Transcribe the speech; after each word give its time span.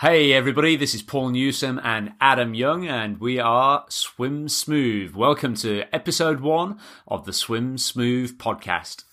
Hey 0.00 0.34
everybody, 0.34 0.76
this 0.76 0.94
is 0.94 1.00
Paul 1.00 1.30
Newsome 1.30 1.80
and 1.82 2.12
Adam 2.20 2.52
Young, 2.52 2.86
and 2.86 3.18
we 3.18 3.38
are 3.38 3.86
Swim 3.88 4.46
Smooth. 4.46 5.14
Welcome 5.14 5.54
to 5.54 5.84
episode 5.90 6.40
one 6.40 6.78
of 7.08 7.24
the 7.24 7.32
Swim 7.32 7.78
Smooth 7.78 8.36
podcast. 8.36 9.04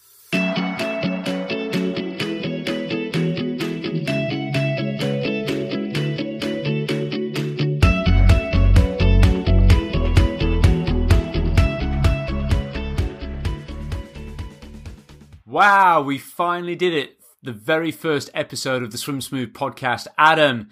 Wow, 15.45 16.01
we 16.01 16.17
finally 16.17 16.75
did 16.75 16.93
it 16.93 17.22
the 17.43 17.51
very 17.53 17.91
first 17.91 18.29
episode 18.33 18.83
of 18.83 18.91
the 18.91 18.97
Swim 18.97 19.19
Smooth 19.19 19.53
podcast. 19.53 20.07
Adam, 20.17 20.69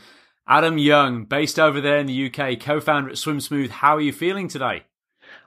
Adam 0.48 0.78
Young, 0.78 1.26
based 1.26 1.60
over 1.60 1.82
there 1.82 1.98
in 1.98 2.06
the 2.06 2.28
UK, 2.28 2.60
co-founder 2.60 3.10
at 3.10 3.18
Swim 3.18 3.42
Smooth. 3.42 3.70
How 3.70 3.98
are 3.98 4.02
you 4.02 4.14
feeling 4.14 4.48
today? 4.48 4.84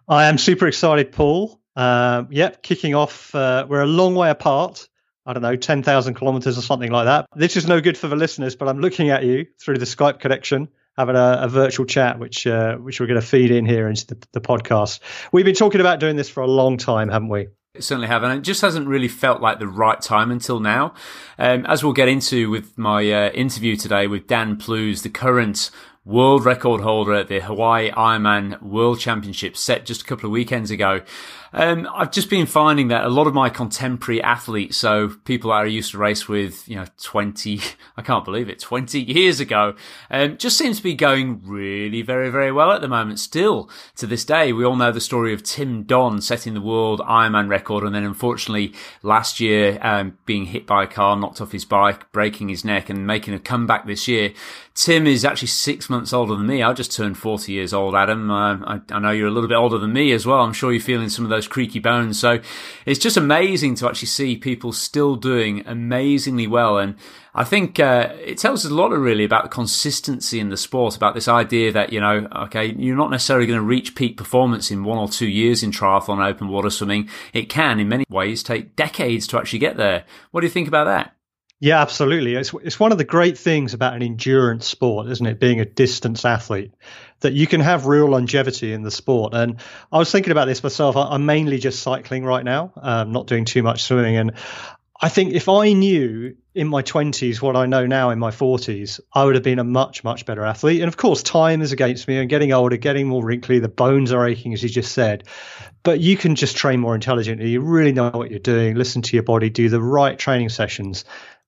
I 0.07 0.27
am 0.27 0.37
super 0.37 0.67
excited, 0.67 1.13
Paul. 1.13 1.59
Uh, 1.75 2.25
yep, 2.29 2.63
kicking 2.63 2.95
off. 2.95 3.35
Uh, 3.35 3.67
we're 3.67 3.83
a 3.83 3.87
long 3.87 4.15
way 4.15 4.29
apart. 4.29 4.87
I 5.25 5.33
don't 5.33 5.43
know, 5.43 5.57
10,000 5.57 6.13
kilometers 6.13 6.59
or 6.59 6.61
something 6.61 6.93
like 6.93 7.07
that. 7.07 7.27
This 7.35 7.57
is 7.57 7.67
no 7.67 7.81
good 7.81 7.97
for 7.97 8.09
the 8.09 8.17
listeners, 8.17 8.55
but 8.55 8.69
I'm 8.69 8.81
looking 8.81 9.09
at 9.09 9.25
you 9.25 9.47
through 9.59 9.79
the 9.79 9.87
Skype 9.87 10.21
connection, 10.21 10.69
having 10.99 11.17
a, 11.17 11.39
a 11.41 11.49
virtual 11.49 11.87
chat, 11.87 12.19
which 12.19 12.47
uh, 12.47 12.77
which 12.77 13.01
we're 13.01 13.07
going 13.07 13.21
to 13.21 13.27
feed 13.27 13.51
in 13.51 13.65
here 13.65 13.89
into 13.89 14.09
the, 14.09 14.27
the 14.33 14.41
podcast. 14.43 15.01
We've 15.33 15.47
been 15.47 15.55
talking 15.55 15.81
about 15.81 16.01
doing 16.01 16.17
this 16.17 16.29
for 16.29 16.43
a 16.43 16.47
long 16.47 16.77
time, 16.77 17.09
haven't 17.09 17.31
we? 17.31 17.49
Certainly 17.79 18.07
have, 18.07 18.23
and 18.23 18.39
it 18.39 18.43
just 18.43 18.61
hasn't 18.61 18.87
really 18.87 19.09
felt 19.09 19.43
like 19.43 19.59
the 19.59 19.67
right 19.67 20.01
time 20.01 20.31
until 20.31 20.61
now. 20.61 20.95
Um, 21.39 21.67
as 21.67 21.83
we'll 21.83 21.93
get 21.93 22.07
into 22.07 22.49
with 22.49 22.79
my 22.79 23.11
uh, 23.11 23.31
interview 23.31 23.75
today 23.75 24.07
with 24.07 24.29
Dan 24.29 24.57
Plews, 24.57 25.03
the 25.03 25.09
current 25.09 25.71
world 26.05 26.45
record 26.45 26.83
holder 26.83 27.15
at 27.15 27.29
the 27.29 27.41
Hawaii 27.41 27.91
Ironman 27.91 28.63
World 28.63 29.01
Championship 29.01 29.57
set 29.57 29.87
just 29.87 30.03
a 30.03 30.05
couple 30.05 30.27
of 30.27 30.31
weekends 30.31 30.71
ago. 30.71 31.01
Um, 31.55 31.89
I've 31.95 32.11
just 32.11 32.29
been 32.29 32.47
finding 32.47 32.89
that 32.89 33.05
a 33.05 33.09
lot 33.09 33.29
of 33.29 33.33
my 33.33 33.49
contemporary 33.49 34.21
athletes, 34.21 34.77
so 34.77 35.11
people 35.25 35.53
I 35.53 35.67
used 35.67 35.93
to 35.93 35.99
race 35.99 36.29
with, 36.29 36.69
you 36.69 36.75
know, 36.75 36.87
20, 37.01 37.61
I 37.97 38.03
can't 38.03 38.25
believe 38.25 38.49
it, 38.49 38.59
20 38.59 39.01
years 39.01 39.39
ago, 39.39 39.77
um, 40.11 40.37
just 40.37 40.59
seems 40.59 40.79
to 40.79 40.83
be 40.83 40.95
going 40.95 41.41
really 41.45 42.03
very, 42.03 42.29
very 42.29 42.51
well 42.51 42.73
at 42.73 42.81
the 42.81 42.89
moment. 42.89 43.21
Still 43.21 43.71
to 43.97 44.07
this 44.07 44.25
day, 44.25 44.53
we 44.53 44.65
all 44.65 44.75
know 44.75 44.91
the 44.91 45.01
story 45.01 45.33
of 45.33 45.45
Tim 45.45 45.85
Don 45.85 46.21
setting 46.21 46.55
the 46.55 46.61
world 46.61 47.01
Ironman 47.01 47.49
record 47.49 47.85
and 47.85 47.95
then 47.95 48.03
unfortunately 48.03 48.75
last 49.05 49.39
year, 49.39 49.79
um, 49.81 50.19
being 50.27 50.47
hit 50.47 50.67
by 50.67 50.83
a 50.83 50.89
car, 50.89 51.17
knocked 51.17 51.41
off 51.41 51.53
his 51.53 51.65
bike, 51.65 52.11
breaking 52.11 52.49
his 52.49 52.65
neck 52.65 52.91
and 52.91 53.07
making 53.07 53.33
a 53.33 53.39
comeback 53.39 53.87
this 53.87 54.09
year. 54.09 54.33
Tim 54.75 55.07
is 55.07 55.25
actually 55.25 55.49
six 55.49 55.89
months 55.89 56.13
older 56.13 56.35
than 56.35 56.49
me. 56.49 56.61
I 56.61 56.73
just 56.73 56.91
turned 56.91 57.17
40 57.17 57.53
years 57.53 57.73
old, 57.73 57.95
Adam. 57.95 58.29
Uh, 58.29 58.57
I, 58.65 58.81
I 58.91 58.99
know 58.99 59.13
you're 59.13 59.29
a 59.29 59.31
little 59.31 59.49
bit 59.49 59.57
older 59.57 59.79
than 59.79 59.93
me 59.93 60.11
as 60.11 60.27
well. 60.27 60.41
I'm 60.41 60.53
sure 60.53 60.73
you're 60.73 60.81
feeling 60.81 61.09
some 61.09 61.25
of 61.25 61.31
those 61.31 61.44
those 61.45 61.53
creaky 61.53 61.79
bones. 61.79 62.19
So 62.19 62.41
it's 62.87 62.99
just 62.99 63.17
amazing 63.17 63.75
to 63.77 63.89
actually 63.89 64.09
see 64.09 64.37
people 64.37 64.73
still 64.73 65.17
doing 65.17 65.63
amazingly 65.67 66.47
well. 66.47 66.79
And 66.79 66.97
I 67.35 67.45
think 67.45 67.81
uh, 67.81 68.13
it 68.21 68.39
tells 68.39 68.65
us 68.65 68.71
a 68.71 68.75
lot 68.75 68.91
really 68.91 69.25
about 69.25 69.45
the 69.45 69.49
consistency 69.49 70.41
in 70.41 70.51
the 70.51 70.57
sport, 70.57 70.97
about 70.97 71.15
this 71.15 71.29
idea 71.29 71.73
that, 71.73 71.93
you 71.93 72.01
know, 72.01 72.29
okay, 72.45 72.75
you're 72.77 72.97
not 72.97 73.11
necessarily 73.11 73.47
going 73.47 73.59
to 73.59 73.65
reach 73.65 73.95
peak 73.95 74.17
performance 74.17 74.71
in 74.71 74.85
one 74.85 74.99
or 74.99 75.09
two 75.09 75.29
years 75.29 75.63
in 75.63 75.71
triathlon 75.71 76.25
open 76.25 76.49
water 76.49 76.71
swimming. 76.71 77.09
It 77.33 77.49
can, 77.49 77.81
in 77.81 77.89
many 77.89 78.05
ways, 78.09 78.43
take 78.43 78.77
decades 78.77 79.27
to 79.29 79.39
actually 79.39 79.59
get 79.61 79.77
there. 79.77 80.05
What 80.31 80.41
do 80.41 80.47
you 80.47 80.53
think 80.53 80.69
about 80.69 80.85
that? 80.85 81.15
Yeah, 81.61 81.81
absolutely. 81.81 82.35
It's 82.35 82.53
it's 82.63 82.79
one 82.79 82.93
of 82.93 82.99
the 82.99 83.05
great 83.05 83.39
things 83.39 83.75
about 83.75 83.95
an 83.95 84.03
endurance 84.03 84.67
sport, 84.67 85.09
isn't 85.09 85.25
it? 85.27 85.41
Being 85.41 85.61
a 85.61 85.65
distance 85.65 86.25
athlete, 86.25 86.73
that 87.21 87.33
you 87.33 87.47
can 87.47 87.61
have 87.61 87.87
real 87.87 88.07
longevity 88.07 88.73
in 88.73 88.83
the 88.83 88.91
sport. 88.91 89.35
And 89.35 89.61
I 89.91 89.99
was 89.99 90.11
thinking 90.11 90.33
about 90.33 90.47
this 90.47 90.63
myself. 90.63 90.97
I'm 90.97 91.25
mainly 91.25 91.59
just 91.59 91.81
cycling 91.83 92.25
right 92.25 92.45
now, 92.45 92.73
um, 92.77 93.13
not 93.13 93.27
doing 93.27 93.45
too 93.45 93.63
much 93.63 93.85
swimming. 93.85 94.17
And 94.17 94.33
I 95.01 95.09
think 95.09 95.33
if 95.33 95.49
I 95.49 95.73
knew 95.73 96.37
in 96.55 96.69
my 96.69 96.83
20s 96.83 97.41
what 97.43 97.57
I 97.57 97.67
know 97.67 97.87
now 97.87 98.11
in 98.11 98.19
my 98.19 98.31
40s, 98.31 99.01
I 99.13 99.25
would 99.25 99.35
have 99.35 99.45
been 99.45 99.59
a 99.59 99.65
much, 99.65 100.05
much 100.05 100.27
better 100.27 100.45
athlete. 100.45 100.81
And 100.81 100.89
of 100.89 100.97
course, 100.97 101.23
time 101.23 101.63
is 101.63 101.73
against 101.73 102.07
me. 102.09 102.19
I'm 102.21 102.29
getting 102.29 102.53
older, 102.53 102.77
getting 102.77 103.09
more 103.09 103.25
wrinkly. 103.25 103.59
The 103.59 103.69
bones 103.69 104.13
are 104.13 104.27
aching, 104.27 104.53
as 104.55 104.63
you 104.63 104.69
just 104.69 104.93
said. 104.93 105.25
But 105.83 106.01
you 106.01 106.17
can 106.17 106.35
just 106.37 106.57
train 106.57 106.81
more 106.81 106.95
intelligently. 106.95 107.51
You 107.51 107.61
really 107.61 107.93
know 107.93 108.11
what 108.11 108.31
you're 108.31 108.39
doing, 108.39 108.75
listen 108.77 109.03
to 109.03 109.17
your 109.17 109.23
body, 109.25 109.51
do 109.51 109.69
the 109.69 109.83
right 109.83 110.19
training 110.19 110.49
sessions 110.49 111.05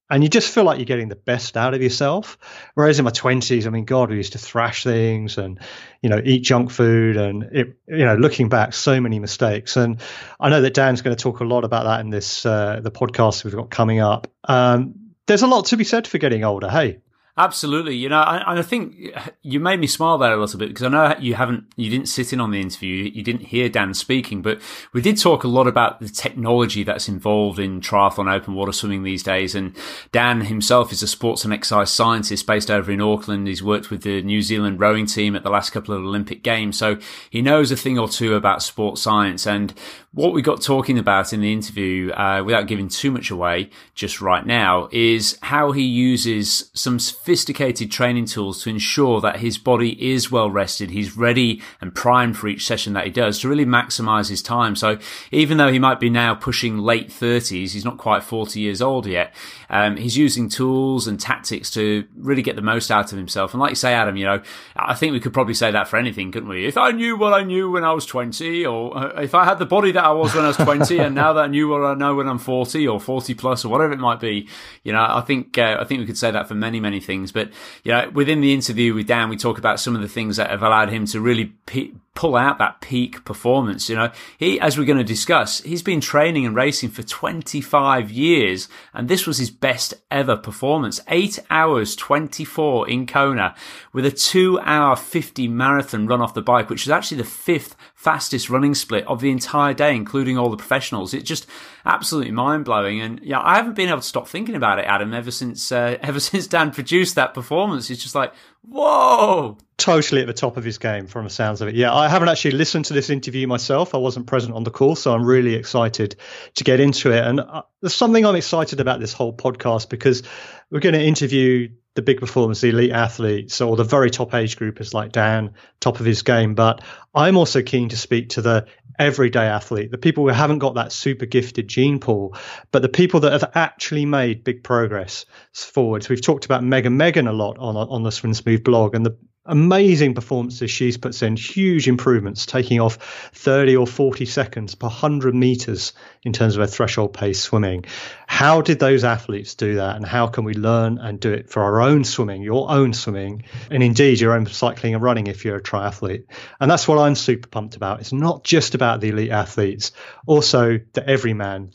and 0.09 0.23
you 0.23 0.29
just 0.29 0.53
feel 0.53 0.65
like 0.65 0.79
you're 0.79 0.87
getting 0.87 1.09
the 1.09 1.17
best 1.17 1.57
out 1.57 1.75
of 1.75 1.83
yourself. 1.83 2.39
Whereas 2.75 2.99
in 2.99 3.05
my 3.05 3.11
twenties, 3.11 3.67
I 3.67 3.71
mean, 3.71 3.85
God, 3.85 4.11
we 4.11 4.17
used 4.17 4.33
to 4.33 4.39
thrash 4.39 4.85
things 4.85 5.39
and 5.39 5.59
you 6.03 6.09
know 6.09 6.21
eat 6.25 6.41
junk 6.41 6.71
food, 6.71 7.17
and 7.17 7.43
it, 7.45 7.79
you 7.89 8.05
know, 8.05 8.15
looking 8.15 8.49
back, 8.49 8.73
so 8.73 9.01
many 9.01 9.19
mistakes. 9.19 9.77
And 9.77 10.01
I 10.39 10.49
know 10.49 10.61
that 10.63 10.75
Dan's 10.75 11.03
going 11.03 11.17
to 11.17 11.23
talk 11.23 11.41
a 11.41 11.45
lot 11.45 11.65
about 11.65 11.85
that 11.85 12.01
in 12.01 12.11
this 12.11 12.47
uh, 12.47 12.81
the 12.83 12.91
podcast 12.91 13.45
we've 13.45 13.55
got 13.55 13.71
coming 13.71 14.01
up. 14.01 14.29
Um, 14.45 14.95
there's 15.27 15.43
a 15.43 15.49
lot 15.49 15.67
to 15.67 15.77
be 15.77 15.85
said 15.85 16.07
for 16.07 16.19
getting 16.19 16.45
older. 16.45 16.71
Hey, 16.71 16.99
Absolutely, 17.39 17.95
you 17.95 18.09
know, 18.09 18.23
and 18.23 18.59
I 18.59 18.63
think 18.63 18.97
you 19.43 19.61
made 19.61 19.79
me 19.79 19.87
smile 19.87 20.17
there 20.17 20.33
a 20.33 20.41
little 20.41 20.59
bit 20.59 20.71
because 20.71 20.85
I 20.85 20.89
know 20.89 21.15
you 21.21 21.35
haven't, 21.35 21.65
you 21.77 21.91
didn't 21.91 22.09
sit 22.09 22.33
in 22.33 22.41
on 22.41 22.51
the 22.51 22.63
interview, 22.63 23.11
you 23.15 23.23
didn't 23.23 23.43
hear 23.43 23.69
Dan 23.69 23.93
speaking, 23.93 24.41
but 24.41 24.59
we 24.95 25.03
did 25.03 25.21
talk 25.21 25.45
a 25.45 25.49
lot 25.49 25.67
about 25.67 26.01
the 26.01 26.09
technology 26.09 26.83
that's 26.83 27.09
involved 27.09 27.59
in 27.59 27.83
triathlon 27.83 28.33
open 28.33 28.55
water 28.55 28.73
swimming 28.73 29.03
these 29.03 29.23
days. 29.23 29.55
And 29.55 29.77
Dan 30.13 30.41
himself 30.41 30.93
is 30.93 31.03
a 31.03 31.07
sports 31.07 31.45
and 31.45 31.53
exercise 31.53 31.91
scientist 31.91 32.47
based 32.47 32.71
over 32.71 32.91
in 32.91 33.03
Auckland. 33.03 33.49
He's 33.49 33.63
worked 33.63 33.91
with 33.91 34.01
the 34.01 34.23
New 34.23 34.41
Zealand 34.41 34.81
rowing 34.81 35.05
team 35.05 35.37
at 35.37 35.43
the 35.43 35.51
last 35.51 35.73
couple 35.73 35.95
of 35.95 36.01
Olympic 36.01 36.43
games, 36.43 36.79
so 36.79 36.97
he 37.29 37.43
knows 37.43 37.71
a 37.71 37.77
thing 37.77 37.99
or 37.99 38.09
two 38.09 38.35
about 38.35 38.63
sports 38.63 39.03
science. 39.03 39.47
And 39.47 39.75
what 40.13 40.33
we 40.33 40.41
got 40.41 40.63
talking 40.63 40.99
about 40.99 41.35
in 41.35 41.43
the 41.43 41.53
interview, 41.53 42.11
uh, 42.13 42.43
without 42.43 42.67
giving 42.67 42.89
too 42.89 43.11
much 43.11 43.31
away 43.31 43.69
just 43.95 44.23
right 44.23 44.47
now, 44.47 44.89
is 44.91 45.39
how 45.43 45.73
he 45.73 45.83
uses 45.83 46.71
some 46.73 46.99
sophisticated 47.27 47.91
training 47.91 48.25
tools 48.25 48.63
to 48.63 48.71
ensure 48.71 49.21
that 49.21 49.41
his 49.41 49.59
body 49.59 50.13
is 50.13 50.31
well 50.31 50.49
rested. 50.49 50.91
He's 50.91 51.17
ready 51.17 51.61
and 51.81 51.93
primed 51.93 52.37
for 52.37 52.47
each 52.47 52.65
session 52.65 52.93
that 52.93 53.05
he 53.05 53.11
does 53.11 53.41
to 53.41 53.49
really 53.49 53.67
maximize 53.67 54.29
his 54.29 54.41
time. 54.41 54.77
So 54.77 54.99
even 55.33 55.59
though 55.59 55.73
he 55.73 55.81
might 55.81 55.99
be 55.99 56.09
now 56.09 56.37
pushing 56.37 56.79
late 56.79 57.09
30s, 57.09 57.73
he's 57.73 57.85
not 57.85 57.99
quite 57.99 58.23
40 58.23 58.61
years 58.61 58.81
old 58.81 59.09
yet. 59.09 59.35
Um, 59.69 59.97
he's 59.97 60.17
using 60.17 60.49
tools 60.49 61.09
and 61.09 61.19
tactics 61.19 61.69
to 61.73 62.07
really 62.17 62.43
get 62.43 62.55
the 62.55 62.63
most 62.63 62.93
out 62.93 63.11
of 63.11 63.19
himself. 63.19 63.55
And 63.55 63.61
like 63.61 63.71
you 63.71 63.77
say, 63.77 63.93
Adam, 63.93 64.17
you 64.17 64.25
know, 64.25 64.41
I 64.77 64.95
think 64.95 65.13
we 65.13 65.19
could 65.19 65.33
probably 65.33 65.55
say 65.55 65.73
that 65.73 65.89
for 65.89 65.97
anything, 65.97 66.31
couldn't 66.31 66.49
we? 66.49 66.65
If 66.65 66.79
I 66.79 66.93
knew 66.93 67.17
what 67.17 67.33
I 67.33 67.43
knew 67.43 67.73
when 67.73 67.83
I 67.83 67.93
was 67.93 68.07
20 68.07 68.65
or 68.67 68.97
uh, 68.97 69.21
if 69.21 69.35
I 69.35 69.45
had 69.45 69.59
the 69.59 69.67
body 69.67 69.91
that 69.91 70.05
I 70.05 70.13
was 70.13 70.33
when 70.33 70.45
I 70.45 70.49
was 70.49 70.59
20 70.59 70.99
and 70.99 71.17
now 71.17 71.33
that 71.33 71.45
I 71.45 71.49
knew 71.49 71.67
what 71.67 71.83
I 71.83 71.95
know 71.95 72.15
when 72.15 72.29
I'm 72.29 72.39
40 72.39 72.87
or 72.87 73.01
40 73.01 73.35
plus 73.35 73.65
or 73.65 73.69
whatever 73.69 73.93
it 73.95 73.99
might 73.99 74.21
be, 74.21 74.49
you 74.85 74.93
know, 74.93 75.05
I 75.05 75.23
think, 75.23 75.59
uh, 75.59 75.79
I 75.81 75.85
think 75.85 75.99
we 75.99 76.07
could 76.07 76.19
say 76.19 76.31
that 76.31 76.47
for 76.47 76.55
many, 76.55 76.79
many 76.79 77.01
things. 77.01 77.16
But, 77.25 77.51
you 77.85 77.93
know, 77.93 78.11
within 78.11 78.41
the 78.41 78.53
interview 78.53 78.95
with 78.95 79.07
Dan, 79.07 79.29
we 79.29 79.37
talk 79.37 79.59
about 79.59 79.81
some 79.81 79.95
of 79.95 80.03
the 80.03 80.09
things 80.09 80.37
that 80.37 80.51
have 80.51 80.63
allowed 80.63 80.91
him 80.91 81.07
to 81.07 81.21
really 81.21 81.53
pe- 81.67 81.93
pull 82.17 82.35
out 82.35 82.59
that 82.59 82.81
peak 82.81 83.25
performance. 83.25 83.89
You 83.89 83.95
know, 83.95 84.11
he, 84.39 84.59
as 84.59 84.77
we're 84.77 84.85
going 84.85 84.99
to 84.99 85.05
discuss, 85.05 85.61
he's 85.61 85.83
been 85.83 86.01
training 86.01 86.45
and 86.45 86.57
racing 86.57 86.91
for 86.91 87.03
25 87.05 88.11
years 88.11 88.69
and 88.93 89.09
this 89.09 89.27
was 89.27 89.39
his 89.39 89.51
best 89.51 89.95
ever 90.11 90.37
performance. 90.37 91.01
Eight 91.09 91.39
hours 91.51 91.95
24 91.95 92.89
in 92.89 93.07
Kona 93.07 93.55
with 93.93 94.07
a 94.07 94.11
two 94.11 94.59
hour 94.61 94.97
50 94.97 95.47
marathon 95.49 96.07
run 96.07 96.21
off 96.21 96.35
the 96.35 96.43
bike, 96.43 96.71
which 96.71 96.83
is 96.83 96.91
actually 96.91 97.19
the 97.19 97.25
fifth 97.25 97.77
fastest 97.95 98.51
running 98.51 98.75
split 98.75 99.07
of 99.07 99.21
the 99.21 99.31
entire 99.31 99.75
day, 99.75 99.95
including 99.95 100.39
all 100.39 100.49
the 100.49 100.57
professionals. 100.57 101.13
It's 101.13 101.29
just 101.29 101.47
absolutely 101.85 102.33
mind 102.33 102.65
blowing. 102.65 103.01
And 103.01 103.21
yeah, 103.23 103.41
I 103.41 103.57
haven't 103.57 103.75
been 103.75 103.89
able 103.89 104.01
to 104.01 104.07
stop 104.07 104.27
thinking 104.27 104.55
about 104.55 104.79
it, 104.79 104.87
Adam, 104.87 105.13
ever 105.13 105.31
since, 105.31 105.71
uh, 105.71 105.99
ever 106.03 106.21
since 106.21 106.47
Dan 106.47 106.71
produced 106.71 107.15
that 107.15 107.35
performance. 107.35 107.91
It's 107.91 108.03
just 108.03 108.15
like, 108.15 108.33
whoa, 108.63 109.59
totally 109.79 110.23
at 110.23 110.27
the 110.27 110.33
top 110.33 110.57
of 110.57 110.65
his 110.65 110.79
game 110.79 111.07
from 111.07 111.25
the 111.25 111.31
sounds 111.31 111.61
of 111.61 111.69
it. 111.69 111.75
Yeah, 111.75 111.93
I 111.93 112.09
haven't 112.09 112.29
actually 112.29 112.53
listened 112.53 112.87
to 112.87 112.95
this 112.95 113.11
interview 113.11 113.47
myself. 113.47 113.95
I 113.95 113.99
wasn't 113.99 114.27
present 114.27 114.55
on 114.55 114.65
the 114.65 114.71
call, 114.71 114.97
so 114.97 115.13
I'm 115.15 115.25
really 115.25 115.55
excited 115.55 116.17
to 116.55 116.65
get 116.65 116.81
into 116.81 117.13
it. 117.13 117.25
And 117.25 117.41
uh, 117.41 117.63
there's 117.83 117.95
something 117.95 118.25
I'm 118.25 118.37
excited 118.37 118.81
about 118.81 119.01
this 119.01 119.13
whole 119.13 119.37
podcast 119.37 119.91
because 119.91 120.23
we're 120.71 120.81
going 120.81 120.95
to 120.95 121.03
interview 121.03 121.69
the 121.95 122.03
big 122.03 122.21
performers, 122.21 122.61
the 122.61 122.69
elite 122.71 122.93
athletes, 122.93 123.61
or 123.61 123.77
the 123.77 123.85
very 123.85 124.11
top 124.11 124.35
age 124.35 124.57
groupers 124.57 124.95
like 124.95 125.13
Dan, 125.13 125.55
top 125.81 126.01
of 126.01 126.07
his 126.07 126.23
game. 126.23 126.55
But 126.55 126.83
I'm 127.15 127.37
also 127.37 127.63
keen 127.63 127.91
to 127.91 127.97
speak 127.97 128.31
to 128.31 128.43
the 128.43 128.67
everyday 128.99 129.47
athlete, 129.47 129.91
the 129.91 129.99
people 129.99 130.25
who 130.25 130.31
haven't 130.31 130.59
got 130.59 130.77
that 130.77 130.93
super 130.93 131.27
gifted 131.27 131.69
gene 131.69 131.99
pool, 131.99 132.35
but 132.71 132.81
the 132.81 132.89
people 132.89 133.21
that 133.21 133.33
have 133.33 133.51
actually 133.55 134.07
made 134.07 134.45
big 134.45 134.63
progress 134.63 135.27
forwards. 135.53 136.09
We've 136.09 136.23
talked 136.23 136.47
about 136.47 136.65
Megan 136.65 136.97
Megan 136.97 137.27
a 137.27 137.33
lot 137.33 137.59
on 137.59 137.77
on 137.77 138.03
the 138.03 138.13
Swim 138.13 138.33
Smooth 138.35 138.65
blog, 138.65 138.95
and 138.95 139.05
the 139.05 139.19
amazing 139.47 140.15
performances 140.15 140.71
she's 140.71 140.97
puts 140.97 141.23
in, 141.23 141.37
huge 141.37 141.89
improvements, 141.89 142.47
taking 142.47 142.81
off 142.81 143.31
30 143.35 143.77
or 143.77 143.87
40 143.87 144.25
seconds 144.27 144.75
per 144.75 144.87
100 144.87 145.35
meters 145.35 145.93
in 146.23 146.33
terms 146.33 146.57
of 146.57 146.61
her 146.61 146.67
threshold 146.67 147.13
pace 147.13 147.41
swimming. 147.41 147.85
How 148.27 148.61
did 148.61 148.79
those 148.79 149.05
athletes 149.05 149.55
do 149.55 149.77
that? 149.77 149.97
And 149.97 150.05
how 150.05 150.27
can 150.27 150.45
we 150.45 150.55
learn 150.55 150.99
and 150.99 151.21
do 151.21 151.33
it 151.33 151.51
for 151.51 151.63
our 151.63 151.81
own 151.81 152.05
swimming, 152.05 152.43
your 152.43 152.71
own 152.71 152.93
swimming, 152.93 153.45
and 153.71 153.83
indeed 153.83 154.21
your 154.21 154.33
own 154.33 154.47
cycling 154.47 154.95
and 154.95 155.03
running 155.03 155.27
if 155.27 155.45
you're 155.45 155.57
a 155.57 155.63
triathlete? 155.63 156.25
And 156.61 156.71
that's 156.71 156.89
what 156.89 156.99
I'm 156.99 157.15
super 157.15 157.49
pumped 157.49 157.77
about. 157.77 158.01
It's 158.01 158.13
not 158.13 158.45
just 158.45 158.75
about 158.75 159.01
the 159.01 159.11
elite 159.11 159.31
athletes, 159.31 159.93
also 160.27 160.81
the 160.93 161.09
everyman, 161.09 161.71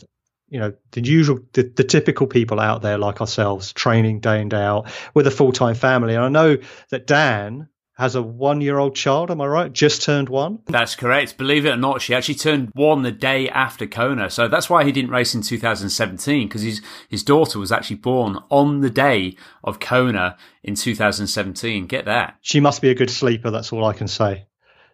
you 0.51 0.59
know 0.59 0.73
the 0.91 1.01
usual 1.01 1.39
the, 1.53 1.63
the, 1.63 1.83
typical 1.83 2.27
people 2.27 2.59
out 2.59 2.81
there 2.81 2.97
like 2.97 3.21
ourselves 3.21 3.73
training 3.73 4.19
day 4.19 4.41
in 4.41 4.49
day 4.49 4.61
out 4.61 4.91
with 5.15 5.25
a 5.25 5.31
full-time 5.31 5.75
family. 5.75 6.13
And 6.13 6.23
i 6.23 6.29
know 6.29 6.57
that 6.89 7.07
dan 7.07 7.69
has 7.95 8.15
a 8.15 8.21
one-year-old 8.21 8.95
child 8.95 9.31
am 9.31 9.41
i 9.41 9.45
right? 9.45 9.71
Just 9.71 10.01
turned 10.01 10.27
one? 10.27 10.59
That's 10.65 10.95
correct. 10.95 11.37
Believe 11.37 11.65
it 11.65 11.69
or 11.69 11.77
not 11.77 12.01
she 12.01 12.13
actually 12.13 12.35
turned 12.35 12.69
one 12.73 13.01
the 13.01 13.11
day 13.11 13.47
after 13.49 13.87
kona. 13.87 14.29
So 14.29 14.47
that's 14.49 14.69
why 14.69 14.83
he 14.83 14.91
didn't 14.91 15.11
race 15.11 15.33
in 15.33 15.41
2017 15.41 16.47
because 16.47 16.61
his 16.61 16.81
his 17.07 17.23
daughter 17.23 17.57
was 17.57 17.71
actually 17.71 17.97
born 17.97 18.37
on 18.49 18.81
the 18.81 18.89
day 18.89 19.37
of 19.63 19.79
kona 19.79 20.37
in 20.63 20.75
2017 20.75 21.87
get 21.87 22.05
that. 22.05 22.37
She 22.41 22.59
must 22.59 22.81
be 22.81 22.89
a 22.89 22.95
good 22.95 23.09
sleeper 23.09 23.51
that's 23.51 23.71
all 23.71 23.85
i 23.85 23.93
can 23.93 24.09
say 24.09 24.47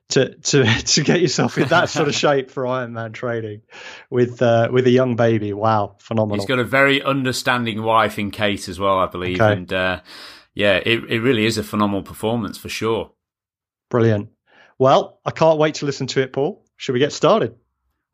to 0.09 0.35
to 0.35 0.63
to 0.83 1.03
get 1.03 1.21
yourself 1.21 1.57
in 1.57 1.67
that 1.69 1.89
sort 1.89 2.07
of 2.07 2.15
shape 2.23 2.51
for 2.51 2.63
Ironman 2.63 3.13
training 3.13 3.61
with 4.09 4.41
uh, 4.41 4.69
with 4.71 4.87
a 4.87 4.91
young 4.91 5.15
baby. 5.15 5.53
Wow, 5.53 5.95
phenomenal! 5.99 6.37
He's 6.37 6.47
got 6.47 6.59
a 6.59 6.63
very 6.63 7.01
understanding 7.01 7.83
wife 7.83 8.17
in 8.19 8.31
Kate 8.31 8.67
as 8.67 8.79
well, 8.79 8.97
I 8.97 9.07
believe, 9.07 9.41
okay. 9.41 9.53
and 9.53 9.73
uh, 9.73 10.01
yeah, 10.53 10.77
it 10.77 11.03
it 11.09 11.19
really 11.19 11.45
is 11.45 11.57
a 11.57 11.63
phenomenal 11.63 12.03
performance 12.03 12.57
for 12.57 12.69
sure. 12.69 13.11
Brilliant. 13.89 14.29
Well, 14.79 15.19
I 15.25 15.31
can't 15.31 15.57
wait 15.57 15.75
to 15.75 15.85
listen 15.85 16.07
to 16.07 16.21
it, 16.21 16.33
Paul. 16.33 16.63
Should 16.75 16.93
we 16.93 16.99
get 16.99 17.11
started? 17.11 17.55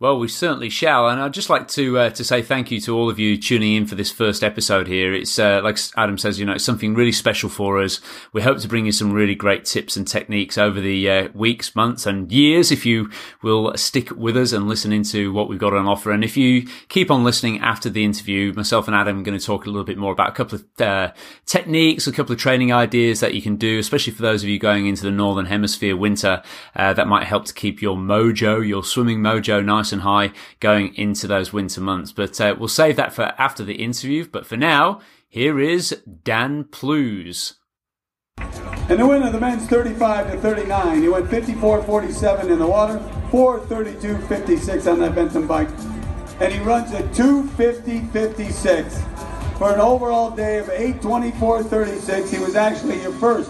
Well, 0.04 0.20
we 0.20 0.28
certainly 0.28 0.68
shall, 0.68 1.08
and 1.08 1.22
I'd 1.22 1.34
just 1.34 1.50
like 1.50 1.70
to 1.70 1.98
uh, 1.98 2.10
to 2.10 2.26
say 2.26 2.42
thank 2.42 2.72
you 2.72 2.82
to 2.82 2.94
all 2.94 3.10
of 3.10 3.20
you 3.20 3.38
tuning 3.38 3.76
in 3.76 3.86
for 3.86 3.96
this 3.96 4.12
first 4.12 4.44
episode 4.44 4.86
here. 4.86 5.14
It's 5.14 5.40
uh, 5.40 5.62
like 5.64 5.80
Adam 5.96 6.18
says, 6.18 6.38
you 6.38 6.46
know, 6.46 6.52
it's 6.52 6.66
something 6.66 6.94
really 6.94 7.14
special 7.14 7.50
for 7.50 7.82
us. 7.82 8.02
We 8.34 8.42
hope 8.42 8.58
to 8.58 8.68
bring 8.68 8.86
you 8.86 8.92
some 8.92 9.14
really 9.14 9.34
great 9.34 9.64
tips 9.64 9.96
and 9.96 10.06
techniques 10.06 10.58
over 10.58 10.82
the 10.82 11.10
uh, 11.10 11.30
weeks, 11.34 11.74
months, 11.74 12.06
and 12.06 12.30
years 12.30 12.70
if 12.70 12.86
you 12.86 13.12
will 13.42 13.78
stick 13.78 14.12
with 14.12 14.36
us 14.36 14.52
and 14.52 14.68
listen 14.68 14.92
into 14.92 15.32
what 15.32 15.48
we've 15.48 15.58
got 15.58 15.74
on 15.74 15.88
offer. 15.88 16.12
And 16.12 16.22
if 16.22 16.36
you 16.36 16.68
keep 16.90 17.10
on 17.10 17.24
listening 17.24 17.62
after 17.62 17.90
the 17.90 18.04
interview, 18.04 18.52
myself 18.58 18.90
and 18.90 18.98
Adam 18.98 19.22
are 19.22 19.24
going 19.24 19.40
to 19.40 19.46
talk 19.46 19.66
a 19.66 19.70
little 19.70 19.86
bit 19.86 19.98
more 19.98 20.12
about 20.12 20.28
a 20.28 20.34
couple 20.34 20.60
of 20.60 20.82
uh, 20.82 21.14
techniques, 21.46 22.08
a 22.08 22.12
couple 22.12 22.34
of 22.34 22.40
training 22.40 22.74
ideas 22.74 23.22
that 23.22 23.36
you 23.36 23.42
can 23.42 23.56
do, 23.56 23.80
especially 23.80 24.12
for 24.12 24.24
those 24.24 24.44
of 24.44 24.50
you 24.50 24.60
going 24.60 24.86
into 24.86 25.04
the 25.04 25.12
northern 25.12 25.46
hemisphere 25.46 25.96
winter, 25.96 26.44
uh, 26.76 26.92
that 26.92 27.08
might 27.08 27.24
help 27.24 27.46
to 27.46 27.54
keep 27.54 27.82
your 27.82 27.96
mojo, 27.96 28.68
your 28.68 28.84
swimming 28.84 29.20
mojo, 29.20 29.64
nice 29.64 29.93
and 29.94 30.01
high 30.01 30.34
going 30.60 30.94
into 30.95 31.28
those 31.28 31.54
winter 31.54 31.80
months. 31.80 32.12
But 32.12 32.42
uh, 32.42 32.56
we'll 32.60 32.68
save 32.68 32.98
that 32.98 33.13
for 33.13 33.34
after 33.38 33.63
the 33.63 33.75
interview. 33.75 34.28
But 34.30 34.45
for 34.45 34.57
now, 34.57 35.00
here 35.30 35.57
is 35.60 36.01
Dan 36.24 36.66
Plews. 36.66 37.54
And 38.38 39.00
the 39.00 39.07
winner, 39.07 39.31
the 39.31 39.40
men's 39.40 39.66
35 39.68 40.34
to 40.34 40.38
39. 40.40 41.01
He 41.01 41.07
went 41.07 41.28
54.47 41.28 42.51
in 42.51 42.60
the 42.60 42.68
water, 42.68 43.00
432.56 43.31 44.92
on 44.92 45.00
that 45.00 45.16
Benton 45.16 45.48
bike. 45.48 45.69
And 46.42 46.51
he 46.51 46.60
runs 46.60 46.92
a 46.92 47.04
250.56 47.04 49.57
for 49.57 49.74
an 49.74 49.80
overall 49.80 50.31
day 50.31 50.57
of 50.57 50.66
824.36. 50.68 52.30
He 52.30 52.39
was 52.39 52.56
actually 52.56 53.01
your 53.01 53.13
first 53.13 53.50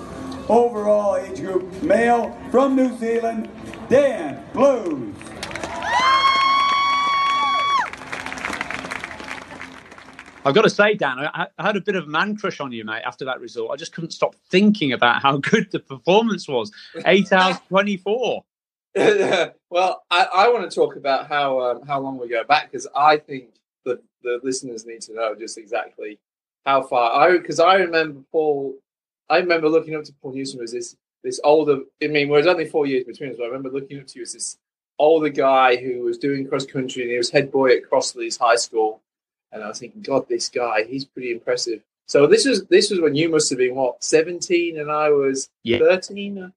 overall 0.49 1.17
age 1.17 1.39
group 1.39 1.81
male 1.81 2.37
from 2.51 2.75
New 2.75 2.95
Zealand, 2.97 3.49
Dan 3.89 4.43
Plews. 4.53 5.15
I've 10.45 10.53
got 10.53 10.63
to 10.63 10.69
say, 10.69 10.95
Dan, 10.95 11.19
I, 11.19 11.47
I, 11.57 11.65
had 11.65 11.77
a 11.77 11.81
bit 11.81 11.95
of 11.95 12.05
a 12.05 12.07
man 12.07 12.35
crush 12.35 12.59
on 12.59 12.71
you, 12.71 12.83
mate, 12.83 13.03
after 13.05 13.23
that 13.25 13.39
result. 13.39 13.71
I 13.71 13.75
just 13.75 13.93
couldn't 13.93 14.11
stop 14.11 14.35
thinking 14.49 14.91
about 14.91 15.21
how 15.21 15.37
good 15.37 15.71
the 15.71 15.79
performance 15.79 16.47
was. 16.47 16.71
Eight 17.05 17.31
hours 17.31 17.57
24. 17.69 18.43
well, 18.95 20.03
I, 20.11 20.27
I, 20.35 20.49
want 20.49 20.69
to 20.69 20.75
talk 20.75 20.97
about 20.97 21.27
how 21.27 21.59
um, 21.61 21.87
how 21.87 21.99
long 21.99 22.19
we 22.19 22.27
go 22.27 22.43
back 22.43 22.71
because 22.71 22.87
I 22.95 23.17
think 23.17 23.45
the, 23.85 23.99
the 24.21 24.39
listeners 24.43 24.85
need 24.85 25.01
to 25.01 25.15
know 25.15 25.33
just 25.33 25.57
exactly 25.57 26.19
how 26.63 26.83
far. 26.83 27.27
I 27.27 27.37
Because 27.37 27.59
I 27.59 27.75
remember 27.75 28.21
Paul, 28.31 28.75
I 29.29 29.37
remember 29.37 29.67
looking 29.67 29.95
up 29.95 30.03
to 30.03 30.13
Paul 30.21 30.33
Newsome 30.33 30.61
as 30.61 30.73
this, 30.73 30.95
this 31.23 31.39
older, 31.43 31.79
I 32.03 32.07
mean, 32.07 32.29
there's 32.29 32.45
only 32.45 32.65
four 32.65 32.85
years 32.85 33.03
between 33.03 33.31
us, 33.31 33.37
but 33.37 33.45
I 33.45 33.47
remember 33.47 33.69
looking 33.69 33.99
up 33.99 34.07
to 34.07 34.19
you 34.19 34.23
as 34.23 34.33
this 34.33 34.57
older 34.99 35.29
guy 35.29 35.75
who 35.77 36.01
was 36.01 36.19
doing 36.19 36.47
cross 36.47 36.65
country 36.65 37.01
and 37.01 37.11
he 37.11 37.17
was 37.17 37.31
head 37.31 37.51
boy 37.51 37.75
at 37.75 37.89
Crossleys 37.89 38.37
High 38.37 38.57
School 38.57 39.01
and 39.53 39.63
I 39.63 39.67
was 39.67 39.79
thinking, 39.79 40.01
God, 40.01 40.27
this 40.27 40.49
guy, 40.49 40.83
he's 40.83 41.05
pretty 41.05 41.31
impressive. 41.31 41.81
So 42.07 42.27
this 42.27 42.45
was 42.45 42.65
this 42.65 42.89
was 42.89 42.99
when 42.99 43.15
you 43.15 43.29
must 43.29 43.49
have 43.49 43.59
been 43.59 43.75
what 43.75 44.03
seventeen, 44.03 44.79
and 44.79 44.91
I 44.91 45.09
was 45.09 45.49
yeah. 45.63 45.79
thirteen. 45.79 46.51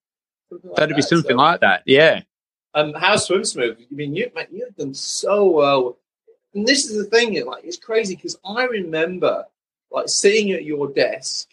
Like 0.50 0.76
That'd 0.76 0.90
that. 0.90 0.96
be 0.96 1.02
something 1.02 1.36
so, 1.36 1.42
like 1.42 1.60
that, 1.60 1.82
yeah. 1.86 2.22
And 2.74 2.96
how 2.96 3.16
swim 3.16 3.44
smooth? 3.44 3.78
I 3.80 3.94
mean, 3.94 4.14
you 4.14 4.30
man, 4.34 4.46
you've 4.50 4.74
done 4.76 4.94
so 4.94 5.48
well. 5.48 5.98
And 6.54 6.66
this 6.66 6.86
is 6.86 6.96
the 6.96 7.04
thing, 7.04 7.44
like 7.46 7.64
it's 7.64 7.76
crazy 7.76 8.16
because 8.16 8.38
I 8.44 8.64
remember 8.64 9.44
like 9.90 10.06
sitting 10.08 10.52
at 10.52 10.64
your 10.64 10.88
desk 10.88 11.48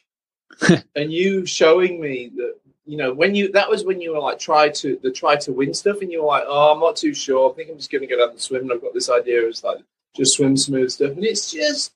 and 0.96 1.12
you 1.12 1.46
showing 1.46 2.00
me 2.01 2.31
that 2.36 2.56
you 2.86 2.98
know 2.98 3.13
when 3.13 3.36
you 3.36 3.51
that 3.51 3.69
was 3.69 3.86
when 3.86 4.01
you 4.01 4.12
were 4.12 4.19
like 4.19 4.39
try 4.39 4.69
to 4.69 5.00
the 5.01 5.12
try 5.12 5.36
to 5.36 5.51
win 5.51 5.74
stuff 5.74 6.01
and 6.01 6.12
you 6.12 6.22
were 6.22 6.28
like 6.28 6.44
oh 6.48 6.74
I'm 6.74 6.80
not 6.80 6.96
too 6.96 7.13
sure 7.13 7.50
I 7.50 7.54
think 7.54 7.69
I'm 7.69 7.78
just 7.78 7.92
going 7.92 8.01
to 8.01 8.07
go 8.07 8.18
down 8.18 8.31
and 8.31 8.39
swim 8.39 8.63
and 8.63 8.74
I've 8.74 8.81
got 8.81 8.94
this 8.94 9.10
idea 9.10 9.48
it's 9.48 9.63
like 9.63 9.80
just 10.15 10.36
swim 10.36 10.56
smooth 10.57 10.92
stuff. 10.92 11.12
And 11.12 11.24
it's 11.24 11.51
just, 11.51 11.94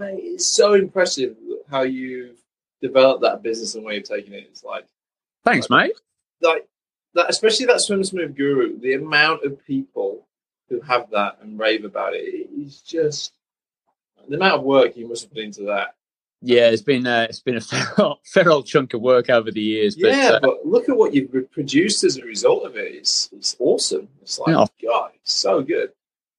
I 0.00 0.04
it's 0.18 0.54
so 0.54 0.74
impressive 0.74 1.36
how 1.70 1.82
you've 1.82 2.38
developed 2.80 3.22
that 3.22 3.42
business 3.42 3.74
and 3.74 3.84
way 3.84 3.98
of 3.98 4.04
taking 4.04 4.32
it. 4.32 4.46
It's 4.50 4.64
like, 4.64 4.86
thanks, 5.44 5.70
like, 5.70 5.88
mate. 5.88 5.96
Like 6.42 6.68
that, 7.14 7.30
especially 7.30 7.66
that 7.66 7.80
swim 7.80 8.04
smooth 8.04 8.36
guru. 8.36 8.78
The 8.78 8.94
amount 8.94 9.44
of 9.44 9.64
people 9.64 10.26
who 10.68 10.80
have 10.80 11.10
that 11.10 11.38
and 11.40 11.58
rave 11.58 11.84
about 11.84 12.14
it 12.14 12.18
is 12.18 12.80
just 12.80 13.32
the 14.28 14.36
amount 14.36 14.54
of 14.54 14.62
work 14.62 14.96
you 14.96 15.08
must 15.08 15.22
have 15.22 15.32
put 15.32 15.42
into 15.42 15.62
that. 15.62 15.94
Yeah, 16.42 16.68
it's 16.68 16.82
been 16.82 17.06
uh, 17.06 17.26
it's 17.30 17.40
been 17.40 17.56
a 17.56 17.60
fair, 17.62 17.86
fair 18.24 18.50
old 18.50 18.66
chunk 18.66 18.92
of 18.92 19.00
work 19.00 19.30
over 19.30 19.50
the 19.50 19.62
years. 19.62 19.96
But, 19.96 20.08
yeah, 20.08 20.32
uh, 20.34 20.40
but 20.40 20.66
look 20.66 20.88
at 20.90 20.96
what 20.96 21.14
you've 21.14 21.50
produced 21.50 22.04
as 22.04 22.18
a 22.18 22.24
result 22.24 22.66
of 22.66 22.76
it. 22.76 22.94
It's 22.94 23.30
it's 23.32 23.56
awesome. 23.58 24.08
It's 24.20 24.38
like 24.38 24.54
yeah. 24.54 24.66
God, 24.86 25.12
it's 25.14 25.32
so 25.32 25.62
good. 25.62 25.92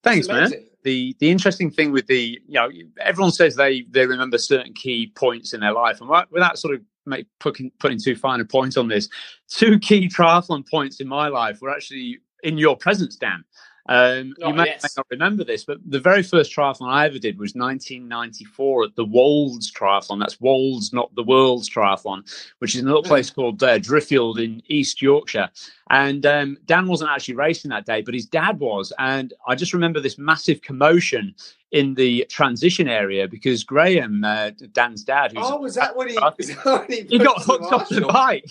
Thanks, 0.04 0.28
man 0.28 0.52
the 0.84 1.16
the 1.20 1.30
interesting 1.30 1.72
thing 1.72 1.92
with 1.92 2.08
the 2.08 2.40
you 2.48 2.54
know 2.54 2.70
everyone 3.02 3.32
says 3.32 3.56
they 3.56 3.84
they 3.90 4.06
remember 4.06 4.38
certain 4.38 4.74
key 4.74 5.12
points 5.16 5.54
in 5.54 5.60
their 5.60 5.74
life, 5.74 6.02
and 6.02 6.10
without 6.32 6.58
sort 6.58 6.76
of 6.76 6.82
make, 7.06 7.28
putting 7.40 7.72
putting 7.80 8.00
too 8.00 8.16
fine 8.16 8.40
a 8.40 8.46
point 8.46 8.78
on 8.78 8.88
this, 8.88 9.10
two 9.50 9.80
key 9.80 10.07
triathlon 10.07 10.69
points 10.69 11.00
in 11.00 11.07
my 11.07 11.28
life 11.28 11.62
were 11.62 11.72
actually 11.72 12.19
in 12.44 12.57
your 12.57 12.78
presence, 12.78 13.16
Dan. 13.16 13.44
Um, 13.90 14.36
oh, 14.42 14.50
you 14.50 14.54
may, 14.54 14.66
yes. 14.66 14.84
may, 14.84 14.90
not 14.98 15.07
remember 15.10 15.46
this, 15.46 15.64
but 15.64 15.78
the 15.86 16.00
very 16.00 16.22
first 16.22 16.54
triathlon 16.54 16.90
I 16.90 17.06
ever 17.06 17.19
did 17.19 17.40
was 17.40 17.56
1994 17.56 18.84
at 18.84 18.96
the 18.96 19.06
Wolds 19.06 19.72
Triathlon. 19.72 20.19
That's 20.19 20.42
Wolds, 20.42 20.92
not 20.92 21.14
the 21.16 21.24
World's 21.24 21.69
Triathlon, 21.69 22.30
which 22.60 22.76
is 22.76 22.81
a 22.81 22.86
little 22.86 23.04
place 23.04 23.30
called 23.30 23.64
uh, 23.64 23.80
Driffield 23.80 24.44
in 24.44 24.62
East 24.68 25.02
Yorkshire. 25.02 25.50
And 25.90 26.26
um, 26.26 26.58
Dan 26.66 26.88
wasn't 26.88 27.12
actually 27.12 27.36
racing 27.36 27.70
that 27.70 27.86
day, 27.86 28.02
but 28.02 28.14
his 28.14 28.26
dad 28.26 28.60
was. 28.60 28.92
And 29.00 29.34
I 29.48 29.56
just 29.56 29.74
remember 29.74 30.00
this 30.00 30.18
massive 30.18 30.62
commotion 30.62 31.34
in 31.72 31.96
the 31.96 32.26
transition 32.30 32.88
area 32.88 33.28
because 33.28 33.64
Graham, 33.64 34.24
uh, 34.24 34.52
Dan's 34.72 35.04
dad, 35.04 35.34
who's 35.34 35.46
oh, 35.46 35.60
was 35.60 35.76
that 35.76 35.96
when 35.96 36.10
he, 36.10 36.16
he, 36.88 37.08
he 37.10 37.18
got 37.18 37.42
hooked 37.42 37.72
off 37.72 37.90
the 37.90 38.02
bike? 38.02 38.46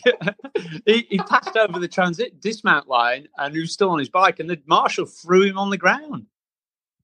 he, 0.86 1.06
he, 1.10 1.18
passed 1.18 1.56
over 1.56 1.78
the 1.78 1.88
transit 1.88 2.40
dismount 2.40 2.88
line 2.88 3.26
and 3.38 3.54
he 3.54 3.60
was 3.60 3.72
still 3.72 3.90
on 3.90 3.98
his 3.98 4.08
bike, 4.10 4.40
and 4.40 4.48
the 4.48 4.60
marshal 4.66 5.06
threw 5.06 5.42
him 5.42 5.58
on 5.58 5.70
the 5.70 5.78
ground. 5.78 6.26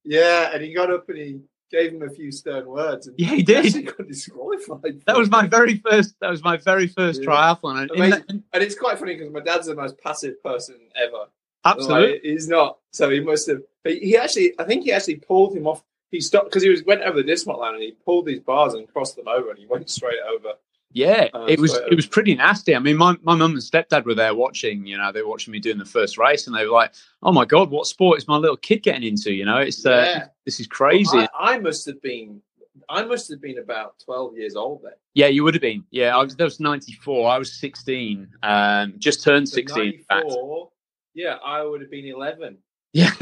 Yeah, 0.04 0.50
and 0.52 0.62
he 0.62 0.72
got 0.72 0.90
up 0.90 1.08
and 1.08 1.18
he 1.18 1.40
gave 1.72 1.92
him 1.92 2.02
a 2.02 2.10
few 2.10 2.30
stern 2.30 2.66
words. 2.66 3.08
And 3.08 3.18
yeah, 3.18 3.34
he 3.34 3.42
did. 3.42 3.64
He 3.64 3.82
got 3.82 4.06
disqualified. 4.06 5.02
That 5.06 5.16
was 5.16 5.30
my 5.30 5.46
very 5.46 5.78
first. 5.78 6.14
That 6.20 6.30
was 6.30 6.44
my 6.44 6.58
very 6.58 6.86
first 6.86 7.22
yeah. 7.22 7.28
triathlon, 7.28 7.90
and, 7.90 8.12
that, 8.12 8.24
and 8.28 8.62
it's 8.62 8.78
quite 8.78 8.98
funny 8.98 9.16
because 9.16 9.32
my 9.32 9.40
dad's 9.40 9.66
the 9.66 9.74
most 9.74 9.98
passive 9.98 10.42
person 10.42 10.76
ever. 11.02 11.26
Absolutely, 11.64 12.12
like, 12.12 12.22
he's 12.22 12.48
not. 12.48 12.78
So 12.92 13.10
he 13.10 13.20
must 13.20 13.48
have. 13.48 13.62
He 13.84 14.16
actually, 14.16 14.52
I 14.58 14.64
think 14.64 14.84
he 14.84 14.92
actually 14.92 15.16
pulled 15.16 15.56
him 15.56 15.66
off 15.66 15.82
he 16.12 16.20
stopped 16.20 16.44
because 16.44 16.62
he 16.62 16.68
was 16.68 16.84
went 16.84 17.02
over 17.02 17.16
the 17.16 17.24
dismount 17.24 17.58
line 17.58 17.74
and 17.74 17.82
he 17.82 17.96
pulled 18.04 18.26
these 18.26 18.38
bars 18.38 18.74
and 18.74 18.86
crossed 18.86 19.16
them 19.16 19.26
over 19.26 19.50
and 19.50 19.58
he 19.58 19.66
went 19.66 19.90
straight 19.98 20.20
over. 20.30 20.52
Yeah, 20.92 21.28
uh, 21.34 21.46
it 21.48 21.58
was 21.58 21.74
it 21.90 21.94
was 21.94 22.06
pretty 22.06 22.34
nasty. 22.34 22.74
I 22.74 22.78
mean, 22.78 22.96
my 22.96 23.16
my 23.22 23.34
mum 23.34 23.52
and 23.52 23.60
stepdad 23.60 24.04
were 24.04 24.14
there 24.14 24.34
watching. 24.34 24.86
You 24.86 24.98
know, 24.98 25.12
they 25.12 25.22
were 25.22 25.28
watching 25.28 25.52
me 25.52 25.58
doing 25.58 25.78
the 25.78 25.84
first 25.84 26.18
race, 26.18 26.46
and 26.46 26.54
they 26.54 26.64
were 26.64 26.72
like, 26.72 26.92
"Oh 27.22 27.32
my 27.32 27.44
god, 27.44 27.70
what 27.70 27.86
sport 27.86 28.18
is 28.18 28.28
my 28.28 28.36
little 28.36 28.56
kid 28.56 28.82
getting 28.82 29.02
into?" 29.02 29.32
You 29.32 29.44
know, 29.44 29.58
it's 29.58 29.86
uh, 29.86 29.90
yeah. 29.90 30.26
this 30.44 30.60
is 30.60 30.66
crazy. 30.66 31.16
Well, 31.16 31.28
I, 31.38 31.54
I, 31.54 31.58
must 31.58 31.86
have 31.86 32.00
been 32.02 32.40
I 32.88 33.04
must 33.04 33.30
have 33.30 33.40
been 33.40 33.58
about 33.58 33.94
twelve 34.04 34.36
years 34.36 34.54
old 34.56 34.82
then. 34.82 34.92
Yeah, 35.14 35.28
you 35.28 35.44
would 35.44 35.54
have 35.54 35.62
been. 35.62 35.84
Yeah, 35.90 36.16
I 36.16 36.22
was. 36.22 36.36
That 36.36 36.44
was 36.44 36.60
ninety 36.60 36.92
four. 36.92 37.30
I 37.30 37.38
was 37.38 37.52
sixteen. 37.52 38.28
Um, 38.42 38.94
just 38.98 39.22
turned 39.22 39.48
So 39.48 39.56
sixteen. 39.56 40.04
fact. 40.08 40.26
94, 40.28 40.68
yeah, 41.14 41.36
I 41.44 41.62
would 41.62 41.80
have 41.80 41.90
been 41.90 42.06
eleven. 42.06 42.58
Yeah. 42.92 43.12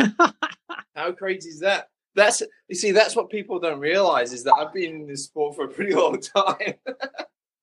How 0.94 1.12
crazy 1.12 1.48
is 1.50 1.60
that? 1.60 1.88
That's 2.14 2.42
you 2.68 2.74
see, 2.74 2.90
that's 2.90 3.14
what 3.14 3.30
people 3.30 3.60
don't 3.60 3.80
realize 3.80 4.32
is 4.32 4.44
that 4.44 4.54
I've 4.54 4.72
been 4.72 5.02
in 5.02 5.06
this 5.06 5.24
sport 5.24 5.54
for 5.54 5.64
a 5.64 5.68
pretty 5.68 5.94
long 5.94 6.20
time. 6.36 6.74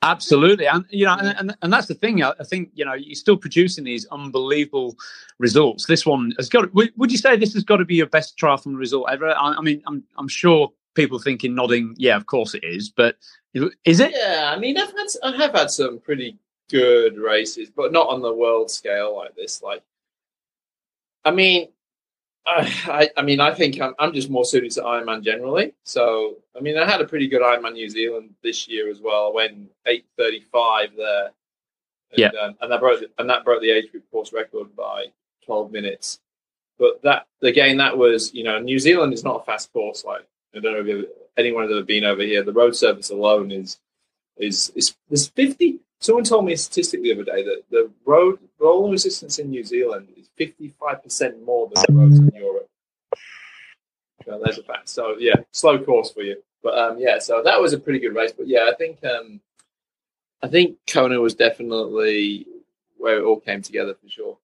Absolutely, 0.04 0.68
and 0.68 0.86
you 0.90 1.06
know, 1.06 1.18
and, 1.20 1.36
and, 1.40 1.58
and 1.62 1.74
that's 1.74 1.88
the 1.88 1.96
thing. 1.96 2.24
I, 2.24 2.32
I 2.40 2.44
think 2.44 2.70
you 2.76 2.86
know 2.86 2.94
you're 2.94 3.16
still 3.16 3.36
producing 3.36 3.84
these 3.84 4.06
unbelievable 4.08 4.96
results. 5.40 5.88
This 5.88 6.06
one 6.06 6.34
has 6.38 6.50
got. 6.50 6.72
Would, 6.76 6.92
would 6.98 7.12
you 7.12 7.18
say 7.18 7.36
this 7.36 7.54
has 7.54 7.64
got 7.64 7.78
to 7.78 7.86
be 7.86 7.96
your 7.96 8.06
best 8.06 8.38
triathlon 8.38 8.78
result 8.78 9.08
ever? 9.10 9.30
I, 9.30 9.54
I 9.54 9.62
mean, 9.62 9.82
I'm 9.88 10.04
I'm 10.18 10.28
sure 10.28 10.72
people 10.94 11.18
thinking 11.18 11.56
nodding. 11.56 11.96
Yeah, 11.98 12.16
of 12.16 12.28
course 12.28 12.54
it 12.54 12.64
is. 12.64 12.90
But 12.90 13.18
is 13.86 14.00
it? 14.00 14.12
yeah, 14.16 14.54
I 14.56 14.60
mean, 14.60 14.78
I've 14.78 14.92
had 14.92 15.08
I 15.24 15.36
have 15.38 15.54
had 15.54 15.72
some 15.72 16.00
pretty 16.00 16.38
good 16.70 17.18
races, 17.18 17.72
but 17.76 17.92
not 17.92 18.10
on 18.10 18.22
the 18.22 18.34
world 18.34 18.70
scale 18.70 19.16
like 19.16 19.36
this. 19.36 19.64
Like, 19.64 19.82
I 21.26 21.32
mean, 21.32 21.70
I, 22.48 23.10
I 23.18 23.22
mean, 23.22 23.40
I 23.40 23.54
think 23.54 23.80
I'm, 23.82 23.94
I'm 24.00 24.14
just 24.14 24.30
more 24.30 24.46
suited 24.46 24.72
to 24.72 24.82
Ironman 24.82 25.24
generally. 25.24 25.74
So, 25.84 26.38
I 26.56 26.62
mean, 26.62 26.78
I 26.78 26.90
had 26.90 27.02
a 27.02 27.06
pretty 27.08 27.28
good 27.28 27.42
Ironman 27.42 27.74
New 27.74 27.90
Zealand 27.90 28.34
this 28.42 28.68
year 28.68 28.90
as 28.90 29.00
well. 29.02 29.28
I 29.32 29.36
went 29.36 29.70
8:35 29.86 30.96
there, 30.96 31.26
and, 31.26 31.32
Yeah. 32.16 32.28
um, 32.42 32.56
and 32.62 32.72
that 32.72 32.80
broke 32.80 33.04
and 33.18 33.30
that 33.30 33.44
broke 33.44 33.62
the 33.62 33.72
age 33.72 33.92
group 33.92 34.10
course 34.12 34.32
record 34.34 34.76
by 34.76 35.08
12 35.46 35.72
minutes. 35.72 36.20
But 36.80 37.02
that 37.04 37.28
again, 37.42 37.78
that 37.78 37.98
was 37.98 38.34
you 38.34 38.44
know, 38.44 38.60
New 38.60 38.80
Zealand 38.80 39.14
is 39.14 39.24
not 39.24 39.42
a 39.42 39.44
fast 39.46 39.74
course. 39.74 40.06
Like 40.06 40.26
I 40.56 40.60
don't 40.60 40.74
know 40.74 40.94
if 41.00 41.06
anyone 41.38 41.64
has 41.64 41.72
ever 41.72 41.84
been 41.84 42.06
over 42.06 42.22
here. 42.22 42.44
The 42.44 42.54
road 42.54 42.76
surface 42.76 43.10
alone 43.10 43.52
is 43.52 43.78
is 44.38 44.72
is 44.76 44.96
there's 45.10 45.28
50. 45.28 45.80
Someone 46.00 46.24
told 46.24 46.46
me 46.46 46.54
a 46.54 46.58
statistic 46.58 47.02
the 47.02 47.12
other 47.14 47.24
day 47.24 47.44
that 47.44 47.64
the 47.72 47.90
road 48.06 48.40
rolling 48.60 48.92
resistance 48.92 49.40
in 49.40 49.50
New 49.50 49.64
Zealand 49.64 50.10
55% 50.40 51.44
more 51.44 51.70
than 51.74 51.84
the 51.88 52.02
roads 52.02 52.20
in 52.20 52.32
Europe. 52.34 52.70
Well, 54.26 54.42
there's 54.44 54.58
a 54.58 54.64
fact. 54.64 54.90
So 54.90 55.16
yeah, 55.20 55.36
slow 55.52 55.84
course 55.84 56.12
for 56.12 56.22
you. 56.22 56.38
But 56.64 56.78
um, 56.78 56.98
yeah, 57.00 57.20
so 57.20 57.42
that 57.44 57.60
was 57.62 57.74
a 57.74 57.80
pretty 57.80 58.00
good 58.00 58.16
race. 58.16 58.34
But 58.36 58.48
yeah, 58.48 58.70
I 58.72 58.76
think 58.76 59.04
um, 59.06 59.40
I 60.44 60.48
think 60.48 60.78
Kona 60.92 61.20
was 61.20 61.34
definitely 61.34 62.46
where 62.98 63.20
it 63.20 63.24
all 63.24 63.40
came 63.40 63.62
together 63.62 63.96
for 63.96 64.10
sure. 64.10 64.38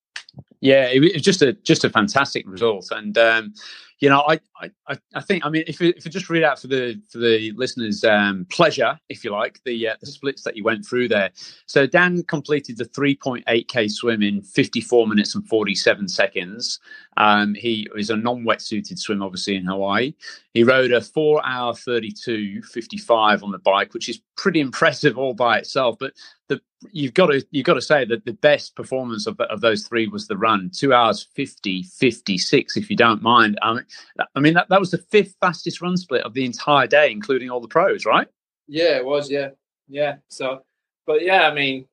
Yeah, 0.61 0.87
it 0.87 0.99
was 0.99 1.21
just 1.21 1.41
a 1.41 1.53
just 1.53 1.83
a 1.83 1.89
fantastic 1.89 2.47
result, 2.47 2.91
and 2.91 3.17
um, 3.17 3.53
you 3.99 4.09
know, 4.09 4.23
I, 4.27 4.39
I 4.87 4.97
I 5.15 5.21
think 5.21 5.45
I 5.45 5.49
mean 5.49 5.63
if 5.67 5.79
you, 5.79 5.93
if 5.95 6.05
you 6.05 6.11
just 6.11 6.29
read 6.29 6.43
out 6.43 6.59
for 6.59 6.67
the 6.67 6.99
for 7.09 7.19
the 7.19 7.51
listeners' 7.55 8.03
um, 8.03 8.45
pleasure, 8.49 8.99
if 9.09 9.23
you 9.23 9.31
like, 9.31 9.59
the 9.65 9.89
uh, 9.89 9.95
the 9.99 10.07
splits 10.07 10.43
that 10.43 10.57
you 10.57 10.63
went 10.63 10.85
through 10.85 11.07
there. 11.09 11.31
So 11.65 11.85
Dan 11.85 12.23
completed 12.23 12.77
the 12.77 12.85
3.8k 12.85 13.91
swim 13.91 14.21
in 14.21 14.41
54 14.41 15.07
minutes 15.07 15.35
and 15.35 15.47
47 15.47 16.07
seconds. 16.07 16.79
Um, 17.17 17.53
he 17.53 17.87
is 17.95 18.09
a 18.09 18.15
non-wetsuited 18.15 18.97
swim, 18.97 19.21
obviously 19.21 19.55
in 19.55 19.65
Hawaii. 19.65 20.13
He 20.53 20.63
rode 20.63 20.91
a 20.91 21.01
four 21.01 21.45
hour 21.45 21.75
32 21.75 22.61
55 22.63 23.43
on 23.43 23.51
the 23.51 23.59
bike, 23.59 23.93
which 23.93 24.09
is 24.09 24.21
pretty 24.35 24.59
impressive 24.67 25.17
all 25.17 25.33
by 25.33 25.57
itself. 25.59 25.97
But 25.99 26.13
the 26.47 26.59
you've 26.91 27.13
got 27.13 27.27
to 27.27 27.45
you've 27.51 27.65
got 27.65 27.75
to 27.75 27.81
say 27.81 28.03
that 28.05 28.25
the 28.25 28.33
best 28.33 28.75
performance 28.75 29.27
of, 29.27 29.39
of 29.39 29.61
those 29.61 29.87
three 29.87 30.07
was 30.07 30.27
the 30.27 30.37
run 30.37 30.69
two 30.73 30.93
hours 30.93 31.27
50 31.33 31.83
56 31.83 32.75
if 32.75 32.89
you 32.89 32.97
don't 32.97 33.21
mind 33.21 33.57
mean, 33.63 33.85
I 34.35 34.39
mean 34.39 34.53
that, 34.53 34.69
that 34.69 34.79
was 34.79 34.91
the 34.91 34.97
fifth 34.97 35.35
fastest 35.41 35.81
run 35.81 35.97
split 35.97 36.23
of 36.23 36.33
the 36.33 36.45
entire 36.45 36.87
day 36.87 37.11
including 37.11 37.49
all 37.49 37.59
the 37.59 37.67
pros 37.67 38.05
right 38.05 38.27
Yeah, 38.67 38.97
it 38.97 39.05
was. 39.05 39.29
Yeah, 39.29 39.49
yeah. 39.87 40.17
So, 40.29 40.63
but 41.05 41.21
yeah, 41.21 41.47
I 41.47 41.53
mean, 41.53 41.85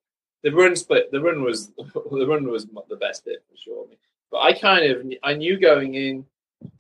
the 0.43 0.53
run 0.53 0.77
split. 0.77 1.11
The 1.13 1.21
run 1.21 1.43
was 1.43 1.69
the 1.79 2.27
run 2.27 2.49
was 2.49 2.67
the 2.89 2.97
best 2.97 3.25
bit 3.25 3.45
for 3.51 3.57
sure. 3.57 3.87
But 4.31 4.39
I 4.39 4.53
kind 4.53 4.85
of 4.91 5.07
I 5.23 5.35
knew 5.35 5.59
going 5.59 5.95
in. 5.95 6.27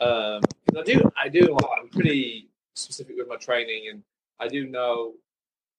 Um, 0.00 0.43
I 0.77 0.83
do 0.85 1.11
I 1.23 1.29
do 1.29 1.41
like, 1.53 1.65
I'm 1.81 1.89
pretty 1.89 2.49
specific 2.75 3.17
with 3.17 3.29
my 3.29 3.37
training, 3.37 3.89
and 3.91 4.03
I 4.39 4.49
do 4.49 4.67
know, 4.67 5.15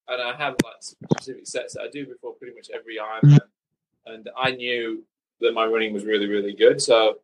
and 0.08 0.20
I 0.20 0.36
have 0.36 0.56
like 0.64 0.80
specific 0.80 1.46
sets 1.46 1.74
that 1.74 1.82
I 1.82 1.88
do 1.88 2.06
before 2.06 2.34
pretty 2.34 2.54
much 2.54 2.68
every 2.74 2.98
Ironman, 2.98 3.40
and 4.06 4.28
I 4.36 4.50
knew 4.50 5.04
that 5.40 5.54
my 5.54 5.66
running 5.66 5.92
was 5.92 6.04
really 6.04 6.26
really 6.26 6.52
good. 6.52 6.82
So 6.82 7.18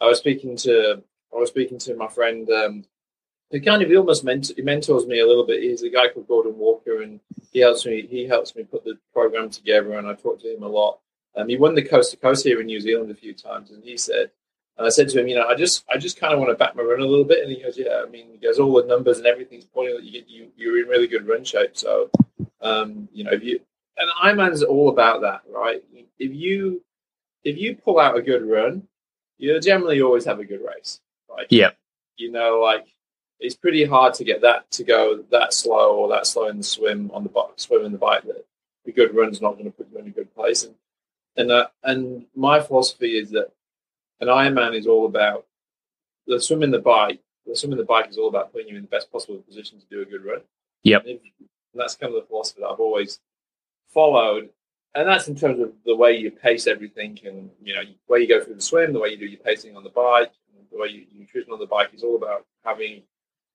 I 0.00 0.06
was 0.06 0.18
speaking 0.18 0.56
to 0.58 1.02
I 1.36 1.40
was 1.40 1.50
speaking 1.50 1.78
to 1.78 1.96
my 1.96 2.08
friend. 2.08 2.48
Um, 2.50 2.84
he 3.50 3.60
kind 3.60 3.82
of 3.82 3.90
almost 3.96 4.24
ment- 4.24 4.52
he 4.56 4.62
mentors 4.62 5.06
me 5.06 5.20
a 5.20 5.26
little 5.26 5.46
bit. 5.46 5.62
He's 5.62 5.82
a 5.82 5.90
guy 5.90 6.08
called 6.08 6.28
Gordon 6.28 6.58
Walker, 6.58 7.02
and 7.02 7.20
he 7.52 7.60
helps 7.60 7.86
me. 7.86 8.06
He 8.06 8.26
helps 8.26 8.56
me 8.56 8.64
put 8.64 8.84
the 8.84 8.98
program 9.12 9.50
together, 9.50 9.98
and 9.98 10.06
I 10.06 10.14
talk 10.14 10.40
to 10.40 10.54
him 10.54 10.62
a 10.62 10.68
lot. 10.68 10.98
Um, 11.36 11.48
he 11.48 11.56
won 11.56 11.74
the 11.74 11.82
coast 11.82 12.10
to 12.12 12.16
coast 12.16 12.44
here 12.44 12.60
in 12.60 12.66
New 12.66 12.80
Zealand 12.80 13.10
a 13.10 13.14
few 13.14 13.34
times, 13.34 13.70
and 13.70 13.84
he 13.84 13.96
said, 13.96 14.30
and 14.78 14.86
I 14.86 14.90
said 14.90 15.08
to 15.10 15.20
him, 15.20 15.28
you 15.28 15.36
know, 15.36 15.46
I 15.46 15.54
just 15.54 15.84
I 15.88 15.98
just 15.98 16.18
kind 16.18 16.32
of 16.32 16.40
want 16.40 16.50
to 16.50 16.56
back 16.56 16.74
my 16.74 16.82
run 16.82 17.00
a 17.00 17.06
little 17.06 17.24
bit, 17.24 17.42
and 17.42 17.52
he 17.52 17.62
goes, 17.62 17.78
yeah, 17.78 18.02
I 18.06 18.10
mean, 18.10 18.26
he 18.32 18.38
goes, 18.38 18.58
all 18.58 18.74
the 18.80 18.88
numbers 18.88 19.18
and 19.18 19.26
everything's 19.26 19.64
pointing 19.64 19.96
that 19.96 20.04
you 20.04 20.12
get 20.12 20.28
you 20.28 20.48
you're 20.56 20.82
in 20.82 20.88
really 20.88 21.06
good 21.06 21.28
run 21.28 21.44
shape. 21.44 21.76
So, 21.76 22.10
um, 22.60 23.08
you 23.12 23.24
know, 23.24 23.32
if 23.32 23.42
you 23.42 23.60
and 23.96 24.10
Ironman's 24.22 24.62
all 24.62 24.90
about 24.90 25.22
that, 25.22 25.42
right? 25.48 25.82
If 26.18 26.34
you 26.34 26.82
if 27.44 27.56
you 27.56 27.76
pull 27.76 28.00
out 28.00 28.16
a 28.16 28.22
good 28.22 28.44
run, 28.44 28.86
you 29.38 29.58
generally 29.60 30.02
always 30.02 30.24
have 30.24 30.40
a 30.40 30.44
good 30.44 30.60
race, 30.60 31.00
right? 31.36 31.46
Yeah. 31.50 31.70
You 32.16 32.32
know, 32.32 32.60
like 32.60 32.86
it's 33.38 33.56
pretty 33.56 33.84
hard 33.84 34.14
to 34.14 34.24
get 34.24 34.40
that 34.42 34.70
to 34.72 34.84
go 34.84 35.24
that 35.30 35.52
slow 35.52 35.96
or 35.96 36.08
that 36.08 36.26
slow 36.26 36.48
in 36.48 36.58
the 36.58 36.64
swim 36.64 37.10
on 37.12 37.22
the 37.22 37.28
bike, 37.28 37.50
swim 37.56 37.84
in 37.84 37.92
the 37.92 37.98
bike. 37.98 38.22
That 38.22 38.44
a 38.86 38.92
good 38.92 39.14
run's 39.14 39.42
not 39.42 39.54
going 39.54 39.66
to 39.66 39.70
put 39.70 39.88
you 39.92 39.98
in 39.98 40.06
a 40.06 40.10
good 40.10 40.34
place. 40.34 40.64
And 40.64 40.74
and 41.36 41.50
uh, 41.50 41.68
and 41.82 42.26
my 42.34 42.60
philosophy 42.60 43.18
is 43.18 43.30
that 43.30 43.52
an 44.20 44.28
Ironman 44.28 44.74
is 44.74 44.86
all 44.86 45.06
about 45.06 45.46
the 46.26 46.40
swim 46.40 46.62
in 46.62 46.70
the 46.70 46.78
bike. 46.78 47.20
The 47.46 47.54
swim 47.54 47.72
in 47.72 47.78
the 47.78 47.84
bike 47.84 48.08
is 48.08 48.18
all 48.18 48.28
about 48.28 48.52
putting 48.52 48.68
you 48.68 48.76
in 48.76 48.82
the 48.82 48.88
best 48.88 49.12
possible 49.12 49.38
position 49.38 49.78
to 49.78 49.86
do 49.90 50.02
a 50.02 50.04
good 50.04 50.24
run. 50.24 50.40
Yep. 50.82 51.02
And, 51.02 51.10
if, 51.10 51.20
and 51.38 51.80
that's 51.80 51.94
kind 51.94 52.12
of 52.14 52.20
the 52.20 52.26
philosophy 52.26 52.62
that 52.62 52.68
I've 52.68 52.80
always 52.80 53.20
followed. 53.92 54.50
And 54.94 55.06
that's 55.06 55.28
in 55.28 55.36
terms 55.36 55.60
of 55.60 55.72
the 55.84 55.94
way 55.94 56.16
you 56.16 56.30
pace 56.30 56.66
everything, 56.66 57.20
and 57.24 57.50
you 57.62 57.74
know, 57.74 57.82
the 57.82 58.12
way 58.12 58.20
you 58.20 58.28
go 58.28 58.42
through 58.42 58.54
the 58.54 58.62
swim, 58.62 58.94
the 58.94 58.98
way 58.98 59.10
you 59.10 59.18
do 59.18 59.26
your 59.26 59.40
pacing 59.40 59.76
on 59.76 59.84
the 59.84 59.90
bike, 59.90 60.32
the 60.76 60.82
way 60.82 60.88
you 60.88 61.06
nutrition 61.18 61.52
on 61.52 61.58
the 61.58 61.66
bike 61.66 61.90
is 61.94 62.02
all 62.02 62.16
about 62.16 62.46
having 62.64 63.02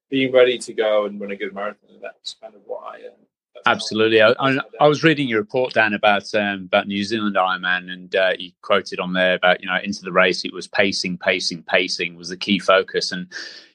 being 0.10 0.32
ready 0.32 0.58
to 0.58 0.74
go 0.74 1.06
and 1.06 1.20
run 1.20 1.32
a 1.32 1.36
good 1.36 1.54
marathon. 1.54 1.90
And 1.94 2.02
that's 2.02 2.36
kind 2.42 2.56
of 2.56 2.62
what 2.66 2.84
I. 2.84 3.08
Uh, 3.08 3.62
Absolutely. 3.66 4.22
I, 4.22 4.34
I, 4.40 4.58
I 4.80 4.88
was 4.88 5.04
reading 5.04 5.28
your 5.28 5.40
report, 5.40 5.74
Dan, 5.74 5.94
about 5.94 6.34
um, 6.36 6.66
about 6.66 6.88
New 6.88 7.04
Zealand 7.04 7.36
Ironman, 7.36 7.92
and 7.92 8.16
uh, 8.16 8.34
you 8.38 8.52
quoted 8.62 9.00
on 9.00 9.14
there 9.14 9.36
about 9.36 9.62
you 9.62 9.68
know 9.68 9.78
into 9.84 10.02
the 10.02 10.12
race 10.12 10.46
it 10.46 10.54
was 10.54 10.68
pacing, 10.68 11.18
pacing, 11.18 11.64
pacing 11.64 12.16
was 12.16 12.30
the 12.30 12.38
key 12.38 12.60
focus, 12.60 13.12
and 13.12 13.28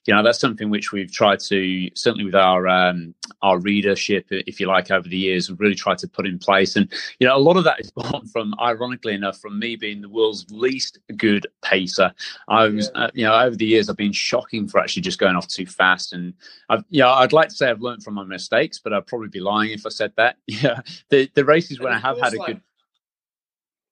you 0.06 0.14
know 0.14 0.22
that's 0.22 0.38
something 0.38 0.70
which 0.70 0.92
we've 0.92 1.10
tried 1.12 1.40
to 1.40 1.90
certainly 1.94 2.24
with 2.24 2.34
our 2.34 2.68
um, 2.68 3.14
our 3.42 3.58
readership, 3.58 4.26
if 4.30 4.60
you 4.60 4.66
like, 4.66 4.90
over 4.90 5.08
the 5.08 5.16
years, 5.16 5.48
we've 5.48 5.60
really 5.60 5.74
tried 5.74 5.98
to 5.98 6.08
put 6.08 6.26
in 6.26 6.38
place, 6.38 6.76
and 6.76 6.90
you 7.18 7.26
know 7.26 7.36
a 7.36 7.38
lot 7.38 7.56
of 7.56 7.64
that 7.64 7.80
is 7.80 7.90
born 7.90 8.26
from, 8.32 8.54
ironically 8.60 9.14
enough, 9.14 9.38
from 9.40 9.58
me 9.58 9.76
being 9.76 10.00
the 10.00 10.08
world's 10.08 10.46
least 10.50 10.98
good 11.16 11.46
pacer. 11.62 12.12
I 12.48 12.68
was, 12.68 12.90
Yeah. 12.94 13.02
uh, 13.02 13.10
you 13.14 13.24
know, 13.24 13.34
over 13.34 13.56
the 13.56 13.66
years 13.66 13.88
I've 13.90 13.96
been 13.96 14.12
shocking 14.12 14.68
for 14.68 14.80
actually 14.80 15.02
just 15.02 15.18
going 15.18 15.36
off 15.36 15.48
too 15.48 15.66
fast, 15.66 16.12
and 16.12 16.34
I've, 16.68 16.84
yeah, 16.90 17.10
I'd 17.12 17.32
like 17.32 17.48
to 17.48 17.54
say 17.54 17.68
I've 17.68 17.82
learned 17.82 18.02
from 18.02 18.14
my 18.14 18.24
mistakes, 18.24 18.78
but 18.78 18.92
I'd 18.92 19.06
probably 19.06 19.28
be 19.28 19.40
lying 19.40 19.70
if 19.72 19.84
I 19.86 19.90
said 19.90 20.12
that. 20.16 20.36
Yeah, 20.46 20.80
the 21.10 21.30
the 21.34 21.44
races 21.44 21.80
when 21.80 21.92
I 21.92 21.98
have 21.98 22.18
had 22.18 22.32
a 22.32 22.36
course, 22.36 22.46
good, 22.52 22.60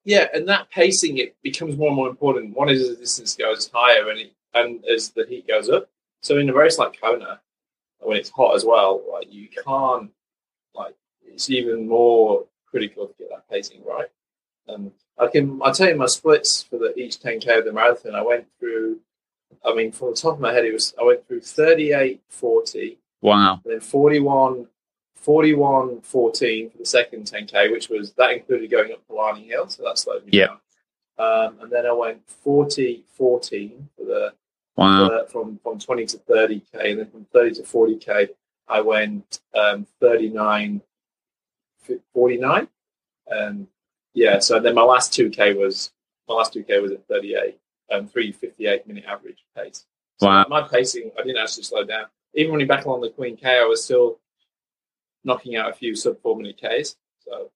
Yeah, 0.04 0.28
and 0.32 0.48
that 0.48 0.70
pacing 0.70 1.18
it 1.18 1.36
becomes 1.42 1.76
more 1.76 1.88
and 1.88 1.96
more 1.96 2.08
important. 2.08 2.56
One 2.56 2.68
is 2.68 2.80
as 2.82 2.88
the 2.90 2.96
distance 2.96 3.34
goes 3.36 3.70
higher, 3.72 4.08
and 4.10 4.20
it, 4.20 4.32
and 4.54 4.84
as 4.86 5.10
the 5.10 5.26
heat 5.28 5.46
goes 5.48 5.68
up. 5.68 5.90
So 6.24 6.38
in 6.38 6.48
a 6.48 6.54
race 6.54 6.78
like 6.78 6.98
Kona, 6.98 7.40
when 8.00 8.16
it's 8.16 8.30
hot 8.30 8.54
as 8.56 8.64
well, 8.64 9.02
like 9.12 9.30
you 9.30 9.46
can't 9.48 10.10
like 10.74 10.94
it's 11.22 11.50
even 11.50 11.86
more 11.86 12.46
critical 12.66 13.06
to 13.06 13.14
get 13.18 13.28
that 13.28 13.48
pacing 13.50 13.82
right. 13.84 14.08
And 14.66 14.90
I 15.18 15.26
can 15.26 15.60
I 15.62 15.70
tell 15.70 15.88
you 15.90 15.96
my 15.96 16.06
splits 16.06 16.62
for 16.62 16.78
the 16.78 16.98
each 16.98 17.18
10k 17.20 17.58
of 17.58 17.64
the 17.66 17.72
marathon. 17.74 18.14
I 18.14 18.22
went 18.22 18.46
through. 18.58 19.00
I 19.64 19.74
mean, 19.74 19.92
from 19.92 20.10
the 20.10 20.16
top 20.16 20.34
of 20.34 20.40
my 20.40 20.52
head, 20.52 20.64
it 20.64 20.72
was 20.72 20.94
I 20.98 21.04
went 21.04 21.28
through 21.28 21.42
38, 21.42 22.22
40, 22.28 22.98
wow, 23.20 23.60
and 23.64 23.74
then 23.74 23.80
41, 23.80 24.66
41 25.14 26.00
14 26.00 26.70
for 26.70 26.78
the 26.78 26.86
second 26.86 27.24
10k, 27.26 27.70
which 27.70 27.88
was 27.90 28.12
that 28.14 28.30
included 28.32 28.70
going 28.70 28.92
up 28.92 29.02
Palani 29.08 29.46
Hill, 29.46 29.68
so 29.68 29.82
that 29.84 29.98
slowed 29.98 30.24
me 30.24 30.30
Yeah. 30.38 30.46
down. 30.46 30.58
Um, 31.18 31.58
and 31.60 31.70
then 31.70 31.86
I 31.86 31.92
went 31.92 32.28
40 32.28 33.04
14 33.12 33.88
for 33.96 34.04
the 34.06 34.32
wow, 34.76 35.06
uh, 35.06 35.24
from 35.26 35.58
from 35.62 35.78
20 35.78 36.06
to 36.06 36.18
30k, 36.18 36.90
and 36.90 37.00
then 37.00 37.10
from 37.10 37.26
30 37.32 37.54
to 37.56 37.62
40k, 37.62 38.28
I 38.68 38.80
went 38.80 39.40
um, 39.54 39.86
39 40.00 40.80
49, 42.14 42.68
and 43.28 43.66
yeah. 44.14 44.38
So 44.38 44.58
then 44.60 44.74
my 44.74 44.82
last 44.82 45.12
2k 45.12 45.56
was 45.56 45.92
my 46.28 46.34
last 46.34 46.54
2k 46.54 46.80
was 46.80 46.92
at 46.92 47.06
38, 47.08 47.58
um, 47.92 48.08
358 48.08 48.86
minute 48.86 49.04
average 49.06 49.44
pace. 49.56 49.84
So 50.18 50.28
Wow. 50.28 50.46
my 50.48 50.62
pacing, 50.62 51.10
I 51.18 51.22
didn't 51.22 51.38
actually 51.42 51.64
slow 51.64 51.84
down. 51.84 52.06
even 52.34 52.52
when 52.52 52.60
you 52.60 52.66
back 52.66 52.84
along 52.86 53.00
the 53.02 53.10
Queen 53.10 53.36
K, 53.36 53.58
I 53.58 53.64
was 53.64 53.84
still 53.84 54.18
knocking 55.24 55.56
out 55.56 55.70
a 55.70 55.74
few 55.74 55.94
sub 55.94 56.20
four 56.22 56.36
minute 56.36 56.56
Ks. 56.56 56.96
So 57.20 57.50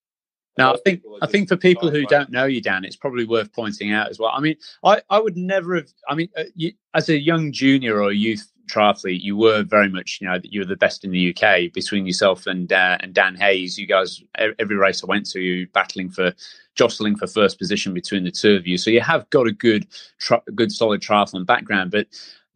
now, 0.58 0.74
I 0.74 0.78
think 0.84 1.02
I 1.22 1.26
think 1.26 1.48
for 1.48 1.56
people 1.56 1.88
who 1.88 2.04
don't 2.06 2.30
know 2.30 2.44
you, 2.44 2.60
Dan, 2.60 2.84
it's 2.84 2.96
probably 2.96 3.24
worth 3.24 3.52
pointing 3.52 3.92
out 3.92 4.10
as 4.10 4.18
well. 4.18 4.32
I 4.34 4.40
mean, 4.40 4.56
I, 4.84 5.00
I 5.08 5.20
would 5.20 5.36
never 5.36 5.76
have. 5.76 5.88
I 6.08 6.16
mean, 6.16 6.28
uh, 6.36 6.44
you, 6.56 6.72
as 6.94 7.08
a 7.08 7.18
young 7.18 7.52
junior 7.52 8.02
or 8.02 8.10
youth 8.10 8.50
triathlete, 8.68 9.22
you 9.22 9.36
were 9.36 9.62
very 9.62 9.88
much, 9.88 10.18
you 10.20 10.26
know, 10.26 10.38
you 10.42 10.60
were 10.60 10.66
the 10.66 10.76
best 10.76 11.04
in 11.04 11.12
the 11.12 11.34
UK 11.34 11.72
between 11.72 12.06
yourself 12.06 12.48
and 12.48 12.72
uh, 12.72 12.98
and 12.98 13.14
Dan 13.14 13.36
Hayes. 13.36 13.78
You 13.78 13.86
guys, 13.86 14.20
every 14.58 14.76
race 14.76 15.02
I 15.04 15.06
went 15.06 15.26
to, 15.30 15.40
you 15.40 15.68
battling 15.68 16.10
for 16.10 16.34
jostling 16.74 17.16
for 17.16 17.28
first 17.28 17.58
position 17.58 17.94
between 17.94 18.24
the 18.24 18.30
two 18.30 18.54
of 18.56 18.66
you. 18.66 18.78
So 18.78 18.90
you 18.90 19.00
have 19.00 19.30
got 19.30 19.46
a 19.46 19.52
good, 19.52 19.86
tri- 20.18 20.40
good 20.54 20.72
solid 20.72 21.00
triathlon 21.00 21.46
background. 21.46 21.92
But 21.92 22.08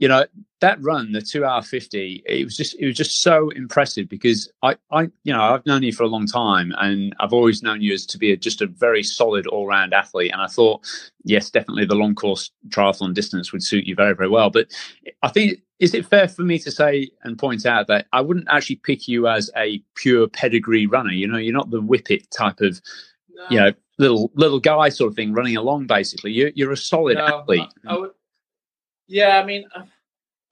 you 0.03 0.09
know 0.09 0.25
that 0.61 0.83
run, 0.83 1.13
the 1.13 1.23
two 1.23 1.45
hour 1.45 1.63
fifty, 1.63 2.25
it 2.27 2.43
was 2.43 2.57
just 2.57 2.75
it 2.81 2.87
was 2.87 2.97
just 2.97 3.23
so 3.23 3.51
impressive 3.51 4.09
because 4.09 4.51
I, 4.61 4.75
I 4.91 5.03
you 5.23 5.33
know 5.33 5.41
I've 5.41 5.65
known 5.65 5.85
you 5.85 5.93
for 5.93 6.03
a 6.03 6.09
long 6.09 6.27
time 6.27 6.75
and 6.79 7.15
I've 7.21 7.33
always 7.33 7.63
known 7.63 7.83
you 7.83 7.95
as 7.95 8.05
to 8.07 8.19
be 8.19 8.33
a, 8.33 8.37
just 8.37 8.61
a 8.61 8.67
very 8.67 9.05
solid 9.05 9.47
all 9.47 9.69
round 9.69 9.95
athlete. 9.95 10.33
And 10.33 10.43
I 10.43 10.49
thought, 10.49 10.85
yes, 11.23 11.51
definitely 11.51 11.85
the 11.85 11.95
long 11.95 12.17
course 12.17 12.51
triathlon 12.71 13.15
distance 13.15 13.53
would 13.53 13.63
suit 13.63 13.87
you 13.87 13.95
very 13.95 14.13
very 14.13 14.29
well. 14.29 14.51
But 14.51 14.73
I 15.23 15.29
think 15.29 15.61
is 15.79 15.95
it 15.95 16.05
fair 16.05 16.27
for 16.27 16.43
me 16.43 16.59
to 16.59 16.73
say 16.73 17.11
and 17.23 17.39
point 17.39 17.65
out 17.65 17.87
that 17.87 18.09
I 18.13 18.23
wouldn't 18.23 18.49
actually 18.51 18.81
pick 18.83 19.07
you 19.07 19.29
as 19.29 19.53
a 19.57 19.81
pure 19.95 20.27
pedigree 20.27 20.89
runner? 20.89 21.13
You 21.13 21.29
know, 21.29 21.39
you're 21.39 21.55
not 21.55 21.71
the 21.71 21.81
whippet 21.81 22.29
type 22.37 22.61
of, 22.61 22.81
no. 23.31 23.47
you 23.51 23.61
know, 23.61 23.73
little 23.99 24.33
little 24.35 24.59
guy 24.59 24.89
sort 24.89 25.13
of 25.13 25.15
thing 25.15 25.33
running 25.33 25.57
along. 25.57 25.87
Basically, 25.87 26.33
you're 26.33 26.51
you're 26.57 26.73
a 26.73 26.77
solid 26.77 27.19
no, 27.19 27.27
athlete. 27.27 27.69
I, 27.87 27.95
I 27.95 27.99
would, 27.99 28.11
yeah, 29.13 29.39
I 29.39 29.45
mean, 29.45 29.65
I 29.77 29.85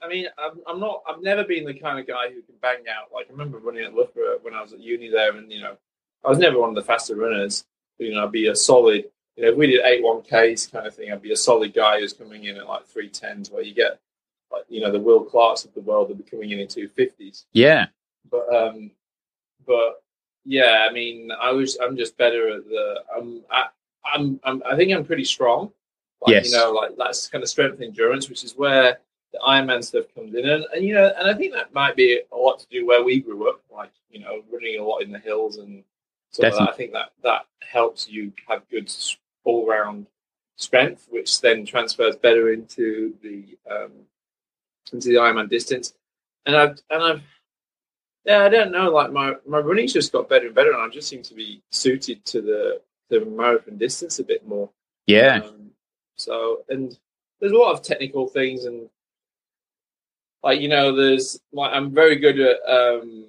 mean, 0.08 0.26
I'm, 0.38 0.60
I'm 0.66 0.80
not. 0.80 1.02
I've 1.08 1.22
never 1.22 1.44
been 1.44 1.64
the 1.64 1.74
kind 1.74 1.98
of 1.98 2.06
guy 2.06 2.28
who 2.28 2.42
can 2.42 2.54
bang 2.62 2.84
out. 2.88 3.12
Like 3.12 3.26
I 3.28 3.32
remember 3.32 3.58
running 3.58 3.84
at 3.84 3.94
Loughborough 3.94 4.38
when 4.42 4.54
I 4.54 4.62
was 4.62 4.72
at 4.72 4.80
uni 4.80 5.10
there, 5.10 5.36
and 5.36 5.50
you 5.50 5.60
know, 5.60 5.76
I 6.24 6.28
was 6.28 6.38
never 6.38 6.58
one 6.58 6.70
of 6.70 6.74
the 6.74 6.82
faster 6.82 7.16
runners. 7.16 7.64
You 7.98 8.14
know, 8.14 8.24
I'd 8.24 8.32
be 8.32 8.48
a 8.48 8.56
solid. 8.56 9.04
You 9.36 9.44
know, 9.44 9.50
if 9.50 9.56
we 9.56 9.66
did 9.66 9.84
eight 9.84 10.02
one 10.02 10.22
Ks 10.22 10.66
kind 10.66 10.86
of 10.86 10.94
thing, 10.94 11.12
I'd 11.12 11.22
be 11.22 11.32
a 11.32 11.36
solid 11.36 11.74
guy 11.74 12.00
who's 12.00 12.12
coming 12.12 12.44
in 12.44 12.56
at 12.56 12.66
like 12.66 12.86
three 12.86 13.08
tens, 13.08 13.50
where 13.50 13.62
you 13.62 13.74
get 13.74 13.98
like 14.50 14.64
you 14.68 14.80
know 14.80 14.90
the 14.90 15.00
Will 15.00 15.24
Clarkes 15.24 15.64
of 15.64 15.74
the 15.74 15.80
world 15.80 16.08
that 16.08 16.18
be 16.18 16.24
coming 16.24 16.50
in 16.50 16.60
in 16.60 16.68
two 16.68 16.88
fifties. 16.88 17.44
Yeah, 17.52 17.86
but 18.30 18.52
um, 18.54 18.90
but 19.66 20.02
yeah, 20.44 20.86
I 20.88 20.92
mean, 20.92 21.30
I 21.30 21.52
was. 21.52 21.78
I'm 21.82 21.96
just 21.96 22.16
better 22.16 22.56
at 22.56 22.68
the. 22.68 23.02
I'm. 23.14 23.42
I, 23.50 23.66
I'm. 24.04 24.40
I'm 24.44 24.62
I 24.68 24.76
think 24.76 24.92
I'm 24.92 25.04
pretty 25.04 25.24
strong. 25.24 25.72
Like, 26.22 26.34
yes. 26.34 26.50
You 26.50 26.58
know, 26.58 26.72
like 26.72 26.92
that's 26.96 27.28
kind 27.28 27.42
of 27.42 27.48
strength 27.48 27.80
endurance, 27.80 28.28
which 28.28 28.44
is 28.44 28.52
where 28.56 28.98
the 29.32 29.38
Ironman 29.46 29.84
stuff 29.84 30.06
comes 30.14 30.34
in, 30.34 30.48
and, 30.48 30.64
and 30.74 30.84
you 30.84 30.94
know, 30.94 31.12
and 31.18 31.28
I 31.28 31.34
think 31.34 31.52
that 31.54 31.72
might 31.72 31.96
be 31.96 32.20
a 32.32 32.36
lot 32.36 32.58
to 32.60 32.66
do 32.70 32.86
where 32.86 33.02
we 33.02 33.20
grew 33.20 33.48
up, 33.48 33.60
like 33.72 33.92
you 34.10 34.20
know, 34.20 34.42
running 34.52 34.80
a 34.80 34.84
lot 34.84 34.98
in 34.98 35.12
the 35.12 35.18
hills 35.18 35.58
and 35.58 35.84
so 36.30 36.46
I 36.46 36.72
think 36.72 36.92
that 36.92 37.10
that 37.22 37.46
helps 37.60 38.08
you 38.08 38.32
have 38.48 38.68
good 38.70 38.92
all 39.44 39.66
round 39.66 40.06
strength, 40.56 41.06
which 41.10 41.40
then 41.40 41.66
transfers 41.66 42.16
better 42.16 42.52
into 42.52 43.14
the 43.22 43.58
um, 43.70 43.92
into 44.92 45.08
the 45.08 45.16
Ironman 45.16 45.48
distance. 45.48 45.94
And 46.46 46.56
I've 46.56 46.78
and 46.90 47.02
I've 47.02 47.22
yeah, 48.24 48.44
I 48.44 48.48
don't 48.48 48.70
know, 48.70 48.90
like 48.90 49.12
my 49.12 49.34
my 49.46 49.58
running's 49.58 49.92
just 49.92 50.12
got 50.12 50.28
better 50.28 50.46
and 50.46 50.54
better, 50.54 50.72
and 50.72 50.80
I 50.80 50.88
just 50.88 51.08
seem 51.08 51.22
to 51.22 51.34
be 51.34 51.62
suited 51.70 52.24
to 52.26 52.40
the 52.40 52.80
the 53.08 53.24
marathon 53.24 53.76
distance 53.76 54.20
a 54.20 54.24
bit 54.24 54.46
more. 54.46 54.70
Yeah. 55.06 55.40
Um, 55.44 55.70
so 56.14 56.60
and 56.68 56.96
there's 57.40 57.52
a 57.52 57.58
lot 57.58 57.72
of 57.72 57.82
technical 57.82 58.28
things 58.28 58.66
and 58.66 58.88
like 60.42 60.60
you 60.60 60.68
know 60.68 60.94
there's 60.94 61.40
like 61.52 61.72
i'm 61.72 61.92
very 61.92 62.16
good 62.16 62.38
at 62.40 62.56
um 62.68 63.26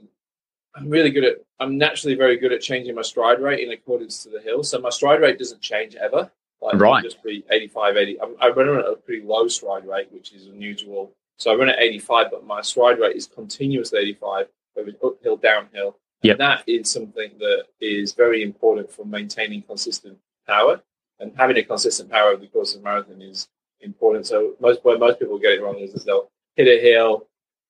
i'm 0.76 0.90
really 0.90 1.10
good 1.10 1.24
at 1.24 1.38
i'm 1.60 1.78
naturally 1.78 2.16
very 2.16 2.38
good 2.38 2.52
at 2.52 2.62
changing 2.62 2.96
my 2.96 3.02
stride 3.02 3.42
rate 3.42 3.66
in 3.66 3.74
accordance 3.74 4.24
to 4.24 4.30
the 4.30 4.42
hill. 4.42 4.64
So 4.64 4.80
my 4.80 4.90
stride 4.90 5.22
rate 5.22 5.38
doesn't 5.38 5.62
change 5.62 5.96
ever. 5.96 6.32
Like 6.62 6.80
right. 6.80 7.04
just 7.04 7.24
be 7.24 7.44
85 7.50 7.98
80 7.98 8.22
I'm, 8.22 8.36
i 8.40 8.50
run 8.50 8.78
at 8.78 8.86
a 8.86 8.96
pretty 8.96 9.26
low 9.26 9.48
stride 9.48 9.86
rate 9.86 10.12
which 10.12 10.34
is 10.34 10.48
unusual. 10.48 11.12
So 11.38 11.52
i 11.52 11.56
run 11.56 11.70
at 11.70 11.80
85 11.80 12.28
but 12.32 12.46
my 12.46 12.62
stride 12.62 13.00
rate 13.00 13.16
is 13.16 13.28
continuously 13.28 14.00
85 14.00 14.48
whether 14.74 14.92
uphill 15.04 15.38
downhill. 15.38 15.98
Yep. 16.24 16.38
that 16.38 16.64
is 16.68 16.92
something 16.92 17.32
that 17.40 17.64
is 17.80 18.14
very 18.14 18.44
important 18.44 18.92
for 18.92 19.06
maintaining 19.06 19.64
consistent 19.64 20.20
power. 20.48 20.82
And 21.20 21.32
having 21.36 21.58
a 21.58 21.64
consistent 21.64 22.12
power 22.12 22.30
over 22.30 22.42
the 22.42 22.48
course 22.48 22.76
of 22.76 22.82
a 22.82 22.84
marathon 22.84 23.22
is 23.22 23.48
important. 23.82 24.26
So 24.28 24.54
most 24.60 24.84
where 24.84 24.98
most 24.98 25.20
people 25.20 25.38
get 25.40 25.54
it 25.54 25.62
wrong 25.62 25.78
is 25.78 25.94
they'll 26.04 26.31
hit 26.56 26.68
a 26.68 26.82
hill, 26.82 27.28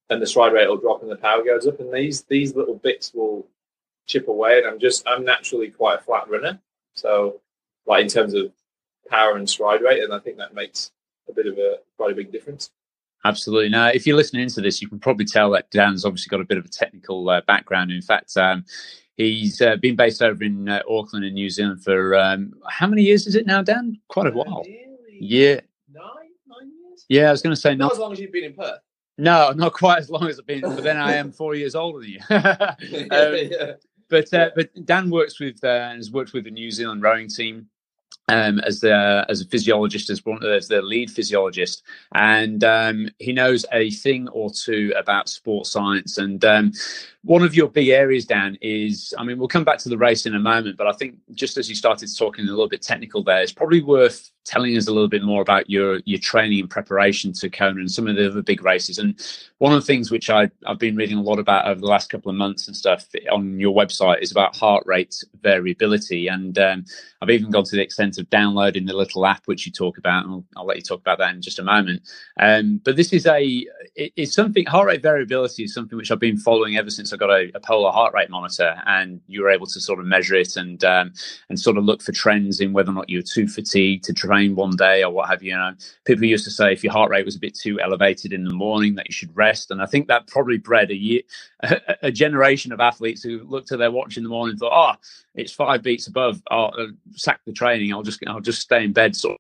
and 0.10 0.22
the 0.22 0.28
stride 0.28 0.54
rate 0.54 0.68
will 0.68 0.78
drop 0.78 1.02
and 1.02 1.12
the 1.12 1.16
power 1.16 1.44
goes 1.44 1.68
up. 1.68 1.80
And 1.80 1.94
these 1.94 2.24
these 2.24 2.56
little 2.56 2.76
bits 2.76 3.14
will 3.14 3.48
chip 4.08 4.28
away. 4.28 4.58
And 4.60 4.68
I'm 4.68 4.80
just 4.80 5.04
I'm 5.08 5.26
naturally 5.26 5.70
quite 5.70 6.00
a 6.00 6.04
flat 6.04 6.30
runner, 6.30 6.60
so 6.96 7.42
like 7.86 8.04
in 8.04 8.10
terms 8.10 8.34
of 8.34 8.52
power 9.10 9.36
and 9.36 9.50
stride 9.50 9.82
rate, 9.82 10.04
and 10.04 10.14
I 10.14 10.20
think 10.20 10.38
that 10.38 10.54
makes 10.54 10.92
a 11.30 11.34
bit 11.34 11.48
of 11.48 11.58
a 11.58 11.78
quite 11.98 12.12
a 12.12 12.16
big 12.16 12.32
difference. 12.32 12.72
Absolutely. 13.24 13.70
Now, 13.70 13.88
if 13.88 14.08
you're 14.08 14.18
listening 14.18 14.50
to 14.50 14.62
this, 14.62 14.82
you 14.82 14.90
can 14.90 15.00
probably 15.00 15.26
tell 15.26 15.52
that 15.52 15.70
Dan's 15.70 16.06
obviously 16.06 16.30
got 16.30 16.42
a 16.42 16.46
bit 16.46 16.58
of 16.58 16.66
a 16.66 16.70
technical 16.70 17.30
uh, 17.30 17.42
background. 17.42 17.92
In 17.92 18.02
fact, 18.02 18.36
um, 18.36 18.66
he's 19.16 19.62
uh, 19.62 19.76
been 19.76 19.96
based 19.96 20.24
over 20.24 20.44
in 20.44 20.68
uh, 20.68 20.82
Auckland 20.90 21.26
in 21.26 21.36
New 21.36 21.50
Zealand 21.50 21.84
for 21.84 22.16
um, 22.16 22.54
how 22.68 22.88
many 22.88 23.04
years 23.04 23.28
is 23.28 23.36
it 23.36 23.46
now, 23.46 23.62
Dan? 23.62 24.00
Quite 24.08 24.28
a 24.28 24.32
while. 24.32 24.66
Yeah, 25.12 25.62
yeah, 27.10 27.30
I 27.30 27.32
was 27.32 27.42
going 27.42 27.56
to 27.56 27.62
say 27.62 27.76
not, 27.76 27.86
not 27.86 27.92
as 27.94 28.00
long 28.00 28.14
as 28.14 28.20
you've 28.20 28.32
been 28.32 28.46
in 28.46 28.54
Perth. 28.54 28.80
No, 29.18 29.52
not 29.52 29.74
quite 29.74 30.00
as 30.00 30.10
long 30.10 30.28
as 30.28 30.40
I've 30.40 30.48
been, 30.48 30.62
but 30.62 30.84
then 30.84 30.98
I 30.98 31.14
am 31.16 31.32
four 31.32 31.54
years 31.54 31.76
older 31.76 32.00
than 32.00 32.10
you. 32.10 32.20
um, 32.30 33.36
yeah. 33.52 33.74
But 34.10 34.34
uh, 34.34 34.50
but 34.56 34.70
Dan 34.86 35.10
works 35.10 35.40
with 35.40 35.64
uh, 35.64 35.90
has 35.90 36.12
worked 36.12 36.34
with 36.34 36.46
the 36.46 36.52
New 36.52 36.72
Zealand 36.72 37.02
rowing 37.02 37.28
team 37.28 37.68
um, 38.28 38.60
as 38.60 38.80
the 38.80 39.26
as 39.30 39.42
a 39.42 39.46
physiologist, 39.46 40.10
as 40.10 40.26
one 40.26 40.44
as 40.46 40.68
the 40.68 40.82
lead 40.82 41.12
physiologist, 41.12 41.84
and 42.14 42.64
um, 42.64 43.10
he 43.20 43.32
knows 43.32 43.66
a 43.74 43.90
thing 43.92 44.28
or 44.30 44.50
two 44.52 44.94
about 44.98 45.30
sports 45.30 45.72
science. 45.72 46.18
And 46.18 46.44
um, 46.46 46.74
one 47.24 47.44
of 47.44 47.54
your 47.54 47.70
big 47.70 47.90
areas, 47.90 48.26
Dan, 48.26 48.58
is 48.62 49.14
I 49.18 49.24
mean, 49.24 49.38
we'll 49.38 49.48
come 49.48 49.64
back 49.64 49.78
to 49.80 49.90
the 49.90 49.98
race 49.98 50.26
in 50.26 50.34
a 50.34 50.40
moment, 50.40 50.78
but 50.78 50.88
I 50.88 50.94
think 50.94 51.16
just 51.34 51.58
as 51.58 51.70
you 51.70 51.76
started 51.76 52.10
talking 52.18 52.46
a 52.46 52.50
little 52.50 52.68
bit 52.68 52.82
technical 52.82 53.24
there, 53.24 53.42
it's 53.42 53.52
probably 53.52 53.82
worth 53.82 54.32
telling 54.44 54.76
us 54.76 54.88
a 54.88 54.92
little 54.92 55.08
bit 55.08 55.22
more 55.22 55.42
about 55.42 55.70
your 55.70 56.02
your 56.06 56.20
training 56.20 56.60
and 56.60 56.70
preparation 56.70 57.32
to 57.32 57.50
Kona 57.50 57.80
and 57.80 57.92
some 57.92 58.08
of 58.08 58.16
the 58.16 58.28
other 58.28 58.42
big 58.42 58.64
races. 58.64 58.98
And 58.98 59.20
one 59.60 59.72
of 59.72 59.80
the 59.80 59.86
things 59.86 60.10
which 60.10 60.30
I, 60.32 60.50
I've 60.66 60.80
been 60.80 60.96
reading 60.96 61.20
a 61.20 61.22
lot 61.22 61.38
about 61.38 61.68
over 61.68 61.80
the 61.80 61.86
last 61.86 62.10
couple 62.10 62.32
of 62.32 62.36
months 62.36 62.68
and 62.68 62.76
stuff 62.76 63.08
on 63.32 63.60
your 63.60 63.76
website 63.76 64.22
is 64.24 64.32
about 64.32 64.56
heart 64.56 64.84
rate 64.88 65.24
variability. 65.42 66.28
And 66.28 66.58
um, 66.58 66.86
I've 67.22 67.30
even 67.30 67.52
gone 67.52 67.66
to 67.66 67.76
the 67.76 67.84
extent 67.84 68.18
of 68.18 68.30
downloading 68.32 68.86
the 68.86 68.96
little 68.98 69.28
app 69.28 69.44
which 69.46 69.68
you 69.68 69.72
talk 69.72 70.00
about, 70.00 70.26
and 70.26 70.34
I'll, 70.34 70.46
I'll 70.58 70.66
let 70.66 70.78
you 70.78 70.84
talk 70.84 71.02
about 71.02 71.20
that 71.20 71.36
in 71.36 71.42
just 71.42 71.60
a 71.60 71.64
moment. 71.64 72.02
Um, 72.40 72.82
but 72.84 72.96
this 72.96 73.14
is 73.14 73.28
a 73.28 73.44
it, 73.96 74.14
it's 74.16 74.34
something 74.34 74.66
heart 74.66 74.88
rate 74.88 75.04
variability 75.04 75.64
is 75.66 75.74
something 75.74 75.98
which 75.98 76.10
I've 76.10 76.20
been 76.20 76.38
following 76.38 76.78
ever 76.78 76.90
since 76.90 77.11
I 77.14 77.18
got 77.18 77.30
a, 77.30 77.52
a 77.56 77.60
polar 77.60 77.92
heart 77.92 78.14
rate 78.14 78.30
monitor, 78.30 78.76
and 78.86 79.22
you 79.28 79.42
were 79.42 79.50
able 79.50 79.68
to 79.68 79.80
sort 79.80 80.00
of 80.00 80.06
measure 80.06 80.36
it 80.36 80.58
and 80.58 80.84
um, 80.84 81.14
and 81.50 81.60
sort 81.60 81.78
of 81.78 81.86
look 81.86 82.02
for 82.02 82.12
trends 82.12 82.62
in 82.62 82.74
whether 82.74 82.92
or 82.92 82.94
not 82.94 83.10
you 83.10 83.20
were 83.20 83.24
too 83.24 83.48
fatigued 83.48 84.04
to 84.06 84.14
train 84.14 84.56
one 84.56 84.76
day 84.76 85.04
or 85.04 85.12
what 85.12 85.30
have 85.30 85.44
you. 85.44 85.52
you 85.52 85.58
know, 85.58 85.74
people 86.06 86.26
used 86.26 86.46
to 86.46 86.52
say 86.52 86.74
if 86.74 86.84
your 86.84 86.94
heart 86.94 87.12
rate 87.12 87.26
was 87.26 87.36
a 87.36 87.40
bit 87.40 87.56
too 87.56 87.80
elevated 87.80 88.34
in 88.34 88.46
the 88.46 88.54
morning 88.54 88.96
that 88.96 89.08
you 89.08 89.14
should 89.14 89.36
rest, 89.36 89.72
and 89.72 89.82
I 89.82 89.86
think 89.86 90.08
that 90.08 90.28
probably 90.28 90.58
bred 90.58 90.92
a 90.92 90.96
year 90.96 91.22
a, 91.64 91.80
a 92.04 92.12
generation 92.12 92.72
of 92.72 92.80
athletes 92.80 93.24
who 93.24 93.44
looked 93.46 93.72
at 93.72 93.80
their 93.80 93.92
watch 93.92 94.18
in 94.18 94.24
the 94.24 94.30
morning 94.30 94.52
and 94.54 94.60
thought, 94.60 94.96
oh, 94.96 95.00
it's 95.36 95.52
five 95.54 95.84
beats 95.84 96.08
above. 96.08 96.42
I'll 96.50 96.74
uh, 96.78 96.88
sack 97.14 97.42
the 97.46 97.54
training. 97.54 97.94
I'll 97.94 98.04
just 98.04 98.22
I'll 98.28 98.42
just 98.42 98.62
stay 98.62 98.84
in 98.84 98.94
bed. 98.94 99.16
Sort. 99.16 99.34
Of. 99.34 99.40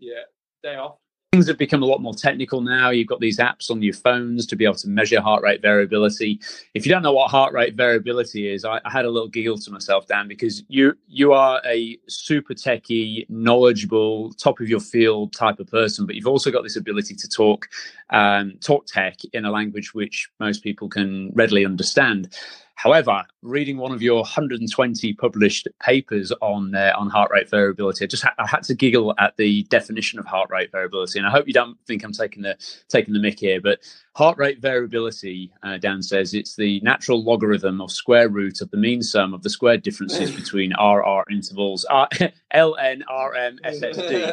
Yeah, 0.00 0.22
day 0.62 0.76
off 0.76 0.98
things 1.34 1.48
have 1.48 1.58
become 1.58 1.82
a 1.82 1.86
lot 1.86 2.00
more 2.00 2.14
technical 2.14 2.60
now. 2.60 2.90
You've 2.90 3.08
got 3.08 3.18
these 3.18 3.38
apps 3.38 3.68
on 3.68 3.82
your 3.82 3.92
phones 3.92 4.46
to 4.46 4.54
be 4.54 4.64
able 4.64 4.76
to 4.76 4.88
measure 4.88 5.20
heart 5.20 5.42
rate 5.42 5.60
variability. 5.60 6.40
If 6.74 6.86
you 6.86 6.92
don't 6.92 7.02
know 7.02 7.12
what 7.12 7.28
heart 7.28 7.52
rate 7.52 7.74
variability 7.74 8.48
is, 8.48 8.64
I, 8.64 8.80
I 8.84 8.90
had 8.92 9.04
a 9.04 9.10
little 9.10 9.26
giggle 9.26 9.58
to 9.58 9.70
myself, 9.72 10.06
Dan, 10.06 10.28
because 10.28 10.62
you 10.68 10.96
you 11.08 11.32
are 11.32 11.60
a 11.66 11.98
super 12.06 12.54
techie, 12.54 13.28
knowledgeable, 13.28 14.32
top 14.34 14.60
of 14.60 14.68
your 14.68 14.78
field 14.78 15.32
type 15.32 15.58
of 15.58 15.66
person, 15.66 16.06
but 16.06 16.14
you've 16.14 16.28
also 16.28 16.52
got 16.52 16.62
this 16.62 16.76
ability 16.76 17.16
to 17.16 17.28
talk 17.28 17.68
um, 18.10 18.52
talk 18.60 18.86
tech 18.86 19.16
in 19.32 19.44
a 19.44 19.50
language 19.50 19.92
which 19.92 20.28
most 20.38 20.62
people 20.62 20.88
can 20.88 21.32
readily 21.34 21.64
understand. 21.64 22.32
However, 22.76 23.24
reading 23.42 23.76
one 23.76 23.92
of 23.92 24.02
your 24.02 24.16
120 24.16 25.12
published 25.14 25.68
papers 25.80 26.32
on 26.40 26.74
uh, 26.74 26.92
on 26.96 27.08
heart 27.08 27.30
rate 27.32 27.48
variability, 27.48 28.04
I 28.04 28.08
just 28.08 28.24
ha- 28.24 28.34
I 28.38 28.46
had 28.46 28.64
to 28.64 28.74
giggle 28.74 29.14
at 29.18 29.36
the 29.36 29.62
definition 29.64 30.18
of 30.18 30.26
heart 30.26 30.50
rate 30.50 30.72
variability, 30.72 31.18
and 31.18 31.26
I 31.26 31.30
hope 31.30 31.46
you 31.46 31.52
don't 31.52 31.78
think 31.86 32.02
I'm 32.02 32.12
taking 32.12 32.42
the 32.42 32.56
taking 32.88 33.14
the 33.14 33.20
mick 33.20 33.38
here. 33.38 33.60
But 33.60 33.80
heart 34.14 34.38
rate 34.38 34.60
variability, 34.60 35.52
uh, 35.62 35.78
Dan 35.78 36.02
says, 36.02 36.34
it's 36.34 36.56
the 36.56 36.80
natural 36.80 37.22
logarithm 37.22 37.80
or 37.80 37.88
square 37.88 38.28
root 38.28 38.60
of 38.60 38.70
the 38.70 38.76
mean 38.76 39.02
sum 39.02 39.34
of 39.34 39.42
the 39.42 39.50
squared 39.50 39.82
differences 39.82 40.30
between 40.36 40.72
RR 40.72 41.24
intervals, 41.30 41.84
R- 41.84 42.08
LN, 42.52 43.02
RM, 43.08 43.58
SSD. 43.64 44.32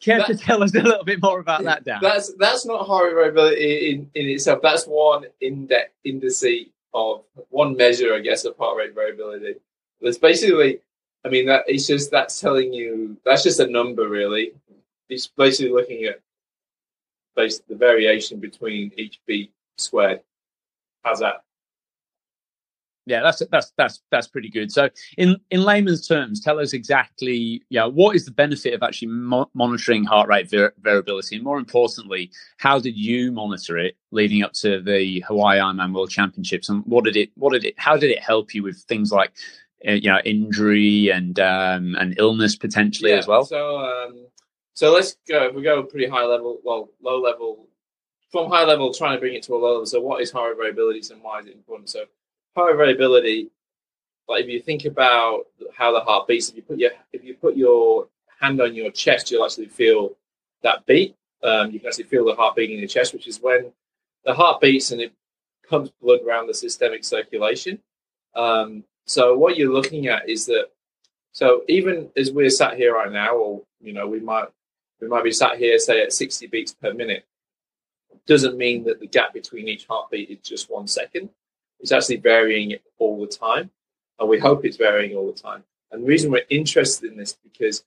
care 0.00 0.22
to 0.24 0.36
tell 0.36 0.62
us 0.62 0.74
a 0.74 0.82
little 0.82 1.04
bit 1.04 1.22
more 1.22 1.40
about 1.40 1.64
that, 1.64 1.84
Dan? 1.84 2.00
That's 2.02 2.34
that's 2.38 2.66
not 2.66 2.86
heart 2.86 3.06
rate 3.06 3.14
variability 3.14 3.92
in, 3.92 4.10
in 4.14 4.28
itself. 4.28 4.60
That's 4.62 4.84
one 4.84 5.24
index 5.40 5.90
indice 6.06 6.70
of 6.94 7.22
one 7.50 7.76
measure, 7.76 8.14
I 8.14 8.20
guess, 8.20 8.44
of 8.44 8.56
heart 8.56 8.76
rate 8.76 8.94
variability. 8.94 9.54
It's 10.00 10.18
basically, 10.18 10.80
I 11.24 11.28
mean, 11.28 11.46
that 11.46 11.64
it's 11.66 11.86
just 11.86 12.10
that's 12.10 12.40
telling 12.40 12.72
you 12.72 13.16
that's 13.24 13.42
just 13.42 13.60
a 13.60 13.66
number, 13.66 14.08
really. 14.08 14.52
It's 15.08 15.26
basically 15.26 15.72
looking 15.72 16.04
at 16.04 16.20
the 17.36 17.76
variation 17.76 18.40
between 18.40 18.92
each 18.96 19.20
beat 19.26 19.52
squared. 19.78 20.20
How's 21.02 21.20
that? 21.20 21.42
Yeah, 23.06 23.20
that's 23.20 23.42
that's 23.50 23.72
that's 23.76 24.00
that's 24.12 24.28
pretty 24.28 24.48
good. 24.48 24.70
So, 24.70 24.88
in 25.18 25.36
in 25.50 25.62
layman's 25.62 26.06
terms, 26.06 26.40
tell 26.40 26.60
us 26.60 26.72
exactly, 26.72 27.62
yeah, 27.68 27.84
what 27.84 28.14
is 28.14 28.24
the 28.24 28.30
benefit 28.30 28.74
of 28.74 28.82
actually 28.82 29.08
mo- 29.08 29.50
monitoring 29.54 30.04
heart 30.04 30.28
rate 30.28 30.48
var- 30.48 30.74
variability, 30.80 31.34
and 31.34 31.44
more 31.44 31.58
importantly, 31.58 32.30
how 32.58 32.78
did 32.78 32.96
you 32.96 33.32
monitor 33.32 33.76
it 33.76 33.96
leading 34.12 34.44
up 34.44 34.52
to 34.52 34.80
the 34.80 35.20
Hawaii 35.26 35.58
Ironman 35.58 35.92
World 35.92 36.10
Championships, 36.10 36.68
and 36.68 36.84
what 36.86 37.02
did 37.02 37.16
it, 37.16 37.30
what 37.34 37.52
did 37.52 37.64
it, 37.64 37.74
how 37.76 37.96
did 37.96 38.10
it 38.10 38.22
help 38.22 38.54
you 38.54 38.62
with 38.62 38.78
things 38.82 39.10
like, 39.10 39.32
uh, 39.88 39.92
you 39.92 40.08
know, 40.08 40.20
injury 40.24 41.10
and 41.10 41.40
um, 41.40 41.96
and 41.96 42.14
illness 42.18 42.54
potentially 42.54 43.12
as 43.12 43.26
well? 43.26 43.44
So, 43.44 43.78
um, 43.78 44.26
so 44.74 44.92
let's 44.92 45.16
go. 45.28 45.46
If 45.46 45.56
we 45.56 45.62
go 45.62 45.82
pretty 45.82 46.06
high 46.06 46.24
level, 46.24 46.60
well, 46.62 46.88
low 47.02 47.20
level, 47.20 47.66
from 48.30 48.48
high 48.48 48.64
level, 48.64 48.94
trying 48.94 49.16
to 49.16 49.20
bring 49.20 49.34
it 49.34 49.42
to 49.44 49.54
a 49.54 49.56
low 49.56 49.72
level. 49.72 49.86
So, 49.86 50.00
what 50.00 50.22
is 50.22 50.30
heart 50.30 50.56
rate 50.56 50.76
variability 50.76 51.12
and 51.12 51.20
why 51.20 51.40
is 51.40 51.46
it 51.46 51.54
important? 51.54 51.90
So, 51.90 52.04
heart 52.54 52.76
variability, 52.76 53.50
like 54.28 54.44
if 54.44 54.50
you 54.50 54.60
think 54.60 54.84
about 54.84 55.46
how 55.74 55.92
the 55.92 56.00
heart 56.00 56.26
beats, 56.26 56.48
if 56.48 56.56
you 56.56 56.62
put 56.62 56.78
your 56.78 56.90
if 57.12 57.24
you 57.24 57.34
put 57.34 57.56
your 57.56 58.08
hand 58.40 58.60
on 58.60 58.74
your 58.74 58.90
chest, 58.90 59.30
you'll 59.30 59.44
actually 59.44 59.66
feel 59.66 60.12
that 60.62 60.84
beat. 60.86 61.16
Um, 61.42 61.70
you 61.70 61.80
can 61.80 61.88
actually 61.88 62.04
feel 62.04 62.24
the 62.24 62.34
heart 62.34 62.56
beating 62.56 62.74
in 62.74 62.80
your 62.80 62.88
chest, 62.88 63.12
which 63.12 63.26
is 63.26 63.40
when 63.40 63.72
the 64.24 64.34
heart 64.34 64.60
beats 64.60 64.92
and 64.92 65.00
it 65.00 65.12
pumps 65.68 65.90
blood 66.00 66.20
around 66.26 66.46
the 66.46 66.54
systemic 66.54 67.04
circulation. 67.04 67.80
Um, 68.34 68.84
so 69.06 69.36
what 69.36 69.56
you're 69.56 69.72
looking 69.72 70.06
at 70.06 70.28
is 70.28 70.46
that 70.46 70.68
so 71.32 71.62
even 71.68 72.10
as 72.16 72.30
we're 72.30 72.50
sat 72.50 72.76
here 72.76 72.94
right 72.94 73.10
now, 73.10 73.34
or 73.34 73.62
you 73.80 73.92
know, 73.92 74.06
we 74.06 74.20
might 74.20 74.46
we 75.00 75.08
might 75.08 75.24
be 75.24 75.32
sat 75.32 75.58
here 75.58 75.78
say 75.78 76.02
at 76.02 76.12
60 76.12 76.46
beats 76.46 76.74
per 76.74 76.92
minute, 76.92 77.26
doesn't 78.26 78.56
mean 78.56 78.84
that 78.84 79.00
the 79.00 79.06
gap 79.06 79.32
between 79.32 79.68
each 79.68 79.86
heartbeat 79.86 80.30
is 80.30 80.38
just 80.38 80.70
one 80.70 80.86
second. 80.86 81.30
It's 81.82 81.92
actually 81.92 82.16
varying 82.16 82.76
all 82.98 83.20
the 83.20 83.26
time, 83.26 83.70
and 84.18 84.28
we 84.28 84.38
hope 84.38 84.64
it's 84.64 84.76
varying 84.76 85.16
all 85.16 85.26
the 85.26 85.38
time. 85.38 85.64
And 85.90 86.02
the 86.02 86.06
reason 86.06 86.30
we're 86.30 86.46
interested 86.48 87.10
in 87.10 87.18
this 87.18 87.36
because 87.44 87.84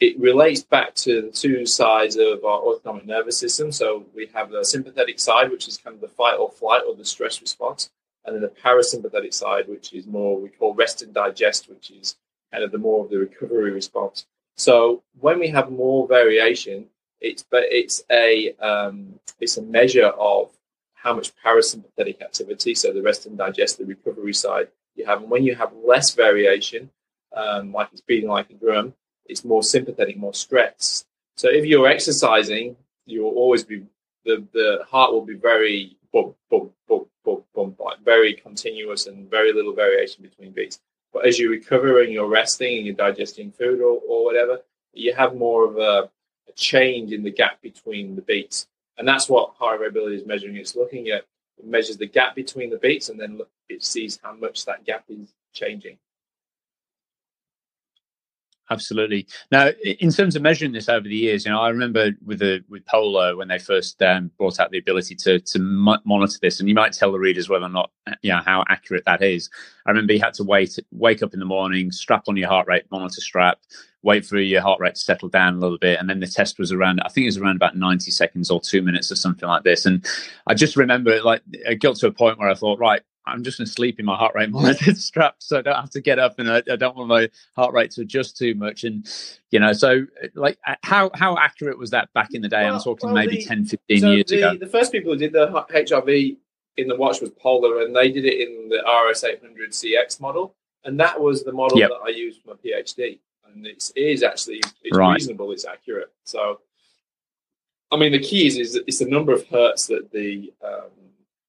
it 0.00 0.18
relates 0.18 0.62
back 0.62 0.94
to 0.96 1.22
the 1.22 1.30
two 1.30 1.64
sides 1.64 2.16
of 2.16 2.44
our 2.44 2.58
autonomic 2.58 3.06
nervous 3.06 3.38
system. 3.38 3.70
So 3.70 4.04
we 4.14 4.28
have 4.34 4.50
the 4.50 4.64
sympathetic 4.64 5.20
side, 5.20 5.50
which 5.50 5.68
is 5.68 5.76
kind 5.76 5.94
of 5.94 6.00
the 6.00 6.08
fight 6.08 6.34
or 6.34 6.50
flight 6.50 6.82
or 6.86 6.94
the 6.94 7.04
stress 7.04 7.40
response, 7.40 7.90
and 8.24 8.34
then 8.34 8.42
the 8.42 8.48
parasympathetic 8.48 9.32
side, 9.32 9.68
which 9.68 9.92
is 9.92 10.06
more 10.06 10.38
we 10.40 10.48
call 10.48 10.74
rest 10.74 11.02
and 11.02 11.14
digest, 11.14 11.68
which 11.68 11.90
is 11.90 12.16
kind 12.52 12.64
of 12.64 12.72
the 12.72 12.78
more 12.78 13.04
of 13.04 13.10
the 13.10 13.18
recovery 13.18 13.70
response. 13.70 14.26
So 14.56 15.02
when 15.20 15.38
we 15.38 15.48
have 15.48 15.70
more 15.70 16.06
variation, 16.06 16.86
it's 17.20 17.42
but 17.42 17.64
it's 17.70 18.02
a 18.10 18.54
um, 18.56 19.20
it's 19.40 19.56
a 19.56 19.62
measure 19.62 20.08
of 20.08 20.50
how 21.02 21.14
much 21.14 21.32
parasympathetic 21.44 22.22
activity, 22.22 22.74
so 22.74 22.92
the 22.92 23.02
rest 23.02 23.26
and 23.26 23.36
digest, 23.36 23.78
the 23.78 23.84
recovery 23.84 24.34
side 24.34 24.68
you 24.94 25.04
have. 25.06 25.20
And 25.22 25.30
when 25.30 25.44
you 25.44 25.54
have 25.54 25.72
less 25.84 26.14
variation, 26.14 26.90
um, 27.34 27.72
like 27.72 27.88
it's 27.92 28.02
beating 28.02 28.28
like 28.28 28.50
a 28.50 28.54
drum, 28.54 28.94
it's 29.26 29.44
more 29.44 29.62
sympathetic, 29.62 30.16
more 30.16 30.34
stress. 30.34 31.04
So 31.36 31.48
if 31.48 31.64
you're 31.64 31.88
exercising, 31.88 32.76
you'll 33.06 33.30
always 33.30 33.64
be 33.64 33.84
the 34.24 34.44
the 34.52 34.84
heart 34.88 35.12
will 35.12 35.24
be 35.24 35.34
very 35.34 35.96
very 38.04 38.34
continuous 38.34 39.06
and 39.06 39.30
very 39.30 39.52
little 39.52 39.72
variation 39.72 40.22
between 40.22 40.52
beats. 40.52 40.80
But 41.12 41.26
as 41.26 41.38
you 41.38 41.50
recover 41.50 42.02
and 42.02 42.12
you're 42.12 42.28
resting 42.28 42.78
and 42.78 42.86
you're 42.86 42.94
digesting 42.94 43.52
food 43.52 43.80
or, 43.80 44.00
or 44.06 44.24
whatever, 44.24 44.60
you 44.92 45.14
have 45.14 45.34
more 45.34 45.64
of 45.64 45.76
a, 45.76 46.10
a 46.48 46.52
change 46.54 47.12
in 47.12 47.22
the 47.22 47.30
gap 47.30 47.60
between 47.62 48.16
the 48.16 48.22
beats. 48.22 48.66
And 48.98 49.08
that's 49.08 49.28
what 49.28 49.54
heart 49.58 49.78
variability 49.78 50.16
is 50.16 50.26
measuring. 50.26 50.56
It's 50.56 50.76
looking 50.76 51.08
at, 51.08 51.24
it 51.58 51.66
measures 51.66 51.96
the 51.96 52.06
gap 52.06 52.34
between 52.34 52.70
the 52.70 52.78
beats 52.78 53.08
and 53.08 53.18
then 53.18 53.38
look, 53.38 53.50
it 53.68 53.82
sees 53.82 54.18
how 54.22 54.34
much 54.34 54.64
that 54.66 54.84
gap 54.84 55.04
is 55.08 55.32
changing. 55.52 55.98
Absolutely. 58.72 59.26
Now, 59.50 59.68
in 59.84 60.10
terms 60.10 60.34
of 60.34 60.40
measuring 60.40 60.72
this 60.72 60.88
over 60.88 61.06
the 61.06 61.14
years, 61.14 61.44
you 61.44 61.50
know, 61.50 61.60
I 61.60 61.68
remember 61.68 62.12
with 62.24 62.38
the 62.38 62.64
with 62.70 62.86
Polar 62.86 63.36
when 63.36 63.48
they 63.48 63.58
first 63.58 64.02
um, 64.02 64.30
brought 64.38 64.58
out 64.58 64.70
the 64.70 64.78
ability 64.78 65.14
to 65.16 65.40
to 65.40 65.58
mo- 65.58 65.98
monitor 66.06 66.38
this, 66.40 66.58
and 66.58 66.70
you 66.70 66.74
might 66.74 66.94
tell 66.94 67.12
the 67.12 67.18
readers 67.18 67.50
whether 67.50 67.66
or 67.66 67.68
not, 67.68 67.90
you 68.22 68.32
know, 68.32 68.40
how 68.44 68.64
accurate 68.70 69.04
that 69.04 69.22
is. 69.22 69.50
I 69.84 69.90
remember 69.90 70.14
you 70.14 70.20
had 70.20 70.32
to 70.34 70.44
wait, 70.44 70.78
wake 70.90 71.22
up 71.22 71.34
in 71.34 71.40
the 71.40 71.44
morning, 71.44 71.92
strap 71.92 72.24
on 72.28 72.36
your 72.36 72.48
heart 72.48 72.66
rate 72.66 72.84
monitor 72.90 73.20
strap, 73.20 73.58
wait 74.02 74.24
for 74.24 74.38
your 74.38 74.62
heart 74.62 74.80
rate 74.80 74.94
to 74.94 75.00
settle 75.00 75.28
down 75.28 75.56
a 75.56 75.58
little 75.58 75.78
bit, 75.78 76.00
and 76.00 76.08
then 76.08 76.20
the 76.20 76.26
test 76.26 76.58
was 76.58 76.72
around. 76.72 77.00
I 77.04 77.10
think 77.10 77.24
it 77.24 77.28
was 77.28 77.38
around 77.38 77.56
about 77.56 77.76
ninety 77.76 78.10
seconds 78.10 78.50
or 78.50 78.58
two 78.58 78.80
minutes 78.80 79.12
or 79.12 79.16
something 79.16 79.48
like 79.48 79.64
this. 79.64 79.84
And 79.84 80.06
I 80.46 80.54
just 80.54 80.76
remember, 80.76 81.10
it 81.10 81.26
like, 81.26 81.42
it 81.52 81.82
got 81.82 81.96
to 81.96 82.06
a 82.06 82.12
point 82.12 82.38
where 82.38 82.48
I 82.48 82.54
thought, 82.54 82.78
right, 82.78 83.02
I'm 83.26 83.44
just 83.44 83.58
going 83.58 83.66
to 83.66 83.72
sleep 83.72 84.00
in 84.00 84.06
my 84.06 84.16
heart 84.16 84.34
rate 84.34 84.50
monitor 84.50 84.94
strap, 84.96 85.36
so 85.38 85.58
I 85.58 85.62
don't 85.62 85.76
have 85.76 85.90
to 85.90 86.00
get 86.00 86.18
up, 86.18 86.38
and 86.38 86.50
I, 86.50 86.62
I, 86.70 86.76
don't 86.76 86.96
want 86.96 87.08
my 87.08 87.30
heart 87.54 87.72
rate 87.72 87.92
to 87.92 88.02
adjust 88.02 88.36
too 88.36 88.54
much. 88.54 88.84
And 88.84 89.08
you 89.50 89.60
know, 89.60 89.72
so 89.72 90.06
like, 90.34 90.58
how 90.82 91.10
how 91.14 91.36
accurate 91.38 91.78
was 91.78 91.90
that 91.90 92.12
back 92.14 92.30
in 92.34 92.42
the 92.42 92.48
day? 92.48 92.64
Well, 92.64 92.74
I'm 92.76 92.80
talking 92.82 93.10
well, 93.12 93.14
maybe 93.22 93.36
the- 93.36 93.44
10, 93.44 93.64
15 93.66 94.00
So 94.00 94.10
years 94.10 94.24
the, 94.28 94.36
ago. 94.38 94.58
the 94.58 94.66
first 94.66 94.90
people 94.92 95.12
who 95.12 95.18
did 95.18 95.32
the 95.32 95.46
HRV 95.72 96.36
in 96.78 96.88
the 96.88 96.96
watch 96.96 97.20
was 97.20 97.30
Polar, 97.30 97.82
and 97.82 97.94
they 97.94 98.10
did 98.10 98.24
it 98.24 98.40
in 98.48 98.68
the 98.68 98.82
RS800 98.86 99.70
CX 99.70 100.20
model, 100.20 100.56
and 100.84 100.98
that 100.98 101.20
was 101.20 101.44
the 101.44 101.52
model 101.52 101.78
Yep. 101.78 101.90
that 101.90 102.00
I 102.04 102.08
used 102.08 102.42
for 102.42 102.50
my 102.50 102.56
PhD. 102.56 103.18
And 103.54 103.66
it's, 103.66 103.90
it 103.94 104.00
is 104.00 104.22
actually 104.22 104.62
it's 104.82 104.96
Right. 104.96 105.14
reasonable, 105.14 105.52
it's 105.52 105.66
accurate. 105.66 106.10
So, 106.24 106.60
I 107.90 107.96
mean, 107.96 108.12
the 108.12 108.18
key 108.18 108.46
is, 108.46 108.56
is 108.56 108.76
it's 108.86 108.98
the 109.00 109.04
number 109.06 109.32
of 109.32 109.46
hertz 109.48 109.86
that 109.88 110.10
the 110.10 110.52
um, 110.64 110.90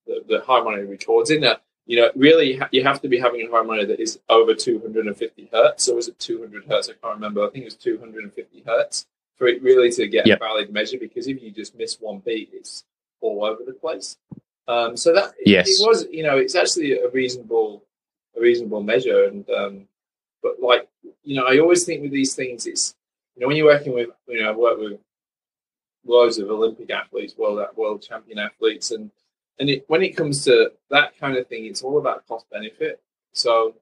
the, 0.06 0.24
the 0.28 0.42
harmonic 0.42 0.90
records 0.90 1.30
in 1.32 1.42
there. 1.42 1.58
You 1.86 2.00
know, 2.00 2.12
really, 2.16 2.56
ha- 2.58 2.70
you 2.72 2.84
have 2.84 3.02
to 3.02 3.10
be 3.10 3.20
having 3.20 3.42
a 3.42 3.50
harmonic 3.52 3.90
that 3.90 4.00
is 4.00 4.20
over 4.30 4.54
250 4.56 5.50
hertz. 5.52 5.90
Or 5.90 5.96
was 5.96 6.08
it 6.08 6.18
200 6.20 6.66
hertz? 6.66 6.90
I 6.90 6.94
can't 6.94 7.16
remember. 7.16 7.46
I 7.46 7.50
think 7.50 7.64
it 7.64 7.66
was 7.66 7.76
250 7.76 8.64
hertz 8.66 9.06
for 9.38 9.48
it 9.48 9.62
really 9.62 9.92
to 9.92 10.08
get 10.08 10.26
Yep. 10.28 10.38
a 10.38 10.40
valid 10.40 10.72
measure. 10.74 10.98
Because 10.98 11.28
if 11.28 11.42
you 11.44 11.52
just 11.52 11.76
miss 11.76 12.00
one 12.00 12.20
beat, 12.20 12.50
it's 12.54 12.86
all 13.20 13.44
over 13.44 13.64
the 13.66 13.74
place. 13.74 14.18
Um, 14.68 14.96
so 14.96 15.14
that 15.14 15.34
Yes. 15.46 15.68
it 15.70 15.86
was, 15.86 16.08
you 16.10 16.24
know, 16.24 16.38
it's 16.38 16.56
actually 16.56 16.94
a 16.94 17.10
reasonable, 17.10 17.84
a 18.38 18.40
reasonable 18.40 18.82
measure. 18.82 19.26
And 19.26 19.50
um, 19.50 19.88
but 20.42 20.62
like, 20.62 20.88
you 21.24 21.36
know, 21.36 21.46
I 21.46 21.60
always 21.60 21.84
think 21.84 22.02
with 22.02 22.12
these 22.12 22.34
things, 22.36 22.66
it's 22.66 22.96
you 23.36 23.42
know, 23.42 23.48
when 23.48 23.58
you're 23.58 23.66
working 23.66 23.94
with, 23.94 24.10
you 24.28 24.42
know, 24.42 24.52
I've 24.52 24.56
worked 24.58 24.80
with 24.80 25.00
loads 26.06 26.38
of 26.38 26.50
Olympic 26.50 26.90
athletes, 26.92 27.36
world 27.38 27.66
world 27.76 28.02
champion 28.02 28.40
athletes, 28.40 28.92
and 28.92 29.12
and 29.60 29.70
it, 29.70 29.86
when 29.88 30.02
it 30.02 30.16
comes 30.16 30.44
to 30.46 30.72
that 30.90 31.18
kind 31.18 31.38
of 31.38 31.48
thing, 31.48 31.66
it's 31.66 31.84
all 31.84 31.98
about 31.98 32.28
cost 32.28 32.50
benefit. 32.50 33.02
So 33.34 33.76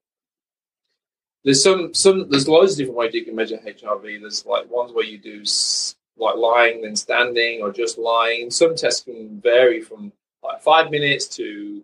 there's 1.43 1.63
some 1.63 1.93
some 1.93 2.29
there's 2.29 2.47
loads 2.47 2.73
of 2.73 2.77
different 2.79 2.97
ways 2.97 3.13
you 3.13 3.25
can 3.25 3.35
measure 3.35 3.57
HRV. 3.57 4.21
There's 4.21 4.45
like 4.45 4.69
ones 4.69 4.91
where 4.93 5.05
you 5.05 5.17
do 5.17 5.43
like 6.17 6.35
lying 6.35 6.81
then 6.81 6.95
standing 6.95 7.61
or 7.61 7.71
just 7.71 7.97
lying. 7.97 8.51
Some 8.51 8.75
tests 8.75 9.03
can 9.03 9.39
vary 9.41 9.81
from 9.81 10.11
like 10.43 10.61
five 10.61 10.91
minutes 10.91 11.27
to 11.37 11.83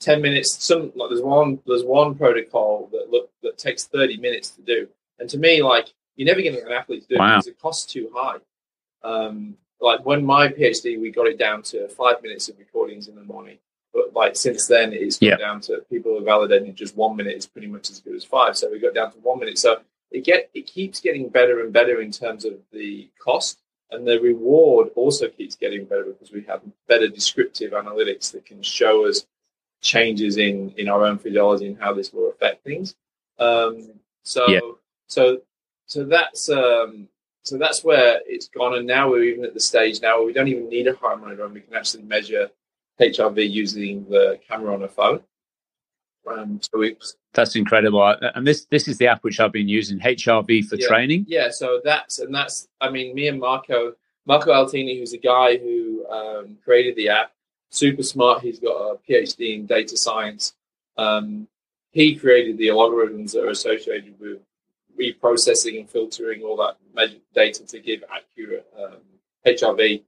ten 0.00 0.22
minutes. 0.22 0.64
Some 0.64 0.92
like 0.94 1.10
there's 1.10 1.22
one 1.22 1.60
there's 1.66 1.84
one 1.84 2.14
protocol 2.14 2.88
that 2.92 3.10
look 3.10 3.30
that 3.42 3.58
takes 3.58 3.84
thirty 3.84 4.16
minutes 4.16 4.50
to 4.50 4.62
do. 4.62 4.88
And 5.18 5.30
to 5.30 5.38
me, 5.38 5.62
like 5.62 5.92
you're 6.16 6.26
never 6.26 6.40
going 6.40 6.54
to 6.54 6.60
get 6.60 6.66
an 6.66 6.76
athlete 6.76 7.02
to 7.02 7.08
do 7.08 7.14
it 7.14 7.18
because 7.18 7.46
it 7.46 7.60
costs 7.60 7.92
too 7.92 8.10
high. 8.14 8.38
Um, 9.04 9.56
like 9.86 10.04
when 10.04 10.24
my 10.24 10.48
PhD, 10.48 11.00
we 11.00 11.10
got 11.10 11.26
it 11.28 11.38
down 11.38 11.62
to 11.70 11.88
five 11.88 12.22
minutes 12.22 12.48
of 12.48 12.58
recordings 12.58 13.08
in 13.08 13.14
the 13.14 13.22
morning. 13.34 13.58
But 13.94 14.12
like 14.14 14.34
since 14.36 14.66
then, 14.66 14.92
it's 14.92 15.18
Yeah. 15.22 15.36
down 15.36 15.60
to 15.62 15.72
people 15.88 16.14
have 16.16 16.24
validated 16.24 16.74
just 16.76 16.96
one 16.96 17.14
minute 17.16 17.36
is 17.36 17.46
pretty 17.46 17.68
much 17.68 17.88
as 17.90 18.00
good 18.00 18.14
as 18.14 18.24
five. 18.24 18.56
So 18.58 18.70
we 18.70 18.78
got 18.78 18.94
down 18.94 19.12
to 19.12 19.18
one 19.18 19.38
minute. 19.38 19.58
So 19.58 19.80
it 20.10 20.22
get 20.24 20.50
it 20.54 20.66
keeps 20.66 21.00
getting 21.00 21.28
better 21.28 21.60
and 21.62 21.72
better 21.72 22.00
in 22.00 22.10
terms 22.10 22.44
of 22.44 22.54
the 22.72 23.08
cost, 23.26 23.60
and 23.90 24.06
the 24.06 24.18
reward 24.20 24.90
also 24.94 25.28
keeps 25.28 25.54
getting 25.56 25.84
better 25.84 26.04
because 26.04 26.30
we 26.32 26.42
have 26.42 26.60
better 26.88 27.08
descriptive 27.08 27.72
analytics 27.72 28.32
that 28.32 28.44
can 28.44 28.62
show 28.62 29.06
us 29.08 29.26
changes 29.80 30.36
in 30.36 30.72
in 30.80 30.88
our 30.88 31.02
own 31.08 31.18
physiology 31.18 31.66
and 31.68 31.78
how 31.78 31.92
this 31.94 32.12
will 32.12 32.28
affect 32.30 32.64
things. 32.64 32.94
Um, 33.38 33.74
so 34.24 34.42
Yeah. 34.54 34.60
so 35.06 35.22
so 35.86 36.04
that's 36.04 36.48
um, 36.48 37.08
so 37.46 37.58
that's 37.58 37.84
where 37.84 38.20
it's 38.26 38.48
gone, 38.48 38.74
and 38.74 38.86
now 38.86 39.08
we're 39.10 39.22
even 39.22 39.44
at 39.44 39.54
the 39.54 39.60
stage 39.60 40.00
now 40.02 40.18
where 40.18 40.26
we 40.26 40.32
don't 40.32 40.48
even 40.48 40.68
need 40.68 40.88
a 40.88 40.96
heart 40.96 41.20
monitor, 41.20 41.44
and 41.44 41.54
we 41.54 41.60
can 41.60 41.74
actually 41.74 42.02
measure 42.02 42.50
HRV 43.00 43.48
using 43.50 44.04
the 44.08 44.40
camera 44.48 44.74
on 44.74 44.82
a 44.82 44.88
phone. 44.88 45.20
Um, 46.26 46.60
so 46.60 46.78
we, 46.78 46.96
That's 47.34 47.54
incredible. 47.54 48.02
And 48.34 48.44
this 48.46 48.64
this 48.66 48.88
is 48.88 48.98
the 48.98 49.06
app 49.06 49.22
which 49.22 49.38
I've 49.38 49.52
been 49.52 49.68
using, 49.68 50.00
HRV 50.00 50.66
for 50.66 50.76
Yeah. 50.76 50.88
training. 50.88 51.24
Yeah, 51.28 51.50
so 51.50 51.80
that's 51.84 52.18
and 52.18 52.34
that's 52.34 52.68
I 52.80 52.90
mean, 52.90 53.14
me 53.14 53.28
and 53.28 53.38
Marco 53.38 53.94
Marco 54.26 54.50
Altini, 54.52 54.98
who's 54.98 55.12
a 55.12 55.18
guy 55.18 55.56
who 55.56 56.04
um, 56.10 56.58
created 56.64 56.96
the 56.96 57.10
app, 57.10 57.30
super 57.70 58.02
smart. 58.02 58.42
He's 58.42 58.58
got 58.58 58.74
a 58.74 58.98
PhD 59.08 59.54
in 59.54 59.66
data 59.66 59.96
science. 59.96 60.54
Um, 60.96 61.46
he 61.92 62.16
created 62.16 62.58
the 62.58 62.68
algorithms 62.68 63.32
that 63.32 63.44
are 63.44 63.50
associated 63.50 64.18
with 64.18 64.38
reprocessing 64.98 65.78
and 65.78 65.88
filtering 65.88 66.42
all 66.42 66.56
that 66.56 67.10
data 67.34 67.66
to 67.66 67.80
give 67.80 68.02
accurate 68.10 68.66
um, 68.78 68.98
HRV 69.46 70.02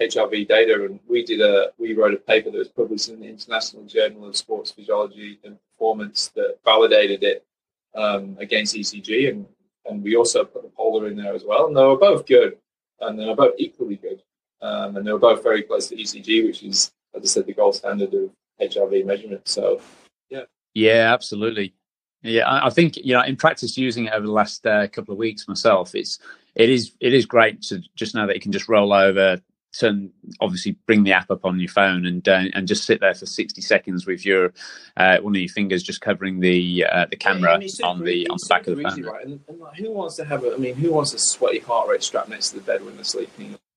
HRV 0.00 0.48
data. 0.48 0.84
And 0.84 1.00
we 1.08 1.24
did 1.24 1.40
a 1.40 1.70
we 1.78 1.94
wrote 1.94 2.14
a 2.14 2.18
paper 2.18 2.50
that 2.50 2.58
was 2.58 2.68
published 2.68 3.08
in 3.08 3.20
the 3.20 3.28
International 3.28 3.84
Journal 3.84 4.26
of 4.26 4.36
Sports 4.36 4.70
Physiology 4.70 5.38
and 5.44 5.58
Performance 5.72 6.28
that 6.34 6.58
validated 6.64 7.22
it 7.22 7.44
um, 7.94 8.36
against 8.38 8.74
ECG, 8.74 9.30
and 9.30 9.46
and 9.86 10.02
we 10.02 10.16
also 10.16 10.44
put 10.44 10.62
the 10.62 10.70
polar 10.70 11.08
in 11.08 11.16
there 11.16 11.34
as 11.34 11.44
well. 11.44 11.66
And 11.66 11.76
they 11.76 11.82
were 11.82 11.96
both 11.96 12.26
good, 12.26 12.56
and 13.00 13.18
they 13.18 13.26
were 13.26 13.36
both 13.36 13.54
equally 13.58 13.96
good, 13.96 14.22
um, 14.62 14.96
and 14.96 15.06
they 15.06 15.12
were 15.12 15.18
both 15.18 15.42
very 15.42 15.62
close 15.62 15.88
to 15.88 15.96
ECG, 15.96 16.46
which 16.46 16.62
is, 16.62 16.92
as 17.14 17.22
I 17.22 17.26
said, 17.26 17.46
the 17.46 17.54
gold 17.54 17.76
standard 17.76 18.14
of 18.14 18.30
HRV 18.60 19.04
measurement. 19.04 19.46
So 19.46 19.80
yeah, 20.30 20.44
Yeah, 20.74 21.12
absolutely. 21.12 21.74
Yeah, 22.24 22.48
I 22.48 22.66
I 22.66 22.70
think 22.70 22.96
you 22.96 23.12
know, 23.12 23.22
in 23.22 23.36
practice, 23.36 23.76
using 23.76 24.06
it 24.06 24.12
over 24.12 24.26
the 24.26 24.32
last 24.32 24.66
uh, 24.66 24.88
couple 24.88 25.12
of 25.12 25.18
weeks 25.18 25.46
myself, 25.46 25.94
it's 25.94 26.18
it 26.54 26.70
is 26.70 26.92
it 27.00 27.14
is 27.14 27.26
great 27.26 27.62
to 27.62 27.82
just 27.94 28.14
know 28.14 28.26
that 28.26 28.34
you 28.34 28.40
can 28.40 28.52
just 28.52 28.68
roll 28.68 28.92
over, 28.92 29.40
turn 29.78 30.10
obviously 30.40 30.72
bring 30.86 31.02
the 31.02 31.12
app 31.12 31.30
up 31.30 31.44
on 31.44 31.60
your 31.60 31.68
phone 31.68 32.06
and 32.06 32.26
uh, 32.28 32.44
and 32.54 32.66
just 32.66 32.84
sit 32.84 33.00
there 33.00 33.14
for 33.14 33.26
sixty 33.26 33.60
seconds 33.60 34.06
with 34.06 34.24
your 34.24 34.52
uh, 34.96 35.18
one 35.18 35.34
of 35.34 35.40
your 35.40 35.48
fingers 35.48 35.82
just 35.82 36.00
covering 36.00 36.40
the 36.40 36.86
uh, 36.90 37.06
the 37.10 37.16
camera 37.16 37.60
super- 37.68 37.86
on 37.86 38.02
the 38.02 38.26
on 38.28 38.38
the 38.40 38.46
back 38.48 38.66
of 38.66 38.76
the 38.76 38.86
easy, 38.86 39.02
phone. 39.02 39.12
right? 39.12 39.26
And, 39.26 39.40
and 39.48 39.60
like, 39.60 39.76
who 39.76 39.92
wants 39.92 40.16
to 40.16 40.24
have 40.24 40.44
a? 40.44 40.54
I 40.54 40.56
mean, 40.56 40.74
who 40.76 40.92
wants 40.92 41.12
a 41.12 41.18
sweaty 41.18 41.58
heart 41.58 41.88
rate 41.88 42.02
strap 42.02 42.28
next 42.28 42.50
to 42.50 42.56
the 42.56 42.62
bed 42.62 42.84
when 42.84 42.94
they're 42.96 43.04
sleeping? 43.04 43.58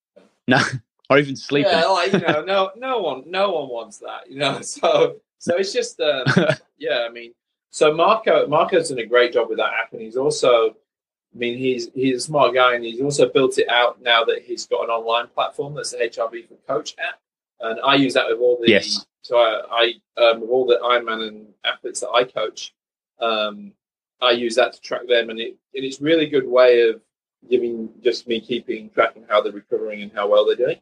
No, 0.49 0.61
or 1.09 1.17
even 1.17 1.35
sleeping. 1.35 1.69
Yeah, 1.69 1.83
like 1.87 2.13
you 2.13 2.19
know, 2.19 2.41
no, 2.41 2.71
no 2.77 2.99
one, 2.99 3.23
no 3.27 3.51
one 3.51 3.67
wants 3.67 3.97
that, 3.97 4.31
you 4.31 4.39
know. 4.39 4.61
So, 4.63 5.17
so 5.39 5.57
it's 5.57 5.73
just, 5.73 5.99
um, 5.99 6.23
yeah. 6.77 7.05
I 7.05 7.11
mean, 7.11 7.33
so 7.69 7.93
Marco, 7.93 8.47
Marco's 8.47 8.89
done 8.89 8.99
a 8.99 9.05
great 9.05 9.33
job 9.33 9.49
with 9.49 9.57
that 9.57 9.73
app, 9.73 9.93
and 9.93 10.01
he's 10.01 10.17
also, 10.17 10.69
I 10.69 11.37
mean, 11.37 11.57
he's 11.57 11.89
he's 11.93 12.17
a 12.17 12.21
smart 12.21 12.53
guy, 12.53 12.75
and 12.75 12.83
he's 12.83 13.01
also 13.01 13.29
built 13.29 13.57
it 13.57 13.69
out 13.69 14.01
now 14.01 14.23
that 14.23 14.43
he's 14.43 14.65
got 14.65 14.83
an 14.83 14.89
online 14.89 15.27
platform 15.27 15.75
that's 15.75 15.91
the 15.91 15.97
HRV 15.97 16.47
for 16.47 16.55
Coach 16.67 16.95
app, 16.99 17.19
and 17.59 17.79
I 17.81 17.95
use 17.95 18.13
that 18.13 18.27
with 18.27 18.39
all 18.39 18.57
the, 18.61 18.69
Yes. 18.71 19.05
so 19.21 19.37
I, 19.37 19.93
I 20.17 20.21
um, 20.21 20.41
with 20.41 20.49
all 20.49 20.65
the 20.65 20.79
Ironman 20.83 21.27
and 21.27 21.47
athletes 21.63 21.99
that 21.99 22.09
I 22.09 22.23
coach, 22.23 22.73
um, 23.19 23.73
I 24.21 24.31
use 24.31 24.55
that 24.55 24.73
to 24.73 24.81
track 24.81 25.07
them, 25.07 25.29
and 25.29 25.39
it 25.39 25.55
and 25.75 25.83
it's 25.85 26.01
really 26.01 26.27
good 26.27 26.47
way 26.47 26.81
of 26.89 27.01
giving 27.49 27.89
just 28.03 28.27
me 28.27 28.41
keeping 28.41 28.89
track 28.89 29.15
of 29.15 29.23
how 29.29 29.41
they're 29.41 29.51
recovering 29.51 30.01
and 30.01 30.11
how 30.11 30.27
well 30.27 30.45
they're 30.45 30.55
doing. 30.55 30.79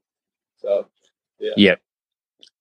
So 0.57 0.87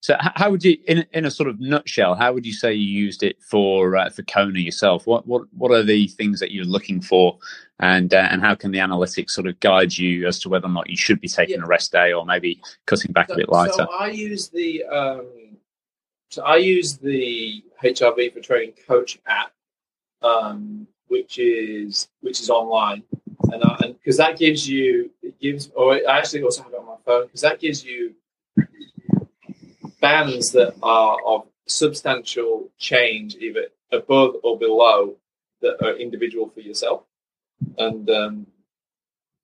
So, 0.05 0.15
how 0.19 0.51
would 0.51 0.63
you, 0.63 0.77
in 0.87 1.03
in 1.13 1.25
a 1.25 1.31
sort 1.31 1.49
of 1.49 1.59
nutshell, 1.59 2.13
how 2.13 2.31
would 2.31 2.45
you 2.45 2.53
say 2.53 2.71
you 2.75 2.85
used 3.05 3.23
it 3.23 3.41
for 3.41 3.97
uh, 3.97 4.07
for 4.11 4.21
Kona 4.21 4.59
yourself? 4.59 5.07
What 5.07 5.25
what 5.25 5.51
what 5.51 5.71
are 5.71 5.81
the 5.81 6.05
things 6.09 6.39
that 6.41 6.51
you're 6.51 6.63
looking 6.63 7.01
for, 7.01 7.39
and 7.79 8.13
uh, 8.13 8.27
and 8.29 8.39
how 8.39 8.53
can 8.53 8.69
the 8.69 8.77
analytics 8.77 9.31
sort 9.31 9.47
of 9.47 9.59
guide 9.61 9.97
you 9.97 10.27
as 10.27 10.37
to 10.41 10.49
whether 10.49 10.67
or 10.67 10.69
not 10.69 10.91
you 10.91 10.95
should 10.95 11.19
be 11.19 11.27
taking 11.27 11.57
Yeah. 11.57 11.63
a 11.63 11.67
rest 11.67 11.91
day 11.91 12.13
or 12.13 12.23
maybe 12.23 12.61
cutting 12.85 13.13
back 13.13 13.31
a 13.31 13.35
bit 13.35 13.49
lighter? 13.49 13.73
so 13.73 13.87
I 13.91 14.09
use 14.09 14.49
the 14.49 14.83
um, 14.83 15.57
so 16.29 16.43
I 16.43 16.57
use 16.57 16.97
the 16.97 17.63
HRV 17.83 18.31
for 18.31 18.41
Training 18.41 18.75
Coach 18.87 19.17
app, 19.25 19.53
um, 20.21 20.85
which 21.07 21.39
is 21.39 22.09
which 22.21 22.41
is 22.41 22.51
online, 22.51 23.01
and 23.51 23.63
and 23.81 23.99
because 23.99 24.17
that 24.17 24.37
gives 24.37 24.69
you 24.69 25.09
it 25.23 25.39
gives, 25.39 25.71
or 25.75 25.95
I 25.95 26.19
actually 26.19 26.43
also 26.43 26.61
have 26.61 26.73
it 26.73 26.77
on 26.79 26.85
my 26.85 26.97
phone 27.03 27.25
because 27.25 27.41
that 27.41 27.59
gives 27.59 27.83
you 27.83 28.13
bands 30.05 30.51
that 30.51 30.75
are 30.83 31.17
of 31.25 31.47
substantial 31.67 32.69
change, 32.77 33.35
either 33.35 33.65
above 33.91 34.35
or 34.43 34.53
below, 34.57 35.15
that 35.61 35.83
are 35.83 35.95
individual 35.95 36.47
for 36.53 36.59
yourself, 36.59 37.01
and 37.79 38.07
um, 38.11 38.45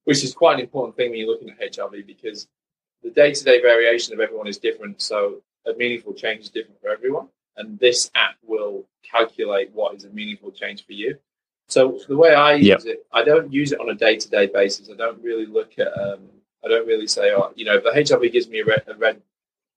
which 0.04 0.24
is 0.24 0.34
quite 0.34 0.56
an 0.56 0.60
important 0.68 0.96
thing 0.96 1.10
when 1.10 1.20
you're 1.20 1.28
looking 1.34 1.50
at 1.50 1.74
HRV 1.74 2.06
because 2.06 2.48
the 3.02 3.10
day-to-day 3.10 3.60
variation 3.62 4.14
of 4.14 4.20
everyone 4.20 4.48
is 4.48 4.60
different. 4.60 5.02
So 5.02 5.42
a 5.66 5.74
meaningful 5.74 6.14
change 6.14 6.42
is 6.42 6.50
different 6.52 6.80
for 6.80 6.90
everyone, 6.90 7.28
and 7.58 7.80
this 7.80 8.12
app 8.14 8.36
will 8.44 8.86
calculate 9.16 9.72
what 9.74 9.96
is 9.96 10.04
a 10.06 10.10
meaningful 10.10 10.52
change 10.52 10.86
for 10.86 10.94
you. 10.94 11.18
So 11.70 12.00
the 12.08 12.18
way 12.18 12.34
I 12.36 12.54
use 12.54 12.68
Yep. 12.68 12.82
it, 12.86 13.06
I 13.12 13.24
don't 13.24 13.52
use 13.52 13.72
it 13.72 13.80
on 13.80 13.90
a 13.90 13.96
day-to-day 13.96 14.48
basis. 14.48 14.90
I 14.92 14.96
don't 14.96 15.24
really 15.24 15.48
look 15.48 15.72
at. 15.80 15.92
Um, 16.06 16.22
I 16.64 16.68
don't 16.68 16.86
really 16.86 17.08
say, 17.08 17.32
oh, 17.36 17.52
you 17.56 17.66
know, 17.66 17.78
if 17.80 17.84
the 17.84 17.90
HRV 17.90 18.32
gives 18.32 18.48
me 18.48 18.60
a 18.60 18.66
red, 18.66 18.84
a 18.88 18.94
red 18.94 19.20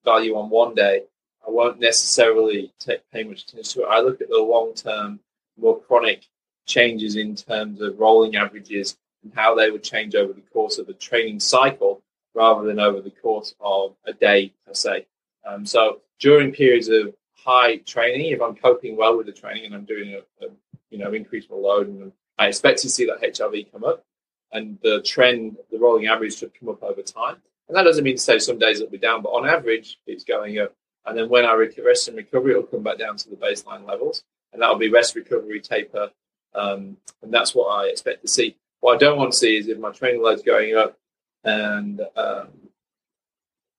value 0.05 0.37
on 0.37 0.51
one 0.51 0.75
day, 0.75 1.05
I 1.47 1.51
won't 1.51 1.81
necessarily 1.81 2.73
take 2.79 3.09
pay 3.11 3.25
much 3.25 3.43
attention 3.43 3.83
to 3.83 3.87
it. 3.87 3.90
I 3.90 4.01
look 4.01 4.21
at 4.21 4.29
the 4.29 4.38
long-term, 4.38 5.21
more 5.59 5.81
chronic 5.81 6.27
changes 6.67 7.17
in 7.17 7.37
terms 7.37 7.81
of 7.81 7.99
rolling 7.99 8.37
averages 8.37 8.97
and 9.23 9.33
how 9.35 9.55
they 9.55 9.71
would 9.71 9.83
change 9.83 10.14
over 10.14 10.33
the 10.33 10.40
course 10.40 10.79
of 10.79 10.88
a 10.88 10.95
training 10.95 11.40
cycle 11.40 12.03
rather 12.35 12.67
than 12.67 12.81
over 12.81 13.01
the 13.01 13.11
course 13.11 13.55
of 13.61 13.95
a 14.07 14.12
day 14.12 14.53
per 14.67 14.75
se. 14.75 15.07
Um, 15.47 15.67
so 15.67 16.01
during 16.19 16.53
periods 16.53 16.88
of 16.88 17.14
high 17.35 17.77
training, 17.79 18.33
if 18.33 18.40
I'm 18.40 18.55
coping 18.55 18.97
well 18.97 19.17
with 19.17 19.27
the 19.27 19.33
training 19.33 19.67
and 19.67 19.75
I'm 19.75 19.85
doing 19.85 20.14
a, 20.14 20.45
a 20.45 20.49
you 20.90 20.99
know 20.99 21.12
increase 21.12 21.47
my 21.51 21.57
load, 21.57 21.88
and 21.88 22.12
I 22.38 22.49
expect 22.49 22.81
to 22.81 22.90
see 22.90 23.07
that 23.07 23.23
HRV 23.23 23.71
come 23.73 23.85
up, 23.85 24.05
and 24.53 24.79
the 24.83 25.03
trend, 25.03 25.57
the 25.71 25.79
rolling 25.79 26.07
average 26.07 26.38
should 26.38 26.59
come 26.59 26.69
up 26.69 26.83
over 26.83 27.03
time. 27.03 27.37
And 27.68 27.77
that 27.77 27.83
doesn't 27.83 28.05
mean 28.05 28.16
to 28.16 28.22
say 28.22 28.38
some 28.38 28.59
days 28.59 28.81
it'll 28.81 28.90
be 28.90 28.98
down, 28.98 29.22
but 29.22 29.31
on 29.31 29.48
average, 29.48 29.98
it's 30.07 30.24
going 30.24 30.59
up. 30.59 30.74
And 31.07 31.16
then 31.16 31.29
when 31.29 31.44
I 31.44 31.55
rest 31.55 32.09
and 32.09 32.16
recovery, 32.16 32.53
it'll 32.53 32.64
come 32.64 32.83
back 32.83 32.98
down 32.98 33.16
to 33.16 33.31
the 33.31 33.37
baseline 33.37 33.87
levels, 33.87 34.22
and 34.53 34.61
that'll 34.61 34.77
be 34.77 34.90
rest, 34.90 35.14
recovery, 35.14 35.61
taper, 35.61 36.11
um, 36.55 36.96
and 37.22 37.33
that's 37.33 37.55
what 37.55 37.66
I 37.66 37.88
expect 37.88 38.22
to 38.22 38.29
see. 38.29 38.57
What 38.81 38.94
I 38.94 38.98
don't 38.98 39.18
want 39.18 39.33
to 39.33 39.38
see 39.38 39.57
is 39.57 39.68
if 39.68 39.79
my 39.79 39.90
training 39.90 40.22
load's 40.22 40.42
going 40.42 40.77
up 40.77 40.98
and 41.42 42.00
um, 42.16 42.48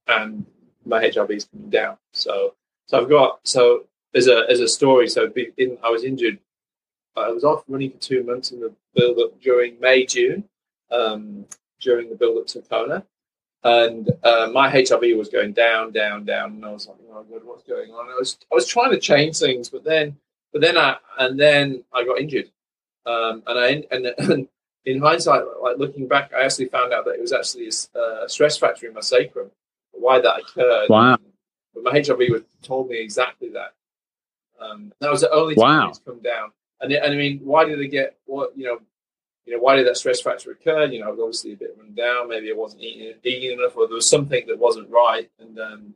and 0.07 0.45
my 0.85 1.03
HRV 1.03 1.31
is 1.31 1.45
coming 1.45 1.69
down. 1.69 1.97
So 2.13 2.55
so 2.87 3.01
I've 3.01 3.09
got 3.09 3.39
so 3.43 3.85
as 4.13 4.27
a 4.27 4.45
as 4.49 4.59
a 4.59 4.67
story. 4.67 5.07
So 5.07 5.31
in, 5.57 5.77
I 5.83 5.89
was 5.89 6.03
injured. 6.03 6.39
I 7.15 7.29
was 7.29 7.43
off 7.43 7.63
running 7.67 7.91
for 7.91 7.97
two 7.97 8.23
months 8.23 8.51
in 8.51 8.59
the 8.59 8.73
build 8.93 9.19
up 9.19 9.39
during 9.41 9.79
May 9.79 10.05
June 10.05 10.45
um, 10.91 11.45
during 11.79 12.09
the 12.09 12.15
build 12.15 12.37
up 12.37 12.47
to 12.47 12.61
Kona. 12.61 13.05
And 13.65 14.11
uh, 14.23 14.49
my 14.53 14.71
HRV 14.71 15.17
was 15.17 15.27
going 15.29 15.51
down, 15.53 15.91
down, 15.91 16.23
down, 16.23 16.51
and 16.51 16.63
I 16.65 16.71
was 16.71 16.87
like, 16.87 16.97
"Oh 17.11 17.23
God, 17.23 17.41
what's 17.43 17.63
going 17.63 17.89
on?" 17.89 18.09
I 18.09 18.15
was, 18.19 18.37
I 18.51 18.53
was 18.53 18.67
trying 18.67 18.91
to 18.91 18.99
change 18.99 19.39
things, 19.39 19.69
but 19.69 19.83
then, 19.83 20.15
but 20.53 20.61
then 20.61 20.77
I, 20.77 20.97
and 21.17 21.39
then 21.39 21.83
I 21.91 22.05
got 22.05 22.19
injured, 22.19 22.51
um, 23.07 23.41
and 23.47 23.59
I, 23.59 23.85
and, 23.89 24.05
and 24.19 24.47
in 24.85 25.01
hindsight, 25.01 25.41
like 25.63 25.79
looking 25.79 26.07
back, 26.07 26.31
I 26.31 26.43
actually 26.43 26.67
found 26.67 26.93
out 26.93 27.05
that 27.05 27.15
it 27.15 27.21
was 27.21 27.33
actually 27.33 27.69
a, 27.69 27.99
uh, 27.99 28.27
stress 28.27 28.55
fracture 28.55 28.87
in 28.87 28.93
my 28.93 29.01
sacrum. 29.01 29.49
Why 29.93 30.19
that 30.21 30.41
occurred? 30.41 30.89
Wow. 30.89 31.17
But 31.73 31.83
my 31.83 31.91
HRV 31.91 32.29
was, 32.31 32.43
told 32.61 32.89
me 32.89 32.99
exactly 32.99 33.49
that. 33.49 33.73
Um, 34.59 34.93
that 34.99 35.11
was 35.11 35.21
the 35.21 35.31
only 35.31 35.55
time 35.55 35.63
Wow. 35.63 35.89
it's 35.89 35.99
come 35.99 36.19
down. 36.19 36.51
And, 36.81 36.91
and 36.91 37.13
I 37.13 37.17
mean, 37.17 37.39
why 37.39 37.65
did 37.65 37.79
it 37.79 37.87
get 37.87 38.15
what 38.25 38.55
you 38.55 38.65
know? 38.65 38.79
You 39.45 39.53
know, 39.53 39.59
why 39.59 39.75
did 39.75 39.87
that 39.87 39.97
stress 39.97 40.21
fracture 40.21 40.51
occur? 40.51 40.85
You 40.85 41.01
know, 41.01 41.07
I 41.07 41.11
was 41.11 41.19
obviously 41.19 41.53
a 41.53 41.57
bit 41.57 41.77
run 41.77 41.93
down. 41.93 42.29
Maybe 42.29 42.51
I 42.51 42.55
wasn't 42.55 42.81
eating, 42.81 43.13
eating 43.23 43.59
enough, 43.59 43.77
or 43.77 43.87
there 43.87 43.95
was 43.95 44.09
something 44.09 44.45
that 44.47 44.57
wasn't 44.57 44.89
right. 44.89 45.29
And 45.39 45.59
um, 45.59 45.93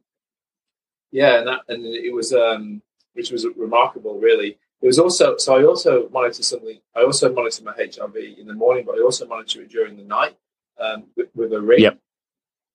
yeah, 1.11 1.39
and 1.39 1.47
that 1.47 1.61
and 1.67 1.83
it 1.85 2.13
was 2.13 2.31
um, 2.33 2.81
which 3.13 3.31
was 3.31 3.45
remarkable, 3.57 4.19
really. 4.19 4.57
It 4.81 4.85
was 4.85 4.99
also 4.99 5.35
so 5.37 5.57
I 5.57 5.63
also 5.63 6.09
monitor 6.09 6.43
something. 6.43 6.79
I 6.95 7.01
also 7.03 7.33
monitor 7.33 7.63
my 7.63 7.73
HRV 7.73 8.37
in 8.37 8.47
the 8.47 8.53
morning, 8.53 8.85
but 8.85 8.95
I 8.95 9.01
also 9.01 9.27
monitor 9.27 9.61
it 9.61 9.69
during 9.69 9.97
the 9.97 10.03
night 10.03 10.37
um, 10.79 11.05
with, 11.17 11.29
with 11.35 11.53
a 11.53 11.61
ring. 11.61 11.81
Yep. 11.81 11.99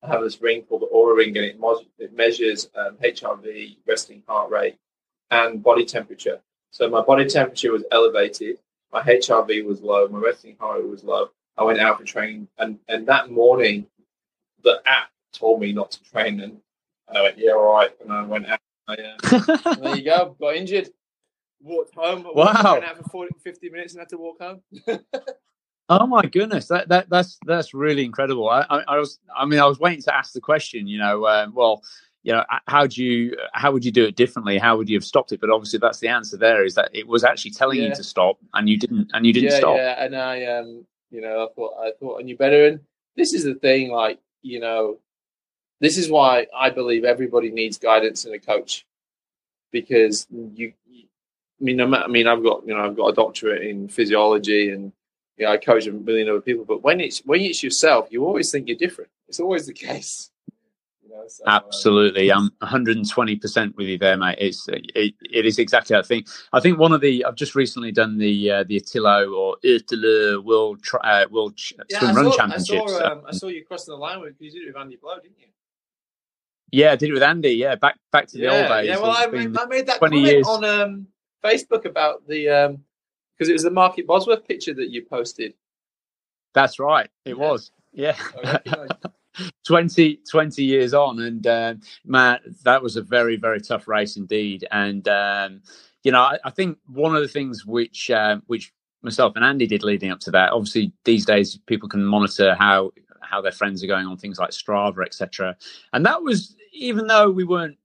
I 0.03 0.07
have 0.07 0.21
this 0.21 0.41
ring 0.41 0.63
called 0.63 0.81
the 0.81 0.89
Oura 0.93 1.17
Ring, 1.17 1.35
and 1.35 1.45
it, 1.45 1.59
mo- 1.59 1.81
it 1.97 2.15
measures 2.15 2.69
um, 2.75 2.97
HRV, 3.03 3.77
resting 3.87 4.21
heart 4.27 4.51
rate, 4.51 4.77
and 5.31 5.63
body 5.63 5.85
temperature. 5.85 6.41
So 6.69 6.89
my 6.89 7.01
body 7.01 7.25
temperature 7.25 7.71
was 7.71 7.83
elevated, 7.91 8.59
my 8.95 9.03
HRV 9.03 9.65
was 9.65 9.81
low, 9.81 10.07
my 10.07 10.19
resting 10.19 10.55
heart 10.57 10.79
rate 10.79 10.87
was 10.87 11.03
low. 11.03 11.29
I 11.57 11.63
went 11.63 11.79
out 11.79 11.99
for 11.99 12.05
training, 12.05 12.47
and 12.57 12.79
and 12.87 13.05
that 13.07 13.29
morning, 13.29 13.87
the 14.63 14.81
app 14.85 15.09
told 15.33 15.59
me 15.59 15.73
not 15.73 15.91
to 15.91 16.03
train, 16.03 16.39
and 16.39 16.57
I 17.13 17.21
went, 17.23 17.37
yeah, 17.37 17.51
all 17.51 17.73
right, 17.73 17.91
and 18.01 18.11
I 18.11 18.23
went 18.23 18.47
out. 18.47 18.59
I, 18.87 18.93
uh, 18.93 19.75
there 19.81 19.97
you 19.97 20.05
go. 20.05 20.37
Got 20.39 20.55
injured. 20.55 20.89
Walked 21.61 21.93
home. 21.95 22.25
Wow. 22.33 22.73
Went 22.73 22.85
out 22.85 22.97
for 22.97 23.09
40, 23.09 23.35
50 23.43 23.69
minutes 23.69 23.93
and 23.93 23.99
had 23.99 24.09
to 24.09 24.17
walk 24.17 24.41
home. 24.41 24.61
Oh 25.87 26.07
my 26.07 26.23
goodness, 26.23 26.67
that, 26.69 26.89
that 26.89 27.11
that's 27.11 27.37
that's 27.45 27.75
really 27.75 28.03
incredible. 28.03 28.49
I, 28.49 28.65
I, 28.71 28.83
I 28.87 28.97
was, 28.97 29.19
I 29.37 29.45
mean, 29.45 29.59
I 29.59 29.67
was 29.67 29.77
waiting 29.77 30.01
to 30.05 30.15
ask 30.15 30.33
the 30.33 30.41
question. 30.41 30.87
You 30.87 30.97
know, 30.97 31.27
um, 31.27 31.53
well, 31.53 31.83
you 32.25 32.31
know, 32.33 32.43
how 32.65 32.87
do 32.87 33.03
you, 33.03 33.37
how 33.53 33.71
would 33.71 33.85
you 33.85 33.91
do 33.91 34.03
it 34.03 34.15
differently? 34.15 34.57
How 34.57 34.75
would 34.77 34.89
you 34.89 34.97
have 34.97 35.05
stopped 35.05 35.31
it? 35.31 35.39
But 35.39 35.51
obviously, 35.51 35.77
that's 35.77 35.99
the 35.99 36.07
answer. 36.07 36.37
There 36.37 36.65
is 36.65 36.73
that 36.73 36.89
it 36.91 37.07
was 37.07 37.23
actually 37.23 37.51
telling 37.51 37.77
Yeah. 37.77 37.89
you 37.89 37.95
to 37.95 38.03
stop, 38.03 38.39
and 38.55 38.67
you 38.67 38.79
didn't, 38.79 39.11
and 39.13 39.27
you 39.27 39.31
didn't 39.31 39.51
yeah, 39.51 39.57
stop. 39.57 39.77
Yeah, 39.77 40.03
and 40.03 40.15
I 40.15 40.45
um, 40.45 40.87
you 41.11 41.21
know, 41.21 41.45
I 41.45 41.53
thought 41.53 41.73
I 41.79 41.91
thought 41.99 42.19
I 42.19 42.23
knew 42.23 42.35
better. 42.35 42.65
And 42.65 42.79
this 43.15 43.31
is 43.33 43.43
the 43.43 43.53
thing, 43.53 43.91
like 43.91 44.17
you 44.41 44.59
know, 44.59 44.97
this 45.81 45.99
is 45.99 46.09
why 46.09 46.47
I 46.55 46.71
believe 46.71 47.05
everybody 47.05 47.51
needs 47.51 47.77
guidance 47.77 48.25
and 48.25 48.33
a 48.33 48.39
coach 48.39 48.87
because 49.71 50.25
you. 50.31 50.73
I 51.61 51.63
mean, 51.63 51.77
no 51.77 51.87
matter, 51.87 52.05
I 52.05 52.07
mean, 52.07 52.27
I've 52.27 52.43
got 52.43 52.65
you 52.65 52.73
know, 52.73 52.83
I've 52.83 52.97
got 52.97 53.09
a 53.09 53.13
doctorate 53.13 53.61
in 53.61 53.87
physiology, 53.87 54.71
and 54.71 54.91
you 55.37 55.45
know, 55.45 55.51
I 55.51 55.57
coach 55.57 55.85
a 55.85 55.91
million 55.91 56.27
other 56.27 56.41
people. 56.41 56.65
But 56.65 56.81
when 56.81 56.99
it's 56.99 57.19
when 57.19 57.41
it's 57.41 57.61
yourself, 57.61 58.07
you 58.09 58.25
always 58.25 58.49
think 58.51 58.67
you're 58.67 58.77
different. 58.77 59.11
It's 59.27 59.39
always 59.39 59.67
the 59.67 59.73
case. 59.87 60.31
So, 61.27 61.43
um, 61.45 61.53
Absolutely, 61.53 62.31
I'm 62.31 62.49
120 62.59 63.35
percent 63.37 63.75
with 63.77 63.87
you 63.87 63.97
there, 63.97 64.17
mate. 64.17 64.37
It's 64.39 64.67
it, 64.69 65.13
it 65.21 65.45
is 65.45 65.59
exactly 65.59 65.95
that 65.95 66.05
thing. 66.05 66.25
I 66.53 66.59
think 66.59 66.77
one 66.79 66.91
of 66.93 67.01
the 67.01 67.25
I've 67.25 67.35
just 67.35 67.55
recently 67.55 67.91
done 67.91 68.17
the 68.17 68.51
uh, 68.51 68.63
the 68.63 68.79
ÖTILLÖ 68.79 69.35
or 69.35 69.57
ÖTILLÖ 69.63 70.43
World 70.43 70.81
tri- 70.83 70.99
uh, 71.23 71.27
World 71.29 71.55
Ch- 71.57 71.73
yeah, 71.89 71.99
Swim 71.99 72.15
Run 72.15 72.25
saw, 72.25 72.33
I 72.33 72.37
Championships. 72.37 72.91
saw, 72.91 73.11
um, 73.11 73.21
I 73.27 73.31
saw 73.31 73.47
you 73.47 73.65
crossing 73.65 73.93
the 73.93 73.97
line 73.97 74.21
with 74.21 74.35
you 74.39 74.51
did 74.51 74.63
it 74.63 74.67
with 74.67 74.77
Andy 74.77 74.95
Blow, 74.97 75.15
didn't 75.21 75.39
you? 75.39 75.47
yeah, 76.71 76.91
I 76.91 76.95
did 76.95 77.09
it 77.09 77.13
with 77.13 77.23
Andy. 77.23 77.51
Yeah, 77.51 77.75
back 77.75 77.97
back 78.11 78.27
to 78.27 78.37
the 78.37 78.47
old 78.47 78.67
days. 78.67 78.87
Yeah, 78.87 78.97
well, 79.01 79.11
I 79.15 79.27
made, 79.27 79.57
I 79.57 79.65
made 79.65 79.87
that 79.87 79.99
20 79.99 80.15
comment 80.17 80.33
years. 80.33 80.47
on 80.47 80.63
um, 80.65 81.07
Facebook 81.43 81.85
about 81.85 82.27
the 82.27 82.49
um 82.49 82.83
because 83.37 83.49
it 83.49 83.53
was 83.53 83.63
the 83.63 83.71
Market 83.71 84.07
Bosworth 84.07 84.47
picture 84.47 84.73
that 84.73 84.89
you 84.89 85.03
posted. 85.05 85.53
that's 86.53 86.79
right. 86.79 87.09
It 87.25 87.31
Yeah. 87.37 87.49
was. 87.49 87.71
Yeah. 87.93 88.15
I 89.37 89.49
20, 89.65 90.19
20 90.29 90.63
years 90.63 90.93
on 90.93 91.19
and 91.19 91.45
um, 91.47 91.81
matt 92.05 92.41
that 92.63 92.81
was 92.81 92.95
a 92.95 93.01
very 93.01 93.35
very 93.37 93.61
tough 93.61 93.87
race 93.87 94.17
indeed. 94.17 94.65
And 94.71 95.07
um, 95.07 95.61
you 96.03 96.11
know 96.11 96.21
I, 96.21 96.37
I 96.43 96.49
think 96.49 96.77
one 96.87 97.15
of 97.15 97.21
the 97.21 97.27
things 97.27 97.65
which 97.65 98.09
um, 98.11 98.43
which 98.47 98.73
myself 99.01 99.33
and 99.35 99.45
andy 99.45 99.67
did 99.67 99.83
leading 99.83 100.11
up 100.11 100.19
to 100.19 100.31
that 100.31 100.51
obviously 100.51 100.91
these 101.03 101.25
days 101.25 101.57
people 101.67 101.87
can 101.87 102.03
monitor 102.03 102.55
how 102.55 102.91
how 103.21 103.41
their 103.41 103.51
friends 103.51 103.83
are 103.83 103.87
going 103.87 104.07
on 104.07 104.17
things 104.17 104.39
like 104.39 104.49
strava 104.49 105.05
etc 105.05 105.55
and 105.93 106.05
that 106.05 106.23
was 106.23 106.55
even 106.73 107.07
though 107.07 107.29
we 107.29 107.43
weren't 107.43 107.77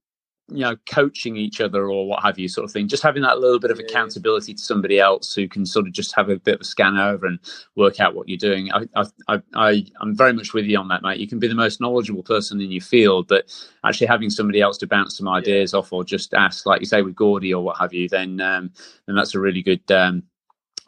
you 0.51 0.61
know 0.61 0.75
coaching 0.89 1.37
each 1.37 1.61
other 1.61 1.89
or 1.89 2.07
what 2.07 2.23
have 2.23 2.39
you 2.39 2.47
sort 2.49 2.65
of 2.65 2.71
thing 2.71 2.87
just 2.87 3.03
having 3.03 3.23
that 3.23 3.39
little 3.39 3.59
bit 3.59 3.71
of 3.71 3.79
Yeah. 3.79 3.85
accountability 3.85 4.53
to 4.55 4.61
somebody 4.61 4.99
else 4.99 5.33
who 5.35 5.47
can 5.47 5.65
sort 5.65 5.87
of 5.87 5.93
just 5.93 6.15
have 6.15 6.29
a 6.29 6.37
bit 6.37 6.55
of 6.55 6.61
a 6.61 6.65
scan 6.65 6.97
over 6.97 7.25
and 7.27 7.39
work 7.75 7.99
out 7.99 8.15
what 8.15 8.29
you're 8.29 8.37
doing. 8.37 8.71
I, 8.73 8.85
I, 8.95 9.05
I, 9.29 9.41
I, 9.55 9.85
I'm 10.01 10.15
very 10.15 10.33
much 10.33 10.53
with 10.53 10.65
you 10.65 10.77
on 10.77 10.89
that, 10.89 11.03
mate. 11.03 11.19
You 11.19 11.27
can 11.27 11.39
be 11.39 11.47
the 11.47 11.55
most 11.55 11.81
knowledgeable 11.81 12.23
person 12.23 12.61
in 12.61 12.71
your 12.71 12.81
field, 12.81 13.27
but 13.27 13.45
actually 13.85 14.07
having 14.07 14.29
somebody 14.29 14.61
else 14.61 14.77
to 14.79 14.87
bounce 14.87 15.17
some 15.17 15.27
ideas 15.29 15.73
off 15.73 15.93
or 15.93 16.03
just 16.03 16.33
ask, 16.33 16.65
like 16.65 16.81
you 16.81 16.85
say 16.87 17.01
with 17.01 17.15
Gordy 17.15 17.53
or 17.53 17.63
what 17.63 17.77
have 17.79 17.93
you, 17.93 18.09
then 18.09 18.41
um, 18.41 18.71
then 19.07 19.15
that's 19.15 19.35
a 19.35 19.39
really 19.39 19.63
good 19.63 19.89
um, 19.91 20.23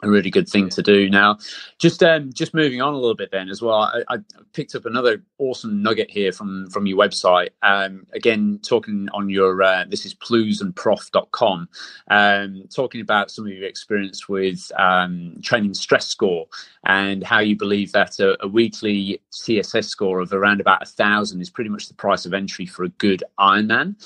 a 0.02 0.10
really 0.10 0.30
good 0.30 0.48
thing 0.48 0.68
to 0.70 0.82
do. 0.82 1.08
Now, 1.08 1.38
just 1.78 2.02
um, 2.02 2.32
just 2.32 2.54
moving 2.54 2.82
on 2.82 2.94
a 2.94 2.98
little 2.98 3.14
bit 3.14 3.30
then 3.30 3.48
as 3.48 3.62
well. 3.62 3.74
I, 3.74 4.02
I 4.08 4.16
picked 4.52 4.74
up 4.74 4.86
another 4.86 5.22
awesome 5.38 5.82
nugget 5.82 6.10
here 6.10 6.32
from 6.32 6.68
from 6.70 6.86
your 6.86 6.98
website. 6.98 7.50
Um, 7.62 8.06
again, 8.12 8.60
talking 8.62 9.08
on 9.12 9.30
your 9.30 9.62
uh, 9.62 9.84
this 9.88 10.04
is 10.04 10.14
plewsandprof.com, 10.14 11.68
um, 12.08 12.64
talking 12.74 13.00
about 13.00 13.30
some 13.30 13.46
of 13.46 13.52
your 13.52 13.66
experience 13.66 14.28
with 14.28 14.70
um, 14.76 15.36
training 15.42 15.74
stress 15.74 16.06
score 16.06 16.46
and 16.86 17.24
how 17.24 17.38
you 17.40 17.56
believe 17.56 17.92
that 17.92 18.18
a, 18.18 18.42
a 18.44 18.48
weekly 18.48 19.20
TSS 19.32 19.86
score 19.86 20.20
of 20.20 20.32
around 20.32 20.60
about 20.60 20.82
a 20.82 20.86
thousand 20.86 21.40
is 21.40 21.50
pretty 21.50 21.70
much 21.70 21.88
the 21.88 21.94
price 21.94 22.26
of 22.26 22.34
entry 22.34 22.66
for 22.66 22.84
a 22.84 22.88
good 22.90 23.22
Ironman. 23.38 23.96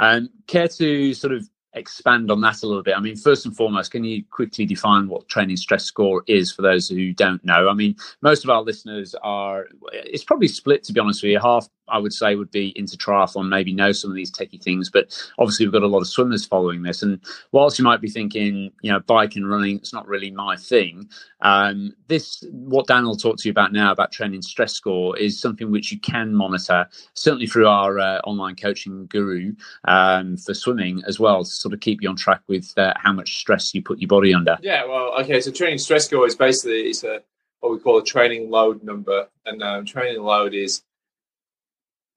Um, 0.00 0.30
care 0.46 0.68
to 0.68 1.12
sort 1.14 1.32
of 1.32 1.48
expand 1.78 2.30
on 2.30 2.40
that 2.42 2.62
a 2.62 2.66
little 2.66 2.82
bit? 2.82 2.96
I 2.96 3.00
mean, 3.00 3.16
first 3.16 3.46
and 3.46 3.56
foremost, 3.56 3.90
can 3.90 4.04
you 4.04 4.24
quickly 4.30 4.66
define 4.66 5.08
what 5.08 5.28
training 5.28 5.56
stress 5.56 5.84
score 5.84 6.22
is 6.26 6.52
for 6.52 6.62
those 6.62 6.88
who 6.88 7.12
don't 7.12 7.44
know? 7.44 7.68
I 7.68 7.74
mean, 7.74 7.96
most 8.22 8.44
of 8.44 8.50
our 8.50 8.62
listeners 8.62 9.14
are, 9.22 9.66
it's 9.92 10.24
probably 10.24 10.48
split 10.48 10.84
to 10.84 10.92
be 10.92 11.00
honest 11.00 11.22
with 11.22 11.32
you. 11.32 11.40
Half, 11.40 11.68
I 11.90 11.98
would 11.98 12.12
say, 12.12 12.34
would 12.34 12.50
be 12.50 12.72
into 12.76 12.96
triathlon, 12.96 13.48
maybe 13.48 13.72
know 13.72 13.92
some 13.92 14.10
of 14.10 14.16
these 14.16 14.30
techie 14.30 14.62
things, 14.62 14.90
but 14.90 15.16
obviously 15.38 15.66
we've 15.66 15.72
got 15.72 15.82
a 15.82 15.86
lot 15.86 16.00
of 16.00 16.08
swimmers 16.08 16.44
following 16.44 16.82
this. 16.82 17.02
And 17.02 17.20
whilst 17.52 17.78
you 17.78 17.84
might 17.84 18.00
be 18.00 18.10
thinking, 18.10 18.72
you 18.82 18.92
know, 18.92 19.00
bike 19.00 19.36
and 19.36 19.48
running, 19.48 19.76
it's 19.76 19.92
not 19.92 20.06
really 20.06 20.30
my 20.30 20.56
thing. 20.56 21.08
Um, 21.40 21.94
this, 22.08 22.44
what 22.50 22.86
Dan 22.86 23.04
will 23.04 23.16
talk 23.16 23.36
to 23.38 23.48
you 23.48 23.50
about 23.50 23.72
now 23.72 23.92
about 23.92 24.12
training 24.12 24.42
stress 24.42 24.72
score 24.72 25.16
is 25.16 25.40
something 25.40 25.70
which 25.70 25.92
you 25.92 26.00
can 26.00 26.34
monitor, 26.34 26.88
certainly 27.14 27.46
through 27.46 27.68
our 27.68 27.98
uh, 27.98 28.18
online 28.24 28.56
coaching 28.56 29.06
guru 29.06 29.54
um, 29.84 30.36
for 30.36 30.54
swimming 30.54 31.02
as 31.06 31.20
well, 31.20 31.44
to 31.44 31.50
sort 31.50 31.74
of 31.74 31.80
keep 31.80 32.02
you 32.02 32.08
on 32.08 32.16
track 32.16 32.40
with 32.48 32.72
uh, 32.76 32.92
how 32.96 33.12
much 33.12 33.38
stress 33.38 33.74
you 33.74 33.82
put 33.82 34.00
your 34.00 34.08
body 34.08 34.34
under. 34.34 34.58
Yeah, 34.62 34.84
well, 34.86 35.14
okay. 35.20 35.40
So 35.40 35.50
training 35.50 35.78
stress 35.78 36.06
score 36.06 36.26
is 36.26 36.34
basically 36.34 36.82
it's 36.82 37.04
a 37.04 37.22
what 37.60 37.72
we 37.72 37.78
call 37.78 37.98
a 37.98 38.04
training 38.04 38.50
load 38.50 38.82
number, 38.82 39.28
and 39.46 39.62
um, 39.62 39.84
training 39.84 40.22
load 40.22 40.54
is 40.54 40.82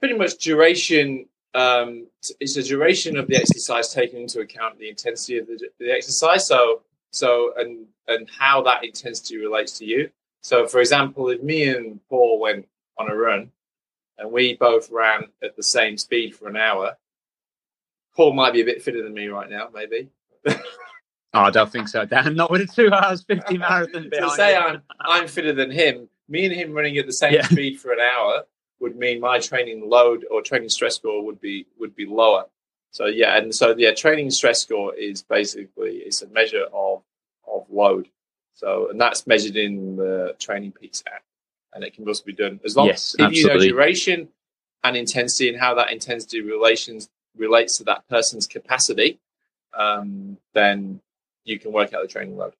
pretty 0.01 0.15
much 0.17 0.37
duration. 0.37 1.25
Um, 1.53 2.07
it's 2.39 2.55
the 2.55 2.63
duration 2.63 3.17
of 3.17 3.27
the 3.27 3.35
exercise 3.37 3.93
taking 3.93 4.21
into 4.23 4.39
account 4.41 4.79
the 4.79 4.89
intensity 4.89 5.37
of 5.37 5.47
the, 5.47 5.69
the 5.79 5.91
exercise. 5.91 6.45
So, 6.47 6.81
so 7.11 7.53
and 7.57 7.85
and 8.07 8.29
how 8.29 8.61
that 8.63 8.83
intensity 8.83 9.37
relates 9.37 9.77
to 9.79 9.85
you. 9.85 10.09
So, 10.41 10.67
for 10.67 10.79
example, 10.81 11.29
if 11.29 11.41
me 11.43 11.69
and 11.69 11.99
Paul 12.09 12.39
went 12.39 12.67
on 12.97 13.09
a 13.09 13.15
run, 13.15 13.51
and 14.17 14.31
we 14.31 14.55
both 14.55 14.89
ran 14.91 15.25
at 15.43 15.55
the 15.55 15.63
same 15.63 15.97
speed 15.97 16.35
for 16.35 16.49
an 16.49 16.57
hour, 16.57 16.97
Paul 18.15 18.33
might 18.33 18.53
be 18.53 18.61
a 18.61 18.65
bit 18.65 18.81
fitter 18.81 19.03
than 19.03 19.13
me 19.13 19.27
right 19.27 19.49
now, 19.49 19.69
maybe. 19.73 20.09
Oh, 21.33 21.43
I 21.43 21.49
don't 21.49 21.71
think 21.71 21.87
so, 21.87 22.03
Dan. 22.03 22.35
Not 22.35 22.51
with 22.51 22.59
a 22.59 22.67
two 22.67 22.91
hours 22.91 23.23
50 23.23 23.57
marathon 23.57 24.11
to 24.11 24.29
say. 24.31 24.53
I'm 24.53 24.81
I'm 24.99 25.29
fitter 25.29 25.53
than 25.53 25.71
him, 25.71 26.09
me 26.27 26.43
and 26.43 26.53
him 26.53 26.73
running 26.73 26.97
at 26.97 27.05
the 27.05 27.13
same 27.13 27.35
Yeah. 27.35 27.45
speed 27.45 27.79
for 27.79 27.93
an 27.93 27.99
hour 28.01 28.43
would 28.81 28.97
mean 28.97 29.21
my 29.21 29.39
training 29.39 29.87
load 29.87 30.25
or 30.29 30.41
training 30.41 30.69
stress 30.69 30.95
score 30.95 31.23
would 31.23 31.39
be 31.39 31.65
would 31.79 31.95
be 31.95 32.05
lower. 32.05 32.45
So 32.89 33.05
yeah, 33.05 33.37
and 33.37 33.55
so 33.55 33.73
yeah, 33.77 33.93
training 33.93 34.31
stress 34.31 34.61
score 34.61 34.93
is 34.95 35.21
basically 35.21 35.97
it's 35.97 36.21
a 36.21 36.27
measure 36.27 36.65
of 36.73 37.03
of 37.47 37.65
load. 37.69 38.09
So 38.53 38.89
and 38.89 38.99
that's 38.99 39.25
measured 39.25 39.55
in 39.55 39.95
the 39.95 40.35
Training 40.39 40.73
Peaks 40.73 41.03
app, 41.07 41.23
and 41.73 41.83
it 41.83 41.93
can 41.93 42.05
also 42.05 42.23
be 42.25 42.33
done 42.33 42.59
as 42.65 42.75
long 42.75 42.87
Yes, 42.87 43.15
if 43.17 43.31
you 43.31 43.47
know 43.47 43.57
duration 43.57 44.27
and 44.83 44.97
intensity 44.97 45.47
and 45.47 45.59
how 45.59 45.75
that 45.75 45.91
intensity 45.91 46.41
relations 46.41 47.07
relates 47.37 47.77
to 47.77 47.83
that 47.85 48.07
person's 48.09 48.47
capacity. 48.47 49.19
Um, 49.73 50.37
then 50.53 50.99
you 51.45 51.59
can 51.59 51.71
work 51.71 51.93
out 51.93 52.01
the 52.01 52.07
training 52.07 52.35
load. 52.35 52.53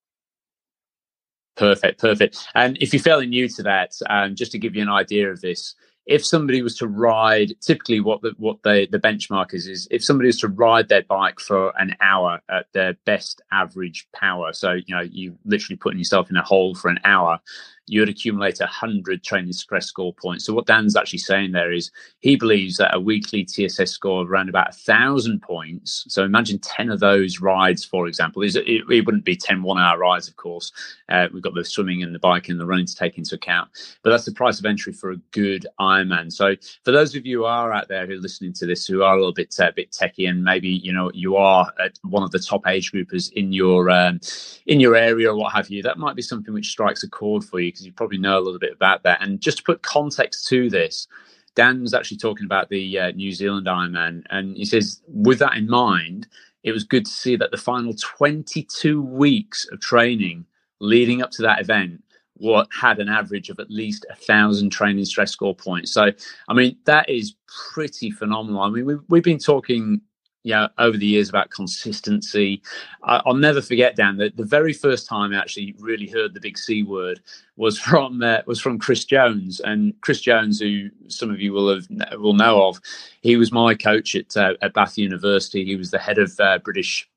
Perfect, 1.56 2.00
perfect. 2.00 2.48
And 2.54 2.78
if 2.80 2.94
you're 2.94 3.02
fairly 3.02 3.26
new 3.26 3.48
to 3.48 3.62
that, 3.64 3.92
um, 4.08 4.34
just 4.34 4.52
to 4.52 4.58
give 4.58 4.74
you 4.74 4.82
an 4.82 4.88
idea 4.88 5.30
of 5.30 5.42
this, 5.42 5.74
if 6.06 6.24
somebody 6.26 6.62
was 6.62 6.76
to 6.78 6.88
ride, 6.88 7.52
typically 7.60 8.00
what 8.00 8.22
the 8.22 8.34
what 8.38 8.62
the 8.62 8.88
the 8.90 8.98
benchmark 8.98 9.54
is 9.54 9.66
is 9.66 9.86
if 9.90 10.04
somebody 10.04 10.26
was 10.26 10.38
to 10.38 10.48
ride 10.48 10.88
their 10.88 11.02
bike 11.02 11.38
for 11.38 11.72
an 11.78 11.94
hour 12.00 12.40
at 12.48 12.66
their 12.72 12.94
best 13.04 13.40
average 13.52 14.08
power, 14.12 14.52
so 14.52 14.72
you 14.72 14.94
know 14.94 15.02
you 15.02 15.36
literally 15.44 15.76
putting 15.76 15.98
yourself 15.98 16.28
in 16.30 16.36
a 16.36 16.42
hole 16.42 16.74
for 16.74 16.88
an 16.88 16.98
hour, 17.04 17.40
you 17.86 18.00
would 18.00 18.08
accumulate 18.08 18.60
a 18.60 18.66
hundred 18.66 19.24
training 19.24 19.52
stress 19.52 19.86
score 19.86 20.14
points. 20.14 20.44
So 20.44 20.54
what 20.54 20.66
Dan's 20.66 20.96
actually 20.96 21.18
saying 21.18 21.52
there 21.52 21.72
is 21.72 21.90
he 22.20 22.36
believes 22.36 22.76
that 22.76 22.94
a 22.94 23.00
weekly 23.00 23.44
TSS 23.44 23.90
score 23.90 24.22
of 24.22 24.30
around 24.30 24.48
about 24.48 24.70
a 24.70 24.72
thousand 24.72 25.42
points. 25.42 26.04
So 26.08 26.24
imagine 26.24 26.58
ten 26.60 26.90
of 26.90 27.00
those 27.00 27.40
rides, 27.40 27.84
for 27.84 28.06
example, 28.06 28.42
it, 28.42 28.54
it 28.56 29.06
wouldn't 29.06 29.24
be 29.24 29.36
10 29.36 29.62
one 29.62 29.78
hour 29.78 29.98
rides, 29.98 30.28
of 30.28 30.36
course. 30.36 30.72
Uh, 31.08 31.28
we've 31.32 31.42
got 31.42 31.54
the 31.54 31.64
swimming 31.64 32.02
and 32.02 32.14
the 32.14 32.18
biking 32.18 32.52
and 32.52 32.60
the 32.60 32.66
running 32.66 32.86
to 32.86 32.94
take 32.94 33.18
into 33.18 33.34
account, 33.34 33.68
but 34.02 34.10
that's 34.10 34.24
the 34.24 34.32
price 34.32 34.58
of 34.58 34.64
entry 34.64 34.92
for 34.92 35.10
a 35.10 35.16
good 35.32 35.66
Ironman. 35.80 36.32
So 36.32 36.54
for 36.84 36.92
those 36.92 37.14
of 37.14 37.26
you 37.26 37.38
who 37.38 37.44
are 37.44 37.72
out 37.72 37.88
there 37.88 38.06
who 38.06 38.14
are 38.14 38.20
listening 38.20 38.52
to 38.54 38.66
this, 38.66 38.86
who 38.86 39.02
are 39.02 39.14
a 39.14 39.16
little 39.16 39.32
bit 39.32 39.54
uh, 39.58 39.70
bit 39.74 39.90
techie, 39.90 40.28
and 40.28 40.44
maybe 40.44 40.68
you 40.68 40.92
know 40.92 41.10
you 41.12 41.36
are 41.36 41.70
one 42.02 42.22
of 42.22 42.30
the 42.30 42.38
top 42.38 42.66
age 42.66 42.92
groupers 42.92 43.32
in 43.32 43.52
your 43.52 43.90
um, 43.90 44.20
in 44.66 44.80
your 44.80 44.94
area 44.94 45.30
or 45.30 45.36
what 45.36 45.52
have 45.52 45.68
you, 45.68 45.82
that 45.82 45.98
might 45.98 46.16
be 46.16 46.22
something 46.22 46.54
which 46.54 46.70
strikes 46.70 47.02
a 47.02 47.08
chord 47.08 47.44
for 47.44 47.60
you 47.60 47.71
because 47.72 47.86
you 47.86 47.92
probably 47.92 48.18
know 48.18 48.38
a 48.38 48.40
little 48.40 48.58
bit 48.58 48.72
about 48.72 49.02
that. 49.02 49.22
And 49.22 49.40
just 49.40 49.58
to 49.58 49.64
put 49.64 49.82
context 49.82 50.46
to 50.48 50.70
this, 50.70 51.06
Dan 51.54 51.82
was 51.82 51.94
actually 51.94 52.16
talking 52.16 52.46
about 52.46 52.68
the 52.68 52.98
uh, 52.98 53.10
New 53.12 53.32
Zealand 53.32 53.66
Ironman, 53.66 54.22
and 54.30 54.56
he 54.56 54.64
says, 54.64 55.02
with 55.06 55.38
that 55.40 55.56
in 55.56 55.68
mind, 55.68 56.28
it 56.62 56.72
was 56.72 56.84
good 56.84 57.04
to 57.04 57.10
see 57.10 57.36
that 57.36 57.50
the 57.50 57.56
final 57.56 57.94
22 57.94 59.02
weeks 59.02 59.66
of 59.70 59.80
training 59.80 60.46
leading 60.80 61.22
up 61.22 61.30
to 61.32 61.42
that 61.42 61.60
event 61.60 62.02
what 62.42 62.66
had 62.72 62.98
an 62.98 63.08
average 63.08 63.50
of 63.50 63.58
at 63.60 63.70
least 63.70 64.04
a 64.10 64.16
thousand 64.16 64.70
training 64.70 65.04
stress 65.04 65.30
score 65.30 65.54
points. 65.54 65.92
So, 65.92 66.10
I 66.48 66.54
mean, 66.54 66.76
that 66.86 67.08
is 67.08 67.34
pretty 67.72 68.10
phenomenal. 68.10 68.62
I 68.62 68.70
mean, 68.70 68.84
we've, 68.84 69.00
we've 69.08 69.22
been 69.22 69.38
talking 69.38 70.00
yeah, 70.44 70.68
over 70.78 70.96
the 70.96 71.06
years 71.06 71.28
about 71.28 71.50
consistency. 71.50 72.62
I, 73.04 73.22
will 73.24 73.34
never 73.34 73.62
forget, 73.62 73.94
Dan, 73.94 74.16
that 74.16 74.36
the 74.36 74.44
very 74.44 74.72
first 74.72 75.06
time 75.06 75.32
I 75.32 75.38
actually 75.38 75.74
really 75.78 76.08
heard 76.08 76.34
the 76.34 76.40
big 76.40 76.58
C 76.58 76.82
word 76.82 77.20
was 77.56 77.78
from 77.78 78.22
uh, 78.22 78.38
was 78.46 78.60
from 78.60 78.78
Chris 78.78 79.04
Jones, 79.04 79.60
and 79.60 79.94
Chris 80.00 80.20
Jones, 80.20 80.58
who 80.58 80.90
some 81.08 81.30
of 81.30 81.40
you 81.40 81.52
will 81.52 81.72
have 81.72 81.86
will 82.18 82.34
know 82.34 82.66
of, 82.66 82.80
he 83.20 83.36
was 83.36 83.52
my 83.52 83.74
coach 83.74 84.16
at 84.16 84.36
uh, 84.36 84.54
at 84.62 84.74
Bath 84.74 84.98
University. 84.98 85.64
He 85.64 85.76
was 85.76 85.90
the 85.90 85.98
head 85.98 86.18
of 86.18 86.32
uh, 86.40 86.58
British. 86.58 87.08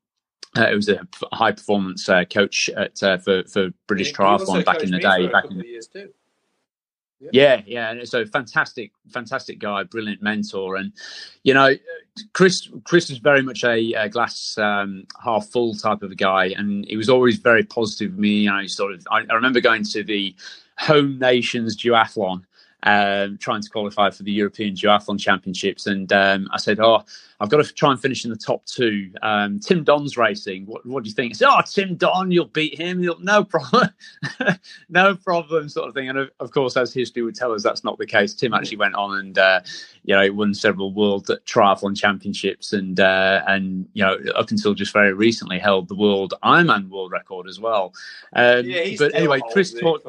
Uh, 0.57 0.67
it 0.71 0.75
was 0.75 0.87
a 0.87 1.05
high 1.33 1.51
performance 1.51 2.07
uh, 2.07 2.23
coach 2.25 2.69
at, 2.77 3.01
uh, 3.01 3.17
for 3.17 3.43
for 3.45 3.69
British 3.87 4.13
triathlon 4.13 4.63
back 4.63 4.83
in 4.83 4.91
the 4.91 4.99
day. 4.99 5.27
Back 5.27 5.45
in 5.49 5.57
the 5.57 5.67
years 5.67 5.87
too. 5.87 6.13
Yeah, 7.31 7.61
yeah, 7.65 7.91
and 7.91 8.07
so 8.07 8.25
fantastic, 8.25 8.91
fantastic 9.09 9.59
guy, 9.59 9.83
brilliant 9.83 10.21
mentor, 10.21 10.75
and 10.75 10.91
you 11.43 11.53
know, 11.53 11.73
Chris. 12.33 12.69
Chris 12.83 13.09
is 13.09 13.19
very 13.19 13.41
much 13.41 13.63
a, 13.63 13.93
a 13.93 14.09
glass 14.09 14.57
um, 14.57 15.05
half 15.23 15.47
full 15.47 15.73
type 15.75 16.03
of 16.03 16.11
a 16.11 16.15
guy, 16.15 16.47
and 16.57 16.85
he 16.85 16.97
was 16.97 17.09
always 17.09 17.37
very 17.37 17.63
positive 17.63 18.11
with 18.11 18.19
me. 18.19 18.41
You 18.41 18.51
know, 18.51 18.67
sort 18.67 18.93
of. 18.93 19.07
I, 19.09 19.23
I 19.29 19.33
remember 19.33 19.61
going 19.61 19.83
to 19.85 20.03
the 20.03 20.35
Home 20.77 21.17
Nations 21.17 21.81
duathlon 21.81 22.43
um, 22.85 23.37
trying 23.39 23.61
to 23.61 23.69
qualify 23.69 24.11
for 24.11 24.23
the 24.23 24.31
European 24.31 24.75
Duathlon 24.75 25.19
Championships. 25.19 25.87
And 25.87 26.11
um, 26.13 26.47
I 26.53 26.57
said, 26.57 26.79
Oh, 26.79 27.03
I've 27.39 27.49
got 27.49 27.65
to 27.65 27.73
try 27.73 27.91
and 27.91 27.99
finish 27.99 28.23
in 28.23 28.31
the 28.31 28.37
top 28.37 28.63
two. 28.65 29.11
Um, 29.21 29.59
Tim 29.59 29.83
Don's 29.83 30.17
racing. 30.17 30.65
What, 30.67 30.85
what 30.85 31.03
do 31.03 31.09
you 31.09 31.15
think? 31.15 31.33
I 31.33 31.35
said, 31.35 31.49
Oh, 31.49 31.61
Tim 31.65 31.95
Don, 31.95 32.31
you'll 32.31 32.45
beat 32.45 32.77
him. 32.77 33.01
You'll, 33.01 33.19
no 33.19 33.43
problem. 33.43 33.89
no 34.89 35.15
problem, 35.15 35.67
sort 35.67 35.87
of 35.87 35.95
thing. 35.95 36.09
And 36.09 36.17
of, 36.19 36.31
of, 36.39 36.51
course, 36.51 36.77
as 36.77 36.93
history 36.93 37.23
would 37.23 37.35
tell 37.35 37.53
us, 37.53 37.63
that's 37.63 37.83
not 37.83 37.97
the 37.97 38.05
case. 38.05 38.33
Tim 38.35 38.53
actually 38.53 38.77
went 38.77 38.95
on 38.95 39.17
and, 39.17 39.37
uh, 39.37 39.61
you 40.03 40.15
know, 40.15 40.31
won 40.31 40.53
several 40.53 40.93
world 40.93 41.29
triathlon 41.45 41.97
championships 41.97 42.71
and, 42.71 42.99
uh, 42.99 43.41
and, 43.47 43.87
you 43.93 44.03
know, 44.03 44.17
up 44.35 44.51
until 44.51 44.75
just 44.75 44.93
very 44.93 45.13
recently 45.13 45.57
held 45.57 45.87
the 45.87 45.95
world 45.95 46.35
Ironman 46.43 46.89
world 46.89 47.11
record 47.11 47.47
as 47.47 47.59
well. 47.59 47.93
Um, 48.33 48.65
yeah, 48.65 48.95
but 48.99 49.15
anyway, 49.15 49.41
Chris 49.51 49.73
talked. 49.73 50.05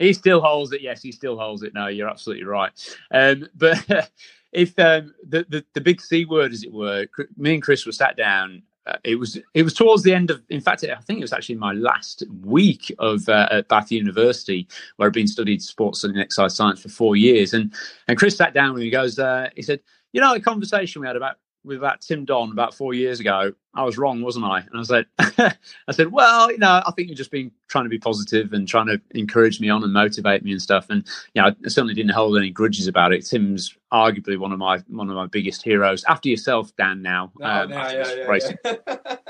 He 0.00 0.14
still 0.14 0.40
holds 0.40 0.72
it. 0.72 0.80
Yes, 0.80 1.02
he 1.02 1.12
still 1.12 1.38
holds 1.38 1.62
it. 1.62 1.74
No, 1.74 1.86
you're 1.86 2.08
absolutely 2.08 2.44
right. 2.44 2.72
Um, 3.12 3.48
but 3.54 3.78
if 4.52 4.76
um, 4.78 5.14
the, 5.28 5.44
the, 5.48 5.64
the 5.74 5.80
big 5.80 6.00
C 6.00 6.24
word, 6.24 6.52
as 6.52 6.64
it 6.64 6.72
were, 6.72 7.06
me 7.36 7.54
and 7.54 7.62
Chris 7.62 7.86
were 7.86 7.92
sat 7.92 8.16
down. 8.16 8.62
Uh, 8.86 8.96
it 9.04 9.16
was 9.16 9.38
it 9.52 9.62
was 9.62 9.74
towards 9.74 10.02
the 10.02 10.14
end 10.14 10.30
of. 10.30 10.42
In 10.48 10.62
fact, 10.62 10.82
I 10.82 10.94
think 11.02 11.18
it 11.18 11.22
was 11.22 11.34
actually 11.34 11.56
my 11.56 11.72
last 11.72 12.22
week 12.42 12.90
of 12.98 13.28
uh, 13.28 13.46
at 13.50 13.68
Bath 13.68 13.92
University, 13.92 14.66
where 14.96 15.06
I've 15.06 15.12
been 15.12 15.26
studied 15.26 15.60
sports 15.60 16.02
and 16.02 16.18
exercise 16.18 16.56
science 16.56 16.80
for 16.80 16.88
four 16.88 17.14
years. 17.14 17.52
And 17.52 17.74
and 18.08 18.16
Chris 18.18 18.38
sat 18.38 18.54
down 18.54 18.70
and 18.70 18.82
he 18.82 18.88
goes, 18.88 19.18
uh, 19.18 19.50
he 19.54 19.60
said, 19.60 19.80
you 20.12 20.20
know, 20.22 20.32
the 20.32 20.40
conversation 20.40 21.02
we 21.02 21.06
had 21.06 21.16
about 21.16 21.36
with 21.64 21.80
that 21.82 22.00
Tim 22.00 22.24
Don 22.24 22.52
about 22.52 22.74
four 22.74 22.94
years 22.94 23.20
ago, 23.20 23.52
I 23.74 23.84
was 23.84 23.98
wrong, 23.98 24.22
wasn't 24.22 24.46
I? 24.46 24.60
And 24.60 24.80
I 24.80 24.82
said, 24.82 25.06
I 25.88 25.92
said, 25.92 26.10
well, 26.10 26.50
you 26.50 26.58
know, 26.58 26.82
I 26.84 26.90
think 26.92 27.08
you've 27.08 27.18
just 27.18 27.30
been 27.30 27.50
trying 27.68 27.84
to 27.84 27.90
be 27.90 27.98
positive 27.98 28.52
and 28.52 28.66
trying 28.66 28.86
to 28.86 29.00
encourage 29.12 29.60
me 29.60 29.68
on 29.68 29.84
and 29.84 29.92
motivate 29.92 30.42
me 30.42 30.52
and 30.52 30.62
stuff. 30.62 30.86
And 30.88 31.06
you 31.34 31.42
know, 31.42 31.48
I 31.48 31.68
certainly 31.68 31.94
didn't 31.94 32.12
hold 32.12 32.36
any 32.36 32.50
grudges 32.50 32.86
about 32.86 33.12
it. 33.12 33.26
Tim's 33.26 33.76
arguably 33.92 34.38
one 34.38 34.52
of 34.52 34.58
my 34.58 34.78
one 34.88 35.08
of 35.10 35.16
my 35.16 35.26
biggest 35.26 35.62
heroes 35.62 36.04
after 36.04 36.28
yourself, 36.28 36.74
Dan. 36.76 37.02
Now, 37.02 37.30
oh, 37.40 37.44
um, 37.44 37.70
yeah, 37.70 37.92
yeah, 38.24 38.40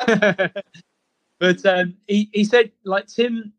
yeah, 0.08 0.48
but 1.38 1.66
um, 1.66 1.96
he 2.06 2.30
he 2.32 2.44
said 2.44 2.70
like 2.84 3.06
Tim. 3.06 3.52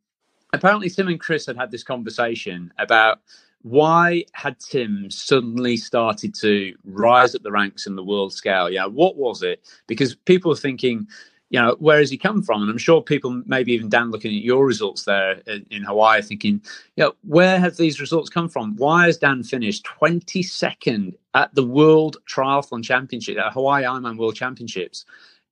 Apparently, 0.53 0.89
Tim 0.89 1.07
and 1.07 1.19
Chris 1.19 1.45
had 1.45 1.55
had 1.55 1.71
this 1.71 1.83
conversation 1.83 2.73
about 2.77 3.21
why 3.63 4.25
had 4.33 4.59
Tim 4.59 5.09
suddenly 5.09 5.77
started 5.77 6.33
to 6.35 6.75
rise 6.83 7.35
up 7.35 7.43
the 7.43 7.51
ranks 7.51 7.85
in 7.85 7.95
the 7.95 8.03
world 8.03 8.33
scale? 8.33 8.69
Yeah, 8.69 8.85
what 8.85 9.17
was 9.17 9.43
it? 9.43 9.63
Because 9.87 10.15
people 10.15 10.51
are 10.51 10.55
thinking, 10.55 11.07
you 11.49 11.59
know, 11.59 11.75
where 11.79 11.99
has 11.99 12.09
he 12.09 12.17
come 12.17 12.41
from? 12.41 12.61
And 12.61 12.71
I'm 12.71 12.77
sure 12.77 13.01
people, 13.01 13.43
maybe 13.45 13.73
even 13.73 13.89
Dan, 13.89 14.09
looking 14.09 14.35
at 14.35 14.41
your 14.41 14.65
results 14.65 15.03
there 15.03 15.41
in, 15.69 15.83
Hawaii, 15.83 16.21
thinking, 16.21 16.61
you 16.95 17.03
know, 17.03 17.13
where 17.23 17.59
have 17.59 17.75
these 17.75 17.99
results 17.99 18.29
come 18.29 18.47
from? 18.47 18.75
Why 18.77 19.05
has 19.05 19.17
Dan 19.17 19.43
finished 19.43 19.85
22nd 20.01 21.13
at 21.33 21.53
the 21.53 21.65
World 21.65 22.17
Triathlon 22.25 22.83
Championship, 22.83 23.37
at 23.37 23.51
Hawaii 23.51 23.83
Ironman 23.83 24.17
World 24.17 24.35
Championships? 24.35 25.05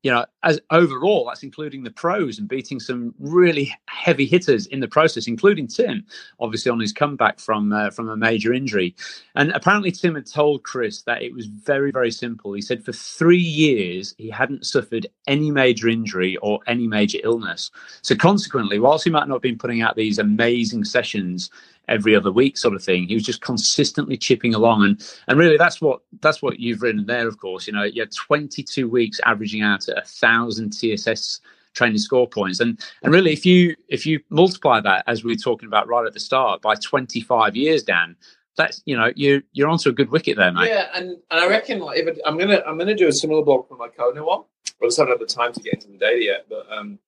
You 0.04 0.12
know, 0.12 0.26
as 0.44 0.60
overall, 0.72 1.26
that's 1.26 1.44
including 1.44 1.84
the 1.84 1.92
pros 1.92 2.40
and 2.40 2.48
beating 2.48 2.80
some 2.80 3.14
really 3.20 3.76
heavy 3.88 4.26
hitters 4.26 4.66
in 4.68 4.80
the 4.80 4.88
process, 4.88 5.28
including 5.28 5.68
Tim, 5.68 6.06
obviously 6.40 6.72
on 6.72 6.80
his 6.80 6.94
comeback 6.94 7.40
from 7.40 7.74
uh, 7.74 7.90
from 7.90 8.08
a 8.08 8.16
major 8.16 8.54
injury. 8.54 8.96
And 9.36 9.52
apparently, 9.52 9.92
Tim 9.92 10.16
had 10.16 10.26
told 10.26 10.64
Chris 10.64 11.02
that 11.02 11.22
it 11.22 11.34
was 11.34 11.48
very, 11.48 11.92
very 11.92 12.12
simple. 12.12 12.54
He 12.54 12.62
said 12.62 12.84
for 12.84 12.94
three 12.94 13.38
years 13.38 14.16
he 14.18 14.30
hadn't 14.30 14.66
suffered 14.66 15.08
any 15.28 15.52
major 15.52 15.90
injury 15.90 16.38
or 16.38 16.60
any 16.66 16.88
major 16.88 17.20
illness. 17.24 17.70
So 18.02 18.16
consequently, 18.16 18.80
whilst 18.80 19.04
he 19.04 19.10
might 19.10 19.28
not 19.28 19.36
have 19.36 19.42
been 19.42 19.58
putting 19.58 19.82
out 19.82 19.98
these 19.98 20.18
amazing 20.18 20.86
sessions 20.86 21.50
every 21.90 22.16
other 22.16 22.32
week 22.32 22.58
sort 22.58 22.76
of 22.76 22.84
thing. 22.84 23.08
He 23.08 23.16
was 23.16 23.24
just 23.24 23.42
consistently 23.42 24.16
chipping 24.18 24.54
along, 24.54 24.86
and 24.86 25.14
and 25.28 25.38
really 25.38 25.58
that's 25.58 25.82
what 25.82 26.02
that's 26.22 26.42
what 26.42 26.60
you've 26.60 26.82
written 26.82 27.06
there. 27.06 27.28
Of 27.28 27.40
course, 27.40 27.68
you 27.68 27.74
know, 27.74 27.84
you 27.84 28.02
had 28.02 28.12
22 28.12 28.88
weeks 28.88 29.20
averaging 29.26 29.62
out 29.62 29.90
at 29.90 29.98
a 29.98 30.08
thousand 30.08 30.72
TSS 30.72 31.42
training 31.74 31.98
score 31.98 32.28
points, 32.28 32.60
and 32.60 32.80
and 33.04 33.12
really 33.12 33.34
if 33.34 33.46
you 33.46 33.76
if 33.90 34.06
you 34.06 34.22
multiply 34.30 34.80
that 34.80 35.04
as 35.08 35.24
we 35.24 35.34
were 35.34 35.38
talking 35.38 35.68
about 35.68 35.88
right 35.88 36.06
at 36.06 36.14
the 36.14 36.20
start 36.20 36.62
by 36.62 36.76
25 36.76 37.56
years, 37.56 37.84
Dan. 37.84 38.16
That's 38.58 38.82
you 38.84 38.98
know 38.98 39.14
you 39.16 39.42
you're 39.54 39.70
onto 39.70 39.88
a 39.88 39.94
good 39.94 40.10
wicket 40.10 40.36
there, 40.36 40.52
mate. 40.52 40.68
Yeah, 40.68 40.88
and, 40.94 41.12
and 41.32 41.40
I 41.40 41.48
reckon 41.48 41.80
like 41.80 41.98
if 41.98 42.08
it, 42.08 42.20
I'm 42.26 42.38
gonna 42.38 42.62
I'm 42.68 42.78
gonna 42.78 42.96
do 42.96 43.08
a 43.08 43.14
similar 43.14 43.42
blog 43.42 43.70
for 43.70 43.78
my 43.78 43.88
Kona 43.88 44.22
one. 44.22 44.44
I 44.82 44.86
just 44.86 44.98
haven't 44.98 45.14
had 45.14 45.22
the 45.22 45.34
time 45.34 45.54
to 45.54 45.62
get 45.62 45.76
into 45.76 45.88
the 45.88 45.98
data 45.98 46.22
yet, 46.22 46.46
but 46.50 46.70
um, 46.70 47.00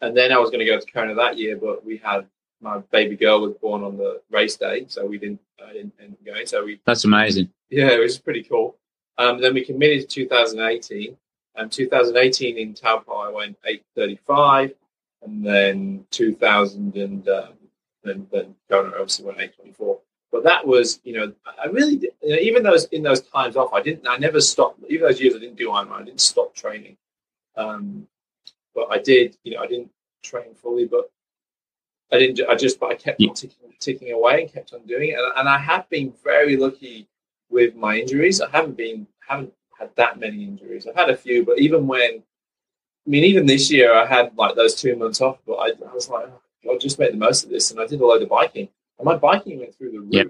and 0.00 0.16
then 0.16 0.30
I 0.30 0.38
was 0.38 0.50
going 0.50 0.60
to 0.60 0.66
go 0.66 0.78
to 0.78 0.92
Kona 0.92 1.14
that 1.14 1.38
year, 1.38 1.56
but 1.56 1.84
we 1.84 1.96
had 1.96 2.26
my 2.60 2.78
baby 2.90 3.16
girl 3.16 3.40
was 3.40 3.54
born 3.54 3.82
on 3.82 3.96
the 3.96 4.20
race 4.30 4.56
day, 4.56 4.86
so 4.88 5.04
we 5.06 5.18
didn't, 5.18 5.40
I 5.64 5.72
didn't 5.72 5.94
end 6.00 6.12
up 6.12 6.24
going. 6.24 6.46
So 6.46 6.64
we 6.64 6.80
That's 6.84 7.04
amazing. 7.04 7.50
Yeah, 7.70 7.90
it 7.90 8.00
was 8.00 8.18
pretty 8.18 8.42
cool. 8.42 8.76
Um, 9.18 9.40
then 9.40 9.54
we 9.54 9.64
committed 9.64 10.08
to 10.08 10.22
2018. 10.22 11.16
And 11.56 11.72
2018 11.72 12.58
in 12.58 12.74
Taupo, 12.74 13.14
I 13.14 13.30
went 13.30 13.56
835, 13.64 14.74
and 15.22 15.44
then 15.44 16.06
2000 16.10 16.96
and 16.96 17.26
um, 17.28 17.54
then 18.04 18.26
then 18.30 18.54
Kona 18.70 18.88
obviously 18.88 19.24
went 19.24 19.38
824. 19.38 19.98
But 20.32 20.44
that 20.44 20.66
was, 20.66 21.00
you 21.02 21.14
know, 21.14 21.32
I 21.46 21.66
really 21.66 21.96
did, 21.96 22.10
you 22.22 22.30
know, 22.30 22.40
even 22.42 22.62
those 22.62 22.84
in 22.86 23.02
those 23.02 23.22
times 23.22 23.56
off, 23.56 23.72
I 23.72 23.80
didn't, 23.80 24.06
I 24.06 24.18
never 24.18 24.40
stopped. 24.40 24.80
Even 24.88 25.08
those 25.08 25.20
years 25.20 25.34
I 25.34 25.38
didn't 25.38 25.56
do 25.56 25.68
Ironman, 25.68 25.92
I 25.92 26.04
didn't 26.04 26.20
stop 26.20 26.54
training. 26.54 26.98
Um, 27.56 28.06
but 28.74 28.88
I 28.90 28.98
did, 28.98 29.38
you 29.42 29.54
know, 29.54 29.62
I 29.62 29.66
didn't 29.66 29.90
train 30.22 30.54
fully, 30.54 30.84
but 30.84 31.10
I 32.12 32.18
didn't. 32.18 32.46
I 32.48 32.54
just, 32.54 32.78
but 32.78 32.90
I 32.90 32.96
kept 32.96 33.22
on 33.22 33.34
ticking, 33.34 33.72
ticking 33.80 34.12
away 34.12 34.42
and 34.42 34.52
kept 34.52 34.74
on 34.74 34.82
doing 34.86 35.08
it. 35.10 35.18
And, 35.18 35.32
and 35.36 35.48
I 35.48 35.56
have 35.56 35.88
been 35.88 36.12
very 36.22 36.56
lucky 36.56 37.08
with 37.50 37.74
my 37.76 37.98
injuries. 37.98 38.40
I 38.40 38.50
haven't 38.50 38.76
been, 38.76 39.06
haven't 39.26 39.52
had 39.78 39.90
that 39.96 40.18
many 40.18 40.44
injuries. 40.44 40.86
I've 40.86 40.96
had 40.96 41.10
a 41.10 41.16
few, 41.16 41.44
but 41.44 41.58
even 41.58 41.86
when, 41.86 42.22
I 43.06 43.10
mean, 43.10 43.24
even 43.24 43.46
this 43.46 43.70
year, 43.70 43.94
I 43.94 44.06
had 44.06 44.36
like 44.36 44.56
those 44.56 44.74
two 44.74 44.96
months 44.96 45.20
off. 45.20 45.38
But 45.46 45.54
I, 45.54 45.68
I 45.88 45.94
was 45.94 46.08
like, 46.08 46.26
oh, 46.26 46.70
I'll 46.70 46.78
just 46.78 46.98
make 46.98 47.12
the 47.12 47.16
most 47.18 47.44
of 47.44 47.50
this, 47.50 47.70
and 47.70 47.80
I 47.80 47.86
did 47.86 48.00
a 48.00 48.06
load 48.06 48.22
of 48.22 48.28
biking, 48.28 48.68
and 48.98 49.04
my 49.04 49.16
biking 49.16 49.60
went 49.60 49.74
through 49.76 49.92
the 49.92 50.00
roof. 50.00 50.08
Yep. 50.10 50.26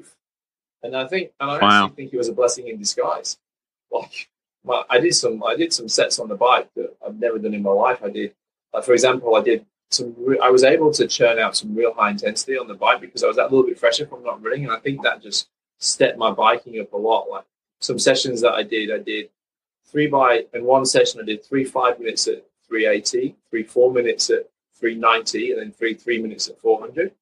And 0.82 0.96
I 0.96 1.06
think, 1.06 1.32
and 1.40 1.50
I 1.50 1.58
Wow. 1.58 1.84
actually 1.84 1.96
think 1.96 2.12
it 2.12 2.18
was 2.18 2.28
a 2.28 2.32
blessing 2.34 2.68
in 2.68 2.78
disguise. 2.78 3.38
Like, 3.90 4.28
my, 4.64 4.82
I 4.90 5.00
did 5.00 5.14
some, 5.14 5.42
I 5.42 5.56
did 5.56 5.72
some 5.72 5.88
sets 5.88 6.18
on 6.18 6.28
the 6.28 6.34
bike 6.34 6.68
that 6.76 6.94
I've 7.04 7.18
never 7.18 7.38
done 7.38 7.54
in 7.54 7.62
my 7.62 7.70
life. 7.70 8.00
I 8.04 8.10
did, 8.10 8.34
like, 8.74 8.84
for 8.84 8.92
example, 8.92 9.34
I 9.36 9.40
did 9.42 9.64
some. 9.90 10.14
Re- 10.18 10.40
I 10.40 10.50
was 10.50 10.64
able 10.64 10.92
to 10.92 11.06
churn 11.06 11.38
out 11.38 11.56
some 11.56 11.74
real 11.74 11.94
high 11.94 12.10
intensity 12.10 12.58
on 12.58 12.66
the 12.68 12.74
bike 12.74 13.00
because 13.00 13.22
I 13.24 13.28
was 13.28 13.36
that 13.36 13.50
little 13.50 13.64
bit 13.66 13.78
fresher 13.78 14.06
from 14.06 14.22
not 14.24 14.42
running, 14.42 14.64
and 14.64 14.72
I 14.72 14.78
think 14.80 15.02
that 15.02 15.22
just 15.22 15.48
stepped 15.78 16.18
my 16.18 16.30
biking 16.30 16.80
up 16.80 16.92
a 16.92 16.96
lot. 16.96 17.28
Like 17.30 17.44
some 17.80 17.98
sessions 17.98 18.40
that 18.40 18.52
I 18.54 18.62
did, 18.62 18.90
I 18.90 18.98
did 18.98 19.30
three 19.84 20.06
by 20.06 20.44
in 20.54 20.64
one 20.64 20.86
session. 20.86 21.20
I 21.20 21.24
did 21.24 21.44
three 21.44 21.64
five 21.64 21.98
minutes 21.98 22.26
at 22.28 22.44
380, 22.68 23.36
three 23.50 23.62
four 23.62 23.92
minutes 23.92 24.30
at 24.30 24.48
390, 24.78 25.52
and 25.52 25.60
then 25.60 25.72
three 25.72 25.94
three 25.94 26.20
minutes 26.20 26.48
at 26.48 26.58
400. 26.60 27.12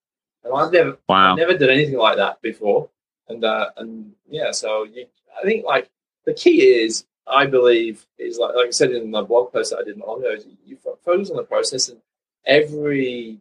And 0.44 0.54
I've 0.54 0.72
never 0.72 0.98
Wow. 1.08 1.32
I've 1.32 1.38
never 1.38 1.56
done 1.56 1.70
anything 1.70 1.98
like 1.98 2.16
that 2.16 2.40
before. 2.42 2.88
And 3.28 3.44
uh, 3.44 3.70
and 3.76 4.12
yeah, 4.28 4.50
so 4.50 4.84
you, 4.84 5.06
I 5.38 5.44
think 5.44 5.64
like 5.64 5.90
the 6.26 6.34
key 6.34 6.62
is, 6.62 7.06
I 7.26 7.46
believe, 7.46 8.06
is 8.18 8.38
like 8.38 8.54
like 8.54 8.68
I 8.68 8.70
said 8.70 8.92
in 8.92 9.10
my 9.10 9.22
blog 9.22 9.52
post 9.52 9.70
that 9.70 9.80
I 9.80 9.84
did 9.84 9.98
not 9.98 10.08
long 10.08 10.20
ago, 10.20 10.36
you 10.66 10.76
focus 10.76 11.30
on 11.30 11.36
the 11.36 11.42
process, 11.42 11.88
and 11.88 12.00
every 12.46 13.38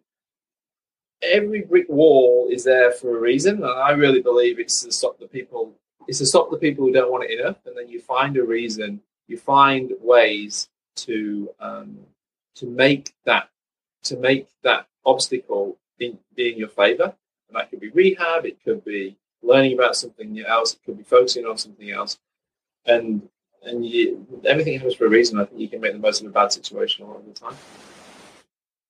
every 1.32 1.61
brick 1.61 1.88
wall 1.89 2.47
is 2.51 2.63
there 2.63 2.91
for 2.91 3.17
a 3.17 3.19
reason. 3.19 3.63
And 3.63 3.65
I 3.65 3.91
really 3.91 4.21
believe 4.21 4.59
it's 4.59 4.84
to 4.84 4.91
stop 4.91 5.19
the 5.19 5.28
people. 5.28 5.74
It's 6.07 6.19
to 6.19 6.26
stop 6.26 6.51
the 6.51 6.57
people 6.57 6.86
who 6.86 6.91
don't 6.91 7.11
want 7.11 7.24
it 7.24 7.39
enough, 7.39 7.57
and 7.65 7.78
then 7.78 7.88
you 7.88 7.99
find 7.99 8.36
a 8.38 8.43
reason. 8.43 9.01
You 9.28 9.38
find 9.38 9.91
ways 10.01 10.69
to 10.97 11.49
um, 11.59 11.99
to 12.55 12.65
make 12.65 13.13
that 13.26 13.49
to 14.03 14.17
make 14.17 14.47
that 14.63 14.88
obstacle 15.05 15.78
be, 15.97 16.17
be 16.36 16.51
in 16.51 16.57
your 16.57 16.67
favor. 16.67 17.15
And 17.47 17.55
that 17.55 17.69
could 17.69 17.80
be 17.80 17.89
rehab, 17.89 18.45
it 18.45 18.63
could 18.63 18.84
be 18.84 19.17
learning 19.41 19.74
about 19.74 19.95
something 19.95 20.39
else, 20.41 20.74
it 20.74 20.80
could 20.86 20.97
be 20.97 21.03
focusing 21.03 21.45
on 21.45 21.57
something 21.57 21.89
else. 21.89 22.19
And 22.86 23.30
and 23.65 23.86
you, 23.86 24.28
everything 24.43 24.74
happens 24.74 24.95
for 24.95 25.05
a 25.05 25.09
reason. 25.09 25.39
I 25.39 25.45
think 25.45 25.61
you 25.61 25.69
can 25.69 25.80
make 25.80 25.93
the 25.93 25.99
most 25.99 26.21
of 26.21 26.28
a 26.28 26.32
bad 26.32 26.51
situation 26.51 27.05
a 27.05 27.07
lot 27.07 27.19
of 27.19 27.26
the 27.26 27.32
time. 27.32 27.55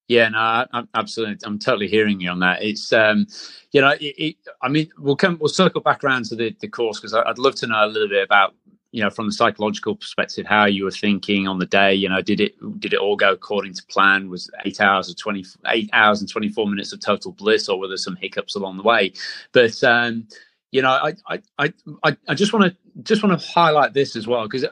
Yeah, 0.08 0.30
no, 0.30 0.40
I, 0.40 0.68
I'm 0.74 0.90
absolutely. 0.96 1.38
I'm 1.46 1.60
totally 1.60 1.88
hearing 1.88 2.22
you 2.22 2.30
on 2.30 2.40
that. 2.42 2.64
It's, 2.64 2.94
um, 2.94 3.28
you 3.72 3.82
know, 3.82 3.92
it, 3.92 4.04
it, 4.20 4.38
I 4.62 4.70
mean, 4.70 4.90
we'll 5.00 5.16
come, 5.16 5.40
we'll 5.40 5.50
circle 5.50 5.82
back 5.82 6.04
around 6.04 6.26
to 6.26 6.36
the, 6.36 6.56
the 6.62 6.68
course 6.68 7.00
because 7.00 7.16
I'd 7.16 7.40
love 7.40 7.56
to 7.56 7.68
know 7.68 7.86
a 7.86 7.88
little 7.88 8.10
bit 8.10 8.24
about, 8.24 8.54
you 8.92 9.02
know, 9.04 9.10
from 9.10 9.28
the 9.28 9.34
psychological 9.34 9.96
perspective, 9.96 10.46
how 10.46 10.66
you 10.66 10.84
were 10.84 10.92
thinking 10.92 11.48
on 11.48 11.60
the 11.60 11.66
day. 11.66 11.96
You 11.96 12.10
know, 12.10 12.22
did 12.22 12.40
it 12.42 12.54
did 12.80 12.94
it 12.94 13.00
all 13.00 13.16
go 13.16 13.32
according 13.32 13.74
to 13.76 13.86
plan? 13.88 14.30
Was 14.30 14.52
eight 14.66 14.82
hours 14.82 15.10
or 15.10 15.16
twenty 15.16 15.46
eight 15.68 15.90
hours 15.94 16.22
and 16.22 16.30
twenty 16.30 16.50
four 16.50 16.68
minutes 16.68 16.94
of 16.94 17.00
total 17.00 17.32
bliss, 17.32 17.70
or 17.70 17.80
were 17.80 17.88
there 17.88 17.98
some 17.98 18.18
hiccups 18.18 18.56
along 18.56 18.78
the 18.78 18.84
way? 18.84 19.14
But 19.52 19.84
um, 19.84 20.28
you 20.72 20.84
know, 20.84 20.92
I 20.92 21.14
I 21.28 21.42
I 21.58 21.74
I, 22.04 22.18
I 22.28 22.36
just 22.36 22.54
want 22.54 22.66
to 22.72 23.04
just 23.04 23.24
want 23.24 23.40
to 23.40 23.48
highlight 23.48 23.94
this 23.94 24.16
as 24.16 24.28
well 24.28 24.44
because 24.44 24.66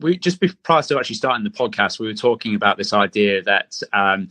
we 0.00 0.18
just 0.18 0.42
prior 0.62 0.82
to 0.82 0.98
actually 0.98 1.16
starting 1.16 1.44
the 1.44 1.50
podcast, 1.50 1.98
we 1.98 2.06
were 2.06 2.14
talking 2.14 2.54
about 2.54 2.76
this 2.76 2.92
idea 2.92 3.42
that 3.42 3.80
um, 3.92 4.28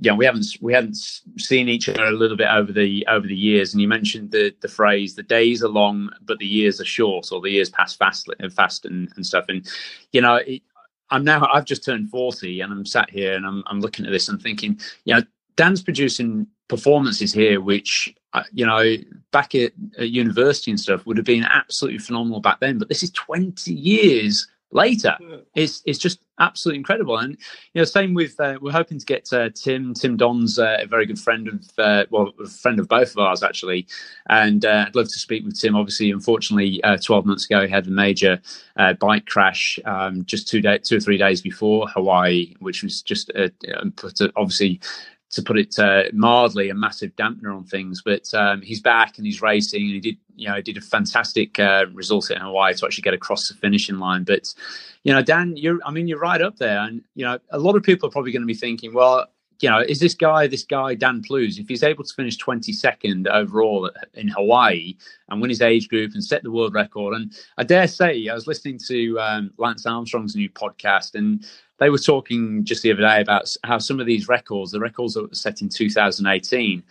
yeah, 0.00 0.12
we 0.12 0.24
haven't 0.24 0.46
we 0.60 0.72
hadn't 0.72 0.96
seen 1.36 1.68
each 1.68 1.88
other 1.88 2.04
a 2.04 2.12
little 2.12 2.36
bit 2.36 2.48
over 2.48 2.72
the 2.72 3.06
over 3.08 3.26
the 3.26 3.36
years, 3.36 3.72
and 3.72 3.80
you 3.80 3.88
mentioned 3.88 4.30
the 4.30 4.54
the 4.60 4.68
phrase 4.68 5.14
"the 5.14 5.22
days 5.22 5.62
are 5.62 5.68
long, 5.68 6.10
but 6.22 6.38
the 6.38 6.46
years 6.46 6.80
are 6.80 6.84
short," 6.84 7.30
or 7.32 7.40
the 7.40 7.50
years 7.50 7.70
pass 7.70 7.94
fast 7.94 8.28
and 8.38 8.52
fast 8.52 8.84
and, 8.84 9.10
and 9.16 9.26
stuff. 9.26 9.46
And 9.48 9.66
you 10.12 10.20
know, 10.20 10.36
it, 10.36 10.62
I'm 11.10 11.24
now 11.24 11.48
I've 11.52 11.64
just 11.64 11.84
turned 11.84 12.10
forty, 12.10 12.60
and 12.60 12.72
I'm 12.72 12.86
sat 12.86 13.10
here 13.10 13.34
and 13.34 13.46
I'm 13.46 13.62
I'm 13.66 13.80
looking 13.80 14.06
at 14.06 14.12
this 14.12 14.28
and 14.28 14.40
thinking, 14.40 14.78
you 15.04 15.14
know, 15.14 15.22
Dan's 15.56 15.82
producing 15.82 16.46
performances 16.68 17.32
here, 17.32 17.60
which 17.60 18.14
uh, 18.34 18.44
you 18.52 18.66
know 18.66 18.96
back 19.32 19.54
at, 19.54 19.72
at 19.98 20.10
university 20.10 20.70
and 20.70 20.80
stuff 20.80 21.06
would 21.06 21.16
have 21.16 21.26
been 21.26 21.44
absolutely 21.44 21.98
phenomenal 21.98 22.40
back 22.40 22.60
then. 22.60 22.78
But 22.78 22.88
this 22.88 23.02
is 23.02 23.10
20 23.12 23.72
years 23.72 24.46
later. 24.70 25.16
It's 25.54 25.82
it's 25.86 25.98
just 25.98 26.20
absolutely 26.38 26.78
incredible. 26.78 27.16
And 27.16 27.32
you 27.72 27.80
know, 27.80 27.84
same 27.84 28.14
with 28.14 28.38
uh, 28.38 28.58
we're 28.60 28.72
hoping 28.72 28.98
to 28.98 29.06
get 29.06 29.32
uh, 29.32 29.50
Tim. 29.54 29.94
Tim 29.94 30.16
Don's 30.16 30.58
uh, 30.58 30.78
a 30.80 30.86
very 30.86 31.06
good 31.06 31.18
friend 31.18 31.48
of 31.48 31.68
uh, 31.78 32.04
well, 32.10 32.32
a 32.42 32.46
friend 32.46 32.78
of 32.78 32.88
both 32.88 33.12
of 33.12 33.18
ours 33.18 33.42
actually, 33.42 33.86
and 34.28 34.64
uh, 34.64 34.84
I'd 34.86 34.96
love 34.96 35.08
to 35.08 35.18
speak 35.18 35.44
with 35.44 35.58
Tim. 35.58 35.76
Obviously, 35.76 36.10
unfortunately, 36.10 36.82
uh, 36.84 36.96
12 36.96 37.26
months 37.26 37.44
ago 37.46 37.66
he 37.66 37.70
had 37.70 37.86
a 37.86 37.90
major 37.90 38.40
uh, 38.76 38.94
bike 38.94 39.26
crash 39.26 39.78
um, 39.84 40.24
just 40.24 40.48
two 40.48 40.60
day, 40.60 40.78
two 40.78 40.96
or 40.96 41.00
three 41.00 41.18
days 41.18 41.40
before 41.40 41.88
Hawaii, 41.88 42.54
which 42.60 42.82
was 42.82 43.02
just 43.02 43.30
uh, 43.34 43.48
obviously 44.36 44.80
to 45.30 45.42
put 45.42 45.58
it 45.58 45.78
uh, 45.78 46.04
mildly, 46.12 46.70
a 46.70 46.74
massive 46.74 47.14
dampener 47.16 47.54
on 47.54 47.64
things. 47.64 48.02
But 48.02 48.32
um, 48.32 48.62
he's 48.62 48.80
back 48.80 49.18
and 49.18 49.26
he's 49.26 49.42
racing, 49.42 49.82
and 49.82 49.92
he 49.92 50.00
did, 50.00 50.16
you 50.36 50.48
know, 50.48 50.60
did 50.60 50.76
a 50.76 50.80
fantastic 50.80 51.58
uh, 51.58 51.86
result 51.92 52.30
in 52.30 52.40
Hawaii 52.40 52.74
to 52.74 52.86
actually 52.86 53.02
get 53.02 53.14
across 53.14 53.48
the 53.48 53.54
finishing 53.54 53.98
line. 53.98 54.24
But 54.24 54.54
you 55.04 55.12
know, 55.12 55.22
Dan, 55.22 55.56
you're, 55.56 55.78
I 55.84 55.90
mean, 55.90 56.08
you're 56.08 56.18
right 56.18 56.40
up 56.40 56.56
there, 56.56 56.78
and 56.78 57.02
you 57.14 57.24
know, 57.24 57.38
a 57.50 57.58
lot 57.58 57.76
of 57.76 57.82
people 57.82 58.08
are 58.08 58.12
probably 58.12 58.32
going 58.32 58.42
to 58.42 58.46
be 58.46 58.54
thinking, 58.54 58.94
well, 58.94 59.26
you 59.60 59.68
know, 59.68 59.80
is 59.80 59.98
this 59.98 60.14
guy, 60.14 60.46
this 60.46 60.62
guy 60.62 60.94
Dan 60.94 61.22
Plews, 61.22 61.58
if 61.58 61.68
he's 61.68 61.82
able 61.82 62.04
to 62.04 62.14
finish 62.14 62.38
22nd 62.38 63.26
overall 63.26 63.90
in 64.14 64.28
Hawaii 64.28 64.94
and 65.28 65.40
win 65.40 65.50
his 65.50 65.62
age 65.62 65.88
group 65.88 66.12
and 66.14 66.24
set 66.24 66.42
the 66.42 66.50
world 66.50 66.74
record, 66.74 67.14
and 67.14 67.32
I 67.56 67.64
dare 67.64 67.88
say, 67.88 68.28
I 68.28 68.34
was 68.34 68.46
listening 68.46 68.78
to 68.86 69.18
um, 69.18 69.50
Lance 69.58 69.84
Armstrong's 69.84 70.36
new 70.36 70.48
podcast, 70.48 71.14
and 71.14 71.44
they 71.78 71.90
were 71.90 71.98
talking 71.98 72.64
just 72.64 72.82
the 72.82 72.92
other 72.92 73.02
day 73.02 73.20
about 73.20 73.54
how 73.64 73.78
some 73.78 74.00
of 74.00 74.06
these 74.06 74.28
records, 74.28 74.72
the 74.72 74.80
records 74.80 75.14
that 75.14 75.28
were 75.28 75.34
set 75.34 75.62
in 75.62 75.68
2018, 75.68 76.82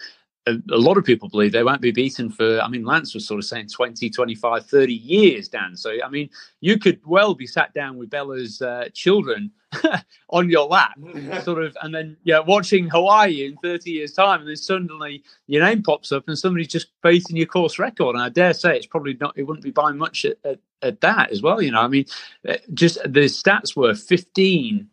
a, 0.47 0.57
a 0.71 0.77
lot 0.77 0.97
of 0.97 1.03
people 1.03 1.29
believe 1.29 1.51
they 1.51 1.63
won't 1.63 1.81
be 1.81 1.91
beaten 1.91 2.29
for, 2.29 2.59
I 2.61 2.67
mean, 2.67 2.85
Lance 2.85 3.13
was 3.13 3.27
sort 3.27 3.39
of 3.39 3.45
saying 3.45 3.67
20, 3.67 4.09
25, 4.09 4.65
30 4.65 4.93
years, 4.93 5.47
Dan. 5.47 5.75
So, 5.75 5.97
I 6.03 6.09
mean, 6.09 6.29
you 6.61 6.79
could 6.79 6.99
well 7.05 7.35
be 7.35 7.45
sat 7.45 7.73
down 7.73 7.97
with 7.97 8.09
Bella's 8.09 8.61
uh, 8.61 8.89
children 8.93 9.51
on 10.29 10.49
your 10.49 10.67
lap, 10.67 10.97
sort 11.43 11.63
of, 11.63 11.77
and 11.81 11.93
then, 11.93 12.17
yeah, 12.23 12.39
watching 12.39 12.89
Hawaii 12.89 13.45
in 13.45 13.57
30 13.57 13.91
years' 13.91 14.13
time, 14.13 14.39
and 14.39 14.49
then 14.49 14.55
suddenly 14.55 15.23
your 15.47 15.63
name 15.63 15.83
pops 15.83 16.11
up 16.11 16.27
and 16.27 16.37
somebody's 16.37 16.69
just 16.69 16.87
beating 17.03 17.35
your 17.35 17.45
course 17.45 17.77
record. 17.77 18.15
And 18.15 18.23
I 18.23 18.29
dare 18.29 18.53
say 18.53 18.77
it's 18.77 18.87
probably 18.87 19.17
not, 19.19 19.37
it 19.37 19.43
wouldn't 19.43 19.65
be 19.65 19.71
by 19.71 19.91
much 19.91 20.25
at, 20.25 20.37
at, 20.45 20.59
at 20.81 21.01
that 21.01 21.31
as 21.31 21.41
well. 21.41 21.61
You 21.61 21.71
know, 21.71 21.81
I 21.81 21.87
mean, 21.87 22.05
uh, 22.47 22.57
just 22.73 23.01
the 23.03 23.25
stats 23.25 23.75
were 23.75 23.93
15 23.93 24.89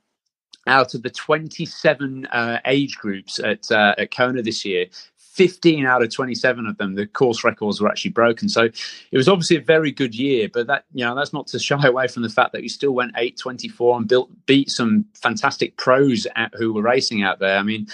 out 0.66 0.94
of 0.94 1.02
the 1.02 1.10
27 1.10 2.26
uh, 2.26 2.60
age 2.64 2.96
groups 2.96 3.38
at 3.38 3.70
uh, 3.70 3.94
at 3.98 4.14
Kona 4.14 4.42
this 4.42 4.64
year. 4.64 4.86
15 5.34 5.84
out 5.84 6.00
of 6.00 6.14
27 6.14 6.64
of 6.66 6.78
them, 6.78 6.94
the 6.94 7.06
course 7.06 7.42
records 7.42 7.80
were 7.80 7.88
actually 7.88 8.12
broken. 8.12 8.48
So 8.48 8.62
it 9.10 9.16
was 9.16 9.28
obviously 9.28 9.56
a 9.56 9.60
very 9.60 9.90
good 9.90 10.14
year, 10.14 10.48
but 10.52 10.68
that, 10.68 10.84
you 10.94 11.04
know, 11.04 11.16
that's 11.16 11.32
not 11.32 11.48
to 11.48 11.58
shy 11.58 11.84
away 11.84 12.06
from 12.06 12.22
the 12.22 12.28
fact 12.28 12.52
that 12.52 12.62
you 12.62 12.68
still 12.68 12.92
went 12.92 13.12
824 13.16 13.96
and 13.96 14.08
built, 14.08 14.30
beat 14.46 14.70
some 14.70 15.06
fantastic 15.14 15.76
pros 15.76 16.28
at, 16.36 16.54
who 16.54 16.72
were 16.72 16.82
racing 16.82 17.24
out 17.24 17.40
there. 17.40 17.58
I 17.58 17.64
mean, 17.64 17.88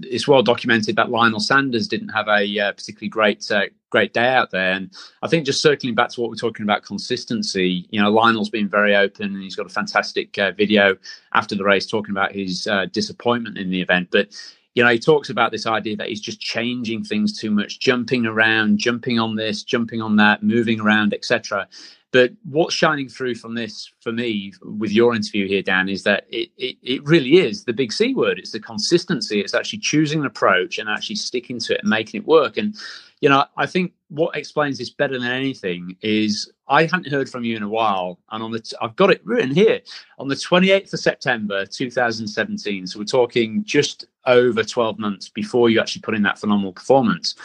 it's 0.00 0.26
well 0.26 0.42
documented 0.42 0.96
that 0.96 1.08
Lionel 1.08 1.38
Sanders 1.38 1.86
didn't 1.86 2.08
have 2.08 2.26
a 2.26 2.58
uh, 2.58 2.72
particularly 2.72 3.08
great, 3.08 3.48
uh, 3.52 3.66
great 3.90 4.12
day 4.12 4.34
out 4.34 4.50
there. 4.50 4.72
And 4.72 4.90
I 5.22 5.28
think 5.28 5.46
just 5.46 5.62
circling 5.62 5.94
back 5.94 6.08
to 6.10 6.20
what 6.20 6.30
we're 6.30 6.36
talking 6.36 6.64
about 6.64 6.82
consistency, 6.82 7.86
you 7.90 8.00
know, 8.00 8.10
Lionel's 8.10 8.50
been 8.50 8.68
very 8.68 8.96
open 8.96 9.26
and 9.34 9.42
he's 9.42 9.54
got 9.54 9.66
a 9.66 9.68
fantastic 9.68 10.36
uh, 10.36 10.50
video 10.50 10.96
after 11.32 11.54
the 11.54 11.62
race 11.62 11.86
talking 11.86 12.10
about 12.10 12.32
his 12.32 12.66
uh, 12.66 12.86
disappointment 12.86 13.56
in 13.56 13.70
the 13.70 13.80
event. 13.80 14.08
But 14.10 14.34
you 14.74 14.82
know, 14.82 14.90
he 14.90 14.98
talks 14.98 15.28
about 15.28 15.52
this 15.52 15.66
idea 15.66 15.96
that 15.96 16.08
he's 16.08 16.20
just 16.20 16.40
changing 16.40 17.04
things 17.04 17.38
too 17.38 17.50
much, 17.50 17.78
jumping 17.78 18.24
around, 18.24 18.78
jumping 18.78 19.18
on 19.18 19.36
this, 19.36 19.62
jumping 19.62 20.00
on 20.00 20.16
that, 20.16 20.42
moving 20.42 20.80
around, 20.80 21.12
etc. 21.12 21.68
But 22.10 22.32
what's 22.44 22.74
shining 22.74 23.08
through 23.08 23.36
from 23.36 23.54
this 23.54 23.90
for 24.00 24.12
me 24.12 24.52
with 24.62 24.90
your 24.90 25.14
interview 25.14 25.46
here, 25.46 25.62
Dan, 25.62 25.88
is 25.88 26.02
that 26.04 26.26
it, 26.30 26.50
it, 26.56 26.76
it 26.82 27.04
really 27.04 27.38
is 27.38 27.64
the 27.64 27.72
big 27.72 27.92
C 27.92 28.14
word. 28.14 28.38
It's 28.38 28.52
the 28.52 28.60
consistency. 28.60 29.40
It's 29.40 29.54
actually 29.54 29.80
choosing 29.80 30.20
an 30.20 30.26
approach 30.26 30.78
and 30.78 30.88
actually 30.88 31.16
sticking 31.16 31.58
to 31.60 31.74
it 31.74 31.80
and 31.80 31.90
making 31.90 32.20
it 32.20 32.26
work. 32.26 32.56
And, 32.56 32.74
you 33.22 33.28
know, 33.28 33.44
I 33.56 33.66
think 33.66 33.92
what 34.08 34.36
explains 34.36 34.76
this 34.76 34.90
better 34.90 35.18
than 35.18 35.30
anything 35.30 35.96
is 36.02 36.52
I 36.66 36.82
hadn't 36.82 37.06
heard 37.06 37.30
from 37.30 37.44
you 37.44 37.56
in 37.56 37.62
a 37.62 37.68
while. 37.68 38.18
And 38.30 38.42
on 38.42 38.50
the, 38.50 38.58
t- 38.58 38.76
I've 38.80 38.96
got 38.96 39.10
it 39.10 39.24
written 39.24 39.54
here 39.54 39.80
on 40.18 40.26
the 40.26 40.34
28th 40.34 40.92
of 40.92 40.98
September, 40.98 41.64
2017. 41.64 42.86
So 42.88 42.98
we're 42.98 43.04
talking 43.04 43.62
just 43.64 44.06
over 44.26 44.64
12 44.64 44.98
months 44.98 45.28
before 45.28 45.70
you 45.70 45.80
actually 45.80 46.02
put 46.02 46.14
in 46.14 46.22
that 46.22 46.38
phenomenal 46.38 46.72
performance. 46.72 47.36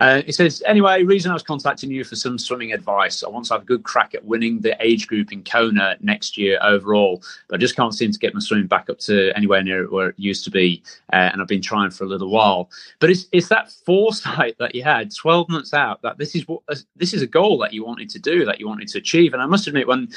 Uh, 0.00 0.22
it 0.26 0.34
says, 0.34 0.62
anyway, 0.66 1.02
reason 1.02 1.30
I 1.30 1.34
was 1.34 1.42
contacting 1.42 1.90
you 1.90 2.04
for 2.04 2.16
some 2.16 2.38
swimming 2.38 2.72
advice. 2.72 3.22
I 3.22 3.28
want 3.28 3.44
to 3.46 3.54
have 3.54 3.62
a 3.62 3.66
good 3.66 3.82
crack 3.82 4.14
at 4.14 4.24
winning 4.24 4.60
the 4.60 4.74
age 4.80 5.06
group 5.06 5.30
in 5.30 5.44
Kona 5.44 5.96
next 6.00 6.38
year 6.38 6.58
overall, 6.62 7.22
but 7.48 7.56
I 7.56 7.58
just 7.58 7.76
can't 7.76 7.94
seem 7.94 8.10
to 8.10 8.18
get 8.18 8.32
my 8.32 8.40
swimming 8.40 8.66
back 8.66 8.88
up 8.88 8.98
to 9.00 9.30
anywhere 9.36 9.62
near 9.62 9.90
where 9.90 10.08
it 10.08 10.14
used 10.18 10.44
to 10.44 10.50
be. 10.50 10.82
Uh, 11.12 11.30
and 11.32 11.42
I've 11.42 11.48
been 11.48 11.60
trying 11.60 11.90
for 11.90 12.04
a 12.04 12.06
little 12.06 12.30
while. 12.30 12.70
But 12.98 13.10
it's, 13.10 13.26
it's 13.30 13.48
that 13.48 13.70
foresight 13.70 14.56
that 14.58 14.74
you 14.74 14.82
had 14.82 15.12
12 15.20 15.50
months 15.50 15.74
out 15.74 16.00
that 16.00 16.16
this 16.16 16.34
is 16.34 16.48
what 16.48 16.62
this 16.96 17.12
is 17.12 17.20
a 17.20 17.26
goal 17.26 17.58
that 17.58 17.74
you 17.74 17.84
wanted 17.84 18.08
to 18.08 18.18
do, 18.18 18.46
that 18.46 18.58
you 18.58 18.66
wanted 18.66 18.88
to 18.88 18.96
achieve. 18.96 19.34
And 19.34 19.42
I 19.42 19.46
must 19.46 19.66
admit, 19.66 19.86
when 19.86 20.08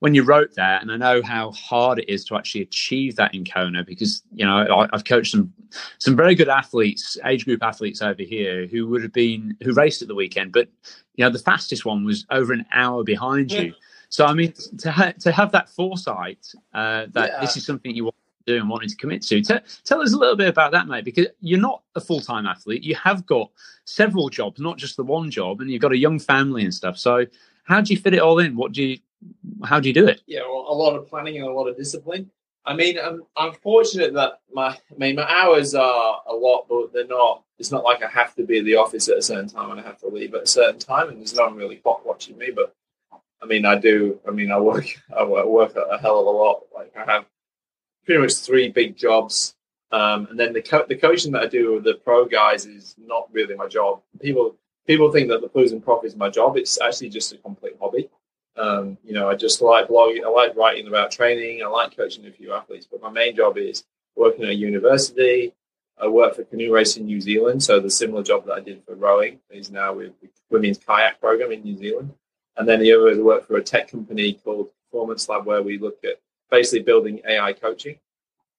when 0.00 0.16
you 0.16 0.24
wrote 0.24 0.54
that, 0.56 0.82
and 0.82 0.90
I 0.90 0.96
know 0.96 1.22
how 1.22 1.52
hard 1.52 2.00
it 2.00 2.08
is 2.08 2.24
to 2.24 2.36
actually 2.36 2.62
achieve 2.62 3.14
that 3.16 3.32
in 3.34 3.44
Kona, 3.44 3.84
because 3.84 4.22
you 4.34 4.44
know 4.44 4.56
I, 4.58 4.88
have 4.92 5.04
coached 5.04 5.30
some 5.30 5.52
some 5.98 6.16
very 6.16 6.34
good 6.34 6.48
athletes, 6.48 7.16
age 7.24 7.44
group 7.44 7.62
athletes 7.62 8.02
over 8.02 8.24
here 8.24 8.66
who 8.66 8.88
would 8.88 9.04
have 9.04 9.12
been 9.12 9.56
who 9.62 9.72
raced 9.72 10.02
at 10.02 10.08
the 10.08 10.16
weekend, 10.16 10.50
but 10.50 10.68
you 11.14 11.24
know 11.24 11.30
the 11.30 11.38
fastest 11.38 11.84
one 11.84 12.04
was 12.04 12.26
over 12.30 12.52
an 12.52 12.66
hour 12.72 13.04
behind 13.04 13.52
yeah. 13.52 13.60
you. 13.60 13.74
So 14.08 14.26
I 14.26 14.34
mean, 14.34 14.54
to 14.78 14.90
ha- 14.90 15.14
to 15.20 15.30
have 15.30 15.52
that 15.52 15.68
foresight 15.68 16.44
uh, 16.74 17.06
that 17.12 17.30
yeah. 17.30 17.40
this 17.40 17.56
is 17.56 17.64
something 17.64 17.94
you 17.94 18.04
want 18.04 18.16
do 18.48 18.60
and 18.60 18.68
wanting 18.68 18.88
to 18.88 18.96
commit 18.96 19.22
to, 19.22 19.40
T- 19.40 19.54
tell 19.84 20.00
us 20.00 20.12
a 20.12 20.16
little 20.16 20.36
bit 20.36 20.48
about 20.48 20.72
that, 20.72 20.88
mate. 20.88 21.04
Because 21.04 21.26
you're 21.40 21.60
not 21.60 21.82
a 21.94 22.00
full 22.00 22.20
time 22.20 22.46
athlete, 22.46 22.82
you 22.82 22.94
have 22.96 23.26
got 23.26 23.50
several 23.84 24.28
jobs, 24.28 24.60
not 24.60 24.78
just 24.78 24.96
the 24.96 25.04
one 25.04 25.30
job, 25.30 25.60
and 25.60 25.70
you've 25.70 25.82
got 25.82 25.92
a 25.92 25.98
young 25.98 26.18
family 26.18 26.64
and 26.64 26.74
stuff. 26.74 26.98
So 26.98 27.26
how 27.64 27.80
do 27.80 27.92
you 27.92 28.00
fit 28.00 28.14
it 28.14 28.20
all 28.20 28.38
in? 28.38 28.56
What 28.56 28.72
do 28.72 28.82
you 28.82 28.98
how 29.64 29.80
do 29.80 29.88
you 29.88 29.94
do 29.94 30.06
it? 30.06 30.22
Yeah, 30.26 30.42
well, 30.42 30.66
a 30.68 30.74
lot 30.74 30.94
of 30.94 31.08
planning 31.08 31.36
and 31.36 31.46
a 31.46 31.52
lot 31.52 31.66
of 31.66 31.76
discipline. 31.76 32.30
I 32.64 32.74
mean, 32.74 32.98
I'm, 32.98 33.22
I'm 33.36 33.54
fortunate 33.54 34.12
that 34.14 34.40
my, 34.52 34.68
I 34.68 34.98
mean, 34.98 35.16
my 35.16 35.26
hours 35.28 35.74
are 35.74 36.20
a 36.26 36.34
lot, 36.34 36.66
but 36.68 36.92
they're 36.92 37.06
not. 37.06 37.42
It's 37.58 37.72
not 37.72 37.82
like 37.82 38.02
I 38.02 38.08
have 38.08 38.34
to 38.36 38.44
be 38.44 38.58
at 38.58 38.64
the 38.64 38.76
office 38.76 39.08
at 39.08 39.16
a 39.16 39.22
certain 39.22 39.48
time 39.48 39.70
and 39.70 39.80
I 39.80 39.82
have 39.82 39.98
to 40.00 40.08
leave 40.08 40.34
at 40.34 40.42
a 40.42 40.46
certain 40.46 40.78
time, 40.78 41.08
and 41.08 41.18
there's 41.18 41.34
no 41.34 41.46
one 41.46 41.56
really 41.56 41.76
clock 41.76 42.04
watching 42.04 42.38
me. 42.38 42.50
But 42.54 42.74
I 43.42 43.46
mean, 43.46 43.64
I 43.64 43.76
do. 43.76 44.20
I 44.26 44.30
mean, 44.30 44.52
I 44.56 44.60
work. 44.60 44.86
I 45.16 45.24
work 45.24 45.76
a 45.76 45.98
hell 45.98 46.20
of 46.20 46.26
a 46.26 46.30
lot. 46.30 46.62
Like 46.74 46.92
I 46.96 47.10
have 47.10 47.24
pretty 48.08 48.22
much 48.22 48.36
three 48.36 48.70
big 48.70 48.96
jobs, 48.96 49.54
um, 49.92 50.28
and 50.30 50.40
then 50.40 50.54
the 50.54 50.62
co- 50.62 50.86
the 50.88 50.96
coaching 50.96 51.30
that 51.32 51.42
I 51.42 51.46
do 51.46 51.74
with 51.74 51.84
the 51.84 51.96
pro 52.02 52.24
guys 52.24 52.64
is 52.64 52.94
not 52.96 53.28
really 53.30 53.54
my 53.54 53.68
job. 53.68 54.00
People 54.18 54.56
people 54.86 55.12
think 55.12 55.28
that 55.28 55.42
the 55.42 55.48
Plews 55.48 55.72
and 55.72 55.84
Prof 55.84 56.06
is 56.06 56.16
my 56.16 56.30
job. 56.30 56.56
It's 56.56 56.80
actually 56.80 57.10
just 57.10 57.34
a 57.34 57.36
complete 57.36 57.74
hobby. 57.78 58.08
Um, 58.56 58.96
you 59.04 59.12
know, 59.12 59.28
I 59.28 59.34
just 59.34 59.60
like 59.60 59.88
blogging. 59.88 60.24
I 60.24 60.30
like 60.30 60.56
writing 60.56 60.88
about 60.88 61.10
training. 61.10 61.62
I 61.62 61.66
like 61.66 61.94
coaching 61.94 62.26
a 62.26 62.32
few 62.32 62.54
athletes, 62.54 62.88
but 62.90 63.02
my 63.02 63.10
main 63.10 63.36
job 63.36 63.58
is 63.58 63.84
working 64.16 64.44
at 64.44 64.50
a 64.52 64.54
university. 64.54 65.52
I 66.00 66.06
work 66.08 66.34
for 66.34 66.44
Canoe 66.44 66.72
Racing 66.72 67.04
New 67.04 67.20
Zealand, 67.20 67.62
so 67.62 67.78
the 67.78 67.90
similar 67.90 68.22
job 68.22 68.46
that 68.46 68.54
I 68.54 68.60
did 68.60 68.82
for 68.86 68.94
rowing 68.94 69.38
is 69.50 69.70
now 69.70 69.92
with 69.92 70.18
the 70.22 70.28
women's 70.48 70.78
kayak 70.78 71.20
program 71.20 71.52
in 71.52 71.62
New 71.62 71.76
Zealand. 71.76 72.14
And 72.56 72.66
then 72.66 72.80
the 72.80 72.90
other 72.94 73.08
is 73.08 73.18
I 73.18 73.22
work 73.22 73.46
for 73.46 73.58
a 73.58 73.62
tech 73.62 73.90
company 73.90 74.32
called 74.32 74.70
Performance 74.86 75.28
Lab, 75.28 75.44
where 75.44 75.62
we 75.62 75.76
look 75.76 75.98
at 76.04 76.20
basically 76.50 76.82
building 76.82 77.20
AI 77.28 77.52
coaching. 77.52 77.98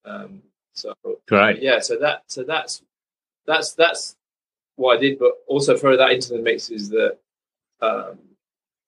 Um, 0.05 0.41
so 0.73 0.93
right, 1.29 1.61
yeah. 1.61 1.79
So 1.79 1.97
that 1.99 2.23
so 2.27 2.43
that's 2.43 2.81
that's 3.45 3.73
that's 3.73 4.15
what 4.75 4.97
I 4.97 4.99
did, 4.99 5.19
but 5.19 5.33
also 5.47 5.77
throw 5.77 5.97
that 5.97 6.11
into 6.11 6.33
the 6.33 6.39
mix 6.39 6.69
is 6.69 6.89
that 6.89 7.17
um, 7.81 8.17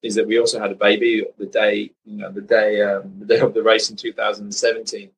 is 0.01 0.15
that 0.15 0.27
we 0.27 0.39
also 0.39 0.59
had 0.59 0.71
a 0.71 0.75
baby 0.75 1.25
the 1.37 1.45
day, 1.45 1.91
you 2.05 2.17
know, 2.17 2.31
the 2.31 2.41
day, 2.41 2.81
um, 2.81 3.13
the 3.19 3.25
day 3.25 3.39
of 3.39 3.53
the 3.53 3.61
race 3.61 3.89
in 3.89 3.95
2017, 3.95 5.09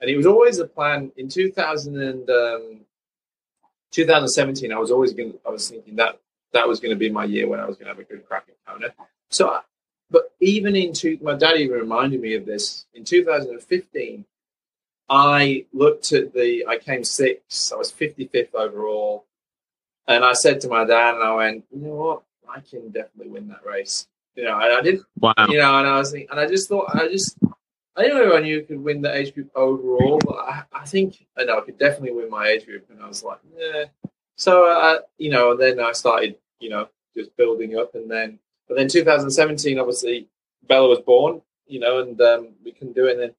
and 0.00 0.10
it 0.10 0.16
was 0.16 0.26
always 0.26 0.58
a 0.58 0.66
plan 0.66 1.12
in 1.16 1.28
2000 1.28 2.00
and, 2.00 2.30
um, 2.30 2.80
2017. 3.90 4.72
I 4.72 4.78
was 4.78 4.90
always 4.90 5.12
going, 5.12 5.34
I 5.46 5.50
was 5.50 5.68
thinking 5.68 5.96
that 5.96 6.18
that 6.52 6.66
was 6.66 6.80
going 6.80 6.90
to 6.90 6.96
be 6.96 7.10
my 7.10 7.24
year 7.24 7.48
when 7.48 7.60
I 7.60 7.66
was 7.66 7.76
going 7.76 7.86
to 7.86 7.92
have 7.92 7.98
a 7.98 8.04
good 8.04 8.26
crack 8.26 8.46
at 8.48 8.54
Kona. 8.66 8.88
So, 9.30 9.58
but 10.10 10.32
even 10.40 10.74
in 10.76 10.92
two, 10.92 11.18
my 11.22 11.34
dad 11.34 11.56
even 11.56 11.78
reminded 11.78 12.20
me 12.20 12.34
of 12.34 12.46
this 12.46 12.86
in 12.94 13.04
2015. 13.04 14.24
I 15.08 15.66
looked 15.72 16.12
at 16.12 16.32
the, 16.32 16.64
I 16.68 16.78
came 16.78 17.02
sixth, 17.02 17.72
I 17.72 17.76
was 17.76 17.92
55th 17.92 18.54
overall. 18.54 19.24
And 20.06 20.24
I 20.24 20.32
said 20.32 20.60
to 20.62 20.68
my 20.68 20.84
dad, 20.84 21.14
and 21.14 21.24
I 21.24 21.34
went, 21.34 21.64
you 21.70 21.82
know 21.82 21.94
what? 21.94 22.22
I 22.48 22.60
can 22.60 22.90
definitely 22.90 23.28
win 23.28 23.48
that 23.48 23.64
race. 23.64 24.08
You 24.34 24.44
know, 24.44 24.58
and 24.58 24.72
I 24.72 24.80
didn't. 24.80 25.04
Wow. 25.18 25.34
You 25.48 25.58
know, 25.58 25.78
and 25.78 25.86
I 25.86 25.98
was 25.98 26.10
thinking, 26.10 26.28
and 26.30 26.40
I 26.40 26.46
just 26.46 26.68
thought, 26.68 26.94
I 26.94 27.08
just, 27.08 27.36
I 27.96 28.02
didn't 28.02 28.18
know 28.18 28.36
I 28.36 28.40
knew 28.40 28.62
could 28.62 28.82
win 28.82 29.02
the 29.02 29.14
age 29.14 29.34
group 29.34 29.50
overall, 29.54 30.18
but 30.24 30.36
I, 30.36 30.62
I 30.72 30.84
think 30.84 31.24
I 31.36 31.44
know 31.44 31.58
I 31.58 31.60
could 31.60 31.78
definitely 31.78 32.12
win 32.12 32.30
my 32.30 32.48
age 32.48 32.66
group. 32.66 32.86
And 32.90 33.02
I 33.02 33.08
was 33.08 33.22
like, 33.22 33.38
yeah. 33.56 33.84
So, 34.36 34.66
uh, 34.66 35.00
you 35.18 35.30
know, 35.30 35.52
and 35.52 35.60
then 35.60 35.80
I 35.80 35.92
started, 35.92 36.36
you 36.60 36.70
know, 36.70 36.88
just 37.16 37.36
building 37.36 37.76
up, 37.76 37.94
and 37.94 38.10
then, 38.10 38.38
but 38.70 38.76
then 38.76 38.86
2017, 38.86 39.80
obviously, 39.80 40.28
Bella 40.68 40.88
was 40.88 41.00
born, 41.00 41.42
you 41.66 41.80
know, 41.80 41.98
and 41.98 42.20
um, 42.20 42.50
we 42.64 42.70
couldn't 42.70 42.94
do 42.94 43.06
it. 43.06 43.18
And 43.18 43.34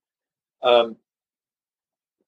um, 0.61 0.97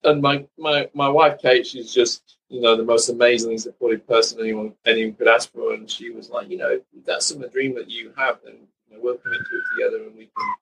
and 0.05 0.21
my, 0.21 0.45
my 0.57 0.89
my 0.93 1.09
wife 1.09 1.37
Kate, 1.41 1.67
she's 1.67 1.93
just 1.93 2.37
you 2.47 2.61
know 2.61 2.77
the 2.77 2.83
most 2.85 3.09
amazingly 3.09 3.57
supportive 3.57 4.07
person 4.07 4.39
anyone 4.39 4.73
anyone 4.85 5.15
could 5.15 5.27
ask 5.27 5.51
for, 5.51 5.73
and 5.73 5.91
she 5.91 6.11
was 6.11 6.29
like, 6.29 6.49
you 6.49 6.55
know, 6.55 6.69
if 6.69 6.81
that's 7.05 7.25
some 7.25 7.45
dream 7.49 7.75
that 7.75 7.89
you 7.89 8.13
have, 8.15 8.39
then 8.45 8.55
you 8.87 8.95
know, 8.95 9.03
we'll 9.03 9.17
commit 9.17 9.39
to 9.39 9.57
it 9.57 9.63
together, 9.75 10.03
and 10.05 10.15
we 10.15 10.23
can 10.23 10.53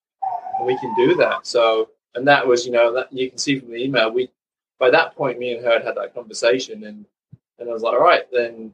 and 0.58 0.66
we 0.66 0.80
can 0.80 0.96
do 0.96 1.14
that. 1.18 1.46
So, 1.46 1.90
and 2.16 2.28
that 2.28 2.48
was 2.48 2.66
you 2.66 2.72
know 2.72 2.92
that 2.94 3.14
you 3.14 3.30
can 3.30 3.38
see 3.38 3.60
from 3.60 3.70
the 3.70 3.84
email 3.84 4.12
we 4.12 4.32
by 4.80 4.90
that 4.90 5.16
point 5.16 5.38
me 5.38 5.54
and 5.54 5.64
her 5.64 5.74
had 5.74 5.84
had 5.84 5.96
that 5.98 6.16
conversation, 6.16 6.86
and 6.86 7.06
and 7.60 7.70
I 7.70 7.74
was 7.74 7.84
like, 7.84 7.94
all 7.94 8.02
right, 8.02 8.24
then 8.32 8.74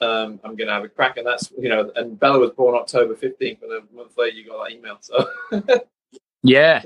um, 0.00 0.40
I'm 0.44 0.56
going 0.56 0.68
to 0.68 0.74
have 0.74 0.84
a 0.84 0.88
crack, 0.88 1.16
and 1.16 1.26
that's 1.26 1.50
you 1.58 1.68
know, 1.68 1.90
and 1.96 2.18
Bella 2.18 2.38
was 2.38 2.50
born 2.50 2.74
October 2.74 3.14
15th, 3.14 3.62
and 3.62 3.72
a 3.72 3.94
month 3.94 4.16
later 4.16 4.36
you 4.36 4.46
got 4.46 4.64
that 4.64 4.74
email, 4.74 4.98
so. 5.00 5.28
yeah, 6.42 6.82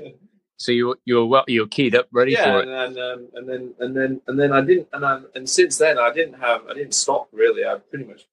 so 0.57 0.71
you 0.71 0.95
you 1.05 1.15
were 1.15 1.25
well, 1.25 1.43
you 1.47 1.61
were 1.61 1.67
keyed 1.67 1.95
up, 1.95 2.07
ready 2.11 2.31
yeah, 2.31 2.43
for 2.45 2.59
it. 2.61 2.69
and 2.69 2.95
then, 2.95 3.03
um, 3.03 3.27
and 3.35 3.49
then 3.49 3.73
and 3.79 3.97
then 3.97 4.21
and 4.27 4.39
then 4.39 4.53
I 4.53 4.61
didn't, 4.61 4.87
and 4.93 5.05
I, 5.05 5.21
and 5.35 5.49
since 5.49 5.77
then 5.77 5.99
I 5.99 6.13
didn't 6.13 6.39
have, 6.39 6.65
I 6.67 6.73
didn't 6.73 6.95
stop 6.95 7.27
really. 7.31 7.65
I 7.65 7.75
pretty 7.75 8.05
much 8.05 8.25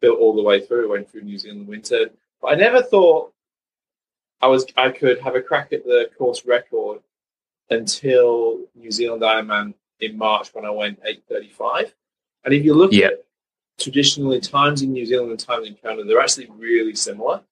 built 0.00 0.18
all 0.18 0.34
the 0.36 0.42
way 0.42 0.60
through. 0.60 0.90
Went 0.90 1.10
through 1.10 1.22
New 1.22 1.38
Zealand 1.38 1.66
winter, 1.66 2.10
but 2.40 2.52
I 2.52 2.54
never 2.56 2.82
thought 2.82 3.32
I 4.42 4.48
was 4.48 4.66
I 4.76 4.90
could 4.90 5.20
have 5.20 5.34
a 5.34 5.40
crack 5.40 5.72
at 5.72 5.84
the 5.84 6.10
course 6.18 6.44
record 6.44 7.00
until 7.70 8.66
New 8.74 8.90
Zealand 8.90 9.22
Ironman 9.22 9.74
in 10.00 10.18
March 10.18 10.52
when 10.52 10.66
I 10.66 10.70
went 10.70 11.00
eight 11.06 11.22
thirty 11.28 11.48
five. 11.48 11.94
And 12.44 12.52
if 12.52 12.64
you 12.64 12.74
look 12.74 12.92
yep. 12.92 13.12
at 13.12 13.24
traditionally 13.78 14.40
times 14.40 14.82
in 14.82 14.92
New 14.92 15.06
Zealand 15.06 15.30
and 15.30 15.40
times 15.40 15.66
in 15.66 15.74
Canada, 15.74 16.04
they're 16.04 16.20
actually 16.20 16.48
really 16.56 16.94
similar. 16.94 17.42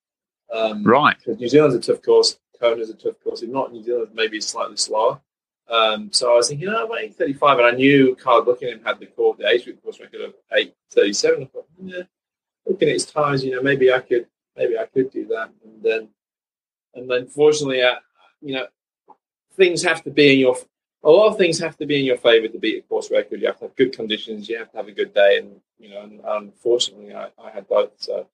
Um, 0.53 0.85
right. 0.85 1.17
Because 1.19 1.39
New 1.39 1.49
Zealand's 1.49 1.77
a 1.77 1.93
tough 1.93 2.03
course, 2.03 2.39
Kona 2.59 2.81
is 2.81 2.91
a 2.91 2.95
tough 2.95 3.21
course. 3.23 3.43
If 3.43 3.51
not 3.51 3.73
New 3.73 3.83
Zealand, 3.83 4.11
maybe 4.15 4.37
it's 4.37 4.47
slightly 4.47 4.77
slower. 4.77 5.21
Um, 5.69 6.13
so 6.13 6.33
I 6.33 6.35
was 6.35 6.49
thinking, 6.49 6.69
oh, 6.69 6.85
about 6.85 6.99
835. 6.99 7.59
And 7.59 7.67
I 7.69 7.71
knew 7.71 8.17
Carl 8.17 8.43
Buckingham 8.43 8.81
had 8.85 8.99
the 8.99 9.07
court, 9.07 9.39
the 9.39 9.47
age 9.47 9.65
group 9.65 9.83
course 9.83 10.01
record 10.01 10.21
of 10.23 10.35
837. 10.53 11.43
I 11.43 11.47
thought, 11.47 11.67
yeah, 11.83 12.03
looking 12.67 12.89
at 12.89 12.95
his 12.95 13.07
times, 13.07 13.45
you 13.45 13.53
know, 13.53 13.63
maybe 13.63 13.93
I 13.93 14.01
could, 14.01 14.27
maybe 14.57 14.77
I 14.77 14.87
could 14.87 15.11
do 15.13 15.27
that. 15.29 15.51
And 15.65 15.83
then, 15.83 16.09
and 16.95 17.09
then 17.09 17.29
fortunately, 17.29 17.83
uh, 17.83 17.97
you 18.41 18.55
know, 18.55 18.67
things 19.55 19.85
have 19.85 20.03
to 20.05 20.11
be 20.11 20.33
in 20.33 20.39
your, 20.41 20.57
a 21.03 21.11
lot 21.11 21.29
of 21.29 21.39
things 21.39 21.59
have 21.59 21.77
to 21.79 21.87
be 21.87 21.99
in 21.99 22.05
your 22.05 22.19
favor 22.19 22.49
to 22.49 22.59
beat 22.59 22.79
a 22.79 22.83
course 22.83 23.11
record. 23.11 23.41
You 23.41 23.47
have 23.47 23.59
to 23.59 23.67
have 23.67 23.77
good 23.77 23.93
conditions. 23.93 24.49
You 24.49 24.59
have 24.59 24.71
to 24.73 24.77
have 24.77 24.89
a 24.89 24.93
good 24.93 25.15
day. 25.15 25.39
And, 25.39 25.61
you 25.79 25.91
know, 25.91 26.03
and 26.03 26.21
unfortunately 26.25 27.15
I, 27.15 27.29
I 27.43 27.51
had 27.51 27.69
both. 27.69 27.93
So, 27.97 28.27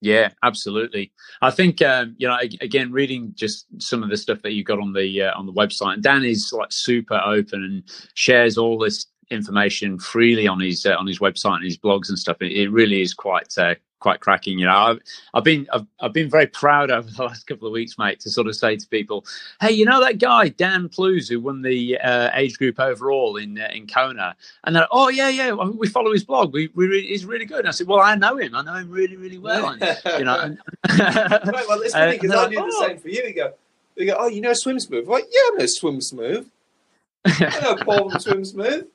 yeah, 0.00 0.30
absolutely. 0.42 1.12
I 1.42 1.52
think 1.52 1.80
um, 1.80 2.16
you 2.18 2.26
know 2.26 2.36
again, 2.60 2.90
reading 2.90 3.32
just 3.36 3.66
some 3.78 4.02
of 4.02 4.10
the 4.10 4.16
stuff 4.16 4.42
that 4.42 4.52
you 4.52 4.64
got 4.64 4.80
on 4.80 4.92
the 4.92 5.22
uh, 5.22 5.38
on 5.38 5.46
the 5.46 5.52
website. 5.52 5.94
And 5.94 6.02
Dan 6.02 6.24
is 6.24 6.52
like 6.52 6.72
super 6.72 7.20
open 7.24 7.62
and 7.62 7.84
shares 8.14 8.58
all 8.58 8.78
this 8.78 9.06
information 9.30 9.98
freely 10.00 10.48
on 10.48 10.58
his 10.58 10.84
uh, 10.86 10.96
on 10.98 11.06
his 11.06 11.20
website 11.20 11.56
and 11.56 11.64
his 11.64 11.78
blogs 11.78 12.08
and 12.08 12.18
stuff. 12.18 12.38
It, 12.40 12.50
it 12.50 12.70
really 12.70 13.00
is 13.00 13.14
quite 13.14 13.56
uh, 13.56 13.76
quite 14.02 14.20
cracking. 14.20 14.58
You 14.58 14.66
know, 14.66 14.76
I've, 14.76 15.00
I've 15.32 15.44
been 15.44 15.66
I've, 15.72 15.86
I've 16.00 16.12
been 16.12 16.28
very 16.28 16.46
proud 16.46 16.90
over 16.90 17.08
the 17.08 17.22
last 17.24 17.46
couple 17.46 17.66
of 17.66 17.72
weeks, 17.72 17.96
mate, 17.96 18.20
to 18.20 18.30
sort 18.30 18.48
of 18.48 18.56
say 18.56 18.76
to 18.76 18.86
people, 18.88 19.24
"Hey, 19.60 19.72
you 19.72 19.86
know 19.86 20.00
that 20.04 20.18
guy 20.18 20.48
Dan 20.48 20.88
Plews 20.88 21.28
who 21.28 21.40
won 21.40 21.62
the 21.62 21.98
uh, 21.98 22.30
age 22.34 22.58
group 22.58 22.78
overall 22.78 23.36
in 23.36 23.58
uh, 23.58 23.68
in 23.72 23.86
Kona?" 23.86 24.36
And 24.64 24.76
they're, 24.76 24.88
"Oh 24.90 25.08
yeah, 25.08 25.28
yeah, 25.28 25.52
we 25.52 25.88
follow 25.88 26.12
his 26.12 26.24
blog. 26.24 26.52
We, 26.52 26.68
we 26.74 27.06
he's 27.06 27.24
really 27.24 27.46
good." 27.46 27.60
And 27.60 27.68
I 27.68 27.70
said, 27.70 27.86
"Well, 27.86 28.00
I 28.00 28.16
know 28.16 28.36
him. 28.36 28.54
I 28.54 28.62
know 28.62 28.74
him 28.74 28.90
really, 28.90 29.16
really 29.16 29.38
well." 29.38 29.70
And, 29.70 29.80
you 30.18 30.24
know, 30.24 30.38
and, 30.38 30.58
right, 30.98 31.64
well, 31.68 31.80
it's 31.80 31.94
funny 31.94 32.18
because 32.18 32.32
I 32.32 32.48
knew 32.48 32.60
like, 32.60 32.70
the 32.70 32.76
oh. 32.76 32.86
same 32.88 32.98
for 32.98 33.08
you. 33.08 33.22
We 33.24 33.32
go, 33.32 33.52
we 33.96 34.06
go, 34.06 34.16
"Oh, 34.18 34.26
you 34.26 34.40
know 34.40 34.52
Swim 34.52 34.80
Smooth?" 34.80 35.08
Like, 35.08 35.24
yeah, 35.30 35.40
I 35.40 35.56
know 35.58 35.66
Swim 35.66 36.00
Smooth. 36.00 36.48
I 37.24 37.60
know 37.62 37.76
Paul 37.76 38.10
Swim 38.18 38.44
Smooth. 38.44 38.88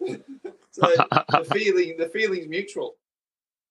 so 0.72 0.82
the 0.82 1.48
feeling, 1.50 1.96
the 1.98 2.10
feeling's 2.10 2.50
mutual. 2.50 2.96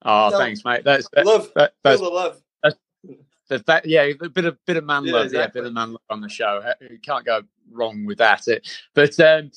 Oh, 0.04 0.30
no, 0.30 0.38
thanks, 0.38 0.64
mate. 0.64 0.84
That's 0.84 1.08
that, 1.12 1.26
love. 1.26 1.50
That, 1.54 1.74
that's, 1.82 2.00
the 2.00 2.08
love. 2.08 2.40
That's, 2.62 3.64
that, 3.64 3.86
yeah, 3.86 4.02
a 4.02 4.28
bit 4.28 4.44
of 4.44 4.58
bit 4.66 4.76
of 4.76 4.84
man 4.84 5.04
yeah, 5.04 5.12
love, 5.12 5.26
exactly. 5.26 5.60
yeah, 5.60 5.62
bit 5.62 5.66
of 5.66 5.72
man 5.72 5.92
love 5.92 6.02
on 6.10 6.20
the 6.20 6.28
show. 6.28 6.62
You 6.80 6.98
can't 6.98 7.24
go 7.24 7.42
wrong 7.70 8.04
with 8.04 8.18
that. 8.18 8.46
It, 8.48 8.68
but 8.94 9.18
um, 9.20 9.50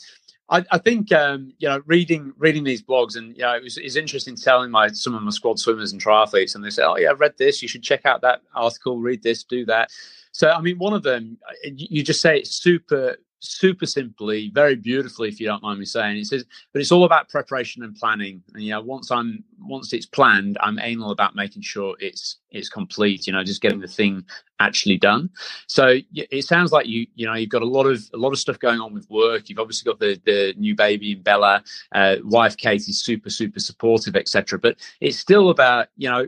I, 0.50 0.66
I, 0.72 0.78
think 0.78 1.12
um, 1.12 1.54
you 1.60 1.68
know, 1.68 1.82
reading 1.86 2.34
reading 2.38 2.64
these 2.64 2.82
blogs, 2.82 3.16
and 3.16 3.36
you 3.36 3.42
know, 3.42 3.56
it 3.56 3.64
was 3.64 3.78
it's 3.78 3.96
interesting 3.96 4.36
telling 4.36 4.72
my 4.72 4.88
some 4.90 5.16
of 5.16 5.22
my 5.22 5.32
squad 5.32 5.60
swimmers 5.60 5.92
and 5.92 6.04
triathletes, 6.04 6.56
and 6.56 6.64
they 6.64 6.70
say, 6.70 6.84
"Oh 6.84 6.98
yeah, 6.98 7.12
I've 7.12 7.20
read 7.20 7.38
this. 7.38 7.62
You 7.62 7.68
should 7.68 7.84
check 7.84 8.06
out 8.06 8.22
that 8.22 8.42
article. 8.56 9.00
Read 9.00 9.24
this. 9.24 9.44
Do 9.44 9.66
that." 9.66 9.92
So, 10.32 10.52
I 10.52 10.62
mean, 10.62 10.78
one 10.78 10.94
of 10.94 11.04
them, 11.04 11.38
you 11.64 12.04
just 12.04 12.22
say 12.22 12.38
it's 12.38 12.52
super 12.52 13.18
super 13.40 13.86
simply, 13.86 14.52
very 14.54 14.76
beautifully, 14.76 15.30
if 15.30 15.40
you 15.40 15.48
don't 15.48 15.64
mind 15.64 15.80
me 15.80 15.86
saying. 15.86 16.18
It 16.18 16.28
says, 16.28 16.46
but 16.74 16.82
it's 16.82 16.92
all 16.92 17.06
about 17.06 17.30
preparation 17.30 17.84
and 17.84 17.96
planning. 17.96 18.44
And 18.54 18.64
yeah, 18.64 18.78
once 18.78 19.12
I'm 19.12 19.44
once 19.60 19.94
it's 19.94 20.06
planned, 20.06 20.58
I'm 20.62 20.80
anal 20.80 21.12
about 21.12 21.36
making 21.36 21.62
sure 21.62 21.96
it's 22.00 22.38
it's 22.52 22.70
complete. 22.70 23.28
You 23.28 23.34
know, 23.34 23.44
just 23.44 23.62
getting 23.62 23.80
the 23.80 23.88
thing 23.88 24.26
actually 24.60 24.98
done. 24.98 25.30
So 25.68 26.00
it 26.14 26.46
sounds 26.46 26.72
like 26.72 26.86
you 26.86 27.08
you 27.16 27.26
know 27.26 27.34
you've 27.34 27.50
got 27.50 27.62
a 27.62 27.68
lot 27.68 27.86
of 27.86 28.02
a 28.14 28.18
lot 28.18 28.32
of 28.34 28.40
stuff 28.40 28.60
going 28.60 28.80
on 28.80 28.94
with 28.94 29.10
work. 29.10 29.50
You've 29.50 29.60
obviously 29.60 29.90
got 29.90 30.00
the 30.00 30.20
the 30.26 30.54
new 30.58 30.76
baby 30.76 31.14
in 31.14 31.22
Bella, 31.22 31.64
uh, 31.94 32.18
wife 32.24 32.56
is 32.66 33.02
super 33.02 33.30
super 33.30 33.60
supportive, 33.60 34.16
etc. 34.16 34.60
But 34.60 34.78
it's 35.00 35.18
still 35.18 35.50
about 35.50 35.88
you 35.98 36.10
know 36.10 36.28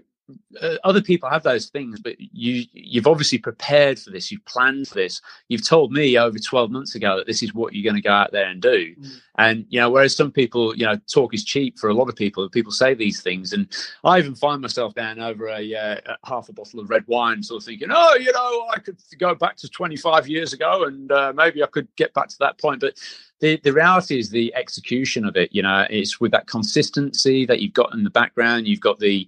uh, 0.61 0.75
other 0.83 1.01
people 1.01 1.29
have 1.29 1.43
those 1.43 1.67
things, 1.67 1.99
but 1.99 2.19
you 2.19 2.65
you've 2.73 3.07
obviously 3.07 3.37
prepared 3.37 3.99
for 3.99 4.11
this. 4.11 4.31
You've 4.31 4.45
planned 4.45 4.87
for 4.87 4.95
this. 4.95 5.21
You've 5.47 5.67
told 5.67 5.91
me 5.91 6.17
over 6.17 6.37
twelve 6.39 6.71
months 6.71 6.95
ago 6.95 7.17
that 7.17 7.27
this 7.27 7.43
is 7.43 7.53
what 7.53 7.73
you're 7.73 7.89
going 7.89 8.01
to 8.01 8.07
go 8.07 8.13
out 8.13 8.31
there 8.31 8.47
and 8.47 8.61
do. 8.61 8.95
Mm. 8.95 9.21
And 9.37 9.65
you 9.69 9.79
know, 9.79 9.89
whereas 9.89 10.15
some 10.15 10.31
people, 10.31 10.75
you 10.75 10.85
know, 10.85 10.99
talk 11.11 11.33
is 11.33 11.43
cheap 11.43 11.79
for 11.79 11.89
a 11.89 11.93
lot 11.93 12.09
of 12.09 12.15
people. 12.15 12.47
People 12.49 12.71
say 12.71 12.93
these 12.93 13.21
things, 13.21 13.53
and 13.53 13.67
I 14.03 14.19
even 14.19 14.35
find 14.35 14.61
myself 14.61 14.93
down 14.93 15.19
over 15.19 15.47
a, 15.47 15.75
uh, 15.75 16.15
half 16.25 16.49
a 16.49 16.53
bottle 16.53 16.79
of 16.79 16.89
red 16.89 17.05
wine, 17.07 17.41
sort 17.41 17.61
of 17.61 17.65
thinking, 17.65 17.89
oh, 17.91 18.15
you 18.15 18.31
know, 18.31 18.67
I 18.73 18.79
could 18.79 18.97
go 19.17 19.33
back 19.33 19.55
to 19.57 19.69
25 19.69 20.27
years 20.27 20.53
ago, 20.53 20.83
and 20.83 21.11
uh, 21.11 21.33
maybe 21.35 21.63
I 21.63 21.67
could 21.67 21.87
get 21.95 22.13
back 22.13 22.27
to 22.29 22.37
that 22.39 22.59
point, 22.59 22.81
but 22.81 22.97
the, 23.41 23.59
the 23.63 23.73
reality 23.73 24.19
is 24.19 24.29
the 24.29 24.53
execution 24.55 25.25
of 25.25 25.35
it 25.35 25.49
you 25.51 25.61
know 25.61 25.85
it's 25.89 26.21
with 26.21 26.31
that 26.31 26.47
consistency 26.47 27.45
that 27.45 27.59
you've 27.59 27.73
got 27.73 27.93
in 27.93 28.03
the 28.03 28.09
background 28.09 28.67
you've 28.67 28.79
got 28.79 28.99
the 28.99 29.27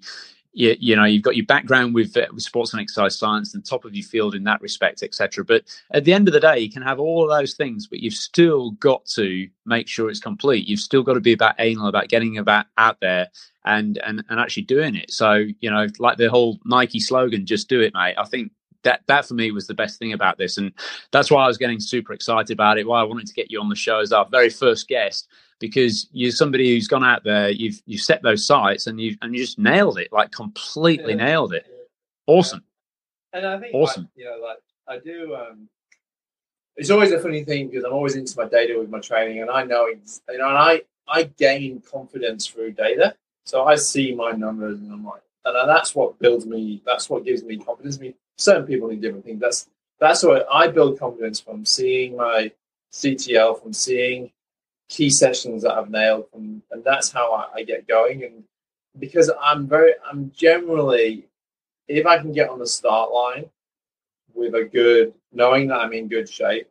you, 0.53 0.75
you 0.79 0.95
know 0.95 1.03
you've 1.03 1.23
got 1.23 1.35
your 1.35 1.45
background 1.45 1.93
with, 1.93 2.15
uh, 2.15 2.25
with 2.31 2.43
sports 2.43 2.73
and 2.73 2.81
exercise 2.81 3.17
science 3.17 3.53
and 3.53 3.65
top 3.65 3.85
of 3.85 3.95
your 3.95 4.05
field 4.05 4.35
in 4.35 4.43
that 4.43 4.61
respect 4.61 5.03
etc 5.03 5.43
but 5.43 5.63
at 5.91 6.05
the 6.05 6.13
end 6.13 6.27
of 6.27 6.33
the 6.33 6.39
day 6.39 6.59
you 6.59 6.71
can 6.71 6.81
have 6.81 6.99
all 6.99 7.23
of 7.23 7.37
those 7.37 7.53
things 7.55 7.87
but 7.87 7.99
you've 7.99 8.13
still 8.13 8.71
got 8.71 9.05
to 9.05 9.47
make 9.65 9.87
sure 9.87 10.09
it's 10.09 10.19
complete. 10.19 10.67
You've 10.67 10.79
still 10.79 11.03
got 11.03 11.13
to 11.13 11.19
be 11.19 11.33
about 11.33 11.55
anal 11.59 11.87
about 11.87 12.09
getting 12.09 12.37
about 12.37 12.65
out 12.77 12.99
there 12.99 13.29
and 13.65 13.97
and 13.99 14.23
and 14.29 14.39
actually 14.39 14.63
doing 14.63 14.95
it. 14.95 15.11
So 15.11 15.45
you 15.59 15.69
know 15.69 15.87
like 15.99 16.17
the 16.17 16.29
whole 16.29 16.59
nike 16.65 16.99
slogan 16.99 17.45
just 17.45 17.69
do 17.69 17.81
it 17.81 17.93
mate 17.93 18.15
i 18.17 18.25
think 18.25 18.51
that 18.83 19.01
that 19.07 19.25
for 19.25 19.33
me 19.33 19.51
was 19.51 19.67
the 19.67 19.73
best 19.73 19.97
thing 19.97 20.11
about 20.11 20.37
this. 20.37 20.57
And 20.57 20.73
that's 21.11 21.31
why 21.31 21.43
i 21.43 21.47
was 21.47 21.57
getting 21.57 21.79
super 21.79 22.13
excited 22.13 22.51
about 22.51 22.77
it 22.77 22.87
why 22.87 22.99
i 22.99 23.03
wanted 23.03 23.27
to 23.27 23.33
get 23.33 23.51
you 23.51 23.59
on 23.59 23.69
the 23.69 23.75
show 23.75 23.99
as 23.99 24.11
our 24.11 24.25
very 24.25 24.49
first 24.49 24.87
guest 24.87 25.27
because 25.63 26.09
you're 26.11 26.29
somebody 26.29 26.75
who's 26.75 26.89
gone 26.89 27.05
out 27.05 27.23
there, 27.23 27.49
you've 27.49 27.81
you've 27.85 28.01
set 28.01 28.21
those 28.21 28.45
sights 28.45 28.85
and 28.85 28.99
you 28.99 29.15
and 29.21 29.33
you 29.33 29.39
just 29.39 29.57
nailed 29.57 29.97
it, 29.97 30.11
like 30.11 30.29
completely 30.29 31.13
yeah. 31.13 31.23
nailed 31.23 31.53
it. 31.53 31.65
Awesome. 32.27 32.65
And 33.31 33.45
I 33.45 33.57
think 33.61 33.73
awesome. 33.73 34.09
you 34.13 34.25
know, 34.25 34.45
like 34.45 34.57
I 34.89 35.01
do. 35.01 35.33
Um, 35.33 35.69
it's 36.75 36.89
always 36.89 37.13
a 37.13 37.19
funny 37.19 37.45
thing 37.45 37.69
because 37.69 37.85
I'm 37.85 37.93
always 37.93 38.17
into 38.17 38.37
my 38.37 38.45
data 38.45 38.77
with 38.77 38.89
my 38.89 38.99
training, 38.99 39.39
and 39.39 39.49
I 39.49 39.63
know, 39.63 39.85
it's, 39.85 40.21
you 40.27 40.37
know, 40.37 40.49
and 40.49 40.57
I 40.57 40.81
I 41.07 41.23
gain 41.23 41.81
confidence 41.89 42.45
through 42.45 42.73
data. 42.73 43.15
So 43.45 43.63
I 43.63 43.75
see 43.75 44.13
my 44.13 44.31
numbers, 44.31 44.79
and 44.79 44.91
I'm 44.91 45.05
like, 45.05 45.21
and 45.45 45.69
that's 45.69 45.95
what 45.95 46.19
builds 46.19 46.45
me. 46.45 46.81
That's 46.85 47.09
what 47.09 47.23
gives 47.23 47.41
me 47.41 47.55
confidence. 47.55 47.99
I 47.99 48.01
mean, 48.01 48.15
certain 48.37 48.65
people 48.65 48.89
need 48.89 48.99
different 48.99 49.23
things. 49.23 49.39
That's 49.39 49.69
that's 50.01 50.23
what 50.23 50.45
I 50.51 50.67
build 50.67 50.99
confidence 50.99 51.39
from 51.39 51.65
seeing 51.65 52.17
my 52.17 52.51
CTL, 52.91 53.63
from 53.63 53.71
seeing 53.71 54.32
key 54.93 55.09
sessions 55.09 55.63
that 55.63 55.73
I've 55.73 55.89
nailed, 55.89 56.25
and, 56.33 56.61
and 56.71 56.83
that's 56.83 57.11
how 57.11 57.33
I, 57.33 57.47
I 57.55 57.63
get 57.63 57.87
going. 57.87 58.23
And 58.23 58.43
because 58.99 59.31
I'm 59.41 59.67
very, 59.67 59.93
I'm 60.07 60.31
generally, 60.35 61.25
if 61.87 62.05
I 62.05 62.19
can 62.19 62.31
get 62.31 62.49
on 62.49 62.59
the 62.59 62.67
start 62.67 63.11
line 63.11 63.49
with 64.35 64.53
a 64.53 64.63
good, 64.63 65.13
knowing 65.31 65.67
that 65.67 65.79
I'm 65.79 65.93
in 65.93 66.07
good 66.07 66.29
shape 66.29 66.69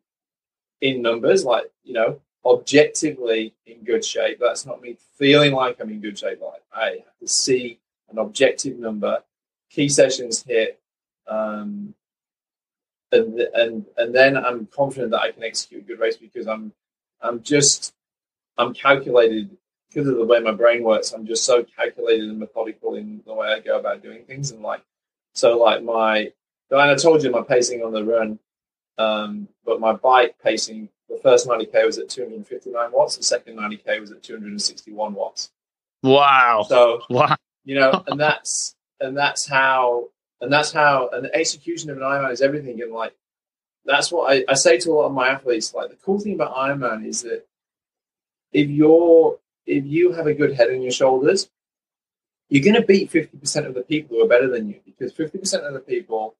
in 0.80 1.02
numbers, 1.02 1.44
like 1.44 1.70
you 1.82 1.94
know, 1.94 2.20
objectively 2.44 3.54
in 3.66 3.82
good 3.84 4.04
shape. 4.04 4.38
That's 4.40 4.66
not 4.66 4.80
me 4.80 4.96
feeling 5.18 5.52
like 5.52 5.80
I'm 5.80 5.90
in 5.90 6.00
good 6.00 6.18
shape. 6.18 6.40
Like 6.40 6.62
I 6.72 6.84
have 7.04 7.18
to 7.20 7.28
see 7.28 7.80
an 8.08 8.18
objective 8.18 8.78
number, 8.78 9.22
key 9.68 9.88
sessions 9.88 10.44
hit, 10.46 10.80
um, 11.26 11.94
and 13.10 13.40
and 13.40 13.86
and 13.96 14.14
then 14.14 14.36
I'm 14.36 14.66
confident 14.66 15.10
that 15.10 15.22
I 15.22 15.32
can 15.32 15.42
execute 15.42 15.82
a 15.82 15.86
good 15.86 15.98
race 15.98 16.16
because 16.16 16.46
I'm 16.46 16.72
I'm 17.20 17.42
just 17.42 17.94
I'm 18.58 18.74
calculated 18.74 19.56
because 19.88 20.08
of 20.08 20.16
the 20.16 20.24
way 20.24 20.40
my 20.40 20.52
brain 20.52 20.82
works. 20.82 21.12
I'm 21.12 21.26
just 21.26 21.44
so 21.44 21.64
calculated 21.64 22.28
and 22.28 22.38
methodical 22.38 22.94
in 22.94 23.22
the 23.26 23.34
way 23.34 23.48
I 23.48 23.60
go 23.60 23.78
about 23.78 24.02
doing 24.02 24.24
things. 24.24 24.50
And 24.50 24.62
like, 24.62 24.82
so 25.34 25.58
like 25.58 25.82
my, 25.82 26.32
and 26.70 26.80
I 26.80 26.94
told 26.94 27.22
you 27.22 27.30
my 27.30 27.42
pacing 27.42 27.82
on 27.82 27.92
the 27.92 28.04
run, 28.04 28.38
um, 28.98 29.48
but 29.64 29.80
my 29.80 29.92
bike 29.92 30.36
pacing, 30.42 30.88
the 31.08 31.18
first 31.22 31.46
90k 31.46 31.84
was 31.84 31.98
at 31.98 32.08
259 32.08 32.92
watts, 32.92 33.16
the 33.16 33.22
second 33.22 33.58
90k 33.58 34.00
was 34.00 34.10
at 34.10 34.22
261 34.22 35.14
watts. 35.14 35.50
Wow. 36.02 36.64
So 36.68 37.02
wow. 37.10 37.36
You 37.64 37.76
know, 37.76 38.02
and 38.06 38.18
that's 38.18 38.74
and 39.00 39.16
that's 39.16 39.46
how 39.46 40.08
and 40.40 40.52
that's 40.52 40.72
how 40.72 41.10
and 41.12 41.24
the 41.24 41.34
execution 41.34 41.90
of 41.90 41.96
an 41.96 42.02
Ironman 42.02 42.32
is 42.32 42.42
everything. 42.42 42.80
And 42.82 42.92
like 42.92 43.14
that's 43.84 44.10
what 44.12 44.32
I, 44.32 44.44
I 44.48 44.54
say 44.54 44.78
to 44.78 44.90
a 44.90 44.94
lot 44.94 45.06
of 45.06 45.12
my 45.12 45.28
athletes. 45.28 45.74
Like 45.74 45.90
the 45.90 45.96
cool 45.96 46.18
thing 46.18 46.34
about 46.34 46.54
Ironman 46.54 47.06
is 47.06 47.22
that 47.22 47.46
if 48.52 48.68
you're 48.68 49.38
if 49.66 49.84
you 49.86 50.12
have 50.12 50.26
a 50.26 50.34
good 50.34 50.54
head 50.54 50.70
on 50.70 50.82
your 50.82 50.92
shoulders, 50.92 51.48
you're 52.48 52.64
going 52.64 52.80
to 52.80 52.86
beat 52.86 53.10
50% 53.10 53.66
of 53.66 53.74
the 53.74 53.82
people 53.82 54.16
who 54.16 54.24
are 54.24 54.28
better 54.28 54.48
than 54.48 54.68
you 54.68 54.80
because 54.84 55.12
50% 55.12 55.66
of 55.66 55.72
the 55.72 55.80
people, 55.80 56.34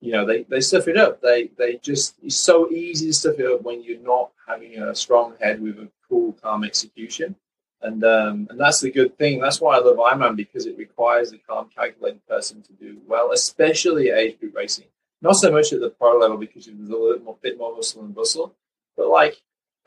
you 0.00 0.12
know, 0.12 0.26
they, 0.26 0.42
they 0.42 0.60
stuff 0.60 0.88
it 0.88 0.96
up. 0.96 1.20
They 1.20 1.50
they 1.56 1.76
just, 1.76 2.16
it's 2.22 2.36
so 2.36 2.70
easy 2.70 3.06
to 3.06 3.12
stuff 3.12 3.38
it 3.38 3.46
up 3.46 3.62
when 3.62 3.82
you're 3.82 4.00
not 4.00 4.32
having 4.46 4.76
a 4.78 4.94
strong 4.94 5.34
head 5.40 5.62
with 5.62 5.78
a 5.78 5.88
cool, 6.08 6.32
calm 6.42 6.64
execution. 6.64 7.36
And 7.82 8.04
um, 8.04 8.46
and 8.50 8.60
that's 8.60 8.80
the 8.80 8.90
good 8.90 9.16
thing. 9.16 9.40
That's 9.40 9.58
why 9.60 9.76
I 9.76 9.80
love 9.80 9.96
Ironman 9.96 10.36
because 10.36 10.66
it 10.66 10.76
requires 10.76 11.32
a 11.32 11.38
calm, 11.38 11.70
calculated 11.74 12.26
person 12.26 12.60
to 12.62 12.72
do 12.74 12.98
well, 13.06 13.32
especially 13.32 14.10
age 14.10 14.38
group 14.38 14.54
racing. 14.54 14.84
Not 15.22 15.36
so 15.36 15.50
much 15.50 15.72
at 15.72 15.80
the 15.80 15.88
pro 15.88 16.18
level 16.18 16.36
because 16.36 16.66
there's 16.66 16.90
a 16.90 16.92
little 16.92 17.38
bit 17.42 17.56
more 17.56 17.74
muscle 17.74 18.02
and 18.02 18.14
bustle, 18.14 18.54
but 18.98 19.08
like 19.08 19.40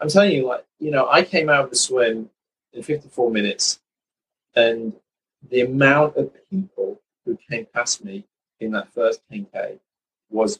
I'm 0.03 0.09
telling 0.09 0.33
you, 0.33 0.45
like, 0.45 0.65
you 0.79 0.91
know, 0.91 1.07
I 1.09 1.23
came 1.23 1.47
out 1.47 1.63
of 1.63 1.69
the 1.69 1.77
swim 1.77 2.29
in 2.73 2.83
54 2.83 3.31
minutes, 3.31 3.79
and 4.53 4.91
the 5.49 5.61
amount 5.61 6.17
of 6.17 6.29
people 6.49 6.99
who 7.25 7.39
came 7.49 7.65
past 7.73 8.03
me 8.03 8.25
in 8.59 8.71
that 8.71 8.93
first 8.93 9.21
10K 9.31 9.79
was 10.29 10.59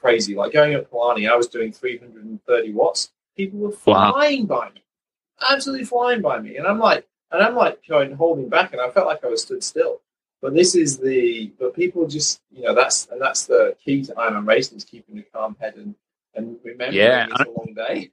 crazy. 0.00 0.36
Like 0.36 0.52
going 0.52 0.76
up 0.76 0.88
Palani, 0.88 1.28
I 1.28 1.34
was 1.34 1.48
doing 1.48 1.72
330 1.72 2.72
watts. 2.72 3.10
People 3.36 3.58
were 3.58 3.72
flying 3.72 4.46
wow. 4.46 4.60
by 4.60 4.70
me, 4.70 4.84
absolutely 5.50 5.86
flying 5.86 6.22
by 6.22 6.38
me. 6.38 6.56
And 6.56 6.64
I'm 6.64 6.78
like, 6.78 7.04
and 7.32 7.42
I'm 7.42 7.56
like 7.56 7.84
going 7.88 8.14
holding 8.14 8.48
back, 8.48 8.70
and 8.72 8.80
I 8.80 8.90
felt 8.90 9.08
like 9.08 9.24
I 9.24 9.28
was 9.28 9.42
stood 9.42 9.64
still. 9.64 10.02
But 10.40 10.54
this 10.54 10.76
is 10.76 10.98
the, 10.98 11.50
but 11.58 11.74
people 11.74 12.06
just, 12.06 12.42
you 12.52 12.62
know, 12.62 12.76
that's, 12.76 13.08
and 13.10 13.20
that's 13.20 13.46
the 13.46 13.74
key 13.84 14.04
to 14.04 14.12
Ironman 14.12 14.46
racing 14.46 14.76
is 14.76 14.84
keeping 14.84 15.18
a 15.18 15.22
calm 15.22 15.56
head 15.58 15.74
and, 15.74 15.96
and 16.36 16.58
remembering 16.62 16.94
yeah. 17.00 17.26
it's 17.28 17.40
a 17.40 17.50
long 17.50 17.74
day. 17.74 18.12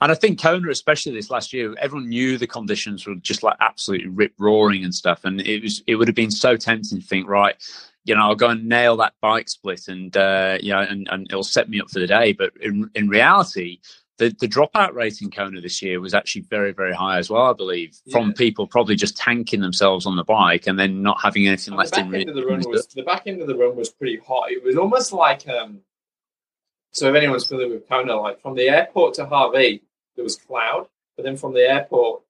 And 0.00 0.12
I 0.12 0.14
think 0.14 0.40
Kona, 0.40 0.70
especially 0.70 1.12
this 1.12 1.30
last 1.30 1.52
year, 1.52 1.74
everyone 1.78 2.08
knew 2.08 2.36
the 2.36 2.46
conditions 2.46 3.06
were 3.06 3.14
just 3.14 3.42
like 3.42 3.56
absolutely 3.60 4.08
rip 4.08 4.32
roaring 4.38 4.84
and 4.84 4.94
stuff. 4.94 5.24
And 5.24 5.40
it 5.40 5.62
was 5.62 5.82
it 5.86 5.96
would 5.96 6.08
have 6.08 6.14
been 6.14 6.30
so 6.30 6.56
tempting 6.56 7.00
to 7.00 7.06
think, 7.06 7.26
right, 7.28 7.56
you 8.04 8.14
know, 8.14 8.22
I'll 8.22 8.34
go 8.34 8.50
and 8.50 8.68
nail 8.68 8.96
that 8.98 9.14
bike 9.22 9.48
split 9.48 9.88
and 9.88 10.14
uh, 10.16 10.58
you 10.60 10.72
know, 10.72 10.80
and, 10.80 11.08
and 11.10 11.26
it'll 11.30 11.42
set 11.42 11.68
me 11.68 11.80
up 11.80 11.90
for 11.90 11.98
the 11.98 12.06
day. 12.06 12.32
But 12.32 12.52
in 12.60 12.90
in 12.94 13.08
reality, 13.08 13.80
the, 14.18 14.34
the 14.40 14.48
dropout 14.48 14.94
rate 14.94 15.20
in 15.20 15.30
Kona 15.30 15.60
this 15.60 15.82
year 15.82 16.00
was 16.00 16.14
actually 16.14 16.42
very, 16.42 16.72
very 16.72 16.94
high 16.94 17.18
as 17.18 17.28
well, 17.28 17.50
I 17.50 17.52
believe, 17.52 17.96
from 18.10 18.32
people 18.32 18.66
probably 18.66 18.96
just 18.96 19.16
tanking 19.16 19.60
themselves 19.60 20.06
on 20.06 20.16
the 20.16 20.24
bike 20.24 20.66
and 20.66 20.78
then 20.78 21.02
not 21.02 21.18
having 21.22 21.46
anything 21.46 21.72
And 21.72 21.78
left 21.78 21.94
the 21.94 22.00
in 22.00 22.14
end 22.14 22.28
of 22.30 22.34
the 22.34 22.46
run 22.46 22.62
was 22.66 22.86
the 22.88 23.02
back 23.02 23.26
end 23.26 23.42
of 23.42 23.46
the 23.46 23.56
run 23.56 23.76
was 23.76 23.90
pretty 23.90 24.18
hot. 24.26 24.50
It 24.50 24.64
was 24.64 24.76
almost 24.76 25.12
like 25.12 25.46
um. 25.48 25.80
So 26.92 27.10
if 27.10 27.14
anyone's 27.14 27.46
familiar 27.46 27.74
with 27.74 27.88
Kona, 27.88 28.16
like 28.16 28.40
from 28.40 28.54
the 28.54 28.70
airport 28.70 29.14
to 29.14 29.26
Harvey, 29.26 29.82
there 30.16 30.24
was 30.24 30.36
cloud, 30.36 30.88
but 31.16 31.24
then 31.24 31.36
from 31.36 31.52
the 31.54 31.60
airport 31.68 32.22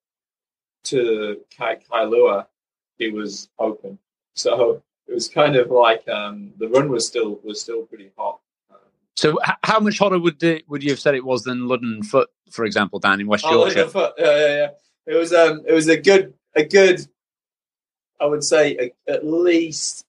to 0.85 1.41
Kai 1.57 1.77
Kailua, 1.89 2.45
it 2.99 3.13
was 3.13 3.49
open. 3.59 3.97
So 4.35 4.81
it 5.07 5.13
was 5.13 5.27
kind 5.29 5.55
of 5.55 5.71
like 5.71 6.07
um, 6.07 6.51
the 6.57 6.67
run 6.69 6.89
was 6.89 7.07
still 7.07 7.39
was 7.43 7.59
still 7.61 7.83
pretty 7.83 8.11
hot. 8.17 8.39
Um, 8.71 8.77
So, 9.15 9.37
h- 9.47 9.55
how 9.63 9.79
much 9.79 9.97
hotter 9.99 10.19
would 10.19 10.39
the, 10.39 10.63
would 10.67 10.83
you 10.83 10.91
have 10.91 10.99
said 10.99 11.15
it 11.15 11.25
was 11.25 11.43
than 11.43 11.61
Luddenden 11.67 12.05
Foot, 12.05 12.29
for 12.51 12.65
example, 12.65 12.99
down 12.99 13.19
in 13.21 13.27
West 13.27 13.45
Oh, 13.47 13.51
Yorkshire? 13.65 13.87
foot. 13.87 14.13
Yeah, 14.17 14.25
yeah, 14.37 14.47
yeah. 14.55 14.69
It 15.07 15.15
was 15.15 15.33
um, 15.33 15.63
it 15.67 15.73
was 15.73 15.87
a 15.87 15.97
good, 15.97 16.33
a 16.55 16.63
good. 16.63 17.07
I 18.19 18.25
would 18.25 18.43
say 18.43 18.77
a, 19.07 19.11
at 19.11 19.25
least 19.25 20.05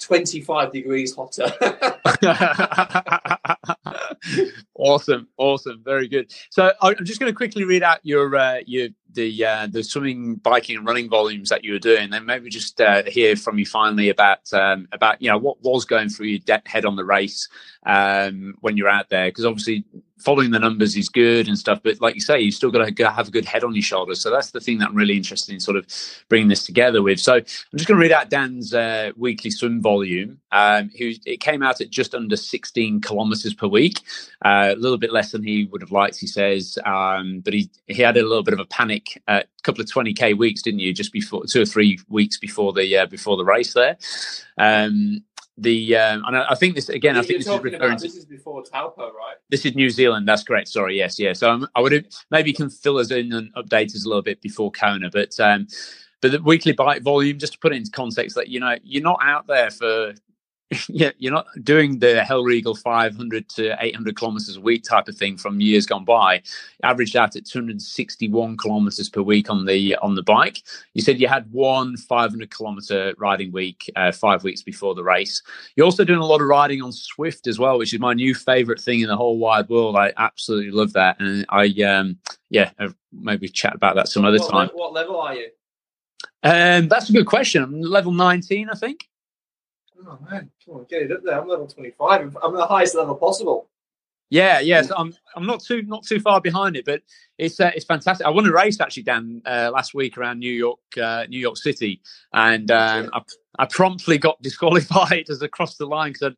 twenty-five 0.00 0.72
degrees 0.72 1.14
hotter. 1.14 1.52
awesome, 4.74 5.28
awesome, 5.36 5.82
very 5.84 6.08
good. 6.08 6.32
So 6.50 6.72
I'm 6.82 7.04
just 7.04 7.20
going 7.20 7.32
to 7.32 7.36
quickly 7.36 7.64
read 7.64 7.82
out 7.82 8.00
your 8.02 8.34
uh, 8.36 8.58
your 8.66 8.88
the 9.16 9.44
uh, 9.44 9.66
the 9.66 9.82
swimming, 9.82 10.36
biking, 10.36 10.76
and 10.76 10.86
running 10.86 11.10
volumes 11.10 11.48
that 11.48 11.64
you 11.64 11.72
were 11.72 11.80
doing, 11.80 12.10
then 12.10 12.24
maybe 12.24 12.48
just 12.48 12.80
uh, 12.80 13.02
hear 13.04 13.34
from 13.34 13.58
you 13.58 13.66
finally 13.66 14.08
about 14.10 14.52
um, 14.52 14.86
about 14.92 15.20
you 15.20 15.28
know 15.28 15.38
what 15.38 15.60
was 15.62 15.84
going 15.84 16.08
through 16.08 16.28
your 16.28 16.38
de- 16.38 16.62
head 16.66 16.84
on 16.84 16.94
the 16.94 17.04
race 17.04 17.48
um, 17.84 18.54
when 18.60 18.76
you're 18.76 18.88
out 18.88 19.08
there, 19.08 19.26
because 19.26 19.44
obviously 19.44 19.84
following 20.18 20.50
the 20.50 20.58
numbers 20.58 20.96
is 20.96 21.08
good 21.08 21.46
and 21.46 21.58
stuff, 21.58 21.80
but 21.82 22.00
like 22.00 22.14
you 22.14 22.20
say, 22.20 22.40
you 22.40 22.50
still 22.50 22.70
got 22.70 22.96
to 22.96 23.10
have 23.10 23.28
a 23.28 23.30
good 23.30 23.44
head 23.44 23.62
on 23.62 23.74
your 23.74 23.82
shoulders. 23.82 24.20
So 24.20 24.30
that's 24.30 24.50
the 24.50 24.60
thing 24.60 24.78
that 24.78 24.88
I'm 24.88 24.94
really 24.94 25.16
interested 25.16 25.52
in 25.52 25.60
sort 25.60 25.76
of 25.76 25.86
bringing 26.28 26.48
this 26.48 26.64
together 26.64 27.02
with. 27.02 27.20
So 27.20 27.34
I'm 27.34 27.44
just 27.76 27.86
going 27.86 27.98
to 27.98 28.02
read 28.02 28.12
out 28.12 28.30
Dan's 28.30 28.72
uh, 28.72 29.12
weekly 29.16 29.50
swim 29.50 29.82
volume. 29.82 30.40
Um, 30.52 30.90
it 30.94 31.40
came 31.40 31.62
out 31.62 31.80
at 31.80 31.90
just 31.90 32.14
under 32.14 32.36
16 32.36 33.02
kilometers 33.02 33.52
per 33.52 33.66
week, 33.66 34.00
uh, 34.44 34.74
a 34.74 34.76
little 34.76 34.98
bit 34.98 35.12
less 35.12 35.32
than 35.32 35.42
he 35.42 35.66
would 35.66 35.82
have 35.82 35.92
liked, 35.92 36.18
he 36.18 36.26
says. 36.26 36.78
Um, 36.84 37.40
but 37.40 37.52
he 37.52 37.70
he 37.86 38.02
had 38.02 38.16
a 38.16 38.22
little 38.22 38.42
bit 38.42 38.54
of 38.54 38.60
a 38.60 38.64
panic, 38.64 39.05
a 39.28 39.44
couple 39.62 39.82
of 39.82 39.88
20k 39.88 40.36
weeks, 40.36 40.62
didn't 40.62 40.80
you? 40.80 40.92
Just 40.92 41.12
before 41.12 41.44
two 41.46 41.62
or 41.62 41.66
three 41.66 41.98
weeks 42.08 42.38
before 42.38 42.72
the 42.72 42.96
uh, 42.96 43.06
before 43.06 43.36
the 43.36 43.44
race 43.44 43.72
there. 43.74 43.96
Um, 44.58 45.24
the 45.58 45.96
um, 45.96 46.22
and 46.26 46.36
I, 46.36 46.46
I 46.50 46.54
think 46.54 46.74
this 46.74 46.88
again. 46.88 47.16
I 47.16 47.22
think 47.22 47.38
this 47.38 47.48
is 47.48 47.60
referring 47.60 47.74
about, 47.76 47.98
to 47.98 48.04
this 48.04 48.16
is 48.16 48.26
before 48.26 48.62
Taupo, 48.62 49.12
right? 49.12 49.36
this 49.48 49.64
is 49.64 49.74
New 49.74 49.90
Zealand. 49.90 50.28
That's 50.28 50.42
correct. 50.42 50.68
Sorry. 50.68 50.96
Yes. 50.96 51.18
Yeah. 51.18 51.32
So 51.32 51.50
um, 51.50 51.68
I 51.74 51.80
would 51.80 51.92
have 51.92 52.04
maybe 52.30 52.52
can 52.52 52.68
fill 52.68 52.98
us 52.98 53.10
in 53.10 53.32
and 53.32 53.54
update 53.54 53.94
us 53.94 54.04
a 54.04 54.08
little 54.08 54.22
bit 54.22 54.42
before 54.42 54.70
Kona, 54.70 55.10
but 55.10 55.38
um, 55.40 55.66
but 56.20 56.32
the 56.32 56.42
weekly 56.42 56.72
bike 56.72 57.02
volume, 57.02 57.38
just 57.38 57.54
to 57.54 57.58
put 57.58 57.72
it 57.72 57.76
into 57.76 57.90
context, 57.90 58.36
that 58.36 58.48
you 58.48 58.60
know 58.60 58.76
you're 58.82 59.02
not 59.02 59.18
out 59.22 59.46
there 59.46 59.70
for. 59.70 60.14
Yeah, 60.88 61.10
you're 61.18 61.32
not 61.32 61.46
doing 61.62 61.98
the 61.98 62.24
Hellriegel 62.26 62.78
500 62.78 63.48
to 63.50 63.76
800 63.78 64.16
kilometers 64.16 64.56
a 64.56 64.60
week 64.60 64.82
type 64.82 65.08
of 65.08 65.16
thing 65.16 65.36
from 65.36 65.60
years 65.60 65.86
gone 65.86 66.04
by. 66.04 66.42
Averaged 66.82 67.16
out 67.16 67.36
at 67.36 67.46
261 67.46 68.56
kilometers 68.56 69.08
per 69.08 69.22
week 69.22 69.50
on 69.50 69.64
the 69.64 69.96
on 69.96 70.14
the 70.14 70.22
bike. 70.22 70.62
You 70.94 71.02
said 71.02 71.20
you 71.20 71.28
had 71.28 71.50
one 71.52 71.96
500 71.96 72.50
kilometer 72.50 73.14
riding 73.18 73.52
week 73.52 73.90
uh, 73.96 74.12
five 74.12 74.42
weeks 74.42 74.62
before 74.62 74.94
the 74.94 75.04
race. 75.04 75.42
You're 75.76 75.86
also 75.86 76.04
doing 76.04 76.20
a 76.20 76.26
lot 76.26 76.40
of 76.40 76.48
riding 76.48 76.82
on 76.82 76.90
Zwift 76.90 77.46
as 77.46 77.58
well, 77.58 77.78
which 77.78 77.94
is 77.94 78.00
my 78.00 78.14
new 78.14 78.34
favorite 78.34 78.80
thing 78.80 79.00
in 79.00 79.08
the 79.08 79.16
whole 79.16 79.38
wide 79.38 79.68
world. 79.68 79.96
I 79.96 80.12
absolutely 80.16 80.72
love 80.72 80.92
that, 80.94 81.20
and 81.20 81.46
I 81.48 81.66
um 81.82 82.18
yeah 82.50 82.70
uh, 82.78 82.88
maybe 83.12 83.48
chat 83.48 83.74
about 83.74 83.96
that 83.96 84.08
some 84.08 84.24
other 84.24 84.38
what, 84.38 84.50
time. 84.50 84.68
le- 84.68 84.76
what 84.76 84.92
level 84.92 85.20
are 85.20 85.34
you? 85.34 85.48
Um, 86.42 86.88
that's 86.88 87.10
a 87.10 87.12
good 87.12 87.26
question. 87.26 87.62
I'm 87.62 87.80
level 87.80 88.12
19, 88.12 88.68
I 88.70 88.74
think. 88.74 89.08
Oh 89.98 90.18
man, 90.30 90.50
come 90.64 90.76
on, 90.76 90.86
get 90.88 91.02
it 91.02 91.12
up 91.12 91.20
there. 91.24 91.40
I'm 91.40 91.48
level 91.48 91.66
25. 91.66 92.36
I'm 92.42 92.54
the 92.54 92.66
highest 92.66 92.94
level 92.94 93.14
possible. 93.14 93.68
Yeah, 94.28 94.58
yeah. 94.58 94.82
So 94.82 94.94
I'm 94.96 95.14
I'm 95.36 95.46
not 95.46 95.62
too 95.62 95.82
not 95.82 96.04
too 96.04 96.18
far 96.18 96.40
behind 96.40 96.76
it, 96.76 96.84
but 96.84 97.02
it's 97.38 97.60
uh, 97.60 97.70
it's 97.74 97.84
fantastic. 97.84 98.26
I 98.26 98.30
won 98.30 98.46
a 98.46 98.52
race 98.52 98.80
actually, 98.80 99.04
Dan, 99.04 99.40
uh, 99.46 99.70
last 99.72 99.94
week 99.94 100.18
around 100.18 100.40
New 100.40 100.52
York, 100.52 100.80
uh, 101.00 101.26
New 101.28 101.38
York 101.38 101.56
City, 101.56 102.00
and 102.32 102.70
um, 102.70 103.10
I, 103.12 103.22
I 103.60 103.66
promptly 103.66 104.18
got 104.18 104.42
disqualified 104.42 105.26
as 105.30 105.42
I 105.42 105.46
crossed 105.46 105.78
the 105.78 105.86
line 105.86 106.12
because 106.12 106.34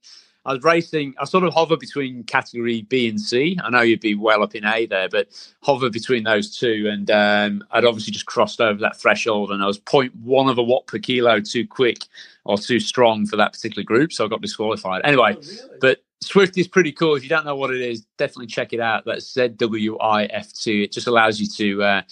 I 0.49 0.55
was 0.55 0.63
racing. 0.65 1.15
I 1.21 1.27
sort 1.27 1.45
of 1.45 1.53
hover 1.53 1.77
between 1.77 2.25
category 2.25 2.83
B 2.83 3.07
and 3.09 3.21
C. 3.21 3.59
I 3.63 3.69
know 3.69 3.83
you'd 3.83 4.01
be 4.01 4.15
well 4.15 4.43
up 4.43 4.55
in 4.55 4.65
A 4.65 4.87
there, 4.87 5.09
but 5.11 5.29
hover 5.63 5.91
between 5.91 6.25
those 6.25 6.57
two, 6.57 6.89
and 6.91 7.11
um, 7.11 7.63
I'd 7.71 7.85
obviously 7.85 8.13
just 8.15 8.25
crossed 8.27 8.61
over 8.61 8.81
that 8.81 8.97
threshold, 8.99 9.51
and 9.51 9.63
I 9.63 9.67
was 9.67 9.79
0.1 9.79 10.51
of 10.51 10.57
a 10.57 10.63
watt 10.63 10.87
per 10.87 10.99
kilo 10.99 11.41
too 11.41 11.67
quick 11.67 11.99
or 12.47 12.57
too 12.57 12.81
strong 12.81 13.27
for 13.27 13.37
that 13.37 13.53
particular 13.53 13.83
group, 13.85 14.11
so 14.11 14.25
I 14.25 14.29
got 14.29 14.41
disqualified. 14.41 15.03
Anyway, 15.05 15.37
Oh, 15.37 15.41
really? 15.41 15.79
but 15.83 15.99
Zwift 16.25 16.57
is 16.57 16.67
pretty 16.67 16.93
cool. 16.93 17.15
If 17.15 17.23
you 17.23 17.29
don't 17.29 17.45
know 17.45 17.55
what 17.55 17.71
it 17.71 17.83
is, 17.83 18.07
definitely 18.17 18.47
check 18.47 18.73
it 18.73 18.81
out. 18.81 19.05
That's 19.05 19.33
ZWIFT. 19.35 20.85
It 20.85 20.93
just 20.93 21.07
allows 21.07 21.39
you 21.41 21.47
to 21.47 21.83
uh, 21.83 22.03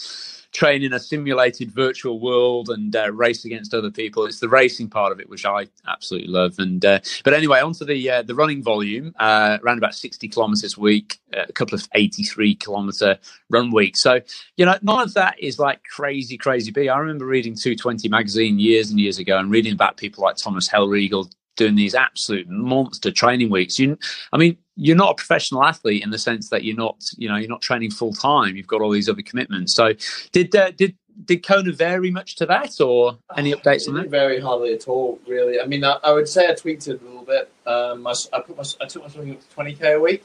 train 0.57 0.83
in 0.83 0.95
a 0.95 0.99
simulated 0.99 1.71
virtual 1.71 2.19
world 2.19 2.71
and 2.71 2.97
uh, 2.97 3.13
race 3.13 3.45
against 3.45 3.75
other 3.75 3.91
people. 3.91 4.25
It's 4.25 4.41
the 4.41 4.49
racing 4.49 4.89
part 4.89 5.13
of 5.13 5.21
it, 5.21 5.29
which 5.29 5.45
I 5.45 5.67
absolutely 5.87 6.29
love. 6.29 6.55
And 6.59 6.85
uh, 6.85 7.01
but 7.25 7.35
anyway, 7.35 7.61
onto 7.61 7.85
the 7.85 8.11
uh, 8.11 8.23
the 8.23 8.35
running 8.35 8.63
volume. 8.63 9.15
Uh, 9.19 9.59
around 9.63 9.79
about 9.79 9.95
sixty 9.95 10.29
kilometers 10.29 10.77
a 10.77 10.81
week, 10.81 11.19
uh, 11.37 11.45
a 11.49 11.53
couple 11.53 11.75
of 11.75 11.87
eighty 11.95 12.23
three 12.23 12.55
kilometer 12.55 13.19
run 13.51 13.71
weeks. 13.71 14.03
So 14.03 14.21
you 14.57 14.65
know, 14.65 14.79
none 14.83 15.01
of 15.01 15.15
that 15.15 15.39
is 15.39 15.59
like 15.59 15.83
crazy, 15.85 16.39
crazy 16.39 16.71
big. 16.71 16.89
I 16.89 16.99
remember 16.99 17.27
reading 17.27 17.55
220 17.55 18.09
magazine 18.09 18.59
years 18.59 18.91
and 18.91 18.99
years 18.99 19.19
ago 19.19 19.39
and 19.39 19.51
reading 19.51 19.73
about 19.73 19.97
people 19.97 20.25
like 20.25 20.37
Thomas 20.37 20.69
Hellriegel 20.69 21.31
doing 21.57 21.75
these 21.75 21.95
absolute 21.95 22.49
monster 22.49 23.11
training 23.11 23.51
weeks. 23.51 23.79
You, 23.79 23.99
I 24.33 24.37
mean, 24.37 24.57
you're 24.77 24.97
not 24.97 25.13
a 25.13 25.15
professional 25.15 25.65
athlete 25.65 26.05
in 26.05 26.11
the 26.11 26.19
sense 26.19 26.51
that 26.51 26.65
you're 26.65 26.77
not, 26.77 27.03
you 27.17 27.29
know, 27.29 27.37
you're 27.37 27.49
not 27.49 27.63
training 27.63 27.91
full 27.91 28.13
time. 28.13 28.57
You've 28.57 28.67
got 28.67 28.83
all 28.83 28.91
these 28.91 29.09
other 29.09 29.23
commitments. 29.23 29.75
So, 29.75 29.93
did 30.33 30.55
uh, 30.55 30.71
did 30.73 30.97
did 31.25 31.47
Kona 31.47 31.73
vary 31.73 32.11
much 32.11 32.37
to 32.37 32.47
that, 32.47 32.81
or 32.81 33.19
any 33.37 33.55
updates 33.55 33.89
on 33.89 33.95
that? 33.95 34.11
didn't 34.11 34.43
hardly 34.43 34.75
at 34.75 34.87
all, 34.87 35.19
really. 35.27 35.61
I 35.61 35.67
mean, 35.67 35.83
I, 35.83 35.99
I 36.05 36.13
would 36.13 36.29
say 36.29 36.49
I 36.49 36.55
tweaked 36.55 36.89
it 36.89 37.01
a 37.01 37.05
little 37.05 37.25
bit. 37.25 37.51
Um, 37.67 38.07
I, 38.07 38.15
I 38.33 38.41
put 38.41 38.57
my, 38.57 38.65
I 38.81 38.87
took 38.87 39.03
my 39.03 39.09
swimming 39.09 39.35
up 39.35 39.49
to 39.49 39.57
20k 39.57 39.97
a 39.97 40.01
week. 40.01 40.23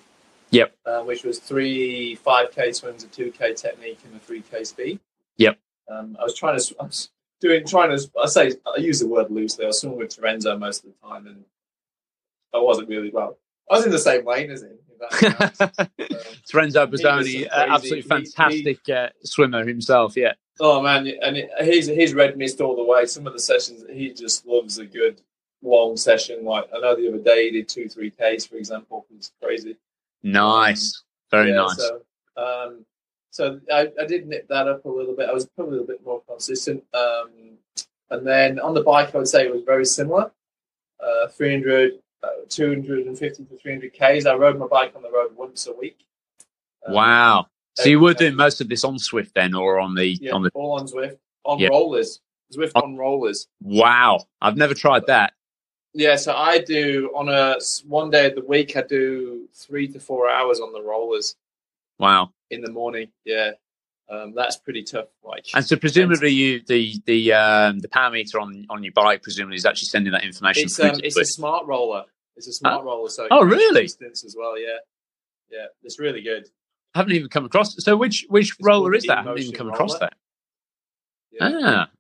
Yep. 0.52 0.76
Uh, 0.86 1.02
which 1.04 1.24
was 1.24 1.40
three 1.40 2.20
5k 2.26 2.76
swims, 2.76 3.06
a 3.06 3.08
2k 3.08 3.56
technique, 3.56 4.00
and 4.04 4.16
a 4.16 4.20
3k 4.20 4.68
speed. 4.68 5.00
Yep. 5.38 5.58
Um, 5.90 6.18
I 6.20 6.24
was 6.24 6.36
trying 6.36 6.60
to, 6.60 6.76
I 6.78 6.84
was 6.84 7.10
doing, 7.40 7.66
trying 7.66 7.98
to, 7.98 8.12
I 8.22 8.28
say, 8.28 8.54
I 8.68 8.80
use 8.80 9.00
the 9.00 9.08
word 9.08 9.32
loosely. 9.32 9.64
I 9.64 9.68
was 9.68 9.80
swimming 9.80 10.00
with 10.00 10.10
Terenzo 10.10 10.60
most 10.60 10.84
of 10.84 10.92
the 10.92 11.08
time, 11.08 11.26
and 11.26 11.46
I 12.54 12.58
wasn't 12.58 12.90
really 12.90 13.12
well. 13.12 13.38
I 13.72 13.78
was 13.78 13.86
in 13.86 13.92
the 13.92 14.00
same 14.00 14.26
lane 14.26 14.52
as 14.52 14.62
him. 14.64 14.78
Um, 15.02 15.10
Terenzo 16.48 16.92
was 16.92 17.02
Bozzone, 17.02 17.48
uh, 17.48 17.66
absolutely 17.70 18.02
he- 18.02 18.08
fantastic 18.08 18.90
uh, 18.90 19.10
swimmer 19.24 19.66
himself. 19.66 20.16
Yeah. 20.16 20.34
Oh 20.60 20.80
man, 20.84 21.08
and 21.24 21.38
it, 21.38 21.50
he's 21.62 21.88
he's 21.88 22.14
red 22.14 22.38
mist 22.38 22.62
all 22.62 22.76
the 22.76 22.84
way. 22.84 23.08
Some 23.08 23.26
of 23.26 23.34
the 23.34 23.40
sessions 23.40 23.84
he 23.92 24.14
just 24.14 24.46
loves 24.46 24.78
a 24.78 24.86
good 24.86 25.20
long 25.64 25.98
session. 25.98 26.46
Like 26.46 26.66
I 26.76 26.80
know 26.80 26.96
the 26.96 27.08
other 27.08 27.18
day 27.18 27.46
he 27.46 27.52
did 27.52 27.68
two 27.68 27.90
three 27.90 28.12
k's 28.12 28.46
for 28.46 28.58
example. 28.58 29.08
It's 29.16 29.32
crazy. 29.42 29.76
Nice. 30.22 31.04
Very 31.32 31.50
Yeah, 31.50 31.56
nice. 31.56 31.78
So, 31.78 32.02
um, 32.38 32.86
so 33.32 33.60
I, 33.74 33.88
I 34.00 34.06
did 34.06 34.28
nip 34.28 34.48
that 34.50 34.68
up 34.68 34.86
a 34.86 34.90
little 34.90 35.16
bit. 35.16 35.30
I 35.30 35.34
was 35.34 35.48
probably 35.56 35.78
a 35.78 35.82
little 35.82 35.96
bit 35.96 36.06
more 36.06 36.22
consistent. 36.28 36.84
Um, 36.94 37.58
and 38.12 38.28
then 38.28 38.60
on 38.60 38.74
the 38.74 38.84
bike, 38.84 39.16
I 39.16 39.18
would 39.18 39.28
say 39.28 39.46
it 39.46 39.54
was 39.54 39.64
very 39.64 39.86
similar. 39.86 40.32
Uh, 41.00 41.28
300, 41.30 41.94
uh, 41.94 41.96
250 42.50 43.46
to 43.46 43.58
300 43.58 43.94
k's. 43.94 44.26
I 44.26 44.36
rode 44.36 44.58
my 44.60 44.68
bike 44.68 44.94
on 44.96 45.02
the 45.02 45.12
road 45.12 45.36
once 45.36 45.68
a 45.68 45.74
week. 45.74 45.98
Um, 46.86 46.94
wow. 46.94 47.48
So 47.76 47.90
you 47.90 48.00
were 48.00 48.14
doing 48.14 48.36
most 48.36 48.60
of 48.62 48.68
this 48.70 48.84
on 48.84 48.96
Zwift 48.96 49.32
then, 49.34 49.54
or 49.56 49.80
on 49.80 49.96
the 49.96 50.06
Yeah, 50.22 50.34
on 50.34 50.44
the? 50.44 50.52
all 50.54 50.74
on 50.80 50.88
Zwift 50.88 51.18
on 51.46 51.60
Yeah. 51.60 51.70
rollers. 51.70 52.20
Zwift 52.54 52.74
Oh. 52.76 52.82
on 52.82 52.98
rollers. 52.98 53.48
Wow. 53.62 54.26
I've 54.42 54.58
never 54.58 54.74
tried 54.74 55.06
that. 55.08 55.34
Yeah, 55.94 56.16
so 56.18 56.34
I 56.36 56.60
do 56.60 57.12
on 57.16 57.30
a 57.30 57.56
one 57.88 58.10
day 58.10 58.28
of 58.28 58.36
the 58.36 58.42
week. 58.46 58.76
I 58.78 58.82
do 58.82 59.48
three 59.54 59.88
to 59.90 60.00
four 60.00 60.30
hours 60.30 60.60
on 60.60 60.74
the 60.74 60.82
rollers 60.82 61.36
Wow. 62.00 62.34
in 62.50 62.62
the 62.62 62.72
morning. 62.72 63.12
Yeah, 63.26 63.52
um, 64.12 64.34
that's 64.36 64.58
pretty 64.58 64.84
tough. 64.84 65.08
Like, 65.24 65.46
And 65.54 65.66
so 65.66 65.76
presumably 65.78 66.30
you 66.32 66.62
the 66.68 66.96
the 67.06 67.34
um, 67.34 67.80
the 67.80 67.88
power 67.90 68.12
meter 68.12 68.40
on 68.40 68.66
on 68.70 68.84
your 68.84 68.94
bike 68.94 69.24
presumably 69.24 69.56
is 69.56 69.66
actually 69.66 69.88
sending 69.88 70.12
that 70.14 70.24
information. 70.24 70.64
it's 70.66 70.80
um, 70.80 71.00
it's 71.04 71.18
a 71.18 71.26
smart 71.26 71.66
roller. 71.66 72.04
It's 72.36 72.48
a 72.48 72.54
smart 72.54 72.84
roller. 72.84 73.10
So 73.10 73.28
Oh, 73.32 73.44
really? 73.44 73.84
Distance 73.84 74.24
as 74.26 74.36
well. 74.38 74.60
Yeah, 74.60 74.78
yeah, 75.50 75.66
it's 75.84 76.00
really 76.00 76.22
good. 76.22 76.48
I 76.94 77.00
haven't 77.00 77.14
even 77.14 77.30
come 77.30 77.46
across. 77.46 77.76
So 77.84 77.96
which 77.96 78.26
which 78.30 78.52
It's 78.52 78.66
roller 78.68 78.94
is 78.94 79.04
that? 79.06 79.20
I 79.20 79.24
haven't 79.24 79.42
even 79.44 79.56
come 79.56 79.70
across 79.70 79.92
roller. 79.94 80.00
that. 80.00 80.14
Yeah. 81.32 81.50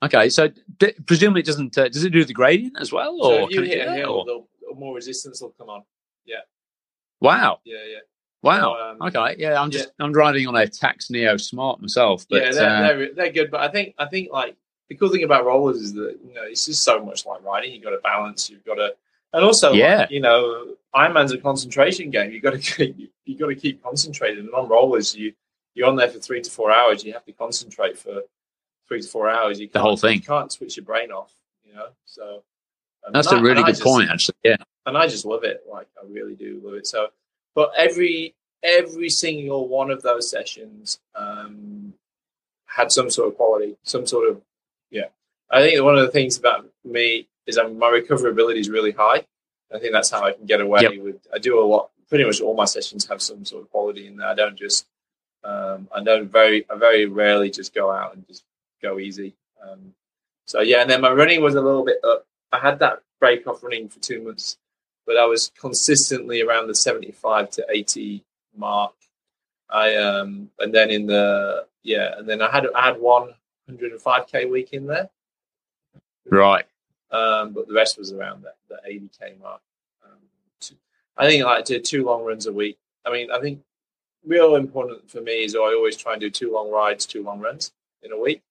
Ah, 0.01 0.05
okay. 0.05 0.27
So 0.29 0.49
d- 0.77 0.93
presumably 1.05 1.41
it 1.41 1.45
doesn't. 1.45 1.77
Uh, 1.77 1.87
does 1.87 2.03
it 2.03 2.09
do 2.09 2.25
the 2.25 2.33
gradient 2.33 2.75
as 2.79 2.91
well, 2.91 3.17
so 3.23 3.31
or 3.31 3.43
if 3.43 3.51
you 3.51 3.61
can 3.61 3.65
hit 3.69 3.87
a 3.87 3.93
hill, 3.93 4.25
or- 4.29 4.75
more 4.75 4.95
resistance 4.95 5.41
will 5.41 5.53
come 5.57 5.69
on. 5.69 5.83
Yeah. 6.25 6.37
Wow. 7.19 7.59
Yeah, 7.65 7.77
yeah. 7.89 7.97
Wow. 8.43 8.95
Um, 8.99 9.07
okay. 9.07 9.35
Yeah, 9.37 9.61
I'm 9.61 9.69
just 9.71 9.91
I'm 9.99 10.13
riding 10.13 10.47
on 10.47 10.55
a 10.55 10.61
Tacx 10.65 11.09
Neo 11.11 11.37
Smart 11.37 11.79
myself, 11.81 12.25
but 12.29 12.41
yeah, 12.41 12.51
they're, 12.51 12.69
uh, 12.69 12.81
they're 12.97 13.13
they're 13.13 13.31
good. 13.31 13.51
But 13.51 13.61
I 13.61 13.67
think 13.69 13.93
I 13.99 14.05
think 14.07 14.31
like 14.31 14.55
the 14.89 14.95
cool 14.95 15.09
thing 15.09 15.23
about 15.23 15.45
rollers 15.45 15.77
is 15.77 15.93
that 15.93 16.17
you 16.27 16.33
know 16.33 16.43
it's 16.43 16.65
just 16.65 16.83
so 16.83 17.03
much 17.05 17.25
like 17.25 17.43
riding. 17.43 17.73
You've 17.73 17.83
got 17.83 17.91
to 17.91 17.99
balance. 18.03 18.49
You've 18.49 18.65
got 18.65 18.75
to, 18.75 18.95
and 19.33 19.43
also 19.45 19.73
Yeah. 19.73 19.97
like, 19.99 20.11
you 20.11 20.21
know, 20.21 20.75
Ironman's 20.95 21.31
a 21.31 21.37
concentration 21.37 22.09
game. 22.09 22.31
You 22.31 22.41
got 22.41 22.59
to 22.61 22.85
you, 22.97 23.09
you 23.25 23.37
got 23.37 23.47
to 23.47 23.55
keep 23.55 23.83
concentrated. 23.83 24.39
And 24.45 24.53
on 24.53 24.67
rollers, 24.67 25.15
you 25.15 25.33
you're 25.75 25.87
on 25.87 25.95
there 25.95 26.09
for 26.09 26.19
three 26.19 26.41
to 26.41 26.49
four 26.49 26.71
hours. 26.71 27.03
You 27.03 27.13
have 27.13 27.25
to 27.25 27.31
concentrate 27.33 27.97
for 27.97 28.23
three 28.87 29.01
to 29.01 29.07
four 29.07 29.29
hours. 29.29 29.59
You 29.59 29.67
The 29.67 29.73
can't, 29.73 29.83
whole 29.83 29.97
thing. 29.97 30.15
You 30.15 30.21
can't 30.23 30.51
switch 30.51 30.75
your 30.77 30.85
brain 30.85 31.11
off. 31.11 31.31
You 31.63 31.75
know, 31.75 31.87
so 32.05 32.43
that's 33.13 33.31
a 33.31 33.39
really 33.41 33.61
I 33.61 33.67
good 33.67 33.71
just- 33.75 33.83
point, 33.83 34.09
actually. 34.09 34.35
Yeah. 34.43 34.57
and 34.87 34.97
I 34.97 35.07
just 35.07 35.25
love 35.25 35.43
it. 35.43 35.63
Like 35.71 35.87
I 36.01 36.05
really 36.09 36.33
do 36.35 36.59
love 36.63 36.73
it. 36.73 36.85
So, 36.87 37.07
but 37.55 37.71
every 37.77 38.33
every 38.63 39.09
single 39.09 39.67
one 39.67 39.89
of 39.89 40.01
those 40.03 40.29
sessions 40.29 40.99
um, 41.15 41.93
had 42.65 42.91
some 42.91 43.09
sort 43.09 43.27
of 43.29 43.35
quality, 43.37 43.75
some 43.83 44.05
sort 44.05 44.29
of 44.29 44.41
yeah. 44.89 45.07
I 45.49 45.61
think 45.61 45.81
one 45.83 45.97
of 45.97 46.05
the 46.05 46.11
things 46.11 46.37
about 46.37 46.65
me 46.85 47.27
is 47.45 47.55
that 47.55 47.73
my 47.75 47.87
recoverability 47.87 48.57
is 48.59 48.69
really 48.69 48.91
high. 48.91 49.25
I 49.73 49.79
think 49.79 49.93
that's 49.93 50.09
how 50.09 50.23
I 50.23 50.33
can 50.33 50.45
get 50.45 50.61
away 50.61 50.81
Yep. 50.81 51.01
with. 51.01 51.27
I 51.33 51.37
do 51.39 51.59
a 51.59 51.65
lot. 51.65 51.89
Pretty 52.09 52.25
much 52.25 52.41
all 52.41 52.53
my 52.55 52.65
sessions 52.65 53.07
have 53.07 53.21
some 53.21 53.45
sort 53.45 53.63
of 53.63 53.71
quality 53.71 54.07
in 54.07 54.17
there. 54.17 54.27
I 54.27 54.35
don't 54.35 54.55
just. 54.57 54.85
Um, 55.43 55.87
I 55.93 56.03
don't 56.03 56.27
very. 56.29 56.65
I 56.69 56.75
very 56.75 57.05
rarely 57.05 57.49
just 57.49 57.73
go 57.73 57.89
out 57.91 58.13
and 58.13 58.27
just 58.27 58.43
go 58.81 58.99
easy. 58.99 59.33
Um, 59.61 59.93
so 60.45 60.61
yeah, 60.61 60.81
and 60.81 60.89
then 60.89 61.01
my 61.01 61.11
running 61.11 61.41
was 61.41 61.55
a 61.55 61.61
little 61.61 61.83
bit 61.85 61.99
up. 62.03 62.25
I 62.51 62.59
had 62.59 62.79
that 62.79 63.01
break 63.19 63.47
off 63.47 63.63
running 63.63 63.87
for 63.89 63.99
two 63.99 64.21
months, 64.23 64.57
but 65.11 65.19
I 65.19 65.25
was 65.25 65.51
consistently 65.59 66.41
around 66.41 66.67
the 66.67 66.75
seventy-five 66.75 67.49
to 67.51 67.65
eighty 67.69 68.23
mark. 68.55 68.93
I 69.69 69.95
um, 69.97 70.49
and 70.59 70.73
then 70.73 70.89
in 70.89 71.05
the 71.05 71.65
yeah, 71.83 72.17
and 72.17 72.29
then 72.29 72.41
I 72.41 72.49
had 72.49 72.65
I 72.73 72.85
had 72.85 73.01
one 73.01 73.33
hundred 73.67 73.91
and 73.91 73.99
five 74.01 74.27
k 74.27 74.45
week 74.45 74.71
in 74.71 74.87
there, 74.87 75.09
Right. 76.29 76.65
um, 77.11 77.51
but 77.51 77.67
the 77.67 77.73
rest 77.73 77.97
was 77.97 78.13
around 78.13 78.43
that 78.43 78.55
the 78.69 78.79
eighty 78.85 79.09
k 79.19 79.33
mark. 79.41 79.59
Um, 80.05 80.17
two, 80.61 80.75
I 81.17 81.27
think 81.27 81.43
I 81.43 81.47
like 81.47 81.65
to 81.65 81.77
do 81.77 81.81
two 81.81 82.05
long 82.05 82.23
runs 82.23 82.47
a 82.47 82.53
week. 82.53 82.77
I 83.05 83.11
mean, 83.11 83.31
I 83.31 83.41
think 83.41 83.61
real 84.25 84.55
important 84.55 85.09
for 85.11 85.19
me 85.19 85.43
is 85.43 85.55
I 85.55 85.59
always 85.59 85.97
try 85.97 86.13
and 86.13 86.21
do 86.21 86.29
two 86.29 86.53
long 86.53 86.71
rides, 86.71 87.05
two 87.05 87.21
long 87.21 87.41
runs 87.41 87.73
in 88.01 88.13
a 88.13 88.17
week. 88.17 88.41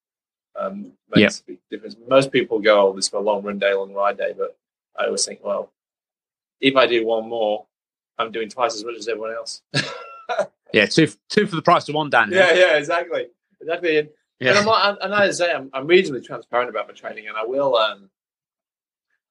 Um, 0.57 0.93
makes 1.09 1.41
a 1.41 1.45
big 1.45 1.59
difference. 1.71 1.97
Most 2.07 2.31
people 2.31 2.59
go, 2.59 2.89
"Oh, 2.89 2.93
this 2.93 3.07
is 3.07 3.13
a 3.15 3.19
long 3.19 3.43
run 3.43 3.59
day, 3.59 3.73
long 3.73 3.95
ride 3.95 4.19
day," 4.19 4.35
but 4.37 4.59
I 4.95 5.07
always 5.07 5.25
think, 5.25 5.43
well, 5.43 5.73
if 6.61 6.77
I 6.77 6.87
do 6.87 7.07
one 7.07 7.29
more, 7.29 7.67
I'm 8.19 8.33
doing 8.33 8.49
twice 8.49 8.75
as 8.75 8.85
much 8.85 8.97
as 8.97 9.09
everyone 9.09 9.35
else. 9.35 9.63
Yeah. 10.73 10.87
Two 10.87 11.09
two 11.29 11.49
for 11.49 11.57
the 11.57 11.63
price 11.63 11.89
of 11.89 11.97
one, 11.97 12.11
Dan. 12.11 12.31
yeah, 12.31 12.55
yeah, 12.55 12.77
exactly, 12.77 13.27
exactly. 13.61 13.99
And, 13.99 14.09
Yeah. 14.39 14.51
and 14.51 14.59
I'm 14.61 14.67
like, 14.67 14.99
and 15.03 15.13
as 15.13 15.41
I 15.41 15.47
say, 15.47 15.53
I'm, 15.53 15.69
I'm 15.75 15.89
reasonably 15.89 16.25
transparent 16.25 16.71
about 16.71 16.87
my 16.87 16.95
training, 16.95 17.27
and 17.27 17.37
I 17.37 17.45
will. 17.45 17.75
Um, 17.75 18.09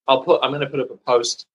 I'll 0.05 0.21
put. 0.21 0.41
I'm 0.43 0.51
going 0.51 0.59
to 0.59 0.67
put 0.67 0.82
up 0.82 0.91
a 0.91 0.97
post, 0.97 1.45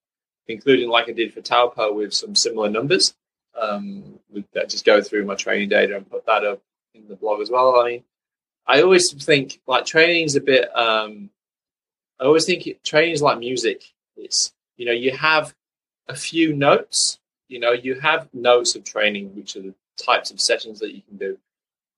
including 0.49 0.89
like 0.89 1.11
I 1.11 1.13
did 1.13 1.35
for 1.35 1.43
Taupo 1.43 1.93
with 1.93 2.15
some 2.15 2.35
similar 2.35 2.71
numbers. 2.71 3.13
Um, 3.61 4.19
with 4.33 4.51
that, 4.55 4.71
just 4.71 4.87
go 4.87 5.03
through 5.03 5.27
my 5.27 5.35
training 5.35 5.69
data 5.69 5.97
and 5.97 6.09
put 6.11 6.25
that 6.25 6.47
up 6.47 6.63
in 6.95 7.07
the 7.07 7.15
blog 7.17 7.43
as 7.43 7.51
well. 7.51 7.79
I 7.79 7.85
mean, 7.91 8.05
I 8.67 8.81
always 8.81 9.13
think 9.13 9.61
like 9.67 9.85
training's 9.85 10.35
a 10.35 10.41
bit. 10.41 10.75
Um, 10.75 11.29
I 12.19 12.25
always 12.25 12.47
think 12.47 12.67
it, 12.67 12.83
training's 12.85 13.21
like 13.21 13.39
music. 13.39 13.85
It's 14.17 14.51
you 14.79 14.87
know 14.87 14.93
you 14.93 15.13
have 15.13 15.55
a 16.09 16.15
few 16.17 16.53
notes. 16.55 17.19
You 17.49 17.61
know 17.61 17.73
you 17.73 18.01
have 18.01 18.29
notes 18.35 18.75
of 18.75 18.85
training, 18.85 19.35
which 19.37 19.57
are 19.57 19.61
the 19.63 19.75
types 20.03 20.31
of 20.31 20.41
sessions 20.41 20.81
that 20.81 20.95
you 20.95 21.03
can 21.03 21.17
do. 21.19 21.39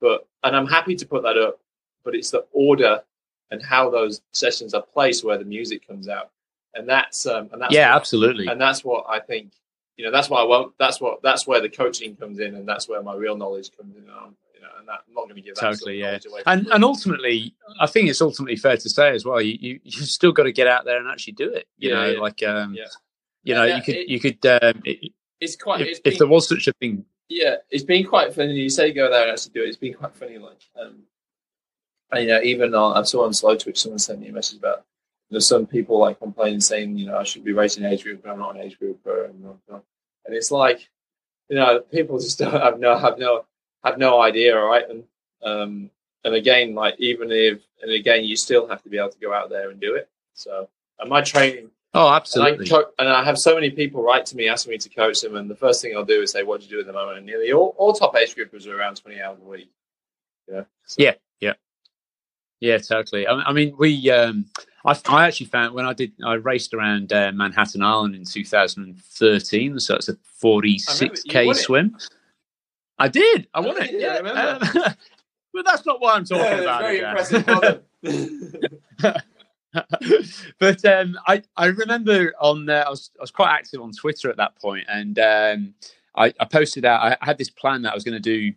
But 0.00 0.26
and 0.44 0.54
I'm 0.56 0.66
happy 0.66 0.94
to 0.96 1.06
put 1.06 1.22
that 1.22 1.38
up. 1.38 1.58
But 2.04 2.14
it's 2.14 2.30
the 2.30 2.44
order 2.52 3.02
and 3.50 3.62
how 3.62 3.90
those 3.90 4.20
sessions 4.32 4.74
are 4.74 4.82
placed 4.82 5.24
where 5.24 5.38
the 5.38 5.44
music 5.44 5.86
comes 5.86 6.08
out, 6.08 6.30
and 6.74 6.88
that's 6.88 7.26
um, 7.26 7.48
and 7.52 7.60
that's 7.62 7.72
Yeah, 7.74 7.90
what- 7.92 7.96
absolutely. 8.00 8.46
and 8.48 8.60
that's 8.60 8.84
what 8.84 9.06
I 9.08 9.20
think. 9.20 9.52
You 9.96 10.04
know, 10.04 10.10
that's 10.10 10.28
why 10.28 10.40
I 10.40 10.44
won't. 10.44 10.74
That's 10.78 11.00
what. 11.00 11.22
That's 11.22 11.46
where 11.46 11.60
the 11.60 11.70
coaching 11.70 12.16
comes 12.16 12.38
in, 12.38 12.54
and 12.54 12.68
that's 12.68 12.86
where 12.88 13.02
my 13.02 13.14
real 13.14 13.34
knowledge 13.36 13.70
comes 13.76 13.96
in. 13.96 14.02
And 14.02 14.10
I'm, 14.10 14.36
you 14.54 14.60
know, 14.60 14.68
and 14.78 14.86
that, 14.88 15.00
I'm 15.08 15.14
not 15.14 15.22
going 15.24 15.36
to 15.36 15.40
give 15.40 15.54
that 15.54 15.60
sort 15.60 15.72
of 15.72 15.78
Totally, 15.80 16.00
yeah. 16.00 16.18
And 16.44 16.66
and 16.66 16.84
ultimately, 16.84 17.54
I 17.80 17.86
think 17.86 18.10
it's 18.10 18.20
ultimately 18.20 18.56
fair 18.56 18.76
to 18.76 18.90
say 18.90 19.10
as 19.14 19.24
well. 19.24 19.40
You 19.40 19.56
you 19.58 19.80
you 19.84 19.92
still 20.04 20.32
got 20.32 20.42
to 20.42 20.52
get 20.52 20.66
out 20.66 20.84
there 20.84 20.98
and 20.98 21.08
actually 21.08 21.32
do 21.32 21.50
it. 21.50 21.66
You 21.78 21.90
Yeah, 21.90 21.94
know, 21.96 22.10
yeah. 22.10 22.20
like 22.20 22.42
um, 22.42 22.74
Yeah. 22.74 22.84
You 23.46 23.54
know, 23.54 23.64
Yeah, 23.64 23.76
you 23.76 23.82
could 23.82 23.94
it- 23.96 24.08
you 24.08 24.20
could 24.20 24.46
um, 24.46 24.82
it, 24.84 25.12
it's 25.40 25.54
quite. 25.56 25.80
if, 25.82 25.88
it's 25.88 25.98
if 25.98 26.04
been- 26.04 26.18
there 26.18 26.26
was 26.28 26.48
such 26.48 26.66
a 26.66 26.72
thing. 26.80 27.04
Yeah, 27.28 27.56
it's 27.70 27.84
been 27.84 28.04
quite 28.06 28.34
funny. 28.34 28.54
You 28.54 28.68
say 28.70 28.92
go 28.92 29.10
there 29.10 29.22
and 29.22 29.32
actually 29.32 29.52
do 29.54 29.62
it. 29.62 29.68
It's 29.68 29.76
been 29.76 29.94
quite 29.94 30.14
funny. 30.14 30.38
Like, 30.38 30.60
um, 30.80 30.98
and, 32.12 32.22
you 32.22 32.28
know, 32.28 32.40
even 32.42 32.74
on 32.74 32.96
I 32.96 33.02
saw 33.02 33.24
on 33.24 33.32
Slowtwitch, 33.32 33.78
someone 33.78 33.98
sent 33.98 34.20
me 34.20 34.28
a 34.28 34.32
message 34.32 34.58
about 34.58 34.84
there's 35.30 35.48
some 35.48 35.66
people 35.66 35.98
like 35.98 36.18
complaining, 36.20 36.60
saying, 36.60 36.96
you 36.98 37.06
know, 37.06 37.16
I 37.18 37.24
should 37.24 37.44
be 37.44 37.52
racing 37.52 37.84
age 37.84 38.04
group, 38.04 38.22
but 38.22 38.30
I'm 38.30 38.38
not 38.38 38.54
an 38.54 38.62
age 38.62 38.78
grouper, 38.78 39.24
and, 39.24 39.44
and 39.68 39.82
it's 40.28 40.52
like, 40.52 40.88
you 41.48 41.56
know, 41.56 41.80
people 41.80 42.18
just 42.18 42.38
don't 42.42 42.52
have 42.52 42.78
no 42.78 42.96
have 42.96 43.18
no 43.18 43.44
have 43.84 43.98
no 43.98 44.20
idea, 44.22 44.56
all 44.56 44.68
right? 44.68 44.88
And 44.88 45.04
um, 45.42 45.90
and 46.24 46.34
again, 46.34 46.74
like 46.74 46.94
even 46.98 47.30
if 47.32 47.60
and 47.82 47.90
again, 47.92 48.24
you 48.24 48.36
still 48.36 48.66
have 48.68 48.82
to 48.84 48.88
be 48.88 48.98
able 48.98 49.10
to 49.10 49.18
go 49.18 49.32
out 49.32 49.50
there 49.50 49.70
and 49.70 49.80
do 49.80 49.94
it. 49.96 50.08
So, 50.34 50.68
and 51.00 51.08
my 51.10 51.22
training 51.22 51.70
Oh, 51.96 52.06
and 52.06 52.12
I, 52.12 52.16
absolutely. 52.16 52.68
co- 52.68 52.90
and 52.98 53.08
I 53.08 53.24
have 53.24 53.38
so 53.38 53.54
many 53.54 53.70
people 53.70 54.02
write 54.02 54.26
to 54.26 54.36
me 54.36 54.48
asking 54.48 54.72
me 54.72 54.78
to 54.78 54.88
coach 54.90 55.20
them, 55.22 55.34
and 55.36 55.48
the 55.50 55.56
first 55.56 55.80
thing 55.80 55.96
I'll 55.96 56.04
do 56.04 56.20
is 56.22 56.30
say, 56.30 56.42
"What 56.42 56.60
do 56.60 56.66
you 56.66 56.70
do 56.72 56.80
at 56.80 56.86
the 56.86 56.92
moment?" 56.92 57.16
And 57.18 57.26
nearly 57.26 57.52
all, 57.52 57.74
all 57.78 57.92
top 57.94 58.14
age 58.16 58.34
groupers 58.36 58.66
are 58.66 58.76
around 58.78 58.96
twenty 59.00 59.20
hours 59.20 59.38
a 59.40 59.48
week. 59.48 59.70
Yeah, 60.50 60.62
So- 60.84 60.96
Yeah. 61.02 61.12
Yeah, 62.60 62.78
totally. 62.78 63.26
I, 63.26 63.34
I 63.34 63.52
mean, 63.52 63.74
we. 63.78 64.10
Um, 64.10 64.46
I, 64.84 64.98
I 65.08 65.26
actually 65.26 65.46
found 65.48 65.74
when 65.74 65.84
I 65.84 65.92
did, 65.92 66.12
I 66.24 66.34
raced 66.34 66.72
around 66.72 67.12
uh, 67.12 67.30
Manhattan 67.34 67.82
Island 67.82 68.14
in 68.14 68.24
2013, 68.24 69.78
so 69.78 69.94
it's 69.96 70.08
a 70.08 70.16
46k 70.42 71.46
won 71.46 71.54
it. 71.54 71.58
swim. 71.58 71.96
I 72.98 73.08
did. 73.08 73.46
I 73.52 73.58
Oh, 73.58 73.62
won 73.62 73.82
it. 73.82 73.90
did, 73.90 74.00
Yeah, 74.00 74.16
um, 74.18 74.94
but 75.52 75.66
that's 75.66 75.84
not 75.84 76.00
what 76.00 76.16
I'm 76.16 76.24
talking 76.24 76.44
Yeah, 76.46 76.60
about. 76.62 76.80
very 76.80 77.00
impressive. 77.00 77.82
But 80.58 80.84
um, 80.84 81.18
I 81.26 81.42
I 81.56 81.66
remember 81.66 82.32
on 82.40 82.68
uh, 82.68 82.84
I 82.86 82.90
was 82.90 83.10
I 83.18 83.22
was 83.22 83.30
quite 83.30 83.50
active 83.50 83.80
on 83.80 83.92
Twitter 83.92 84.30
at 84.30 84.36
that 84.38 84.56
point, 84.60 84.86
and 84.88 85.18
um, 85.18 85.74
I, 86.16 86.32
I 86.40 86.44
posted 86.46 86.84
out. 86.84 87.02
I 87.02 87.24
had 87.24 87.38
this 87.38 87.50
plan 87.50 87.82
that 87.82 87.92
I 87.92 87.94
was 87.94 88.04
going 88.04 88.20
to 88.20 88.20
do 88.20 88.52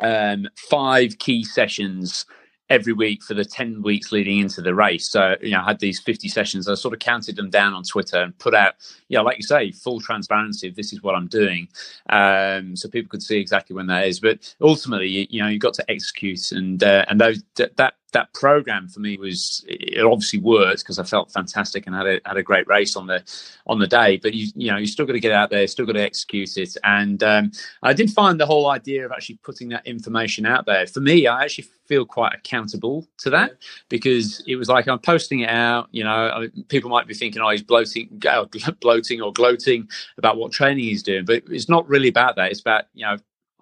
um, 0.00 0.48
five 0.56 1.18
key 1.18 1.44
sessions 1.44 2.26
every 2.70 2.94
week 2.94 3.22
for 3.22 3.34
the 3.34 3.44
10 3.44 3.82
weeks 3.82 4.10
leading 4.10 4.38
into 4.38 4.62
the 4.62 4.74
race 4.74 5.06
so 5.06 5.36
you 5.42 5.50
know 5.50 5.60
i 5.60 5.64
had 5.64 5.78
these 5.80 6.00
50 6.00 6.28
sessions 6.28 6.66
i 6.66 6.74
sort 6.74 6.94
of 6.94 6.98
counted 6.98 7.36
them 7.36 7.50
down 7.50 7.74
on 7.74 7.82
twitter 7.82 8.22
and 8.22 8.36
put 8.38 8.54
out 8.54 8.74
you 9.08 9.18
know 9.18 9.22
like 9.22 9.36
you 9.36 9.42
say 9.42 9.70
full 9.70 10.00
transparency 10.00 10.68
of 10.68 10.74
this 10.74 10.90
is 10.90 11.02
what 11.02 11.14
i'm 11.14 11.26
doing 11.28 11.68
um 12.08 12.74
so 12.74 12.88
people 12.88 13.10
could 13.10 13.22
see 13.22 13.38
exactly 13.38 13.76
when 13.76 13.86
that 13.88 14.06
is 14.06 14.18
but 14.18 14.54
ultimately 14.62 15.08
you, 15.08 15.26
you 15.28 15.42
know 15.42 15.48
you 15.48 15.58
got 15.58 15.74
to 15.74 15.88
execute 15.90 16.52
and 16.52 16.82
uh, 16.82 17.04
and 17.08 17.20
those 17.20 17.42
that 17.56 17.94
that 18.14 18.32
program 18.32 18.88
for 18.88 19.00
me 19.00 19.18
was 19.18 19.64
it 19.68 20.04
obviously 20.04 20.40
worked 20.40 20.78
because 20.78 20.98
I 20.98 21.04
felt 21.04 21.30
fantastic 21.30 21.86
and 21.86 21.94
had 21.94 22.06
a 22.06 22.20
had 22.24 22.38
a 22.38 22.42
great 22.42 22.66
race 22.66 22.96
on 22.96 23.06
the 23.06 23.22
on 23.66 23.78
the 23.78 23.86
day. 23.86 24.16
But 24.16 24.32
you 24.32 24.48
you 24.54 24.70
know 24.70 24.78
you 24.78 24.86
still 24.86 25.04
got 25.04 25.12
to 25.12 25.20
get 25.20 25.32
out 25.32 25.50
there, 25.50 25.66
still 25.66 25.84
got 25.84 25.92
to 25.92 26.02
execute 26.02 26.56
it. 26.56 26.76
And 26.82 27.22
um, 27.22 27.52
I 27.82 27.92
did 27.92 28.10
find 28.10 28.40
the 28.40 28.46
whole 28.46 28.70
idea 28.70 29.04
of 29.04 29.12
actually 29.12 29.38
putting 29.42 29.68
that 29.68 29.86
information 29.86 30.46
out 30.46 30.64
there 30.64 30.86
for 30.86 31.00
me. 31.00 31.26
I 31.26 31.44
actually 31.44 31.68
feel 31.86 32.06
quite 32.06 32.32
accountable 32.34 33.06
to 33.18 33.30
that 33.30 33.56
because 33.90 34.42
it 34.46 34.56
was 34.56 34.68
like 34.68 34.88
I'm 34.88 34.98
posting 34.98 35.40
it 35.40 35.50
out. 35.50 35.88
You 35.90 36.04
know, 36.04 36.10
I 36.10 36.48
people 36.68 36.90
might 36.90 37.06
be 37.06 37.14
thinking, 37.14 37.42
oh, 37.42 37.50
he's 37.50 37.62
bloating, 37.62 38.08
bloating 38.80 39.20
or 39.20 39.32
gloating 39.32 39.88
about 40.16 40.38
what 40.38 40.52
training 40.52 40.84
he's 40.84 41.02
doing, 41.02 41.24
but 41.24 41.42
it's 41.50 41.68
not 41.68 41.88
really 41.88 42.08
about 42.08 42.36
that. 42.36 42.50
It's 42.50 42.60
about 42.60 42.84
you 42.94 43.04
know 43.04 43.18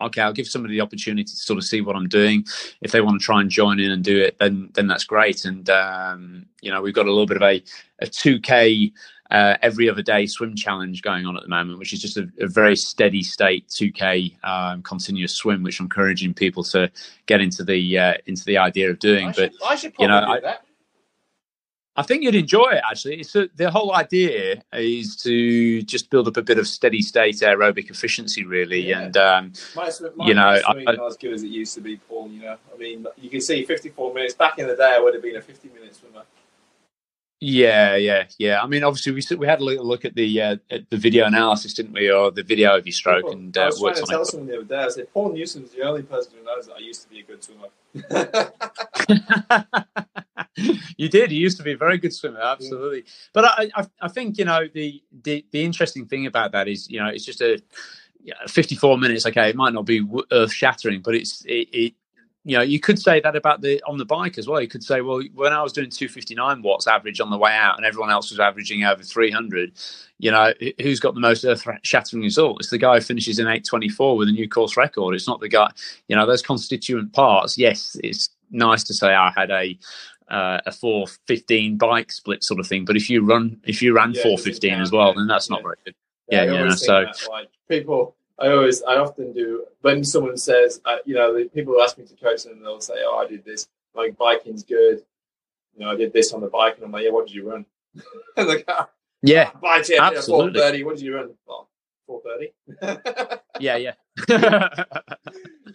okay, 0.07 0.23
I'll 0.23 0.33
give 0.33 0.49
somebody 0.49 0.75
the 0.75 0.81
opportunity 0.81 1.25
to 1.25 1.31
sort 1.31 1.59
of 1.59 1.65
see 1.65 1.81
what 1.81 1.97
I'm 1.97 2.09
doing. 2.09 2.45
If 2.81 2.93
they 2.93 3.01
want 3.01 3.21
to 3.21 3.25
try 3.25 3.41
and 3.41 3.51
join 3.51 3.81
in 3.81 3.91
and 3.91 4.03
do 4.03 4.19
it, 4.19 4.39
then 4.39 4.71
then 4.75 4.87
that's 4.87 5.05
great. 5.05 5.45
And 5.45 5.69
um, 5.71 6.47
you 6.61 6.71
know, 6.71 6.83
we've 6.83 6.95
got 6.95 7.07
a 7.07 7.11
little 7.11 7.27
bit 7.27 7.37
of 7.37 7.43
a 7.43 7.63
a 8.01 8.07
2k 8.07 8.93
uh, 9.33 9.57
every 9.63 9.89
other 9.89 10.03
day 10.03 10.27
swim 10.27 10.55
challenge 10.55 11.01
going 11.01 11.25
on 11.25 11.37
at 11.37 11.43
the 11.43 11.49
moment, 11.49 11.79
which 11.79 11.93
is 11.95 12.01
just 12.01 12.19
a, 12.19 12.29
a 12.39 12.47
very 12.47 12.77
steady 12.77 13.23
state 13.23 13.67
2k 13.69 14.45
um, 14.45 14.83
continuous 14.83 15.33
swim, 15.33 15.63
which 15.63 15.81
I'm 15.81 15.87
encouraging 15.87 16.35
people 16.35 16.63
to 16.65 16.91
get 17.27 17.41
into 17.41 17.65
the 17.65 17.99
uh, 17.99 18.15
into 18.27 18.45
the 18.45 18.59
idea 18.59 18.91
of 18.91 18.99
doing. 18.99 19.29
I 19.29 19.33
but 19.33 19.53
should, 19.53 19.63
I 19.65 19.75
should 19.75 19.93
you 19.99 20.07
probably 20.07 20.27
know, 20.27 20.35
do 20.35 20.41
that. 20.43 20.67
I 21.95 22.03
think 22.03 22.23
you'd 22.23 22.35
enjoy 22.35 22.71
it 22.73 22.83
actually. 22.91 23.21
It's 23.21 23.37
a, 23.37 23.49
the 23.55 23.71
whole 23.71 23.95
idea 23.95 24.63
is 24.73 25.15
to 25.17 25.83
just 25.83 26.09
build 26.09 26.27
up 26.27 26.39
a 26.39 26.43
bit 26.43 26.59
of 26.59 26.67
steady 26.67 27.03
state 27.03 27.37
aerobic 27.37 27.91
efficiency, 27.91 28.45
really, 28.47 28.81
Yeah. 28.89 29.01
and 29.03 29.17
um, 29.19 29.53
My, 29.77 29.91
my 30.17 30.27
you 30.27 30.35
know, 30.35 30.47
I- 30.49 30.63
I- 30.87 30.95
not 30.95 31.07
as 31.07 31.17
good 31.19 31.35
as 31.35 31.43
it 31.43 31.49
used 31.49 31.75
to 31.75 31.83
be, 31.83 31.97
Paul. 31.99 32.29
You 32.29 32.41
know, 32.43 32.57
I 32.75 32.79
mean, 32.79 33.07
you 33.21 33.29
can 33.29 33.43
see 33.43 33.65
54 33.65 34.15
minutes 34.15 34.33
back 34.35 34.59
in 34.59 34.67
the 34.67 34.77
day. 34.77 34.95
I 34.97 35.01
would 35.01 35.13
have 35.13 35.23
been 35.23 35.37
a 35.37 35.43
50 35.43 35.69
minute 35.69 35.95
swimmer. 35.95 36.23
Yeah, 37.45 37.97
yeah, 37.97 38.25
yeah. 38.39 38.63
I 38.63 38.69
mean, 38.69 38.85
obviously, 38.85 39.13
we 39.13 39.37
we 39.37 39.47
had 39.49 39.61
a 39.61 39.65
little 39.65 39.85
look 39.85 40.05
at 40.05 40.15
the 40.15 40.41
uh, 40.41 40.57
at 40.71 40.89
the 40.91 40.97
video 40.97 41.27
analysis, 41.27 41.75
didn't 41.75 41.93
we, 41.93 42.09
or 42.09 42.31
the 42.31 42.45
video 42.45 42.77
of 42.79 42.87
your 42.87 42.93
stroke? 42.93 43.25
People, 43.25 43.33
and 43.33 43.59
I 43.59 43.63
uh, 43.63 43.67
was 43.67 43.81
trying 43.81 43.95
to 43.97 44.03
tell 44.03 44.23
it. 44.23 44.27
someone 44.27 44.49
the 44.49 44.57
other 44.59 44.65
day. 44.65 44.77
I 44.77 44.89
said 44.89 45.13
Paul 45.13 45.33
Newsom's 45.33 45.73
the 45.73 45.83
only 45.83 46.05
person 46.05 46.35
who 46.39 46.45
knows 46.45 46.69
that 46.69 46.77
I 46.77 46.79
used 46.79 47.03
to 47.03 47.09
be 47.11 47.19
a 47.19 47.25
good 47.25 47.43
swimmer. 47.43 47.69
you 50.97 51.09
did. 51.09 51.33
You 51.33 51.41
used 51.41 51.57
to 51.59 51.63
be 51.63 51.73
a 51.73 51.77
very 51.77 51.99
good 51.99 52.13
swimmer, 52.13 52.41
absolutely. 52.41 53.05
But 53.33 53.45
I, 53.45 53.71
I, 53.75 53.87
I 54.03 54.09
think 54.09 54.39
you 54.39 54.45
know 54.45 54.69
the, 54.73 55.03
the 55.23 55.45
the 55.51 55.65
interesting 55.65 56.07
thing 56.07 56.27
about 56.27 56.53
that 56.53 56.69
is 56.69 56.91
you 56.91 57.01
know 57.01 57.09
it's 57.09 57.25
just 57.25 57.41
a 57.41 57.63
yeah, 58.23 58.35
54 58.47 58.99
minutes. 58.99 59.27
Okay, 59.27 59.49
it 59.49 59.57
might 59.57 59.73
not 59.73 59.87
be 59.87 60.07
earth 60.31 60.53
shattering, 60.53 61.01
but 61.01 61.15
it's 61.15 61.45
it, 61.45 61.69
it. 61.73 61.95
You 62.45 62.57
know, 62.57 62.63
you 62.63 62.81
could 62.81 62.99
say 62.99 63.21
that 63.21 63.37
about 63.37 63.61
the 63.61 63.81
on 63.87 63.99
the 63.99 64.05
bike 64.05 64.37
as 64.37 64.49
well. 64.49 64.61
You 64.61 64.67
could 64.67 64.83
say, 64.83 65.01
well, 65.01 65.23
when 65.33 65.53
I 65.53 65.63
was 65.63 65.73
doing 65.73 65.91
259 65.91 66.63
watts 66.63 66.89
average 66.89 67.21
on 67.21 67.31
the 67.31 67.39
way 67.39 67.53
out, 67.53 67.77
and 67.77 67.87
everyone 67.87 68.11
else 68.11 68.31
was 68.31 68.41
averaging 68.41 68.83
over 68.83 69.03
300, 69.03 69.73
you 70.19 70.33
know, 70.33 70.53
who's 70.81 70.99
got 70.99 71.15
the 71.15 71.21
most 71.21 71.45
earth 71.45 71.65
shattering 71.85 72.23
result? 72.23 72.57
It's 72.59 72.71
the 72.71 72.79
guy 72.79 72.97
who 72.97 73.01
finishes 73.01 73.39
in 73.39 73.47
824 73.47 74.17
with 74.17 74.29
a 74.29 74.33
new 74.33 74.49
course 74.49 74.77
record. 74.77 75.15
It's 75.15 75.29
not 75.29 75.41
the 75.41 75.49
guy, 75.49 75.71
you 76.09 76.17
know, 76.17 76.27
those 76.27 76.43
constituent 76.43 77.13
parts. 77.13 77.57
Yes, 77.57 77.97
it's 78.03 78.29
nice 78.51 78.83
to 78.85 78.95
say 78.95 79.15
I 79.15 79.33
had 79.35 79.51
a 79.51 79.79
uh, 80.29 80.61
a 80.67 80.73
four 80.73 81.07
fifteen 81.27 81.77
bike 81.79 82.11
split 82.13 82.43
sort 82.45 82.61
of 82.61 82.67
thing. 82.67 82.85
But 82.85 82.97
if 82.97 83.09
you 83.11 83.25
run 83.25 83.61
if 83.65 83.83
you 83.83 83.95
ran 83.95 84.13
Yeah, 84.13 84.23
four 84.23 84.37
does 84.37 84.47
it 84.47 84.51
fifteen 84.51 84.71
count? 84.73 84.83
as 84.83 84.93
well, 84.93 85.15
then 85.15 85.27
that's 85.27 85.49
not 85.51 85.61
Yeah. 85.61 85.63
very 85.63 85.77
good. 85.85 85.95
Yeah, 86.31 86.45
Yeah, 86.45 86.53
you 86.53 86.59
know, 86.67 86.75
so- 86.75 87.05
that, 87.05 87.29
like 87.29 87.49
people, 87.69 88.17
I 88.39 88.49
always, 88.49 88.83
I 88.83 88.97
often 88.97 89.33
do 89.33 89.67
when 89.83 90.03
someone 90.05 90.37
says, 90.37 90.81
uh, 90.85 90.97
you 91.05 91.15
know, 91.15 91.37
the 91.37 91.45
people 91.49 91.81
ask 91.83 91.99
me 91.99 92.05
to 92.07 92.15
coach 92.17 92.45
them, 92.45 92.61
they'll 92.63 92.81
say, 92.81 92.95
"Oh, 93.05 93.19
I 93.19 93.27
did 93.29 93.45
this. 93.45 93.69
Like 93.95 94.17
biking's 94.17 94.63
good. 94.65 95.05
You 95.77 95.81
know, 95.85 95.91
I 95.91 95.97
did 95.97 96.13
this 96.13 96.33
on 96.33 96.41
the 96.41 96.49
bike," 96.49 96.77
and 96.77 96.85
I'm 96.85 96.93
like, 96.93 97.05
"Yeah, 97.05 97.11
what 97.11 97.27
did 97.27 97.35
you 97.35 97.49
run?" 97.51 97.67
the 98.37 98.65
guy, 98.67 98.87
Yeah, 99.23 99.51
bike 99.61 99.89
yeah, 99.89 100.09
four 100.09 100.17
absolutely. 100.19 100.61
thirty. 100.61 100.85
What 100.85 100.97
did 100.97 101.05
you 101.05 101.15
run? 101.17 101.35
Well, 101.47 101.69
four 102.07 102.23
thirty. 102.25 102.53
yeah, 103.61 103.77
yeah. 103.77 103.95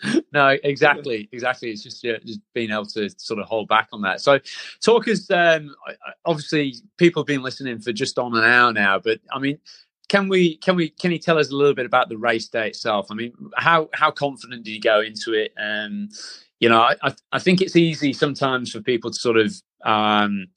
no, 0.33 0.57
exactly, 0.63 1.29
exactly. 1.31 1.71
It's 1.71 1.83
just 1.83 2.03
yeah, 2.03 2.17
just 2.25 2.39
being 2.53 2.71
able 2.71 2.85
to 2.87 3.09
sort 3.17 3.39
of 3.39 3.45
hold 3.47 3.67
back 3.67 3.89
on 3.93 4.01
that. 4.01 4.21
So, 4.21 4.39
talkers, 4.81 5.29
um, 5.31 5.75
I- 5.87 5.91
I- 5.91 6.13
obviously, 6.25 6.75
people 6.97 7.21
have 7.21 7.27
been 7.27 7.41
listening 7.43 7.79
for 7.79 7.91
just 7.91 8.17
on 8.19 8.35
an 8.35 8.43
hour 8.43 8.73
now, 8.73 8.99
but 8.99 9.19
I 9.31 9.39
mean. 9.39 9.59
Can 10.09 10.29
we? 10.29 10.55
Can 10.55 10.77
we? 10.77 10.87
Can 10.87 11.11
you 11.11 11.17
tell 11.19 11.37
us 11.37 11.51
a 11.51 11.53
little 11.53 11.73
bit 11.73 11.85
about 11.85 12.07
the 12.07 12.17
race 12.17 12.47
day 12.47 12.67
itself? 12.69 13.07
I 13.11 13.13
mean, 13.13 13.33
how 13.57 13.89
how 13.93 14.09
confident 14.09 14.63
do 14.63 14.71
you 14.71 14.79
go 14.79 15.01
into 15.01 15.33
it? 15.33 15.51
Um, 15.61 16.07
you 16.61 16.69
know, 16.69 16.79
I 16.79 16.95
I, 17.03 17.13
I 17.33 17.39
think 17.39 17.59
it's 17.59 17.75
easy 17.75 18.13
sometimes 18.13 18.71
for 18.71 18.79
people 18.79 19.11
to 19.11 19.19
sort 19.19 19.35
of, 19.35 19.53
um, 19.83 20.47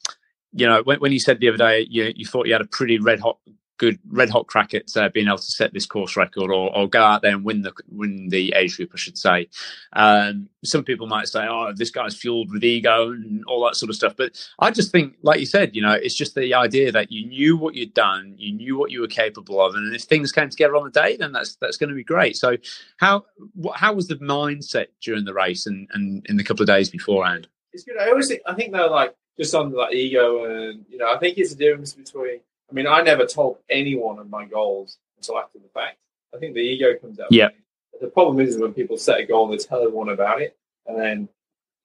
you 0.53 0.66
know, 0.68 0.82
when, 0.84 1.01
when 1.01 1.11
you 1.11 1.18
said 1.18 1.41
the 1.41 1.49
other 1.49 1.59
day 1.59 1.84
you 1.91 2.12
you 2.14 2.26
thought 2.26 2.47
you 2.47 2.53
had 2.53 2.62
a 2.62 2.66
pretty 2.66 3.01
red 3.01 3.18
hot 3.18 3.38
good 3.81 3.99
red 4.11 4.28
hot 4.28 4.47
crack 4.47 4.74
at 4.74 4.95
uh, 4.95 5.09
being 5.09 5.26
able 5.26 5.39
to 5.39 5.43
set 5.43 5.72
this 5.72 5.87
course 5.87 6.14
record 6.14 6.51
or, 6.53 6.76
or 6.76 6.87
go 6.87 7.03
out 7.03 7.22
there 7.22 7.33
and 7.33 7.45
win 7.45 7.62
the 7.62 7.72
win 7.89 8.28
the 8.28 8.53
age 8.55 8.76
group, 8.76 8.91
I 8.93 8.99
should 8.99 9.16
say. 9.16 9.49
Um, 9.95 10.51
some 10.62 10.85
people 10.85 11.07
might 11.07 11.28
say, 11.28 11.47
"Oh, 11.49 11.72
this 11.74 11.91
guy's 11.91 12.14
fueled 12.14 12.53
with 12.53 12.62
ego 12.62 13.11
and 13.11 13.43
all 13.47 13.64
that 13.64 13.76
sort 13.76 13.89
of 13.89 13.97
stuff," 13.97 14.14
but 14.16 14.33
I 14.59 14.70
just 14.70 14.93
think, 14.93 15.14
like 15.22 15.41
you 15.41 15.47
said, 15.47 15.74
you 15.74 15.81
know, 15.81 15.93
it's 15.93 16.14
just 16.14 16.35
the 16.35 16.53
idea 16.53 16.93
that 16.93 17.11
you 17.11 17.26
knew 17.26 17.57
what 17.57 17.74
you'd 17.74 17.95
done, 17.95 18.35
you 18.37 18.53
knew 18.53 18.76
what 18.78 18.91
you 18.91 19.01
were 19.01 19.09
capable 19.09 19.64
of, 19.64 19.74
and 19.74 19.95
if 19.95 20.03
things 20.03 20.31
came 20.31 20.51
together 20.51 20.76
on 20.76 20.85
the 20.85 20.91
day, 20.91 21.16
then 21.16 21.33
that's 21.33 21.57
that's 21.57 21.78
going 21.78 21.89
to 21.89 21.97
be 21.97 22.05
great. 22.05 22.37
So, 22.37 22.59
how 22.99 23.24
how 23.74 23.95
was 23.95 24.09
the 24.09 24.16
mindset 24.16 24.89
during 25.01 25.24
the 25.24 25.35
race 25.35 25.66
and, 25.66 25.89
and 25.95 26.26
in 26.28 26.37
the 26.37 26.45
couple 26.45 26.62
of 26.62 26.68
days 26.68 26.91
beforehand? 26.91 27.49
it's 27.72 27.85
good. 27.85 27.97
I 27.99 28.09
always 28.09 28.28
think, 28.28 28.43
I 28.47 28.55
think 28.55 28.72
though, 28.72 28.89
like 28.89 29.14
just 29.39 29.55
on 29.55 29.72
like 29.72 29.95
ego 29.95 30.45
and 30.45 30.85
you 30.89 30.99
know, 30.99 31.12
I 31.12 31.18
think 31.18 31.39
it's 31.39 31.53
a 31.53 31.57
difference 31.57 31.95
between. 31.95 32.41
I 32.71 32.75
mean, 32.75 32.87
I 32.87 33.03
never 33.03 33.27
told 33.27 33.59
anyone 33.68 34.18
of 34.18 34.31
my 34.31 34.45
goals 34.47 34.99
until 35.16 35.39
after 35.39 35.59
the 35.59 35.68
fact. 35.75 35.99
I 36.35 36.39
think 36.39 36.55
the 36.55 36.61
ego 36.61 36.95
comes 36.99 37.18
out. 37.18 37.33
Yeah. 37.33 37.49
The 38.01 38.09
problem 38.09 38.41
is 38.41 38.57
when 38.57 38.73
people 38.73 38.97
set 38.97 39.21
a 39.21 39.25
goal 39.27 39.51
and 39.51 39.59
they 39.59 39.62
tell 39.62 39.83
everyone 39.83 40.09
about 40.11 40.41
it, 40.41 40.57
and 40.87 40.99
then 40.99 41.29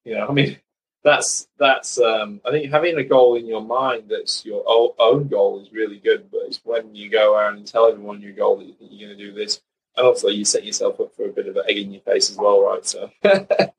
you 0.04 0.16
know, 0.16 0.28
I 0.30 0.32
mean, 0.32 0.58
that's 1.04 1.48
that's. 1.58 2.00
Um, 2.00 2.42
I 2.46 2.52
think 2.52 2.72
having 2.72 2.98
a 2.98 3.04
goal 3.04 3.36
in 3.36 3.46
your 3.48 3.62
mind 3.62 4.06
that's 4.10 4.46
your 4.46 4.64
own 5.00 5.28
goal 5.28 5.62
is 5.62 5.72
really 5.72 5.98
good, 5.98 6.30
but 6.32 6.42
it's 6.46 6.62
when 6.64 6.96
you 6.96 7.10
go 7.10 7.36
around 7.36 7.58
and 7.58 7.68
tell 7.68 7.88
everyone 7.88 8.22
your 8.22 8.34
goal 8.34 8.58
that 8.58 8.66
you 8.66 8.74
think 8.74 8.92
you're 8.94 9.10
going 9.10 9.20
to 9.20 9.26
do 9.26 9.34
this, 9.34 9.62
and 9.98 10.06
also 10.06 10.28
you 10.30 10.46
set 10.46 10.66
yourself 10.66 11.00
up 11.00 11.14
for 11.16 11.26
a 11.26 11.32
bit 11.32 11.48
of 11.48 11.58
an 11.58 11.64
egg 11.68 11.78
in 11.78 11.92
your 11.92 12.02
face 12.02 12.30
as 12.30 12.38
well, 12.38 12.62
right? 12.64 12.86
So. 12.86 13.10
but 13.22 13.74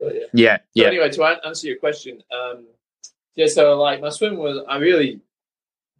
yeah. 0.00 0.24
Yeah, 0.32 0.56
So 0.56 0.62
yeah, 0.74 0.86
anyway, 0.88 1.10
to 1.10 1.24
an- 1.24 1.40
answer 1.44 1.68
your 1.68 1.78
question, 1.78 2.22
um, 2.32 2.66
yeah. 3.34 3.46
So 3.46 3.80
like 3.80 4.00
my 4.00 4.08
swim 4.08 4.36
was, 4.36 4.64
I 4.68 4.78
really 4.78 5.20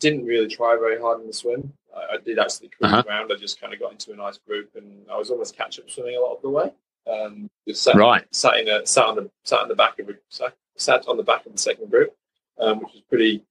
didn't 0.01 0.25
really 0.27 0.49
try 0.49 0.77
very 0.77 1.01
hard 1.01 1.21
in 1.21 1.27
the 1.27 1.33
swim. 1.33 1.73
I, 1.97 2.15
I 2.15 2.17
did 2.19 2.39
actually 2.39 2.69
cruise 2.69 2.93
Uh-huh. 2.93 3.03
around. 3.09 3.33
I 3.33 3.37
just 3.37 3.61
kind 3.61 3.73
of 3.73 3.81
got 3.81 3.93
into 3.93 4.13
a 4.13 4.17
nice 4.17 4.39
group, 4.39 4.71
and 4.77 5.05
I 5.11 5.17
was 5.17 5.31
almost 5.31 5.57
catch 5.57 5.79
up 5.79 5.91
swimming 5.91 6.17
a 6.17 6.21
lot 6.21 6.37
of 6.37 6.43
the 6.43 6.51
way. 6.51 6.73
Um, 7.07 7.49
just 7.67 7.83
sat, 7.83 7.97
Right. 7.97 8.25
sat 8.35 8.59
in 8.59 8.69
a 8.69 8.87
sat 8.87 9.05
on 9.07 9.17
the 9.17 9.31
sat 9.45 9.61
on 9.61 9.69
the 9.69 9.75
back 9.75 9.99
of 9.99 10.11
sat, 10.29 10.55
sat 10.77 11.09
on 11.09 11.17
the 11.17 11.23
back 11.23 11.47
of 11.47 11.53
the 11.53 11.59
second 11.59 11.91
group, 11.91 12.15
um, 12.59 12.81
which 12.81 12.93
was 12.93 13.03
pretty. 13.09 13.43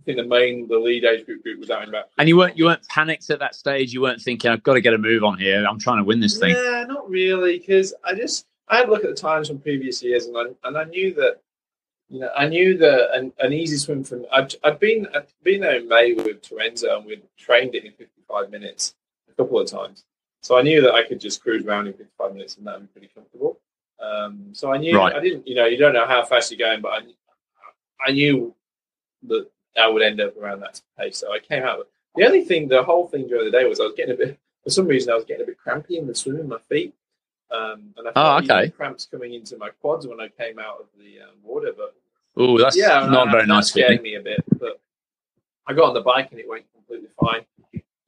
I 0.00 0.04
think 0.04 0.18
the 0.18 0.24
main 0.24 0.66
the 0.68 0.78
lead 0.78 1.04
age 1.04 1.24
group 1.26 1.42
group 1.42 1.60
was 1.60 1.70
out 1.70 1.82
in 1.82 1.90
about. 1.90 2.08
and 2.18 2.28
you 2.28 2.36
weren't 2.36 2.56
you 2.56 2.64
weren't 2.64 2.86
panicked 2.88 3.28
at 3.30 3.38
that 3.40 3.54
stage. 3.54 3.92
You 3.92 4.00
weren't 4.00 4.20
thinking, 4.20 4.50
"I've 4.50 4.62
got 4.62 4.74
to 4.74 4.80
get 4.80 4.94
a 4.94 4.98
move 4.98 5.22
on 5.22 5.38
here. 5.38 5.64
I'm 5.68 5.78
trying 5.78 5.98
to 5.98 6.04
win 6.04 6.18
this 6.20 6.38
thing." 6.38 6.50
Yeah, 6.54 6.84
not 6.88 7.08
really, 7.08 7.58
because 7.58 7.94
I 8.04 8.14
just 8.14 8.46
I 8.68 8.78
had 8.78 8.88
a 8.88 8.90
look 8.90 9.04
at 9.04 9.10
the 9.10 9.16
times 9.16 9.48
from 9.48 9.58
previous 9.60 10.02
years, 10.02 10.26
and 10.26 10.36
I 10.36 10.44
and 10.66 10.76
I 10.78 10.84
knew 10.84 11.14
that 11.14 11.40
you 12.08 12.20
know 12.20 12.30
I 12.36 12.48
knew 12.48 12.76
that 12.78 13.14
an, 13.14 13.32
an 13.38 13.52
easy 13.52 13.76
swim 13.76 14.04
from 14.04 14.26
I'd, 14.32 14.54
I'd 14.64 14.78
been 14.80 15.06
I'd 15.14 15.26
been 15.42 15.60
there 15.60 15.76
in 15.76 15.88
May 15.88 16.14
with 16.14 16.42
Terenzo, 16.42 16.96
and 16.96 17.06
we'd 17.06 17.22
trained 17.36 17.74
it 17.74 17.84
in 17.84 17.92
55 17.92 18.50
minutes 18.50 18.94
a 19.30 19.34
couple 19.34 19.58
of 19.58 19.68
times, 19.70 20.04
so 20.42 20.58
I 20.58 20.62
knew 20.62 20.80
that 20.82 20.94
I 20.94 21.04
could 21.06 21.20
just 21.20 21.42
cruise 21.42 21.64
around 21.64 21.86
in 21.86 21.92
55 21.94 22.32
minutes, 22.32 22.56
and 22.56 22.66
that 22.66 22.80
would 22.80 22.92
be 22.92 23.00
pretty 23.00 23.12
comfortable. 23.14 23.58
Um, 24.00 24.50
so 24.52 24.72
I 24.72 24.78
knew 24.78 24.96
Right. 24.96 25.14
I 25.14 25.20
didn't 25.20 25.46
you 25.46 25.54
know 25.54 25.66
you 25.66 25.76
don't 25.76 25.92
know 25.92 26.06
how 26.06 26.24
fast 26.24 26.50
you're 26.50 26.58
going, 26.58 26.80
but 26.80 26.92
I 26.92 27.00
I 28.06 28.12
knew 28.12 28.54
that 29.24 29.48
I 29.78 29.88
would 29.88 30.02
end 30.02 30.20
up 30.20 30.36
around 30.36 30.60
that 30.60 30.80
pace. 30.98 31.18
So 31.18 31.32
I 31.32 31.38
came 31.40 31.62
out. 31.64 31.78
With, 31.78 31.88
the 32.16 32.24
only 32.26 32.44
thing, 32.44 32.68
the 32.68 32.82
whole 32.82 33.06
thing 33.06 33.28
during 33.28 33.44
the 33.44 33.50
day 33.50 33.64
was 33.64 33.80
I 33.80 33.84
was 33.84 33.94
getting 33.96 34.14
a 34.14 34.16
bit 34.16 34.38
for 34.64 34.70
some 34.70 34.86
reason 34.86 35.12
I 35.12 35.16
was 35.16 35.24
getting 35.24 35.42
a 35.42 35.46
bit 35.46 35.58
crampy 35.58 35.98
in 35.98 36.06
the 36.06 36.14
swim 36.14 36.38
in 36.38 36.48
my 36.48 36.58
feet. 36.68 36.94
Um, 37.50 37.94
and 37.96 38.08
I 38.08 38.10
Oh, 38.10 38.12
felt 38.14 38.44
even 38.44 38.56
okay. 38.56 38.70
cramps 38.70 39.06
coming 39.10 39.34
into 39.34 39.56
my 39.56 39.70
quads 39.80 40.06
when 40.06 40.20
I 40.20 40.28
came 40.28 40.58
out 40.58 40.80
of 40.80 40.86
the 40.98 41.20
um, 41.22 41.34
water. 41.42 41.72
But 41.76 41.94
Oh, 42.36 42.58
that's 42.58 42.76
yeah, 42.76 43.06
not 43.06 43.22
and 43.22 43.30
very 43.32 43.42
that 43.44 43.48
nice 43.48 43.68
scared 43.68 44.02
me 44.02 44.14
a 44.14 44.20
bit. 44.20 44.42
But 44.58 44.80
I 45.66 45.72
got 45.72 45.88
on 45.88 45.94
the 45.94 46.00
bike 46.02 46.30
and 46.30 46.38
it 46.40 46.48
went 46.48 46.64
completely 46.74 47.08
fine. 47.20 47.44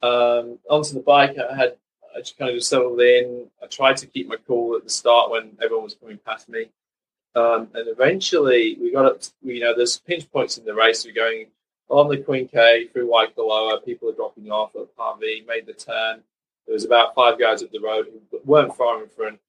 Um, 0.03 0.57
onto 0.69 0.93
the 0.93 1.01
bike, 1.05 1.37
I 1.37 1.55
had 1.55 1.77
I 2.15 2.19
just 2.19 2.37
kind 2.37 2.49
of 2.49 2.57
just 2.57 2.69
settled 2.69 2.99
in. 3.01 3.47
I 3.63 3.67
tried 3.67 3.97
to 3.97 4.07
keep 4.07 4.27
my 4.27 4.35
cool 4.47 4.75
at 4.75 4.83
the 4.83 4.89
start 4.89 5.31
when 5.31 5.57
everyone 5.61 5.85
was 5.85 5.95
coming 5.95 6.19
past 6.25 6.49
me. 6.49 6.69
Um, 7.35 7.69
and 7.73 7.87
eventually 7.87 8.77
we 8.81 8.91
got 8.91 9.05
up, 9.05 9.21
to, 9.21 9.31
you 9.43 9.61
know, 9.61 9.73
there's 9.75 9.97
pinch 9.99 10.29
points 10.31 10.57
in 10.57 10.65
the 10.65 10.73
race. 10.73 11.05
We're 11.05 11.13
going 11.13 11.47
on 11.89 12.09
the 12.09 12.17
Queen 12.17 12.47
K 12.47 12.87
through 12.87 13.09
Waikoloa. 13.09 13.83
People 13.85 14.09
are 14.09 14.13
dropping 14.13 14.51
off 14.51 14.75
at 14.75 14.87
Hawi, 14.97 15.45
made 15.47 15.65
the 15.65 15.73
turn. 15.73 16.21
There 16.65 16.73
was 16.73 16.85
about 16.85 17.15
five 17.15 17.39
guys 17.39 17.63
up 17.63 17.71
the 17.71 17.79
road 17.79 18.07
who 18.31 18.39
weren't 18.45 18.75
far 18.75 19.01
in 19.03 19.09
front. 19.09 19.39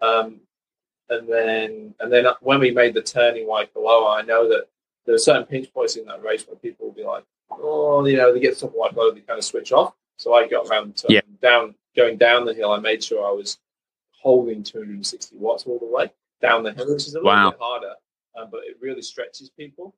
Um, 0.00 0.40
and 1.08 1.28
then, 1.28 1.94
and 2.00 2.12
then 2.12 2.26
when 2.40 2.60
we 2.60 2.70
made 2.70 2.94
the 2.94 3.02
turn 3.02 3.36
in 3.36 3.46
Waikoloa, 3.46 4.18
I 4.18 4.22
know 4.22 4.48
that 4.48 4.68
there 5.06 5.14
are 5.14 5.18
certain 5.18 5.44
pinch 5.44 5.72
points 5.72 5.96
in 5.96 6.04
that 6.06 6.22
race 6.22 6.46
where 6.46 6.56
people 6.56 6.86
will 6.86 6.94
be 6.94 7.04
like, 7.04 7.24
oh, 7.50 8.04
you 8.06 8.16
know, 8.16 8.32
they 8.32 8.40
get 8.40 8.58
top 8.58 8.70
of 8.70 8.76
Waikoloa, 8.94 9.14
they 9.14 9.20
kind 9.20 9.38
of 9.38 9.44
switch 9.44 9.72
off. 9.72 9.94
So 10.18 10.34
I 10.34 10.46
got 10.46 10.68
around 10.68 10.94
the 10.94 10.98
turn, 11.02 11.10
Yeah. 11.10 11.20
down, 11.42 11.74
going 11.96 12.16
down 12.18 12.44
the 12.44 12.54
hill. 12.54 12.70
I 12.72 12.78
made 12.78 13.02
sure 13.02 13.26
I 13.26 13.32
was 13.32 13.58
holding 14.12 14.62
260 14.62 15.36
watts 15.36 15.64
all 15.66 15.78
the 15.78 15.86
way 15.86 16.10
down 16.40 16.62
the 16.62 16.72
hill, 16.72 16.92
which 16.92 17.06
is 17.06 17.14
a 17.14 17.18
little 17.18 17.50
bit 17.50 17.58
harder, 17.60 17.94
um, 18.38 18.48
but 18.50 18.60
it 18.64 18.76
really 18.80 19.02
stretches 19.02 19.50
people. 19.50 19.94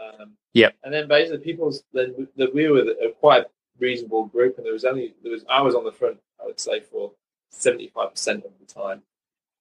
Um, 0.00 0.32
Yep. 0.54 0.76
And 0.84 0.92
then 0.92 1.08
basically, 1.08 1.38
people's 1.38 1.82
then 1.94 2.28
the, 2.36 2.50
we 2.54 2.68
were 2.68 2.84
quite 3.18 3.46
reasonable 3.82 4.26
group, 4.26 4.56
and 4.56 4.64
there 4.64 4.72
was 4.72 4.84
only 4.84 5.14
there 5.22 5.32
was 5.32 5.44
I 5.48 5.60
was 5.60 5.74
on 5.74 5.84
the 5.84 5.92
front, 5.92 6.18
I 6.40 6.46
would 6.46 6.60
say, 6.60 6.80
for 6.80 7.12
seventy 7.50 7.88
five 7.88 8.12
percent 8.12 8.44
of 8.44 8.52
the 8.60 8.72
time. 8.72 9.02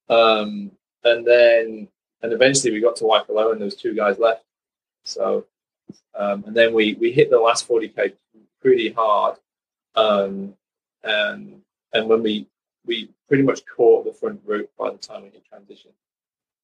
Um, 0.10 0.72
and 1.04 1.26
then 1.26 1.88
and 2.22 2.34
eventually 2.34 2.72
we 2.72 2.82
got 2.82 2.96
to 2.98 3.04
Waikoloa, 3.04 3.52
and 3.52 3.60
there 3.60 3.66
was 3.66 3.76
two 3.76 3.96
guys 3.96 4.20
left. 4.20 4.44
So, 5.04 5.46
um, 6.16 6.44
and 6.46 6.56
then 6.56 6.74
we 6.74 6.94
we 6.94 7.12
hit 7.12 7.30
the 7.30 7.40
last 7.40 7.68
forty 7.68 7.88
k 7.88 8.14
pretty 8.62 8.92
hard, 8.92 9.38
um, 9.96 10.54
and 11.04 11.62
and 11.94 12.08
when 12.08 12.22
we 12.24 12.48
we 12.86 13.10
pretty 13.28 13.44
much 13.44 13.62
caught 13.66 14.06
the 14.06 14.14
front 14.14 14.46
group 14.46 14.70
by 14.78 14.92
the 14.92 14.98
time 14.98 15.24
we 15.24 15.30
hit 15.30 15.46
transition. 15.46 15.92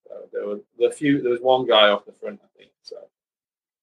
So 0.08 0.14
there 0.32 0.48
were 0.48 0.60
a 0.88 0.92
few. 0.92 1.22
There 1.22 1.32
was 1.32 1.42
one 1.42 1.66
guy 1.68 1.90
off 1.90 2.06
the 2.06 2.12
front, 2.12 2.40
I 2.44 2.48
think. 2.58 2.72
So 2.82 2.98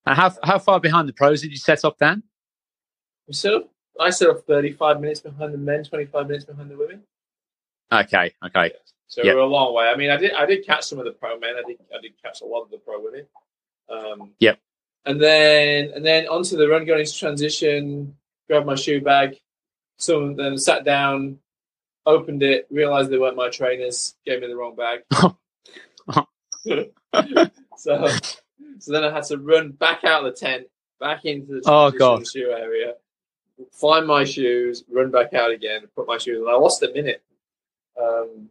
And 0.06 0.16
how 0.16 0.32
how 0.42 0.58
far 0.58 0.80
behind 0.80 1.08
the 1.08 1.12
pros 1.12 1.42
did 1.42 1.50
you 1.50 1.56
set 1.56 1.84
up 1.84 1.98
then? 1.98 2.22
We. 3.28 3.34
I 4.00 4.10
set 4.10 4.28
up 4.28 4.44
thirty 4.46 4.72
five 4.72 5.00
minutes 5.00 5.20
behind 5.20 5.54
the 5.54 5.58
men, 5.58 5.84
twenty 5.84 6.06
five 6.06 6.26
minutes 6.26 6.44
behind 6.44 6.70
the 6.70 6.76
women. 6.76 7.02
Okay, 7.92 8.32
okay, 8.44 8.72
So 9.06 9.22
Yeah. 9.22 9.34
we're 9.34 9.40
a 9.40 9.46
long 9.46 9.72
way. 9.74 9.88
I 9.88 9.96
mean, 9.96 10.10
I 10.10 10.16
did 10.16 10.32
I 10.32 10.46
did 10.46 10.66
catch 10.66 10.84
some 10.84 10.98
of 10.98 11.04
the 11.04 11.12
pro 11.12 11.38
men. 11.38 11.54
I 11.56 11.62
did 11.66 11.78
I 11.96 12.00
did 12.00 12.12
catch 12.20 12.40
a 12.40 12.44
lot 12.46 12.62
of 12.62 12.70
the 12.70 12.78
pro 12.78 13.00
women. 13.00 13.26
Um, 13.88 14.32
Yep. 14.40 14.58
and 15.04 15.20
then 15.20 15.92
and 15.94 16.04
then 16.04 16.26
onto 16.28 16.56
the 16.56 16.66
run, 16.68 16.84
going 16.86 17.00
into 17.00 17.16
transition, 17.16 18.16
grabbed 18.48 18.66
my 18.66 18.74
shoe 18.74 19.00
bag, 19.00 19.36
some 19.98 20.34
then 20.34 20.58
sat 20.58 20.84
down, 20.84 21.38
opened 22.06 22.42
it, 22.42 22.66
realized 22.70 23.10
they 23.10 23.18
weren't 23.18 23.36
my 23.36 23.48
trainers, 23.50 24.14
gave 24.26 24.40
me 24.40 24.48
the 24.48 24.56
wrong 24.56 24.74
bag. 24.74 25.02
so 27.76 28.08
so 28.78 28.92
then 28.92 29.04
I 29.04 29.12
had 29.12 29.24
to 29.24 29.38
run 29.38 29.70
back 29.72 30.02
out 30.04 30.24
of 30.26 30.32
the 30.34 30.38
tent, 30.38 30.66
back 30.98 31.24
into 31.26 31.60
the 31.60 31.62
Oh, 31.66 31.90
transition 31.90 31.98
God. 31.98 32.26
shoe 32.26 32.50
area, 32.56 32.94
find 33.72 34.06
my 34.06 34.24
shoes, 34.24 34.84
run 34.90 35.10
back 35.10 35.34
out 35.34 35.50
again, 35.50 35.82
put 35.94 36.06
my 36.06 36.18
shoes 36.18 36.42
on. 36.42 36.52
I 36.52 36.56
lost 36.56 36.82
a 36.82 36.92
minute. 36.92 37.22
Um, 38.00 38.48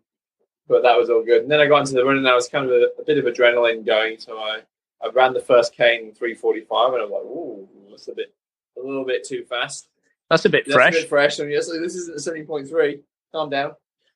but 0.68 0.84
that 0.84 0.98
was 0.98 1.10
all 1.10 1.24
good. 1.24 1.44
And 1.44 1.52
then 1.52 1.60
I 1.60 1.68
got 1.68 1.82
into 1.82 1.94
the 1.94 2.06
run 2.06 2.18
and 2.18 2.28
I 2.28 2.36
was 2.36 2.48
kind 2.48 2.66
of 2.66 2.72
a, 2.72 2.90
a 3.00 3.04
bit 3.06 3.18
of 3.18 3.26
adrenaline 3.26 3.86
going. 3.86 4.18
So 4.20 4.38
I, 4.38 4.62
I 5.04 5.10
ran 5.10 5.34
the 5.34 5.42
first 5.42 5.76
cane 5.76 6.08
in 6.08 6.14
345 6.14 6.94
and 6.94 7.02
I 7.02 7.06
was 7.06 7.12
like, 7.12 7.24
ooh, 7.24 7.68
that's 7.90 8.08
a 8.08 8.16
bit, 8.16 8.34
a 8.82 8.86
little 8.86 9.06
bit 9.06 9.28
too 9.28 9.44
fast. 9.44 9.90
That's 10.30 10.46
a 10.46 10.50
bit 10.50 10.66
That's 10.66 10.76
fresh. 10.76 10.96
a 10.96 11.02
bit 11.02 11.10
fresh. 11.10 11.40
And 11.40 11.52
yes, 11.52 11.70
this 11.70 11.96
isn't 11.96 12.18
70.3. 12.18 13.02
Calm 13.32 13.50
down. 13.50 13.76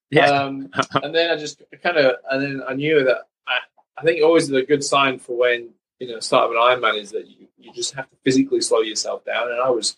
Yeah. 0.09 0.29
Um, 0.29 0.69
and 1.03 1.13
then 1.13 1.31
I 1.31 1.35
just 1.35 1.61
kind 1.83 1.97
of, 1.97 2.15
and 2.31 2.41
then 2.41 2.63
I 2.67 2.73
knew 2.73 3.03
that 3.03 3.27
I, 3.47 3.59
I 3.97 4.03
think 4.03 4.23
always 4.23 4.49
a 4.49 4.63
good 4.63 4.83
sign 4.83 5.19
for 5.19 5.37
when, 5.37 5.69
you 5.99 6.07
know, 6.07 6.19
start 6.19 6.45
of 6.45 6.51
an 6.51 6.57
Ironman 6.57 6.99
is 6.99 7.11
that 7.11 7.27
you, 7.27 7.47
you 7.57 7.73
just 7.73 7.93
have 7.95 8.09
to 8.09 8.15
physically 8.23 8.61
slow 8.61 8.81
yourself 8.81 9.25
down. 9.25 9.51
And 9.51 9.59
I 9.59 9.69
was 9.69 9.97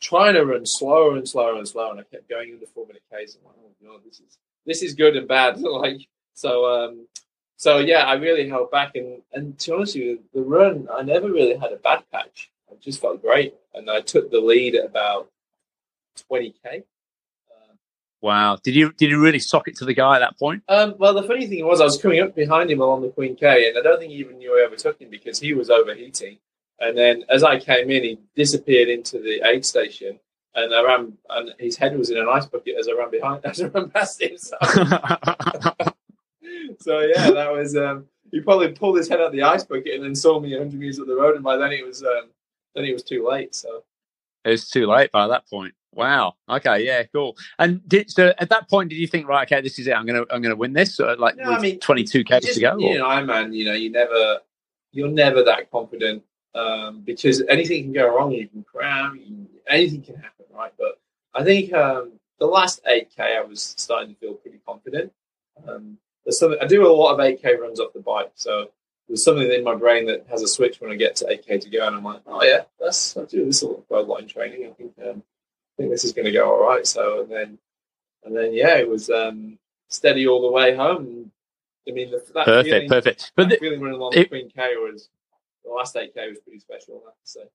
trying 0.00 0.34
to 0.34 0.44
run 0.44 0.64
slower 0.66 1.16
and 1.16 1.28
slower 1.28 1.56
and 1.56 1.66
slower. 1.66 1.92
And 1.92 2.00
I 2.00 2.04
kept 2.04 2.28
going 2.28 2.50
into 2.50 2.66
four 2.66 2.86
minute 2.86 3.02
Ks. 3.12 3.36
I'm 3.36 3.46
like, 3.46 3.56
oh, 3.62 3.70
no, 3.82 3.98
this 4.04 4.20
is, 4.20 4.38
this 4.66 4.82
is 4.82 4.94
good 4.94 5.16
and 5.16 5.28
bad. 5.28 5.60
like, 5.60 6.00
so, 6.34 6.66
um, 6.66 7.06
so 7.56 7.78
yeah, 7.78 8.04
I 8.04 8.14
really 8.14 8.48
held 8.48 8.70
back. 8.70 8.94
And, 8.94 9.22
and 9.32 9.58
to 9.58 9.70
be 9.70 9.76
honest 9.76 9.94
with 9.94 10.04
you, 10.04 10.20
the 10.34 10.42
run, 10.42 10.88
I 10.92 11.02
never 11.02 11.30
really 11.30 11.56
had 11.56 11.72
a 11.72 11.76
bad 11.76 12.02
patch. 12.12 12.50
I 12.70 12.74
just 12.80 13.00
felt 13.00 13.22
great. 13.22 13.54
And 13.74 13.90
I 13.90 14.00
took 14.00 14.30
the 14.30 14.40
lead 14.40 14.74
at 14.74 14.84
about 14.84 15.30
20K. 16.30 16.84
Wow. 18.20 18.58
Did 18.62 18.74
you 18.74 18.92
did 18.92 19.10
you 19.10 19.20
really 19.20 19.38
sock 19.38 19.68
it 19.68 19.76
to 19.76 19.84
the 19.84 19.94
guy 19.94 20.16
at 20.16 20.20
that 20.20 20.38
point? 20.38 20.62
Um, 20.68 20.94
well, 20.98 21.14
the 21.14 21.22
funny 21.22 21.46
thing 21.46 21.64
was, 21.64 21.80
I 21.80 21.84
was 21.84 22.00
coming 22.00 22.20
up 22.20 22.34
behind 22.34 22.70
him 22.70 22.80
along 22.80 23.02
the 23.02 23.10
Queen 23.10 23.36
K, 23.36 23.68
and 23.68 23.78
I 23.78 23.82
don't 23.82 23.98
think 23.98 24.10
he 24.10 24.18
even 24.18 24.38
knew 24.38 24.58
I 24.58 24.66
overtook 24.66 25.00
him 25.00 25.08
because 25.08 25.38
he 25.38 25.54
was 25.54 25.70
overheating. 25.70 26.38
And 26.80 26.96
then 26.96 27.24
as 27.28 27.42
I 27.42 27.58
came 27.58 27.90
in, 27.90 28.04
he 28.04 28.18
disappeared 28.36 28.88
into 28.88 29.18
the 29.18 29.42
aid 29.44 29.66
station, 29.66 30.18
and 30.54 30.74
I 30.74 30.82
ran, 30.82 31.12
and 31.30 31.54
his 31.58 31.76
head 31.76 31.98
was 31.98 32.10
in 32.10 32.18
an 32.18 32.28
ice 32.28 32.46
bucket 32.46 32.76
as 32.78 32.88
I 32.88 32.92
ran 32.92 33.10
behind, 33.10 33.44
as 33.44 33.60
I 33.60 33.66
ran 33.66 33.90
past 33.90 34.22
him. 34.22 34.38
So, 34.38 34.56
so 36.80 37.00
yeah, 37.00 37.30
that 37.30 37.52
was. 37.52 37.76
Um, 37.76 38.06
he 38.30 38.40
probably 38.40 38.68
pulled 38.72 38.98
his 38.98 39.08
head 39.08 39.20
out 39.20 39.28
of 39.28 39.32
the 39.32 39.42
ice 39.42 39.64
bucket 39.64 39.94
and 39.94 40.04
then 40.04 40.14
saw 40.14 40.38
me 40.38 40.50
100 40.50 40.78
meters 40.78 41.00
up 41.00 41.06
the 41.06 41.16
road, 41.16 41.34
and 41.34 41.42
by 41.42 41.56
then 41.56 41.72
it 41.72 41.84
was, 41.86 42.02
um, 42.02 42.28
then 42.74 42.84
it 42.84 42.92
was 42.92 43.02
too 43.02 43.26
late. 43.26 43.54
So 43.54 43.82
it 44.44 44.50
was 44.50 44.68
too 44.68 44.86
late 44.86 45.10
by 45.10 45.26
that 45.28 45.48
point. 45.48 45.74
Wow. 45.94 46.34
Okay. 46.48 46.84
Yeah. 46.84 47.02
Cool. 47.04 47.36
And 47.58 47.86
did, 47.88 48.10
so 48.10 48.32
at 48.38 48.50
that 48.50 48.68
point, 48.68 48.90
did 48.90 48.96
you 48.96 49.06
think, 49.06 49.26
right? 49.26 49.50
Okay, 49.50 49.60
this 49.62 49.78
is 49.78 49.86
it. 49.86 49.94
I'm 49.94 50.06
gonna 50.06 50.24
I'm 50.30 50.42
gonna 50.42 50.54
win 50.54 50.72
this. 50.72 51.00
Or 51.00 51.16
like 51.16 51.36
No, 51.36 51.44
I 51.50 51.58
mean, 51.58 51.80
22 51.80 52.24
k's 52.24 52.54
to 52.54 52.60
go. 52.60 52.78
You 52.78 52.88
or- 52.88 52.98
know, 52.98 53.04
Ironman, 53.06 53.54
you 53.54 53.64
know, 53.64 53.72
you 53.72 53.90
never, 53.90 54.38
you're 54.92 55.08
never 55.08 55.42
that 55.44 55.70
confident 55.70 56.22
um, 56.54 57.02
because 57.04 57.42
anything 57.48 57.84
can 57.84 57.92
go 57.92 58.14
wrong. 58.14 58.32
You 58.32 58.48
can 58.48 58.64
cram, 58.64 59.16
you 59.16 59.24
can, 59.24 59.48
anything 59.68 60.02
can 60.02 60.16
happen, 60.16 60.46
right? 60.52 60.72
But 60.78 61.00
I 61.34 61.44
think 61.44 61.72
um, 61.72 62.12
the 62.38 62.46
last 62.46 62.84
8k, 62.84 63.18
I 63.18 63.42
was 63.42 63.74
starting 63.76 64.14
to 64.14 64.20
feel 64.20 64.34
pretty 64.34 64.60
confident. 64.66 65.12
Um, 65.66 65.98
there's 66.24 66.38
something 66.38 66.58
I 66.60 66.66
do 66.66 66.86
a 66.86 66.92
lot 66.92 67.14
of 67.14 67.18
8k 67.20 67.58
runs 67.58 67.80
off 67.80 67.92
the 67.92 68.00
bike, 68.00 68.32
so 68.34 68.70
there's 69.08 69.24
something 69.24 69.50
in 69.50 69.64
my 69.64 69.74
brain 69.74 70.06
that 70.06 70.26
has 70.28 70.42
a 70.42 70.48
switch 70.48 70.80
when 70.80 70.90
I 70.90 70.96
get 70.96 71.16
to 71.16 71.24
8k 71.24 71.62
to 71.62 71.70
go, 71.70 71.86
and 71.86 71.96
I'm 71.96 72.04
like, 72.04 72.20
oh 72.26 72.42
yeah, 72.42 72.64
that's 72.78 73.16
I 73.16 73.24
do 73.24 73.44
this 73.44 73.62
lot 73.62 73.84
of 73.90 74.08
line 74.08 74.26
training. 74.26 74.66
I 74.66 74.72
think 74.72 74.92
um, 75.02 75.22
I 75.78 75.82
think 75.82 75.90
this 75.90 76.04
is 76.04 76.12
going 76.12 76.26
to 76.26 76.32
go 76.32 76.50
all 76.50 76.68
right. 76.68 76.86
So 76.86 77.22
and 77.22 77.32
then 77.32 77.58
and 78.24 78.36
then 78.36 78.52
yeah, 78.52 78.76
it 78.76 78.88
was 78.88 79.10
um, 79.10 79.58
steady 79.88 80.26
all 80.26 80.42
the 80.42 80.52
way 80.52 80.76
home. 80.76 81.32
I 81.88 81.92
mean, 81.92 82.10
the, 82.10 82.22
that 82.34 82.44
perfect. 82.44 82.68
feeling, 82.68 82.88
perfect. 82.88 83.32
But 83.34 83.48
the, 83.48 83.56
feeling 83.56 83.80
running 83.80 83.96
along 83.96 84.12
it- 84.12 84.24
the 84.24 84.24
Queen 84.26 84.50
K 84.54 84.76
was 84.76 85.08
the 85.68 85.74
last 85.74 85.94
8k 85.94 86.28
was 86.28 86.38
pretty 86.40 86.58
special. 86.58 87.02
I 87.06 87.10
have 87.10 87.32
to. 87.34 87.50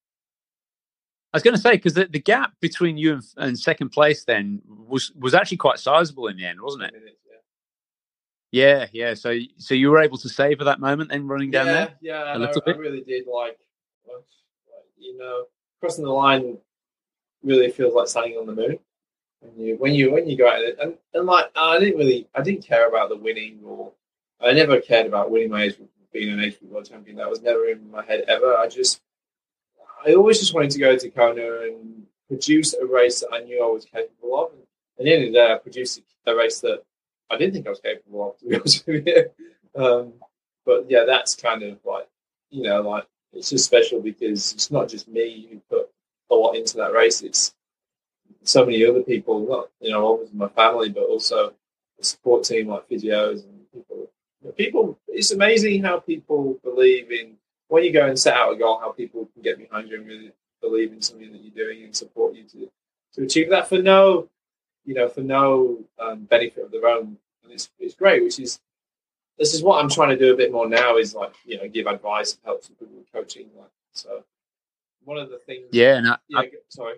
I 1.34 1.38
was 1.38 1.44
going 1.44 1.56
to 1.56 1.62
say 1.62 1.72
because 1.72 1.96
the, 1.96 2.06
the 2.06 2.20
gap 2.20 2.54
between 2.60 2.96
you 2.96 3.14
and, 3.14 3.24
and 3.38 3.60
second 3.60 3.90
place 3.90 4.24
then 4.24 4.62
was 4.68 5.12
was 5.20 5.34
actually 5.34 5.58
quite 5.58 5.80
sizable 5.80 6.28
in 6.28 6.38
the 6.38 6.46
end, 6.46 6.62
wasn't 6.62 6.84
it? 6.84 6.94
Minutes, 6.94 7.18
yeah. 8.52 8.78
Yeah. 8.78 8.86
Yeah. 8.92 9.14
So 9.16 9.40
so 9.58 9.74
you 9.74 9.90
were 9.90 10.00
able 10.00 10.20
to 10.20 10.30
savor 10.30 10.64
that 10.66 10.80
moment 10.80 11.10
then 11.10 11.28
running 11.28 11.50
down 11.50 11.66
yeah, 11.66 11.74
there. 11.74 11.94
Yeah, 12.02 12.32
a 12.32 12.36
and 12.36 12.46
I, 12.46 12.52
I 12.68 12.72
really 12.76 13.02
did 13.02 13.26
like, 13.26 13.58
like, 14.08 14.24
you 14.98 15.18
know, 15.18 15.46
crossing 15.80 16.06
the 16.06 16.12
line 16.12 16.58
really 17.44 17.72
feels 17.72 17.96
like 17.96 18.08
standing 18.08 18.38
on 18.38 18.46
the 18.46 18.54
moon. 18.54 18.80
When 19.42 19.66
you 19.66 19.76
when 19.78 19.94
you 19.94 20.12
when 20.12 20.30
you 20.30 20.38
go 20.38 20.48
out 20.48 20.60
there, 20.60 20.76
and, 20.80 20.98
and 21.16 21.26
like 21.26 21.52
I 21.56 21.80
didn't 21.80 21.98
really 21.98 22.28
I 22.36 22.42
didn't 22.44 22.66
care 22.66 22.88
about 22.88 23.10
the 23.10 23.18
winning 23.18 23.60
or 23.66 23.92
I 24.40 24.54
never 24.54 24.80
cared 24.80 25.08
about 25.08 25.32
winning 25.32 25.50
my 25.50 25.64
age 25.64 25.78
being 26.14 26.30
an 26.30 26.40
group 26.40 26.58
world 26.64 26.90
champion. 26.90 27.18
That 27.18 27.30
was 27.30 27.42
never 27.42 27.68
in 27.68 27.92
my 27.92 28.06
head 28.06 28.24
ever. 28.28 28.56
I 28.56 28.68
just 28.68 29.02
I 30.06 30.14
always 30.14 30.40
just 30.40 30.54
wanted 30.54 30.72
to 30.72 30.80
go 30.80 30.98
to 30.98 31.10
Kona 31.10 31.62
and 31.64 32.06
produce 32.28 32.74
a 32.74 32.86
race 32.86 33.20
that 33.22 33.34
I 33.34 33.40
knew 33.40 33.64
I 33.64 33.68
was 33.68 33.86
capable 33.86 34.44
of. 34.44 34.52
And 34.54 34.62
at 35.00 35.06
the 35.06 35.14
end 35.14 35.24
of 35.24 35.34
the 35.34 35.40
day, 35.40 35.52
I 35.52 35.58
produced 35.58 36.02
a 36.26 36.36
race 36.36 36.60
that 36.62 36.84
I 37.30 37.38
didn't 37.38 37.54
think 37.54 37.68
I 37.68 37.72
was 37.72 37.80
capable 37.80 38.30
of. 38.30 38.40
To 38.40 38.48
be 38.48 38.56
honest 38.56 38.88
with 38.88 39.08
you. 39.08 39.26
Um, 39.76 40.14
but 40.66 40.86
yeah, 40.90 41.04
that's 41.06 41.36
kind 41.36 41.64
of 41.64 41.80
like 41.84 42.08
you 42.52 42.64
know, 42.64 42.82
like 42.82 43.08
it's 43.34 43.50
just 43.50 43.66
special 43.66 44.00
because 44.00 44.54
it's 44.54 44.72
not 44.72 44.88
just 44.88 45.08
me 45.08 45.48
who 45.50 45.60
put 45.76 45.90
a 46.30 46.36
lot 46.36 46.54
into 46.54 46.78
that 46.78 46.94
race. 46.94 47.22
It's 47.22 47.56
so 48.44 48.66
many 48.66 48.86
other 48.86 49.02
people, 49.02 49.48
not 49.48 49.70
you 49.82 49.92
know, 49.92 50.14
obviously 50.14 50.38
my 50.38 50.50
family, 50.50 50.90
but 50.90 51.04
also 51.04 51.54
the 51.98 52.04
support 52.04 52.44
team 52.44 52.68
like 52.68 52.88
physios 52.88 53.44
and 53.44 53.53
people. 54.56 55.00
It's 55.08 55.32
amazing 55.32 55.84
how 55.84 56.00
people 56.00 56.60
believe 56.64 57.12
in 57.12 57.36
when 57.68 57.84
you 57.84 57.92
go 57.92 58.06
and 58.08 58.18
set 58.20 58.36
out 58.36 58.54
a 58.54 58.56
goal, 58.58 58.80
how 58.80 58.92
people 58.92 59.30
can 59.34 59.42
get 59.42 59.58
behind 59.58 59.90
you 59.90 59.98
and 59.98 60.08
really 60.08 60.32
believe 60.62 60.92
in 60.94 61.02
something 61.02 61.32
that 61.32 61.42
you're 61.42 61.66
doing 61.66 61.84
and 61.84 61.96
support 61.96 62.36
you 62.36 62.44
to 62.44 62.70
to 63.14 63.24
achieve 63.24 63.50
that 63.50 63.68
for 63.68 63.80
no, 63.82 64.28
you 64.86 64.94
know, 64.94 65.08
for 65.08 65.22
no 65.22 65.80
um, 66.00 66.26
benefit 66.26 66.64
of 66.66 66.72
their 66.72 66.88
own. 66.88 67.18
And 67.44 67.52
it's 67.52 67.70
it's 67.80 67.96
great, 67.96 68.24
which 68.24 68.40
is 68.40 68.60
this 69.38 69.54
is 69.54 69.64
what 69.64 69.82
I'm 69.84 69.90
trying 69.90 70.10
to 70.10 70.18
do 70.18 70.34
a 70.34 70.38
bit 70.38 70.52
more 70.52 70.68
now 70.70 70.98
is 70.98 71.14
like 71.16 71.34
you 71.46 71.58
know 71.58 71.68
give 71.68 71.88
advice 71.88 72.34
and 72.34 72.42
help 72.46 72.64
some 72.64 72.76
people 72.76 72.96
with 72.98 73.12
coaching. 73.12 73.50
Like 73.58 73.70
so, 73.94 74.24
one 75.04 75.18
of 75.18 75.30
the 75.30 75.40
things. 75.40 75.68
Yeah. 75.72 76.00
No, 76.00 76.16
Yeah. 76.30 76.40
I- 76.40 76.52
sorry. 76.70 76.96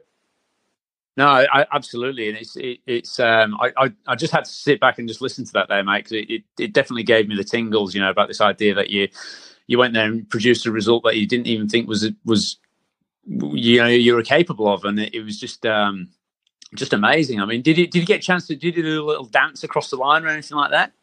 No, 1.17 1.27
I, 1.27 1.65
absolutely, 1.71 2.27
and 2.27 2.37
it's 2.37 2.57
it, 2.57 2.79
it's 2.85 3.19
um 3.21 3.55
I, 3.61 3.71
I 3.77 3.93
I 4.07 4.15
just 4.15 4.33
had 4.33 4.45
to 4.45 4.51
sit 4.51 4.81
back 4.81 4.99
and 4.99 5.07
just 5.07 5.21
listen 5.21 5.45
to 5.45 5.53
that 5.53 5.69
there, 5.69 5.83
mate, 5.83 5.99
because 5.99 6.11
it, 6.13 6.29
it, 6.29 6.43
it 6.59 6.73
definitely 6.73 7.03
gave 7.03 7.27
me 7.29 7.35
the 7.35 7.43
tingles, 7.43 7.95
you 7.95 8.01
know, 8.01 8.09
about 8.09 8.27
this 8.27 8.41
idea 8.41 8.75
that 8.75 8.89
you 8.89 9.07
you 9.67 9.77
went 9.77 9.93
there 9.93 10.05
and 10.05 10.29
produced 10.29 10.65
a 10.65 10.71
result 10.71 11.03
that 11.05 11.15
you 11.17 11.27
didn't 11.27 11.47
even 11.47 11.69
think 11.69 11.87
was 11.87 12.09
was 12.25 12.57
you 13.25 13.79
know 13.79 13.87
you 13.87 14.15
were 14.15 14.23
capable 14.23 14.71
of, 14.73 14.83
and 14.85 14.99
it, 14.99 15.13
it 15.15 15.21
was 15.23 15.39
just 15.39 15.65
um 15.65 16.09
just 16.75 16.93
amazing. 16.93 17.41
I 17.41 17.45
mean, 17.45 17.61
did 17.61 17.77
you 17.77 17.87
did 17.87 17.99
you 17.99 18.05
get 18.05 18.19
a 18.19 18.23
chance 18.23 18.47
to 18.47 18.55
did 18.55 18.75
you 18.75 18.83
do 18.83 19.03
a 19.03 19.05
little 19.05 19.25
dance 19.25 19.63
across 19.63 19.89
the 19.89 19.97
line 19.97 20.25
or 20.25 20.29
anything 20.29 20.57
like 20.57 20.71
that? 20.71 20.93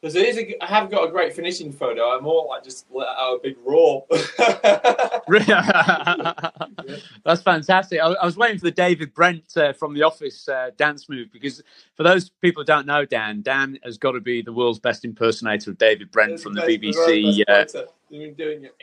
Because 0.00 0.14
it 0.14 0.28
is, 0.28 0.38
a, 0.38 0.64
I 0.64 0.66
have 0.66 0.90
got 0.90 1.06
a 1.06 1.10
great 1.10 1.34
finishing 1.34 1.70
photo. 1.70 2.16
I'm 2.16 2.22
more 2.22 2.46
like 2.46 2.64
just 2.64 2.86
let 2.90 3.08
out 3.08 3.34
a 3.34 3.38
big 3.42 3.56
roar. 3.62 4.06
That's 7.24 7.42
fantastic. 7.42 8.00
I, 8.00 8.06
I 8.06 8.24
was 8.24 8.38
waiting 8.38 8.58
for 8.58 8.64
the 8.64 8.70
David 8.70 9.12
Brent 9.12 9.54
uh, 9.58 9.74
from 9.74 9.92
The 9.92 10.02
Office 10.02 10.48
uh, 10.48 10.70
dance 10.78 11.10
move 11.10 11.30
because 11.30 11.62
for 11.96 12.02
those 12.02 12.30
people 12.30 12.62
who 12.62 12.66
don't 12.66 12.86
know 12.86 13.04
Dan, 13.04 13.42
Dan 13.42 13.78
has 13.84 13.98
got 13.98 14.12
to 14.12 14.20
be 14.20 14.40
the 14.40 14.54
world's 14.54 14.78
best 14.78 15.04
impersonator 15.04 15.70
of 15.70 15.76
David 15.76 16.10
Brent 16.10 16.40
from 16.40 16.54
the 16.54 16.62
BBC. 16.62 17.44
The, 17.44 17.46
Uh, 17.46 17.66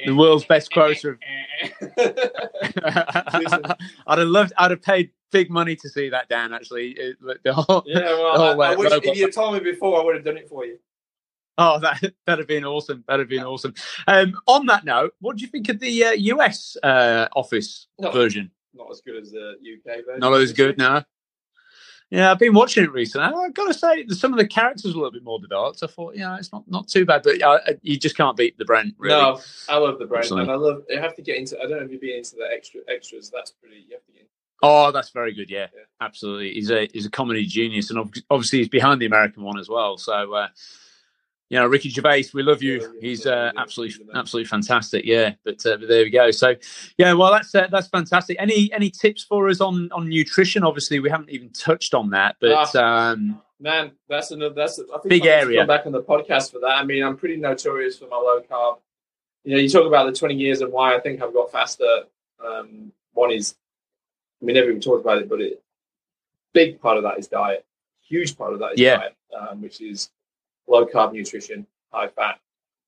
the 0.06 0.16
world's 0.16 0.46
best 0.46 0.72
quoter. 0.72 1.14
Of, 1.14 1.20
I'd 4.08 4.20
have 4.20 4.28
loved. 4.28 4.54
I'd 4.56 4.70
have 4.70 4.84
paid 4.84 5.10
big 5.32 5.50
money 5.50 5.76
to 5.76 5.90
see 5.90 6.10
that 6.10 6.30
Dan. 6.30 6.54
Actually, 6.54 6.92
It- 6.92 7.18
the 7.44 7.54
whole, 7.54 7.84
yeah, 7.88 8.02
well, 8.02 8.34
the 8.34 8.34
I, 8.38 8.38
whole, 8.38 8.62
I 8.62 8.74
uh, 8.74 8.78
wish 8.78 8.92
if 8.94 9.18
you 9.18 9.26
had 9.26 9.34
told 9.34 9.56
me 9.56 9.60
before, 9.60 10.00
I 10.00 10.04
would 10.04 10.16
have 10.16 10.24
done 10.24 10.38
it 10.38 10.48
for 10.48 10.64
you. 10.64 10.78
Oh, 11.58 11.80
that 11.82 12.00
that'd 12.26 12.40
have 12.40 12.48
been 12.48 12.66
awesome. 12.66 13.04
That'd 13.08 13.22
have 13.22 13.30
been 13.30 13.44
awesome. 13.46 13.74
Um, 14.08 14.34
on 14.48 14.66
that 14.68 14.86
note, 14.86 15.14
what 15.20 15.38
do 15.38 15.42
you 15.42 15.48
think 15.48 15.70
of 15.70 15.80
the 15.80 16.04
uh, 16.06 16.12
US 16.12 16.78
uh, 16.84 17.28
Office 17.36 17.88
No. 18.00 18.12
version? 18.12 18.52
Not 18.74 18.92
as 18.92 19.02
good 19.02 19.22
as 19.22 19.32
the 19.32 19.56
UK 19.62 20.06
version. 20.06 20.20
Not 20.20 20.34
as 20.34 20.54
good 20.54 20.78
now. 20.78 21.04
Yeah, 22.10 22.32
I've 22.32 22.40
been 22.40 22.54
watching 22.54 22.86
it 22.86 22.92
recently. 22.94 23.28
I've 23.28 23.54
got 23.54 23.68
to 23.68 23.74
say, 23.74 24.08
some 24.10 24.32
of 24.32 24.40
the 24.40 24.48
characters 24.48 24.94
a 24.94 24.96
little 24.96 25.12
bit 25.12 25.26
more 25.26 25.42
developed. 25.42 25.84
I 25.84 25.88
thought, 25.88 26.16
yeah, 26.16 26.38
it's 26.38 26.54
not, 26.54 26.64
not 26.66 26.88
too 26.88 27.06
bad, 27.06 27.22
but 27.24 27.42
uh, 27.42 27.60
you 27.82 28.00
just 28.00 28.16
can't 28.16 28.38
beat 28.38 28.58
the 28.58 28.64
Brent, 28.64 28.96
really. 28.98 29.14
No, 29.20 29.42
I 29.68 29.78
love 29.78 30.00
the 30.00 30.06
brand, 30.06 30.24
Absolutely. 30.24 30.44
and 30.44 30.52
I 30.52 30.56
love. 30.56 30.84
You 30.88 31.00
have 31.02 31.16
to 31.16 31.22
get 31.22 31.36
into. 31.38 31.58
I 31.58 31.64
don't 31.64 31.72
know 31.80 31.86
if 31.86 31.92
you've 31.92 32.00
been 32.00 32.18
into 32.20 32.36
the 32.38 32.48
extra 32.50 32.80
extras. 32.88 33.30
That's 33.30 33.52
pretty. 33.52 33.78
You 33.90 33.96
have 33.96 34.06
to 34.06 34.12
get. 34.14 34.22
Into, 34.22 34.32
Oh, 34.64 34.92
that's 34.92 35.10
very 35.10 35.34
good. 35.34 35.50
Yeah, 35.50 35.68
Yeah. 35.76 35.82
absolutely. 36.00 36.54
He's 36.54 36.72
a 36.72 36.88
he's 36.94 37.06
a 37.06 37.12
comedy 37.12 37.46
genius, 37.46 37.90
and 37.90 38.00
ob- 38.00 38.14
obviously 38.30 38.60
he's 38.60 38.70
behind 38.70 39.02
the 39.02 39.06
American 39.06 39.44
one 39.44 39.60
as 39.60 39.68
well. 39.68 39.98
So 39.98 40.34
uh, 40.34 40.48
you 41.50 41.58
know, 41.58 41.66
Ricky 41.66 41.90
Gervais, 41.90 42.26
we 42.34 42.44
love 42.44 42.62
you. 42.62 42.98
He's 43.00 43.26
uh, 43.26 43.52
absolutely, 43.56 44.06
absolutely 44.14 44.48
fantastic. 44.48 45.06
Yeah, 45.06 45.34
but, 45.46 45.66
uh, 45.66 45.78
but 45.78 45.88
there 45.88 46.04
we 46.04 46.10
go. 46.10 46.30
So, 46.32 46.56
yeah, 46.98 47.14
well, 47.14 47.32
that's 47.32 47.56
uh, 47.56 47.68
that's 47.72 47.88
fantastic. 47.88 48.36
Any 48.40 48.72
any 48.74 48.90
tips 48.90 49.24
for 49.24 49.48
us 49.48 49.62
on 49.62 49.90
on 49.94 50.10
nutrition? 50.10 50.64
Obviously, 50.64 51.00
we 51.00 51.10
haven't 51.10 51.30
even 51.30 51.50
touched 51.52 51.94
on 51.94 52.10
that, 52.10 52.36
but 52.42 52.76
ah, 52.76 53.12
um, 53.12 53.42
man, 53.60 53.92
that's 54.10 54.32
another 54.32 54.54
that's 54.54 54.80
I 54.80 54.98
think 55.00 55.10
big 55.10 55.26
area. 55.26 55.62
Come 55.62 55.68
back 55.68 55.86
on 55.86 55.94
the 55.94 56.04
podcast 56.04 56.52
for 56.52 56.60
that. 56.60 56.76
I 56.76 56.84
mean, 56.84 57.04
I'm 57.04 57.16
pretty 57.16 57.38
notorious 57.38 57.98
for 57.98 58.08
my 58.08 58.18
low 58.18 58.42
carb. 58.42 58.80
You 59.46 59.56
know, 59.56 59.62
you 59.62 59.70
talk 59.70 59.88
about 59.88 60.08
the 60.08 60.18
20 60.18 60.36
years 60.36 60.60
and 60.60 60.74
why 60.74 60.94
I 60.94 61.00
think 61.00 61.22
I've 61.22 61.34
got 61.34 61.50
faster. 61.50 62.04
Um, 62.46 62.92
one 63.14 63.32
is, 63.32 63.56
I 64.42 64.46
mean, 64.46 64.56
never 64.56 64.70
even 64.70 64.82
talked 64.82 65.02
about 65.02 65.20
it, 65.20 65.30
but 65.30 65.40
it 65.40 65.64
big 66.54 66.82
part 66.82 66.98
of 66.98 67.04
that 67.04 67.18
is 67.18 67.28
diet. 67.28 67.66
Huge 68.02 68.38
part 68.38 68.52
of 68.52 68.60
that 68.60 68.74
is 68.74 68.80
yeah. 68.80 68.98
diet, 68.98 69.16
um, 69.40 69.62
which 69.62 69.80
is 69.80 70.10
low 70.68 70.86
carb 70.86 71.14
nutrition, 71.14 71.66
high 71.92 72.08
fat. 72.08 72.40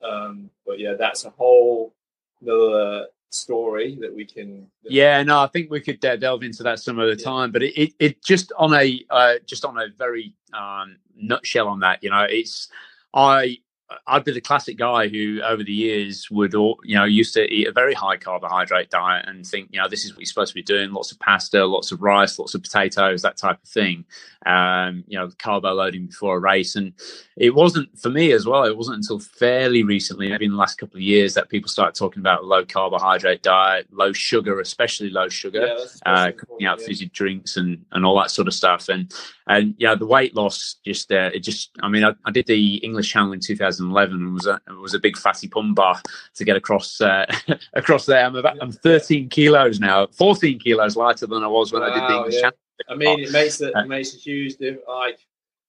Um, 0.01 0.49
but 0.65 0.79
yeah, 0.79 0.93
that's 0.93 1.25
a 1.25 1.29
whole 1.31 1.93
another 2.41 3.07
story 3.31 3.97
that 4.01 4.13
we 4.13 4.25
can. 4.25 4.67
That 4.83 4.91
yeah, 4.91 5.23
no, 5.23 5.41
I 5.41 5.47
think 5.47 5.69
we 5.69 5.81
could 5.81 5.99
delve 5.99 6.43
into 6.43 6.63
that 6.63 6.79
some 6.79 6.99
other 6.99 7.15
yeah. 7.17 7.25
time. 7.25 7.51
But 7.51 7.63
it, 7.63 7.81
it, 7.81 7.93
it, 7.99 8.23
just 8.23 8.51
on 8.57 8.73
a 8.73 9.03
uh, 9.09 9.33
just 9.45 9.65
on 9.65 9.77
a 9.77 9.87
very 9.97 10.33
um, 10.53 10.97
nutshell 11.15 11.67
on 11.67 11.79
that, 11.81 12.03
you 12.03 12.09
know, 12.09 12.25
it's 12.29 12.69
I 13.13 13.57
I'd 14.05 14.23
be 14.23 14.31
the 14.31 14.41
classic 14.41 14.77
guy 14.77 15.07
who, 15.07 15.41
over 15.41 15.63
the 15.63 15.73
years, 15.73 16.29
would 16.29 16.53
all, 16.53 16.79
you 16.83 16.95
know 16.95 17.05
used 17.05 17.33
to 17.33 17.51
eat 17.51 17.67
a 17.67 17.71
very 17.71 17.93
high 17.93 18.17
carbohydrate 18.17 18.89
diet 18.89 19.25
and 19.27 19.45
think, 19.45 19.69
you 19.71 19.81
know, 19.81 19.87
this 19.87 20.05
is 20.05 20.11
what 20.11 20.19
you're 20.19 20.25
supposed 20.27 20.51
to 20.51 20.55
be 20.55 20.61
doing: 20.61 20.91
lots 20.91 21.11
of 21.11 21.19
pasta, 21.19 21.65
lots 21.65 21.91
of 21.91 22.01
rice, 22.01 22.37
lots 22.37 22.53
of 22.53 22.61
potatoes, 22.61 23.21
that 23.21 23.37
type 23.37 23.61
of 23.61 23.69
thing. 23.69 24.05
Um, 24.45 25.03
you 25.07 25.17
know, 25.17 25.29
carbo 25.37 25.73
loading 25.73 26.05
before 26.05 26.37
a 26.37 26.39
race, 26.39 26.75
and 26.75 26.93
it 27.35 27.53
wasn't 27.55 27.97
for 27.99 28.09
me 28.09 28.31
as 28.31 28.45
well. 28.45 28.63
It 28.63 28.77
wasn't 28.77 28.97
until 28.97 29.19
fairly 29.19 29.83
recently, 29.83 30.29
maybe 30.29 30.45
in 30.45 30.51
the 30.51 30.57
last 30.57 30.77
couple 30.77 30.97
of 30.97 31.01
years, 31.01 31.33
that 31.33 31.49
people 31.49 31.69
started 31.69 31.97
talking 31.97 32.19
about 32.19 32.45
low 32.45 32.63
carbohydrate 32.65 33.41
diet, 33.41 33.87
low 33.91 34.13
sugar, 34.13 34.59
especially 34.59 35.09
low 35.09 35.29
sugar, 35.29 35.75
yeah, 35.77 35.85
uh, 36.05 36.31
you 36.59 36.67
know, 36.67 36.77
fizzy 36.77 37.07
drinks 37.07 37.57
and 37.57 37.83
and 37.91 38.05
all 38.05 38.17
that 38.19 38.31
sort 38.31 38.47
of 38.47 38.53
stuff. 38.53 38.87
And 38.87 39.13
and 39.49 39.73
yeah, 39.79 39.95
the 39.95 40.05
weight 40.05 40.35
loss 40.35 40.75
just 40.85 41.11
uh, 41.11 41.31
it 41.33 41.39
just. 41.39 41.71
I 41.81 41.89
mean, 41.89 42.03
I, 42.05 42.13
I 42.23 42.31
did 42.31 42.45
the 42.45 42.75
English 42.77 43.11
Channel 43.11 43.33
in 43.33 43.39
2011 43.39 44.15
and 44.15 44.33
was 44.33 44.45
a 44.45 44.61
was 44.79 44.93
a 44.93 44.99
big 44.99 45.17
fatty 45.17 45.47
pum 45.47 45.73
bar 45.73 45.99
to 46.35 46.45
get 46.45 46.55
across 46.55 47.01
uh, 47.01 47.25
across 47.73 48.05
there. 48.05 48.23
I'm 48.23 48.35
about, 48.35 48.61
I'm 48.61 48.71
13 48.71 49.27
kilos 49.29 49.79
now, 49.79 50.05
14 50.05 50.59
kilos 50.59 50.95
lighter 50.95 51.25
than 51.25 51.43
I 51.43 51.47
was 51.47 51.73
when 51.73 51.81
wow, 51.81 51.89
I 51.89 51.93
did 51.93 52.03
the 52.03 52.15
English 52.17 52.35
yeah. 52.35 52.41
Channel. 52.41 52.57
I 52.89 52.95
mean, 52.95 53.19
it 53.21 53.31
makes 53.31 53.59
it, 53.59 53.73
it 53.75 53.87
makes 53.87 54.13
a 54.13 54.17
huge 54.17 54.57
difference. 54.57 54.85
Like, 54.87 55.19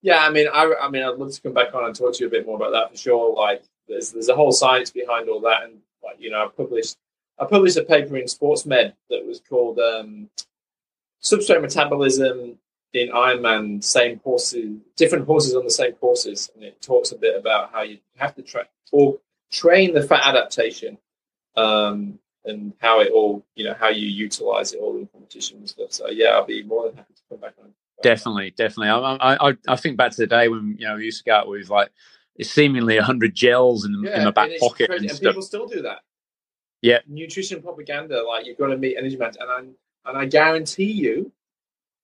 yeah, 0.02 0.18
I 0.18 0.30
mean, 0.30 0.46
I, 0.52 0.72
I 0.82 0.90
mean, 0.90 1.02
I'd 1.02 1.16
love 1.16 1.32
to 1.32 1.40
come 1.40 1.54
back 1.54 1.74
on 1.74 1.86
and 1.86 1.94
talk 1.94 2.14
to 2.14 2.20
you 2.20 2.26
a 2.26 2.30
bit 2.30 2.46
more 2.46 2.56
about 2.56 2.72
that 2.72 2.90
for 2.90 2.98
sure. 2.98 3.34
Like, 3.34 3.64
there's 3.88 4.12
there's 4.12 4.28
a 4.28 4.36
whole 4.36 4.52
science 4.52 4.90
behind 4.90 5.30
all 5.30 5.40
that, 5.40 5.62
and 5.64 5.78
like, 6.04 6.20
you 6.20 6.30
know, 6.30 6.44
I 6.44 6.48
published 6.54 6.98
I 7.38 7.46
published 7.46 7.78
a 7.78 7.82
paper 7.82 8.18
in 8.18 8.28
Sports 8.28 8.66
Med 8.66 8.94
that 9.08 9.26
was 9.26 9.40
called 9.40 9.78
um, 9.78 10.28
"Substrate 11.22 11.62
Metabolism 11.62 12.58
in 12.92 13.08
Ironman, 13.08 13.82
same 13.82 14.20
horses, 14.20 14.78
different 14.96 15.26
horses 15.26 15.54
on 15.54 15.64
the 15.64 15.70
same 15.70 15.92
courses, 15.92 16.50
and 16.54 16.64
it 16.64 16.80
talks 16.82 17.12
a 17.12 17.16
bit 17.16 17.38
about 17.38 17.72
how 17.72 17.82
you 17.82 17.98
have 18.16 18.34
to 18.34 18.42
train 18.42 18.66
or 18.92 19.18
train 19.50 19.94
the 19.94 20.02
fat 20.02 20.22
adaptation, 20.24 20.98
um, 21.56 22.18
and 22.44 22.72
how 22.78 23.00
it 23.00 23.12
all, 23.12 23.44
you 23.54 23.64
know, 23.64 23.74
how 23.74 23.88
you 23.88 24.08
utilize 24.08 24.72
it 24.72 24.80
all 24.80 24.96
in 24.96 25.06
competition 25.06 25.58
and 25.58 25.68
stuff. 25.68 25.92
So 25.92 26.08
yeah, 26.08 26.28
I'll 26.28 26.46
be 26.46 26.62
more 26.62 26.88
than 26.88 26.96
happy 26.96 27.14
to 27.14 27.22
come 27.28 27.40
back 27.40 27.54
on. 27.62 27.70
Definitely, 28.02 28.52
definitely. 28.52 28.88
I, 28.88 29.50
I, 29.50 29.56
I 29.68 29.76
think 29.76 29.96
back 29.96 30.12
to 30.12 30.16
the 30.16 30.26
day 30.26 30.48
when 30.48 30.76
you 30.78 30.88
know 30.88 30.96
we 30.96 31.04
used 31.04 31.18
to 31.18 31.24
go 31.24 31.36
out 31.36 31.48
with 31.48 31.68
like 31.68 31.90
seemingly 32.40 32.96
hundred 32.98 33.34
gels 33.34 33.84
in, 33.84 34.02
yeah, 34.04 34.18
in 34.18 34.24
my 34.24 34.30
back 34.30 34.50
pocket, 34.58 34.90
and, 34.90 35.08
and 35.08 35.20
people 35.20 35.42
still 35.42 35.66
do 35.66 35.82
that. 35.82 35.98
Yeah, 36.82 37.00
nutrition 37.06 37.60
propaganda, 37.60 38.22
like 38.26 38.46
you've 38.46 38.56
got 38.56 38.68
to 38.68 38.78
meet 38.78 38.96
energy 38.96 39.16
man, 39.16 39.32
and 39.38 39.50
I 39.50 39.58
and 40.08 40.18
I 40.18 40.24
guarantee 40.24 40.90
you, 40.90 41.30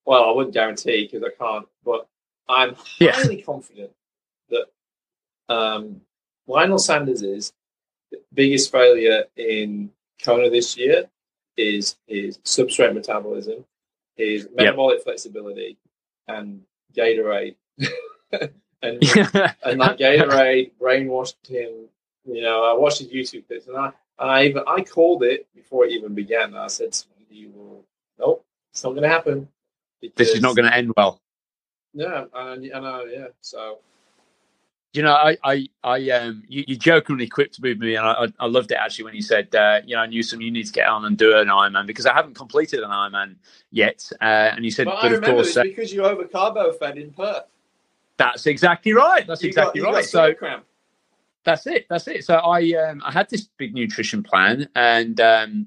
well, 0.06 0.24
I 0.24 0.32
wouldn't 0.32 0.54
guarantee 0.54 1.08
because 1.10 1.24
I 1.24 1.36
can't, 1.36 1.66
but 1.84 2.08
I'm 2.48 2.74
highly 2.76 3.38
yeah. 3.38 3.44
confident 3.44 3.90
that 4.50 4.66
um, 5.48 6.00
Lionel 6.46 6.78
Sanders 6.78 7.22
is 7.22 7.52
the 8.12 8.20
biggest 8.32 8.70
failure 8.70 9.24
in 9.36 9.90
Kona 10.22 10.48
this 10.48 10.76
year 10.76 11.10
is 11.56 11.96
his 12.06 12.38
substrate 12.38 12.94
metabolism, 12.94 13.64
his 14.14 14.48
metabolic 14.54 14.98
yep. 14.98 15.04
flexibility, 15.04 15.76
and 16.28 16.62
Gatorade. 16.94 17.56
and 18.32 18.52
and 18.82 19.80
that 19.80 19.98
Gatorade 19.98 20.72
brainwashed 20.80 21.46
him. 21.46 21.88
You 22.24 22.42
know, 22.42 22.64
I 22.64 22.78
watched 22.78 22.98
his 23.00 23.08
YouTube 23.08 23.46
clips, 23.48 23.66
and 23.66 23.76
I 23.76 23.92
and 24.18 24.30
I 24.30 24.44
even 24.44 24.62
I 24.66 24.82
called 24.82 25.24
it 25.24 25.46
before 25.54 25.86
it 25.86 25.92
even 25.92 26.14
began. 26.14 26.54
I 26.54 26.68
said, 26.68 26.96
"You 27.28 27.50
will, 27.50 27.84
nope, 28.18 28.44
it's 28.72 28.84
not 28.84 28.90
going 28.90 29.02
to 29.02 29.08
happen." 30.02 30.12
this 30.16 30.30
is 30.30 30.40
not 30.40 30.56
going 30.56 30.68
to 30.68 30.76
end 30.76 30.92
well. 30.96 31.20
Yeah, 31.94 32.24
and, 32.34 32.64
and 32.64 32.84
uh, 32.84 33.04
yeah, 33.10 33.26
so 33.40 33.78
you 34.96 35.02
know, 35.02 35.12
I, 35.12 35.36
I, 35.44 35.68
I, 35.84 36.10
um, 36.10 36.42
you, 36.48 36.64
you 36.66 36.76
jokingly 36.76 37.28
quipped 37.28 37.58
with 37.60 37.78
me, 37.78 37.96
and 37.96 38.06
I, 38.06 38.26
I 38.40 38.46
loved 38.46 38.72
it 38.72 38.76
actually 38.76 39.04
when 39.04 39.14
you 39.14 39.22
said, 39.22 39.54
uh, 39.54 39.80
you 39.84 39.94
know, 39.94 40.00
I 40.00 40.06
knew 40.06 40.22
some 40.22 40.40
you 40.40 40.50
need 40.50 40.66
to 40.66 40.72
get 40.72 40.88
on 40.88 41.04
and 41.04 41.18
do 41.18 41.36
an 41.36 41.48
Ironman 41.48 41.86
because 41.86 42.06
I 42.06 42.14
haven't 42.14 42.34
completed 42.34 42.80
an 42.80 42.90
Ironman 42.90 43.36
yet. 43.70 44.10
Uh, 44.20 44.24
and 44.24 44.64
you 44.64 44.70
said, 44.70 44.86
but, 44.86 45.02
but 45.02 45.12
of 45.12 45.22
course, 45.22 45.48
it's 45.48 45.56
uh, 45.58 45.62
because 45.64 45.92
you 45.92 46.04
over 46.04 46.24
carbo 46.24 46.72
fed 46.72 46.96
in 46.96 47.12
Perth. 47.12 47.44
That's 48.16 48.46
exactly 48.46 48.94
right. 48.94 49.26
That's 49.26 49.42
you 49.42 49.48
exactly 49.48 49.82
got, 49.82 49.92
right. 49.92 50.04
So 50.04 50.32
cramp. 50.32 50.64
that's 51.44 51.66
it. 51.66 51.86
That's 51.90 52.08
it. 52.08 52.24
So 52.24 52.36
I, 52.36 52.72
um, 52.72 53.02
I 53.04 53.12
had 53.12 53.28
this 53.28 53.48
big 53.58 53.74
nutrition 53.74 54.22
plan, 54.22 54.66
and 54.74 55.20
um, 55.20 55.66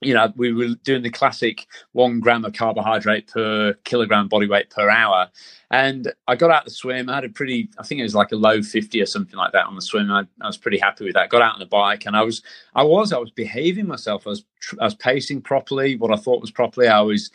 you 0.00 0.14
know, 0.14 0.32
we 0.36 0.52
were 0.52 0.74
doing 0.84 1.02
the 1.02 1.10
classic 1.10 1.66
one 1.92 2.20
gram 2.20 2.44
of 2.44 2.52
carbohydrate 2.52 3.26
per 3.26 3.74
kilogram 3.84 4.28
body 4.28 4.46
weight 4.46 4.70
per 4.70 4.88
hour. 4.88 5.28
And 5.70 6.12
I 6.28 6.36
got 6.36 6.50
out 6.50 6.64
the 6.64 6.70
swim. 6.70 7.08
I 7.08 7.16
had 7.16 7.24
a 7.24 7.28
pretty, 7.28 7.68
I 7.78 7.82
think 7.82 8.00
it 8.00 8.04
was 8.04 8.14
like 8.14 8.30
a 8.32 8.36
low 8.36 8.62
50 8.62 9.02
or 9.02 9.06
something 9.06 9.36
like 9.36 9.52
that 9.52 9.66
on 9.66 9.74
the 9.74 9.82
swim. 9.82 10.10
I, 10.10 10.24
I 10.40 10.46
was 10.46 10.56
pretty 10.56 10.78
happy 10.78 11.04
with 11.04 11.14
that. 11.14 11.30
Got 11.30 11.42
out 11.42 11.54
on 11.54 11.60
the 11.60 11.66
bike 11.66 12.06
and 12.06 12.16
I 12.16 12.22
was, 12.22 12.42
I 12.74 12.84
was, 12.84 13.12
I 13.12 13.18
was 13.18 13.30
behaving 13.30 13.88
myself. 13.88 14.26
I 14.26 14.30
was, 14.30 14.44
I 14.80 14.84
was 14.84 14.94
pacing 14.94 15.42
properly, 15.42 15.96
what 15.96 16.12
I 16.12 16.16
thought 16.16 16.40
was 16.40 16.52
properly. 16.52 16.86
I 16.86 17.00
was, 17.00 17.30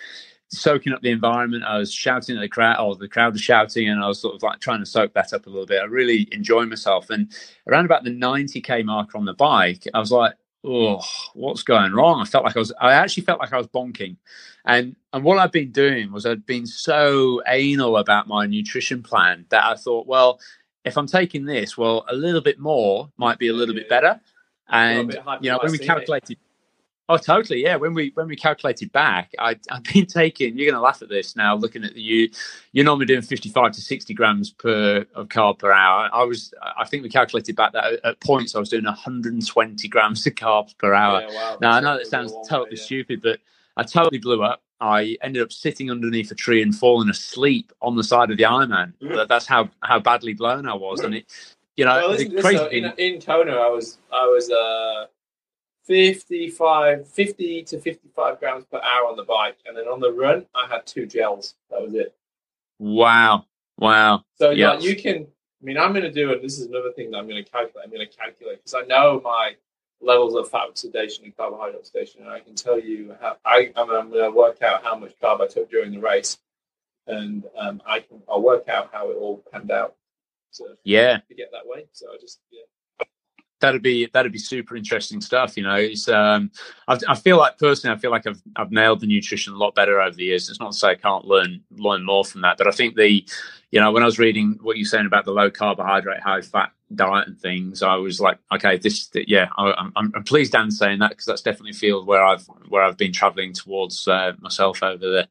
soaking 0.53 0.93
up 0.93 1.01
the 1.01 1.09
environment. 1.09 1.63
I 1.63 1.77
was 1.77 1.91
shouting 1.91 2.37
at 2.37 2.41
the 2.41 2.47
crowd, 2.47 2.79
or 2.79 2.95
the 2.95 3.07
crowd 3.07 3.33
was 3.33 3.41
shouting, 3.41 3.89
and 3.89 4.03
I 4.03 4.07
was 4.07 4.21
sort 4.21 4.35
of 4.35 4.43
like 4.43 4.59
trying 4.59 4.79
to 4.79 4.85
soak 4.85 5.13
that 5.13 5.33
up 5.33 5.47
a 5.47 5.49
little 5.49 5.65
bit. 5.65 5.81
I 5.81 5.85
really 5.85 6.27
enjoyed 6.31 6.69
myself. 6.69 7.09
And 7.09 7.31
around 7.67 7.85
about 7.85 8.03
the 8.03 8.11
90k 8.11 8.85
marker 8.85 9.17
on 9.17 9.25
the 9.25 9.33
bike, 9.33 9.87
I 9.93 9.99
was 9.99 10.11
like, 10.11 10.35
oh, 10.63 11.01
what's 11.33 11.63
going 11.63 11.91
wrong? 11.91 12.21
I 12.21 12.25
felt 12.25 12.45
like 12.45 12.55
I 12.55 12.59
was, 12.59 12.71
I 12.79 12.93
actually 12.93 13.23
felt 13.23 13.39
like 13.39 13.53
I 13.53 13.57
was 13.57 13.67
bonking. 13.67 14.15
And, 14.65 14.95
and 15.11 15.23
what 15.23 15.37
I'd 15.37 15.51
been 15.51 15.71
doing 15.71 16.11
was 16.11 16.25
I'd 16.25 16.45
been 16.45 16.65
so 16.65 17.41
anal 17.47 17.97
about 17.97 18.27
my 18.27 18.45
nutrition 18.45 19.03
plan 19.03 19.45
that 19.49 19.65
I 19.65 19.75
thought, 19.75 20.07
well, 20.07 20.39
if 20.85 20.97
I'm 20.97 21.07
taking 21.07 21.45
this, 21.45 21.77
well, 21.77 22.05
a 22.09 22.15
little 22.15 22.41
bit 22.41 22.59
more 22.59 23.09
might 23.17 23.39
be 23.39 23.49
a 23.49 23.53
little 23.53 23.75
bit 23.75 23.89
better. 23.89 24.19
And, 24.69 25.13
you 25.41 25.51
know, 25.51 25.59
when 25.61 25.71
we 25.71 25.77
calculated, 25.77 26.37
Oh, 27.13 27.17
totally. 27.17 27.61
Yeah. 27.61 27.75
When 27.75 27.93
we 27.93 28.11
when 28.15 28.27
we 28.27 28.35
calculated 28.35 28.91
back, 28.91 29.33
I, 29.37 29.55
I've 29.69 29.83
been 29.83 30.07
taking. 30.07 30.57
You're 30.57 30.71
going 30.71 30.79
to 30.79 30.81
laugh 30.81 31.03
at 31.03 31.09
this 31.09 31.35
now. 31.35 31.53
Looking 31.55 31.83
at 31.83 31.93
the, 31.93 32.01
you, 32.01 32.29
you're 32.71 32.85
normally 32.85 33.05
doing 33.05 33.21
55 33.21 33.71
to 33.73 33.81
60 33.81 34.13
grams 34.15 34.49
per 34.49 35.05
of 35.13 35.27
carb 35.27 35.59
per 35.59 35.71
hour. 35.71 36.09
I 36.11 36.23
was. 36.23 36.53
I 36.75 36.85
think 36.85 37.03
we 37.03 37.09
calculated 37.09 37.55
back 37.55 37.73
that 37.73 37.99
at, 38.03 38.19
points 38.19 38.55
I 38.55 38.59
was 38.59 38.69
doing 38.69 38.85
120 38.85 39.87
grams 39.89 40.25
of 40.25 40.33
carbs 40.33 40.75
per 40.75 40.95
hour. 40.95 41.21
Yeah, 41.21 41.35
wow, 41.35 41.57
now 41.61 41.71
I 41.73 41.79
know 41.81 41.97
that 41.97 42.07
sounds 42.07 42.31
totally 42.49 42.71
way, 42.71 42.77
yeah. 42.77 42.83
stupid, 42.83 43.21
but 43.21 43.39
I 43.77 43.83
totally 43.83 44.17
blew 44.17 44.41
up. 44.41 44.63
I 44.81 45.15
ended 45.21 45.43
up 45.43 45.51
sitting 45.51 45.91
underneath 45.91 46.31
a 46.31 46.35
tree 46.35 46.63
and 46.63 46.75
falling 46.75 47.09
asleep 47.09 47.71
on 47.83 47.95
the 47.95 48.03
side 48.03 48.31
of 48.31 48.37
the 48.37 48.43
Ironman. 48.43 48.93
Mm. 49.03 49.27
That's 49.27 49.45
how 49.45 49.69
how 49.81 49.99
badly 49.99 50.33
blown 50.33 50.67
I 50.67 50.73
was, 50.73 51.01
and 51.01 51.13
it. 51.13 51.25
You 51.75 51.85
know, 51.85 52.07
well, 52.07 52.15
the 52.15 52.39
crazy 52.39 52.57
so 52.57 52.67
in, 52.67 52.93
in 52.97 53.19
Kona, 53.19 53.53
I 53.53 53.67
was 53.67 53.97
I 54.11 54.25
was 54.25 54.49
uh 54.51 55.07
55, 55.83 57.07
50 57.07 57.63
to 57.63 57.79
55 57.79 58.39
grams 58.39 58.65
per 58.65 58.77
hour 58.77 59.09
on 59.09 59.17
the 59.17 59.23
bike. 59.23 59.57
And 59.65 59.75
then 59.75 59.85
on 59.85 59.99
the 59.99 60.11
run, 60.11 60.45
I 60.55 60.67
had 60.67 60.85
two 60.85 61.05
gels. 61.05 61.55
That 61.69 61.81
was 61.81 61.93
it. 61.93 62.15
Wow. 62.79 63.45
Wow. 63.77 64.23
So 64.35 64.51
yeah, 64.51 64.79
you 64.79 64.95
can, 64.95 65.23
I 65.61 65.65
mean, 65.65 65.77
I'm 65.77 65.91
going 65.91 66.03
to 66.03 66.11
do 66.11 66.31
it. 66.31 66.41
This 66.41 66.59
is 66.59 66.67
another 66.67 66.91
thing 66.91 67.11
that 67.11 67.17
I'm 67.17 67.27
going 67.27 67.43
to 67.43 67.49
calculate. 67.49 67.85
I'm 67.85 67.91
going 67.91 68.07
to 68.07 68.17
calculate 68.17 68.59
because 68.59 68.73
I 68.73 68.85
know 68.85 69.21
my 69.23 69.55
levels 70.01 70.35
of 70.35 70.49
fat 70.49 70.67
oxidation 70.69 71.25
and 71.25 71.35
carbohydrate 71.35 71.79
oxidation. 71.79 72.21
And 72.21 72.29
I 72.29 72.39
can 72.39 72.55
tell 72.55 72.79
you 72.79 73.15
how 73.19 73.37
I, 73.45 73.71
I'm 73.75 73.87
going 73.87 74.11
to 74.11 74.31
work 74.31 74.61
out 74.61 74.83
how 74.83 74.97
much 74.97 75.13
carb 75.21 75.41
I 75.41 75.47
took 75.47 75.69
during 75.69 75.91
the 75.91 75.99
race. 75.99 76.37
And 77.07 77.43
um, 77.57 77.81
I 77.85 77.99
can, 77.99 78.21
I'll 78.29 78.41
work 78.41 78.69
out 78.69 78.89
how 78.93 79.09
it 79.09 79.15
all 79.15 79.43
panned 79.51 79.71
out. 79.71 79.95
So 80.51 80.67
yeah, 80.83 81.17
to 81.17 81.35
get 81.35 81.51
that 81.51 81.65
way. 81.67 81.87
So 81.91 82.07
I 82.13 82.17
just, 82.21 82.39
yeah 82.51 82.61
that'd 83.63 83.81
be 83.81 84.07
that'd 84.13 84.31
be 84.31 84.37
super 84.37 84.75
interesting 84.75 85.21
stuff. 85.21 85.55
You 85.55 85.63
know, 85.63 85.75
it's 85.75 86.07
um, 86.09 86.51
I, 86.87 86.99
I, 87.07 87.15
feel 87.15 87.37
like 87.37 87.57
personally, 87.57 87.95
I 87.95 87.99
feel 87.99 88.11
like 88.11 88.27
I've 88.27 88.41
I've 88.57 88.71
nailed 88.71 88.99
the 88.99 89.07
nutrition 89.07 89.53
a 89.53 89.57
lot 89.57 89.73
better 89.73 90.01
over 90.01 90.15
the 90.15 90.25
years. 90.25 90.49
It's 90.49 90.59
not 90.59 90.73
to 90.73 90.77
say 90.77 90.89
I 90.89 90.95
can't 90.95 91.25
learn 91.25 91.61
learn 91.71 92.03
more 92.03 92.25
from 92.25 92.41
that, 92.41 92.57
but 92.57 92.67
I 92.67 92.71
think 92.71 92.95
the 92.95 93.25
you 93.73 93.79
know, 93.79 93.91
when 93.91 94.03
I 94.03 94.05
was 94.05 94.19
reading 94.19 94.59
what 94.61 94.77
you're 94.77 94.85
saying 94.85 95.07
about 95.07 95.25
the 95.25 95.31
low 95.31 95.49
carbohydrate, 95.49 96.21
high 96.21 96.41
fat 96.41 96.71
diet 96.93 97.27
and 97.27 97.39
things, 97.39 97.81
I 97.81 97.95
was 97.95 98.21
like, 98.21 98.37
okay, 98.51 98.77
this, 98.77 99.09
yeah, 99.15 99.47
I, 99.57 99.73
am 99.79 100.13
I'm 100.13 100.23
pleased 100.23 100.51
Dan's 100.51 100.77
saying 100.77 100.99
that 100.99 101.09
because 101.09 101.25
that's 101.25 101.41
definitely 101.41 101.71
a 101.71 101.73
field 101.73 102.05
where 102.05 102.23
I've 102.23 102.45
where 102.69 102.83
I've 102.83 102.97
been 102.97 103.11
travelling 103.11 103.51
towards 103.51 104.07
uh, 104.07 104.33
myself 104.39 104.83
over 104.83 105.03
the 105.03 105.27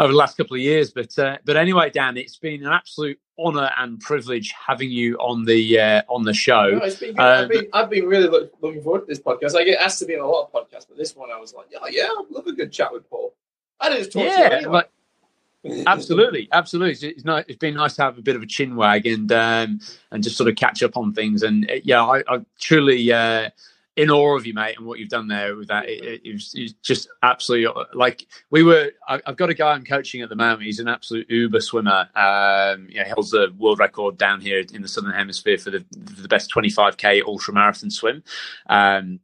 over 0.00 0.12
the 0.12 0.18
last 0.18 0.36
couple 0.36 0.56
of 0.56 0.62
years. 0.62 0.90
But 0.90 1.16
uh, 1.16 1.38
but 1.44 1.56
anyway, 1.56 1.90
Dan, 1.90 2.16
it's 2.16 2.38
been 2.38 2.66
an 2.66 2.72
absolute 2.72 3.20
honour 3.38 3.70
and 3.78 4.00
privilege 4.00 4.52
having 4.66 4.90
you 4.90 5.14
on 5.18 5.44
the 5.44 5.78
uh, 5.78 6.02
on 6.08 6.24
the 6.24 6.34
show. 6.34 6.70
No, 6.70 6.78
it's 6.78 6.96
been 6.96 7.14
good. 7.14 7.20
Um, 7.20 7.44
I've, 7.44 7.48
been, 7.48 7.68
I've 7.72 7.90
been 7.90 8.06
really 8.06 8.26
look, 8.26 8.52
looking 8.60 8.82
forward 8.82 9.02
to 9.02 9.06
this 9.06 9.20
podcast. 9.20 9.54
I 9.54 9.62
get 9.62 9.80
asked 9.80 10.00
to 10.00 10.06
be 10.06 10.16
on 10.16 10.22
a 10.22 10.26
lot 10.26 10.50
of 10.52 10.52
podcasts, 10.52 10.88
but 10.88 10.98
this 10.98 11.14
one 11.14 11.30
I 11.30 11.38
was 11.38 11.54
like, 11.54 11.68
yeah, 11.70 11.78
yeah, 11.88 12.08
I'd 12.18 12.30
love 12.30 12.48
a 12.48 12.52
good 12.52 12.72
chat 12.72 12.92
with 12.92 13.08
Paul. 13.08 13.32
I 13.78 13.90
didn't 13.90 14.10
talk 14.10 14.24
yeah, 14.24 14.36
to 14.36 14.42
you 14.42 14.56
anyway. 14.56 14.72
Like, 14.72 14.90
absolutely, 15.86 16.48
absolutely. 16.52 17.08
It's, 17.08 17.24
nice, 17.24 17.44
it's 17.48 17.58
been 17.58 17.74
nice 17.74 17.96
to 17.96 18.02
have 18.02 18.18
a 18.18 18.22
bit 18.22 18.36
of 18.36 18.42
a 18.42 18.46
chin 18.46 18.76
wag 18.76 19.06
and 19.06 19.30
um, 19.32 19.80
and 20.10 20.22
just 20.22 20.36
sort 20.36 20.48
of 20.48 20.56
catch 20.56 20.82
up 20.82 20.96
on 20.96 21.12
things. 21.12 21.42
And 21.42 21.70
uh, 21.70 21.74
yeah, 21.84 22.02
I, 22.02 22.22
I 22.28 22.40
truly 22.58 23.12
uh, 23.12 23.50
in 23.96 24.10
awe 24.10 24.36
of 24.36 24.46
you, 24.46 24.54
mate, 24.54 24.76
and 24.78 24.86
what 24.86 24.98
you've 24.98 25.08
done 25.08 25.28
there 25.28 25.56
with 25.56 25.68
that. 25.68 25.88
It, 25.88 26.04
it, 26.04 26.20
it, 26.24 26.32
was, 26.32 26.54
it 26.54 26.62
was, 26.62 26.72
just 26.74 27.08
absolutely 27.22 27.66
uh, 27.66 27.84
like 27.94 28.26
we 28.50 28.62
were. 28.62 28.92
I, 29.06 29.20
have 29.26 29.36
got 29.36 29.50
a 29.50 29.54
guy 29.54 29.72
I'm 29.72 29.84
coaching 29.84 30.22
at 30.22 30.28
the 30.28 30.36
moment. 30.36 30.62
He's 30.62 30.80
an 30.80 30.88
absolute 30.88 31.28
uber 31.28 31.60
swimmer. 31.60 32.08
Um, 32.14 32.88
he 32.90 32.98
holds 33.10 33.30
the 33.30 33.52
world 33.58 33.78
record 33.78 34.16
down 34.16 34.40
here 34.40 34.64
in 34.72 34.82
the 34.82 34.88
southern 34.88 35.12
hemisphere 35.12 35.58
for 35.58 35.70
the 35.70 35.84
for 36.14 36.22
the 36.22 36.28
best 36.28 36.52
25k 36.52 37.22
ultra 37.26 37.52
marathon 37.52 37.90
swim. 37.90 38.22
Um, 38.68 39.20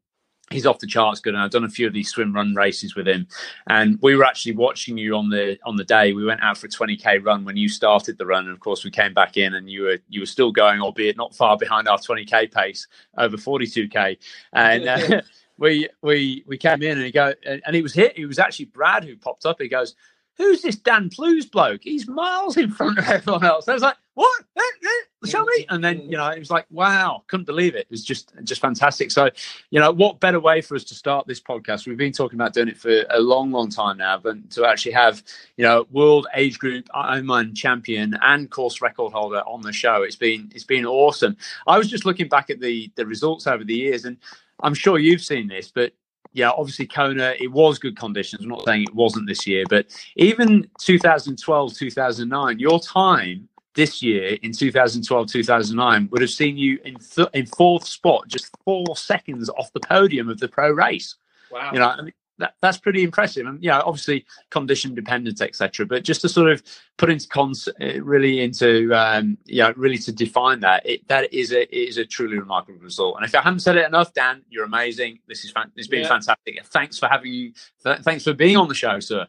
he's 0.51 0.67
off 0.67 0.79
the 0.79 0.87
charts 0.87 1.21
good 1.21 1.35
and 1.35 1.43
i've 1.43 1.51
done 1.51 1.65
a 1.65 1.69
few 1.69 1.87
of 1.87 1.93
these 1.93 2.09
swim 2.09 2.33
run 2.33 2.55
races 2.55 2.95
with 2.95 3.07
him. 3.07 3.27
And 3.67 3.99
we 4.03 4.15
were 4.15 4.25
actually 4.25 4.55
watching 4.55 4.97
you 4.97 5.17
on 5.17 5.29
the 5.29 5.59
on 5.65 5.77
the 5.77 5.85
day. 5.85 6.13
We 6.13 6.25
went 6.25 6.43
out 6.43 6.57
for 6.57 6.67
a 6.67 6.71
20k 6.71 7.25
run 7.25 7.45
when 7.45 7.57
you 7.57 7.69
started 7.69 8.19
the 8.19 8.27
run 8.27 8.45
and 8.45 8.53
of 8.53 8.61
course 8.61 8.85
we 8.85 8.91
came 8.91 9.15
back 9.15 9.37
in 9.37 9.55
and 9.55 9.69
you 9.69 9.83
were 9.83 9.99
you 10.09 10.21
were 10.21 10.27
still 10.27 10.53
going 10.53 10.81
albeit 10.81 11.17
not 11.17 11.35
far 11.35 11.57
behind 11.57 11.89
our 11.89 11.99
20k 11.99 12.53
pace 12.53 12.87
over 13.19 13.37
42k 13.37 14.19
and 14.53 14.89
uh, 14.89 15.23
we 15.59 15.89
we 16.03 16.45
we 16.47 16.59
came 16.59 16.83
in 16.83 16.93
and 16.93 17.03
he 17.03 17.11
go 17.11 17.33
and, 17.45 17.63
and 17.67 17.75
he 17.75 17.83
was 17.83 17.95
hit. 17.95 18.17
It 18.17 18.27
was 18.27 18.39
actually 18.39 18.67
brad 18.67 19.05
who 19.05 19.17
popped 19.17 19.47
up. 19.47 19.61
He 19.61 19.69
goes 19.69 19.95
who's 20.37 20.63
this 20.63 20.77
Dan 20.77 21.11
Plews 21.11 21.47
bloke? 21.47 21.83
He's 21.83 22.07
miles 22.09 22.57
in 22.57 22.71
front 22.71 22.99
of 22.99 23.09
everyone 23.09 23.45
else. 23.45 23.69
I 23.69 23.75
was 23.75 23.83
like, 23.83 23.97
what? 24.15 24.45
Eh, 24.57 24.61
eh, 24.63 25.29
show 25.29 25.45
me. 25.45 25.67
And 25.69 25.85
then, 25.85 26.01
you 26.01 26.17
know, 26.17 26.29
it 26.29 26.39
was 26.39 26.51
like, 26.51 26.67
wow, 26.71 27.23
couldn't 27.27 27.45
believe 27.45 27.75
it. 27.75 27.81
It 27.81 27.91
was 27.91 28.05
just, 28.05 28.33
just 28.45 28.61
fantastic. 28.61 29.11
So, 29.11 29.31
you 29.71 29.79
know, 29.79 29.91
what 29.91 30.21
better 30.21 30.41
way 30.41 30.63
for 30.63 30.75
us 30.75 30.85
to 30.85 30.95
start 30.95 31.27
this 31.27 31.41
podcast? 31.41 31.87
We've 31.87 31.99
been 31.99 32.13
talking 32.13 32.39
about 32.39 32.55
doing 32.55 32.69
it 32.69 32.79
for 32.79 33.05
a 33.11 33.21
long, 33.21 33.51
long 33.51 33.69
time 33.69 33.99
now, 33.99 34.19
but 34.19 34.51
to 34.53 34.65
actually 34.65 34.93
have, 34.93 35.23
you 35.57 35.65
know, 35.65 35.87
world 35.91 36.27
age 36.35 36.59
group 36.59 36.87
Ironman 36.95 37.55
champion 37.55 38.17
and 38.23 38.51
course 38.51 38.81
record 38.81 39.13
holder 39.13 39.41
on 39.41 39.61
the 39.61 39.73
show, 39.73 40.03
it's 40.03 40.17
been, 40.17 40.51
it's 40.55 40.65
been 40.65 40.87
awesome. 40.87 41.37
I 41.67 41.77
was 41.77 41.91
just 41.91 42.07
looking 42.07 42.29
back 42.29 42.49
at 42.49 42.61
the, 42.61 42.91
the 42.97 43.05
results 43.05 43.47
over 43.47 43.65
the 43.65 43.75
years 43.75 44.07
and 44.07 44.17
I'm 44.61 44.75
sure 44.75 44.99
you've 44.99 45.23
seen 45.23 45.49
this, 45.49 45.71
but 45.71 45.93
yeah, 46.37 46.51
obviously 46.51 46.87
Kona, 46.87 47.35
it 47.41 47.51
was 47.51 47.79
good 47.79 47.97
conditions. 47.97 48.43
I'm 48.43 48.51
not 48.51 48.65
saying 48.67 48.83
it 48.83 48.95
wasn't 48.95 49.27
this 49.27 49.47
year, 49.47 49.65
but 49.71 49.87
even 50.17 50.69
2012, 50.79 51.75
2009, 51.75 52.59
your 52.59 52.79
time 52.79 53.49
this 53.75 54.03
year 54.03 54.37
in 54.43 54.53
2012, 54.53 55.29
2009 55.29 56.09
would 56.13 56.21
have 56.21 56.31
seen 56.31 56.59
you 56.59 56.79
in 56.85 56.97
th- 56.97 57.29
in 57.33 57.47
fourth 57.47 57.87
spot, 57.87 58.29
just 58.29 58.51
four 58.67 58.85
seconds 58.97 59.49
off 59.49 59.73
the 59.73 59.81
podium 59.81 60.29
of 60.29 60.39
the 60.39 60.47
pro 60.47 60.71
race. 60.71 61.17
Wow. 61.51 61.71
You 61.73 61.79
know, 61.79 61.89
I 61.89 62.03
mean, 62.03 62.13
that, 62.39 62.55
that's 62.61 62.79
pretty 62.79 63.03
impressive. 63.03 63.47
And 63.47 63.63
yeah, 63.63 63.81
obviously 63.81 64.27
condition 64.51 64.95
dependent, 64.95 65.41
etc. 65.41 65.87
But 65.87 66.05
just 66.05 66.21
to 66.23 66.29
sort 66.29 66.51
of 66.51 66.63
put 66.99 67.11
into 67.11 67.29
cons, 67.29 67.69
uh, 67.81 68.03
really 68.03 68.41
into 68.41 68.93
um, 68.95 69.39
yeah, 69.47 69.73
really 69.77 69.99
to 69.99 70.13
define 70.13 70.61
that, 70.61 70.85
it, 70.87 71.07
that 71.09 71.33
is 71.33 71.53
a 71.53 71.65
is 71.77 71.99
a 71.99 72.05
truly 72.05 72.39
remarkable 72.39 72.81
result. 72.81 73.17
And 73.17 73.25
if 73.25 73.35
I 73.35 73.41
haven't 73.41 73.61
said 73.61 73.77
it 73.77 73.87
enough, 73.87 74.13
Dan, 74.15 74.43
you're 74.49 74.65
amazing. 74.65 75.21
This 75.27 75.45
is 75.45 75.51
fan- 75.51 75.73
it's 75.77 75.89
been 75.89 76.03
yeah. 76.03 76.09
fantastic. 76.09 76.65
Thanks 76.67 76.99
for 76.99 77.09
having 77.09 77.33
you. 77.33 77.53
Th- 77.83 78.01
thanks 78.01 78.25
for 78.25 78.35
being 78.35 78.57
on 78.57 78.69
the 78.69 78.75
show, 78.75 79.01
sir. 79.01 79.27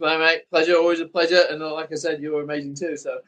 Bye, 0.00 0.18
mate. 0.18 0.42
Pleasure, 0.50 0.74
always 0.74 0.98
a 0.98 1.06
pleasure. 1.06 1.42
And 1.48 1.62
uh, 1.62 1.72
like 1.74 1.92
I 1.92 1.94
said, 1.94 2.20
you 2.20 2.32
were 2.32 2.42
amazing 2.42 2.74
too. 2.74 2.96
So 2.96 3.18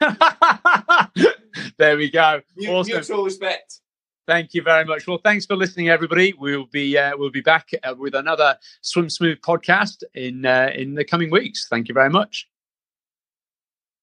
there 1.78 1.96
we 1.96 2.10
go. 2.10 2.40
Awesome. 2.68 2.94
Mutual 2.94 3.24
respect. 3.24 3.80
Thank 4.26 4.54
you 4.54 4.62
very 4.62 4.86
much. 4.86 5.06
Well, 5.06 5.20
thanks 5.22 5.44
for 5.44 5.54
listening, 5.54 5.90
everybody. 5.90 6.32
We'll 6.32 6.64
be 6.64 6.96
uh, 6.96 7.12
we'll 7.16 7.30
be 7.30 7.42
back 7.42 7.68
uh, 7.82 7.94
with 7.96 8.14
another 8.14 8.56
Swim 8.80 9.10
Smooth 9.10 9.38
podcast 9.40 10.02
in 10.14 10.46
uh, 10.46 10.70
in 10.74 10.94
the 10.94 11.04
coming 11.04 11.30
weeks. 11.30 11.68
Thank 11.68 11.88
you 11.88 11.94
very 11.94 12.08
much. 12.08 12.48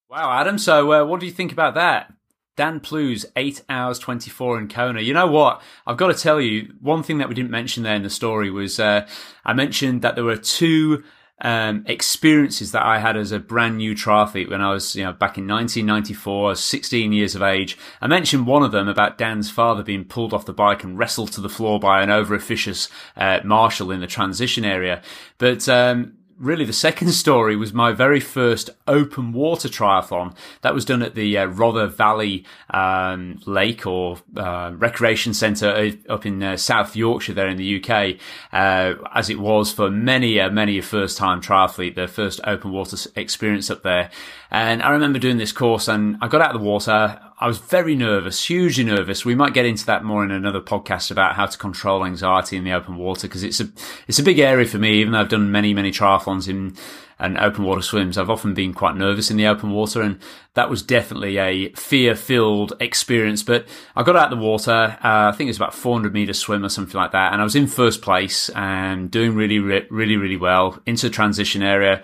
Wow, 0.09 0.31
Adam. 0.39 0.59
So, 0.59 0.91
uh, 0.91 1.05
what 1.05 1.19
do 1.19 1.25
you 1.25 1.31
think 1.31 1.51
about 1.51 1.73
that? 1.73 2.13
Dan 2.55 2.79
Plews, 2.81 3.25
eight 3.35 3.63
hours 3.67 3.97
twenty 3.97 4.29
four 4.29 4.59
in 4.59 4.67
Kona. 4.67 5.01
You 5.01 5.15
know 5.15 5.25
what? 5.25 5.63
I've 5.87 5.97
got 5.97 6.07
to 6.07 6.13
tell 6.13 6.39
you, 6.39 6.73
one 6.81 7.01
thing 7.01 7.17
that 7.17 7.27
we 7.27 7.33
didn't 7.33 7.49
mention 7.49 7.81
there 7.81 7.95
in 7.95 8.03
the 8.03 8.09
story 8.09 8.51
was 8.51 8.79
uh, 8.79 9.07
I 9.43 9.53
mentioned 9.53 10.03
that 10.03 10.13
there 10.13 10.23
were 10.23 10.37
two 10.37 11.03
um, 11.41 11.83
experiences 11.87 12.71
that 12.71 12.85
I 12.85 12.99
had 12.99 13.17
as 13.17 13.31
a 13.31 13.39
brand 13.39 13.77
new 13.77 13.95
triathlete 13.95 14.49
when 14.49 14.61
I 14.61 14.71
was, 14.71 14.95
you 14.95 15.03
know, 15.03 15.11
back 15.11 15.37
in 15.37 15.47
1994, 15.47 16.45
I 16.45 16.49
was 16.49 16.63
16 16.63 17.11
years 17.11 17.35
of 17.35 17.41
age. 17.41 17.77
I 17.99 18.07
mentioned 18.07 18.45
one 18.47 18.63
of 18.63 18.71
them 18.71 18.87
about 18.87 19.17
Dan's 19.17 19.49
father 19.49 19.83
being 19.83 20.05
pulled 20.05 20.33
off 20.33 20.45
the 20.45 20.53
bike 20.53 20.83
and 20.83 20.97
wrestled 20.97 21.31
to 21.33 21.41
the 21.41 21.49
floor 21.49 21.79
by 21.79 22.03
an 22.03 22.09
over 22.09 22.35
officious 22.35 22.89
uh, 23.17 23.39
marshal 23.43 23.91
in 23.91 23.99
the 23.99 24.07
transition 24.07 24.63
area. 24.63 25.01
But 25.37 25.67
um, 25.67 26.13
really 26.41 26.65
the 26.65 26.73
second 26.73 27.11
story 27.11 27.55
was 27.55 27.71
my 27.71 27.91
very 27.91 28.19
first 28.19 28.71
open 28.87 29.31
water 29.31 29.69
triathlon. 29.69 30.35
That 30.61 30.73
was 30.73 30.83
done 30.83 31.03
at 31.03 31.13
the 31.13 31.37
uh, 31.37 31.45
Rother 31.45 31.87
Valley 31.87 32.45
um, 32.71 33.39
Lake 33.45 33.85
or 33.85 34.17
uh, 34.35 34.71
Recreation 34.75 35.33
Centre 35.33 35.91
up 36.09 36.25
in 36.25 36.41
uh, 36.41 36.57
South 36.57 36.95
Yorkshire 36.95 37.33
there 37.33 37.47
in 37.47 37.57
the 37.57 37.81
UK, 37.81 38.17
uh, 38.51 38.95
as 39.13 39.29
it 39.29 39.39
was 39.39 39.71
for 39.71 39.91
many, 39.91 40.39
uh, 40.39 40.49
many 40.49 40.79
a 40.79 40.81
first 40.81 41.17
time 41.17 41.41
triathlete, 41.41 41.95
their 41.95 42.07
first 42.07 42.41
open 42.43 42.71
water 42.71 42.97
experience 43.15 43.69
up 43.69 43.83
there. 43.83 44.09
And 44.49 44.81
I 44.81 44.89
remember 44.89 45.19
doing 45.19 45.37
this 45.37 45.51
course 45.51 45.87
and 45.87 46.17
I 46.21 46.27
got 46.27 46.41
out 46.41 46.55
of 46.55 46.61
the 46.61 46.67
water. 46.67 47.19
I 47.41 47.47
was 47.47 47.57
very 47.57 47.95
nervous, 47.95 48.45
hugely 48.45 48.83
nervous. 48.83 49.25
We 49.25 49.33
might 49.33 49.55
get 49.55 49.65
into 49.65 49.87
that 49.87 50.03
more 50.03 50.23
in 50.23 50.29
another 50.29 50.61
podcast 50.61 51.09
about 51.09 51.33
how 51.33 51.47
to 51.47 51.57
control 51.57 52.05
anxiety 52.05 52.55
in 52.55 52.63
the 52.63 52.73
open 52.73 52.97
water 52.97 53.27
because 53.27 53.41
it's 53.41 53.59
a 53.59 53.67
it's 54.07 54.19
a 54.19 54.23
big 54.23 54.37
area 54.37 54.67
for 54.67 54.77
me. 54.77 54.99
Even 54.99 55.13
though 55.13 55.21
I've 55.21 55.29
done 55.29 55.51
many 55.51 55.73
many 55.73 55.89
triathlons 55.89 56.47
in 56.47 56.75
and 57.17 57.39
open 57.39 57.63
water 57.63 57.81
swims, 57.81 58.15
I've 58.15 58.29
often 58.29 58.53
been 58.53 58.75
quite 58.75 58.95
nervous 58.95 59.31
in 59.31 59.37
the 59.37 59.47
open 59.47 59.71
water, 59.71 60.03
and 60.03 60.19
that 60.53 60.69
was 60.69 60.83
definitely 60.83 61.39
a 61.39 61.69
fear 61.73 62.13
filled 62.13 62.73
experience. 62.79 63.41
But 63.41 63.67
I 63.95 64.03
got 64.03 64.15
out 64.15 64.31
of 64.31 64.37
the 64.37 64.45
water. 64.45 64.99
Uh, 65.03 65.29
I 65.29 65.31
think 65.31 65.47
it 65.47 65.49
was 65.49 65.57
about 65.57 65.73
400 65.73 66.13
meter 66.13 66.33
swim 66.33 66.63
or 66.63 66.69
something 66.69 66.99
like 66.99 67.13
that, 67.13 67.33
and 67.33 67.41
I 67.41 67.43
was 67.43 67.55
in 67.55 67.65
first 67.65 68.03
place 68.03 68.49
and 68.49 69.09
doing 69.09 69.33
really 69.33 69.57
really 69.57 70.15
really 70.15 70.37
well 70.37 70.79
into 70.85 71.07
the 71.07 71.13
transition 71.13 71.63
area. 71.63 72.03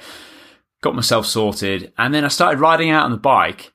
Got 0.82 0.96
myself 0.96 1.28
sorted, 1.28 1.94
and 1.96 2.12
then 2.12 2.26
I 2.26 2.30
started 2.30 2.60
riding 2.60 2.90
out 2.90 3.06
on 3.06 3.12
the 3.12 3.18
bike. 3.18 3.72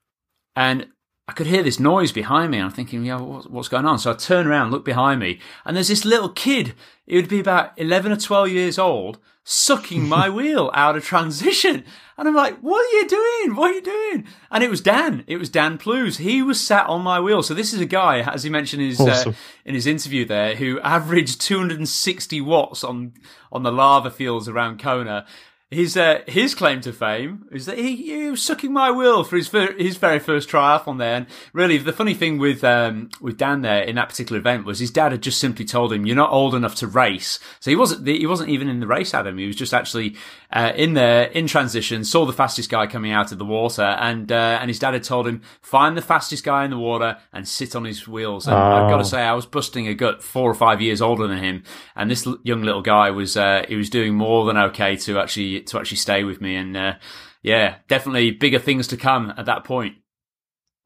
And 0.56 0.89
I 1.32 1.34
could 1.34 1.46
hear 1.46 1.62
this 1.62 1.80
noise 1.80 2.12
behind 2.12 2.50
me. 2.50 2.59
And 2.59 2.66
I'm 2.66 2.72
thinking, 2.72 3.06
yeah, 3.06 3.18
what's 3.18 3.68
going 3.68 3.86
on? 3.86 3.98
So 3.98 4.10
I 4.10 4.14
turn 4.14 4.46
around, 4.46 4.70
look 4.70 4.84
behind 4.84 5.18
me, 5.18 5.40
and 5.64 5.74
there's 5.74 5.88
this 5.88 6.04
little 6.04 6.28
kid. 6.28 6.74
It 7.06 7.16
would 7.16 7.28
be 7.30 7.40
about 7.40 7.72
11 7.78 8.12
or 8.12 8.16
12 8.16 8.50
years 8.50 8.78
old, 8.78 9.18
sucking 9.42 10.06
my 10.06 10.28
wheel 10.36 10.70
out 10.74 10.94
of 10.94 11.06
transition. 11.06 11.84
And 12.18 12.28
I'm 12.28 12.34
like, 12.34 12.59
what 12.59 12.84
are 12.84 12.98
you 12.98 13.09
doing? 13.09 13.56
What 13.56 13.70
are 13.70 13.74
you 13.74 13.80
doing? 13.80 14.26
And 14.50 14.62
it 14.62 14.68
was 14.68 14.82
Dan. 14.82 15.24
It 15.26 15.38
was 15.38 15.48
Dan 15.48 15.78
Plews. 15.78 16.18
He 16.18 16.42
was 16.42 16.60
sat 16.60 16.86
on 16.86 17.00
my 17.00 17.18
wheel. 17.18 17.42
So 17.42 17.54
this 17.54 17.72
is 17.72 17.80
a 17.80 17.86
guy, 17.86 18.20
as 18.20 18.42
he 18.42 18.50
mentioned 18.50 18.82
in 18.82 18.88
his, 18.90 19.00
uh, 19.00 19.04
awesome. 19.04 19.32
uh, 19.32 19.36
in 19.64 19.74
his 19.74 19.86
interview 19.86 20.26
there, 20.26 20.54
who 20.56 20.80
averaged 20.80 21.40
260 21.40 22.42
watts 22.42 22.84
on, 22.84 23.14
on 23.50 23.62
the 23.62 23.72
lava 23.72 24.10
fields 24.10 24.48
around 24.48 24.82
Kona 24.82 25.24
his 25.73 25.97
uh, 25.97 26.23
his 26.27 26.55
claim 26.55 26.81
to 26.82 26.93
fame 26.93 27.47
is 27.51 27.66
that 27.66 27.78
he, 27.78 27.97
he, 27.97 28.31
was 28.31 28.43
sucking 28.43 28.73
my 28.73 28.90
will 28.90 29.24
for 29.24 29.36
his 29.36 29.49
his 29.49 29.97
very 29.97 30.19
first 30.19 30.49
triathlon 30.49 30.99
there. 30.99 31.15
And 31.15 31.27
really, 31.53 31.78
the 31.78 31.93
funny 31.93 32.15
thing 32.15 32.39
with 32.39 32.62
um, 32.62 33.11
with 33.20 33.39
Dan 33.39 33.62
there 33.62 33.82
in 33.82 33.97
that 33.97 34.09
particular 34.09 34.39
event 34.39 34.65
was 34.66 34.78
his 34.78 34.90
dad 34.90 35.12
had 35.12 35.23
just 35.23 35.40
simply 35.40 35.65
told 35.65 35.93
him, 35.93 36.07
"You're 36.07 36.16
not 36.16 36.31
old 36.31 36.55
enough 36.55 36.74
to 36.77 36.86
race." 36.86 37.39
So 37.61 37.70
he 37.70 37.77
wasn't 37.77 38.07
he 38.07 38.27
wasn't 38.27 38.51
even 38.51 38.69
in 38.69 38.81
the 38.81 38.86
race, 38.86 39.15
Adam. 39.15 39.39
He 39.39 39.47
was 39.47 39.57
just 39.57 39.74
actually 39.74 40.16
uh, 40.53 40.73
in 40.77 40.95
there 40.95 41.24
in 41.24 41.47
transition, 41.47 42.05
saw 42.05 42.27
the 42.27 42.33
fastest 42.33 42.70
guy 42.70 42.87
coming 42.87 43.11
out 43.11 43.33
of 43.33 43.39
the 43.39 43.45
water, 43.45 43.83
and 43.83 44.31
uh, 44.31 44.59
and 44.61 44.69
his 44.69 44.79
dad 44.79 44.93
had 44.93 45.03
told 45.03 45.27
him, 45.27 45.43
"Find 45.62 45.97
the 45.97 46.03
fastest 46.03 46.45
guy 46.45 46.65
in 46.65 46.70
the 46.70 46.79
water 46.79 47.19
and 47.33 47.49
sit 47.49 47.74
on 47.74 47.85
his 47.85 48.07
wheels." 48.07 48.47
And 48.47 48.57
oh. 48.57 48.59
I've 48.59 48.91
got 48.91 48.99
to 48.99 49.05
say, 49.05 49.23
I 49.23 49.33
was 49.33 49.47
busting 49.47 49.89
a 49.89 49.95
gut, 49.95 50.23
four 50.23 50.51
or 50.51 50.55
five 50.55 50.81
years 50.81 51.01
older 51.01 51.27
than 51.27 51.39
him, 51.39 51.62
and 51.97 52.11
this 52.11 52.29
young 52.45 52.62
little 52.62 52.83
guy 52.83 53.11
was 53.11 53.37
uh, 53.37 53.65
he 53.69 53.77
was 53.77 53.89
doing 53.89 54.15
more 54.15 54.45
than 54.45 54.57
okay 54.57 54.97
to 54.97 55.19
actually 55.19 55.62
to 55.62 55.79
actually 55.79 55.97
stay 55.97 56.23
with 56.23 56.41
me. 56.41 56.57
And 56.57 56.77
uh, 56.77 56.95
yeah, 57.43 57.77
definitely 57.89 58.33
bigger 58.33 58.59
things 58.59 58.89
to 58.89 58.97
come 58.97 59.33
at 59.37 59.47
that 59.47 59.65
point. 59.65 59.97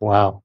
Wow. 0.01 0.43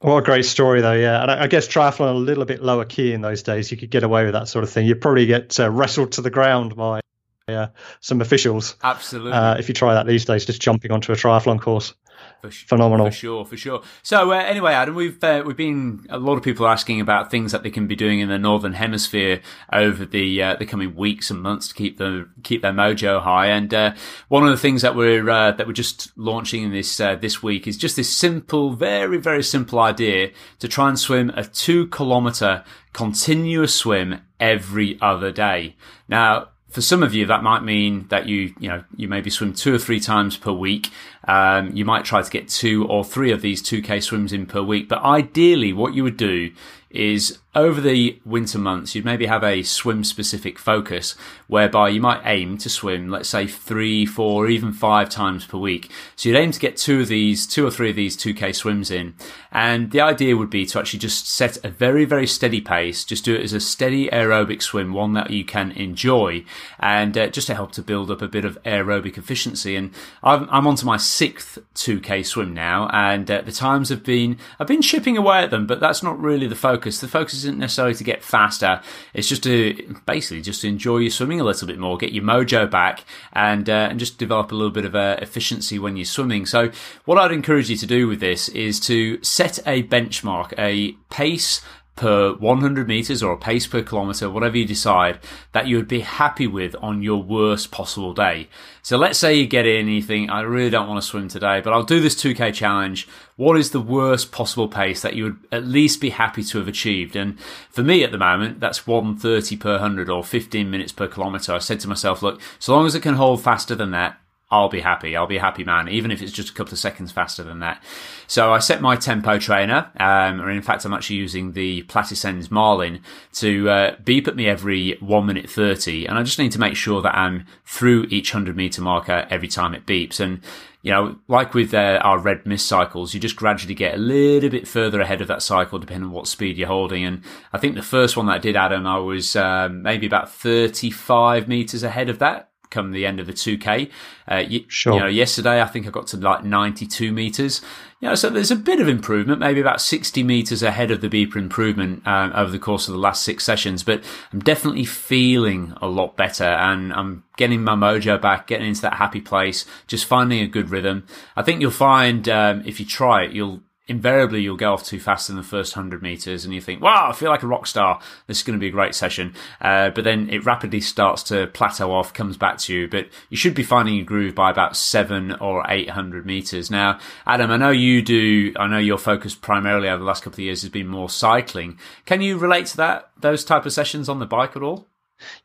What 0.00 0.16
a 0.16 0.22
great 0.22 0.46
story, 0.46 0.80
though. 0.80 0.94
Yeah, 0.94 1.22
and 1.22 1.30
I, 1.30 1.46
guess 1.46 1.68
triathlon 1.68 2.10
a 2.10 2.18
little 2.18 2.44
bit 2.44 2.60
lower 2.60 2.84
key 2.84 3.12
in 3.12 3.20
those 3.20 3.44
days. 3.44 3.70
You 3.70 3.76
could 3.76 3.90
get 3.90 4.02
away 4.02 4.24
with 4.24 4.32
that 4.32 4.48
sort 4.48 4.64
of 4.64 4.70
thing. 4.70 4.84
You'd 4.84 5.00
probably 5.00 5.26
get 5.26 5.60
uh, 5.60 5.70
wrestled 5.70 6.12
to 6.12 6.22
the 6.22 6.30
ground 6.30 6.74
by 6.74 7.02
uh, 7.48 7.68
some 8.00 8.20
officials. 8.20 8.76
Absolutely. 8.82 9.32
Uh, 9.32 9.56
if 9.56 9.68
you 9.68 9.74
try 9.74 9.94
that 9.94 10.06
these 10.06 10.24
days, 10.24 10.44
just 10.46 10.60
jumping 10.60 10.90
onto 10.90 11.12
a 11.12 11.16
triathlon 11.16 11.60
course. 11.60 11.94
For, 12.40 12.50
Phenomenal, 12.50 13.06
for 13.06 13.12
sure, 13.12 13.44
for 13.44 13.56
sure. 13.56 13.82
So 14.02 14.32
uh, 14.32 14.36
anyway, 14.36 14.72
Adam, 14.74 14.94
we've 14.94 15.22
uh, 15.22 15.42
we've 15.46 15.56
been 15.56 16.06
a 16.08 16.18
lot 16.18 16.36
of 16.36 16.42
people 16.42 16.66
asking 16.66 17.00
about 17.00 17.30
things 17.30 17.52
that 17.52 17.62
they 17.62 17.70
can 17.70 17.86
be 17.86 17.96
doing 17.96 18.20
in 18.20 18.28
the 18.28 18.38
northern 18.38 18.72
hemisphere 18.72 19.40
over 19.72 20.04
the 20.04 20.42
uh, 20.42 20.56
the 20.56 20.66
coming 20.66 20.94
weeks 20.94 21.30
and 21.30 21.40
months 21.40 21.68
to 21.68 21.74
keep 21.74 21.98
the 21.98 22.28
keep 22.42 22.62
their 22.62 22.72
mojo 22.72 23.22
high. 23.22 23.46
And 23.46 23.72
uh, 23.72 23.94
one 24.28 24.42
of 24.44 24.50
the 24.50 24.56
things 24.56 24.82
that 24.82 24.94
we're 24.94 25.28
uh, 25.28 25.52
that 25.52 25.66
we're 25.66 25.72
just 25.72 26.16
launching 26.16 26.70
this 26.70 27.00
uh, 27.00 27.14
this 27.16 27.42
week 27.42 27.66
is 27.66 27.76
just 27.76 27.96
this 27.96 28.12
simple, 28.12 28.72
very 28.72 29.18
very 29.18 29.42
simple 29.42 29.78
idea 29.78 30.30
to 30.58 30.68
try 30.68 30.88
and 30.88 30.98
swim 30.98 31.30
a 31.30 31.44
two 31.44 31.86
kilometer 31.88 32.64
continuous 32.92 33.74
swim 33.74 34.20
every 34.40 34.98
other 35.00 35.32
day. 35.32 35.76
Now 36.08 36.48
for 36.72 36.80
some 36.80 37.02
of 37.02 37.14
you, 37.14 37.26
that 37.26 37.42
might 37.42 37.62
mean 37.62 38.06
that 38.08 38.26
you, 38.26 38.54
you 38.58 38.68
know, 38.68 38.82
you 38.96 39.06
maybe 39.06 39.28
swim 39.28 39.52
two 39.52 39.74
or 39.74 39.78
three 39.78 40.00
times 40.00 40.38
per 40.38 40.52
week. 40.52 40.90
Um, 41.28 41.70
you 41.76 41.84
might 41.84 42.06
try 42.06 42.22
to 42.22 42.30
get 42.30 42.48
two 42.48 42.86
or 42.86 43.04
three 43.04 43.30
of 43.30 43.42
these 43.42 43.62
2K 43.62 44.02
swims 44.02 44.32
in 44.32 44.46
per 44.46 44.62
week. 44.62 44.88
But 44.88 45.02
ideally, 45.02 45.74
what 45.74 45.92
you 45.94 46.02
would 46.02 46.16
do 46.16 46.50
is 46.88 47.38
over 47.54 47.82
the 47.82 48.18
winter 48.24 48.58
months, 48.58 48.94
you'd 48.94 49.04
maybe 49.04 49.26
have 49.26 49.44
a 49.44 49.62
swim 49.62 50.04
specific 50.04 50.58
focus 50.58 51.14
whereby 51.48 51.90
you 51.90 52.00
might 52.00 52.22
aim 52.24 52.56
to 52.56 52.70
swim, 52.70 53.10
let's 53.10 53.28
say 53.28 53.46
three, 53.46 54.06
four, 54.06 54.48
even 54.48 54.72
five 54.72 55.10
times 55.10 55.44
per 55.44 55.58
week. 55.58 55.90
So 56.16 56.30
you'd 56.30 56.38
aim 56.38 56.50
to 56.52 56.58
get 56.58 56.78
two 56.78 57.02
of 57.02 57.08
these, 57.08 57.46
two 57.46 57.66
or 57.66 57.70
three 57.70 57.90
of 57.90 57.96
these 57.96 58.16
2K 58.16 58.54
swims 58.54 58.90
in. 58.90 59.14
And 59.50 59.90
the 59.90 60.00
idea 60.00 60.34
would 60.34 60.48
be 60.48 60.64
to 60.64 60.78
actually 60.78 61.00
just 61.00 61.28
set 61.28 61.62
a 61.62 61.68
very, 61.68 62.06
very 62.06 62.26
steady 62.26 62.62
pace. 62.62 63.04
Just 63.04 63.26
do 63.26 63.34
it 63.34 63.42
as 63.42 63.52
a 63.52 63.60
steady 63.60 64.08
aerobic 64.08 64.62
swim, 64.62 64.94
one 64.94 65.12
that 65.12 65.30
you 65.30 65.44
can 65.44 65.72
enjoy 65.72 66.44
and 66.78 67.18
uh, 67.18 67.26
just 67.26 67.48
to 67.48 67.54
help 67.54 67.72
to 67.72 67.82
build 67.82 68.10
up 68.10 68.22
a 68.22 68.28
bit 68.28 68.46
of 68.46 68.60
aerobic 68.62 69.18
efficiency. 69.18 69.76
And 69.76 69.90
I'm, 70.22 70.48
I'm 70.50 70.66
on 70.66 70.76
to 70.76 70.86
my 70.86 70.96
sixth 70.96 71.58
2K 71.74 72.24
swim 72.24 72.54
now 72.54 72.88
and 72.94 73.30
uh, 73.30 73.42
the 73.42 73.52
times 73.52 73.90
have 73.90 74.02
been, 74.02 74.38
I've 74.58 74.66
been 74.66 74.80
chipping 74.80 75.18
away 75.18 75.40
at 75.40 75.50
them, 75.50 75.66
but 75.66 75.80
that's 75.80 76.02
not 76.02 76.18
really 76.18 76.46
the 76.46 76.56
focus. 76.56 76.98
The 76.98 77.08
focus 77.08 77.41
isn't 77.44 77.58
necessarily 77.58 77.94
to 77.94 78.04
get 78.04 78.22
faster. 78.22 78.80
It's 79.14 79.28
just 79.28 79.42
to 79.44 79.98
basically 80.06 80.42
just 80.42 80.62
to 80.62 80.68
enjoy 80.68 80.98
your 80.98 81.10
swimming 81.10 81.40
a 81.40 81.44
little 81.44 81.66
bit 81.66 81.78
more, 81.78 81.96
get 81.96 82.12
your 82.12 82.24
mojo 82.24 82.70
back, 82.70 83.04
and 83.32 83.68
uh, 83.68 83.88
and 83.90 83.98
just 83.98 84.18
develop 84.18 84.52
a 84.52 84.54
little 84.54 84.70
bit 84.70 84.84
of 84.84 84.94
uh, 84.94 85.16
efficiency 85.20 85.78
when 85.78 85.96
you're 85.96 86.04
swimming. 86.04 86.46
So 86.46 86.70
what 87.04 87.18
I'd 87.18 87.32
encourage 87.32 87.70
you 87.70 87.76
to 87.76 87.86
do 87.86 88.06
with 88.08 88.20
this 88.20 88.48
is 88.50 88.80
to 88.80 89.22
set 89.22 89.58
a 89.66 89.82
benchmark, 89.84 90.54
a 90.58 90.92
pace 91.10 91.60
per 91.94 92.34
100 92.34 92.88
meters 92.88 93.22
or 93.22 93.32
a 93.32 93.38
pace 93.38 93.66
per 93.66 93.82
kilometer, 93.82 94.30
whatever 94.30 94.56
you 94.56 94.64
decide, 94.64 95.18
that 95.52 95.66
you 95.66 95.76
would 95.76 95.88
be 95.88 96.00
happy 96.00 96.46
with 96.46 96.74
on 96.80 97.02
your 97.02 97.22
worst 97.22 97.70
possible 97.70 98.14
day. 98.14 98.48
So 98.80 98.96
let's 98.96 99.18
say 99.18 99.34
you 99.34 99.46
get 99.46 99.66
in 99.66 99.86
and 99.86 99.94
you 99.94 100.02
think, 100.02 100.30
I 100.30 100.40
really 100.40 100.70
don't 100.70 100.88
want 100.88 101.02
to 101.02 101.06
swim 101.06 101.28
today, 101.28 101.60
but 101.60 101.72
I'll 101.72 101.82
do 101.82 102.00
this 102.00 102.14
2K 102.14 102.54
challenge. 102.54 103.06
What 103.36 103.58
is 103.58 103.70
the 103.70 103.80
worst 103.80 104.32
possible 104.32 104.68
pace 104.68 105.02
that 105.02 105.14
you 105.14 105.24
would 105.24 105.38
at 105.52 105.66
least 105.66 106.00
be 106.00 106.10
happy 106.10 106.42
to 106.44 106.58
have 106.58 106.68
achieved? 106.68 107.14
And 107.14 107.38
for 107.70 107.82
me 107.82 108.02
at 108.04 108.10
the 108.10 108.18
moment, 108.18 108.60
that's 108.60 108.86
130 108.86 109.56
per 109.56 109.72
100 109.72 110.08
or 110.08 110.24
15 110.24 110.70
minutes 110.70 110.92
per 110.92 111.08
kilometer. 111.08 111.52
I 111.52 111.58
said 111.58 111.80
to 111.80 111.88
myself, 111.88 112.22
look, 112.22 112.40
so 112.58 112.74
long 112.74 112.86
as 112.86 112.94
it 112.94 113.02
can 113.02 113.14
hold 113.14 113.42
faster 113.42 113.74
than 113.74 113.90
that, 113.90 114.18
I'll 114.52 114.68
be 114.68 114.80
happy. 114.80 115.16
I'll 115.16 115.26
be 115.26 115.38
a 115.38 115.40
happy 115.40 115.64
man, 115.64 115.88
even 115.88 116.10
if 116.10 116.20
it's 116.20 116.30
just 116.30 116.50
a 116.50 116.52
couple 116.52 116.74
of 116.74 116.78
seconds 116.78 117.10
faster 117.10 117.42
than 117.42 117.60
that. 117.60 117.82
So 118.26 118.52
I 118.52 118.58
set 118.58 118.82
my 118.82 118.96
tempo 118.96 119.38
trainer, 119.38 119.90
um, 119.98 120.42
or 120.42 120.50
in 120.50 120.60
fact, 120.60 120.84
I'm 120.84 120.92
actually 120.92 121.16
using 121.16 121.52
the 121.52 121.84
Platysens 121.84 122.50
Marlin 122.50 123.00
to 123.36 123.70
uh, 123.70 123.96
beep 124.04 124.28
at 124.28 124.36
me 124.36 124.48
every 124.48 124.98
one 125.00 125.24
minute 125.24 125.48
30. 125.48 126.04
And 126.04 126.18
I 126.18 126.22
just 126.22 126.38
need 126.38 126.52
to 126.52 126.60
make 126.60 126.76
sure 126.76 127.00
that 127.00 127.14
I'm 127.16 127.46
through 127.64 128.04
each 128.10 128.34
100 128.34 128.54
meter 128.54 128.82
marker 128.82 129.26
every 129.30 129.48
time 129.48 129.74
it 129.74 129.86
beeps. 129.86 130.20
And, 130.20 130.42
you 130.82 130.92
know, 130.92 131.16
like 131.28 131.54
with 131.54 131.72
uh, 131.72 132.00
our 132.02 132.18
red 132.18 132.44
mist 132.44 132.66
cycles, 132.66 133.14
you 133.14 133.20
just 133.20 133.36
gradually 133.36 133.74
get 133.74 133.94
a 133.94 133.98
little 133.98 134.50
bit 134.50 134.68
further 134.68 135.00
ahead 135.00 135.22
of 135.22 135.28
that 135.28 135.42
cycle 135.42 135.78
depending 135.78 136.10
on 136.10 136.12
what 136.12 136.26
speed 136.26 136.58
you're 136.58 136.68
holding. 136.68 137.06
And 137.06 137.22
I 137.54 137.58
think 137.58 137.74
the 137.74 137.80
first 137.80 138.18
one 138.18 138.26
that 138.26 138.34
I 138.34 138.38
did, 138.38 138.54
Adam, 138.54 138.86
I 138.86 138.98
was 138.98 139.34
um, 139.34 139.80
maybe 139.80 140.06
about 140.06 140.30
35 140.30 141.48
meters 141.48 141.82
ahead 141.82 142.10
of 142.10 142.18
that 142.18 142.51
come 142.72 142.90
the 142.90 143.06
end 143.06 143.20
of 143.20 143.26
the 143.26 143.32
2K. 143.32 143.90
Uh, 144.30 144.36
you, 144.36 144.64
sure. 144.68 144.94
you 144.94 145.00
know, 145.00 145.06
yesterday 145.06 145.62
I 145.62 145.66
think 145.66 145.86
I 145.86 145.90
got 145.90 146.08
to 146.08 146.16
like 146.16 146.42
92 146.44 147.12
meters. 147.12 147.60
You 148.00 148.08
know, 148.08 148.14
so 148.16 148.30
there's 148.30 148.50
a 148.50 148.56
bit 148.56 148.80
of 148.80 148.88
improvement, 148.88 149.38
maybe 149.38 149.60
about 149.60 149.80
60 149.80 150.24
meters 150.24 150.62
ahead 150.62 150.90
of 150.90 151.00
the 151.00 151.08
beeper 151.08 151.36
improvement 151.36 152.04
um, 152.06 152.32
over 152.34 152.50
the 152.50 152.58
course 152.58 152.88
of 152.88 152.94
the 152.94 153.00
last 153.00 153.22
six 153.22 153.44
sessions. 153.44 153.84
But 153.84 154.02
I'm 154.32 154.40
definitely 154.40 154.84
feeling 154.84 155.74
a 155.80 155.86
lot 155.86 156.16
better, 156.16 156.44
and 156.44 156.92
I'm 156.92 157.22
getting 157.36 157.62
my 157.62 157.74
mojo 157.74 158.20
back, 158.20 158.48
getting 158.48 158.66
into 158.66 158.82
that 158.82 158.94
happy 158.94 159.20
place, 159.20 159.64
just 159.86 160.04
finding 160.04 160.40
a 160.40 160.48
good 160.48 160.70
rhythm. 160.70 161.06
I 161.36 161.42
think 161.42 161.60
you'll 161.60 161.70
find 161.70 162.28
um, 162.28 162.62
if 162.66 162.80
you 162.80 162.86
try 162.86 163.22
it, 163.24 163.32
you'll 163.32 163.60
invariably 163.92 164.40
you'll 164.40 164.56
go 164.56 164.72
off 164.72 164.84
too 164.84 164.98
fast 164.98 165.28
in 165.28 165.36
the 165.36 165.42
first 165.42 165.76
100 165.76 166.02
meters 166.02 166.46
and 166.46 166.54
you 166.54 166.62
think, 166.62 166.80
wow, 166.80 167.10
I 167.10 167.12
feel 167.12 167.28
like 167.28 167.42
a 167.42 167.46
rock 167.46 167.66
star. 167.66 168.00
This 168.26 168.38
is 168.38 168.42
going 168.42 168.58
to 168.58 168.60
be 168.60 168.68
a 168.68 168.72
great 168.72 168.94
session. 168.94 169.34
Uh, 169.60 169.90
but 169.90 170.02
then 170.02 170.30
it 170.30 170.46
rapidly 170.46 170.80
starts 170.80 171.22
to 171.24 171.46
plateau 171.48 171.92
off, 171.92 172.14
comes 172.14 172.38
back 172.38 172.56
to 172.58 172.74
you. 172.74 172.88
But 172.88 173.08
you 173.28 173.36
should 173.36 173.54
be 173.54 173.62
finding 173.62 173.96
your 173.96 174.06
groove 174.06 174.34
by 174.34 174.50
about 174.50 174.76
seven 174.76 175.32
or 175.32 175.62
800 175.68 176.24
meters. 176.24 176.70
Now, 176.70 176.98
Adam, 177.26 177.50
I 177.50 177.58
know 177.58 177.70
you 177.70 178.00
do, 178.00 178.54
I 178.56 178.66
know 178.66 178.78
your 178.78 178.98
focus 178.98 179.34
primarily 179.34 179.88
over 179.88 179.98
the 179.98 180.04
last 180.04 180.24
couple 180.24 180.36
of 180.36 180.44
years 180.44 180.62
has 180.62 180.70
been 180.70 180.88
more 180.88 181.10
cycling. 181.10 181.78
Can 182.06 182.22
you 182.22 182.38
relate 182.38 182.66
to 182.68 182.78
that, 182.78 183.10
those 183.20 183.44
type 183.44 183.66
of 183.66 183.74
sessions 183.74 184.08
on 184.08 184.20
the 184.20 184.26
bike 184.26 184.56
at 184.56 184.62
all? 184.62 184.88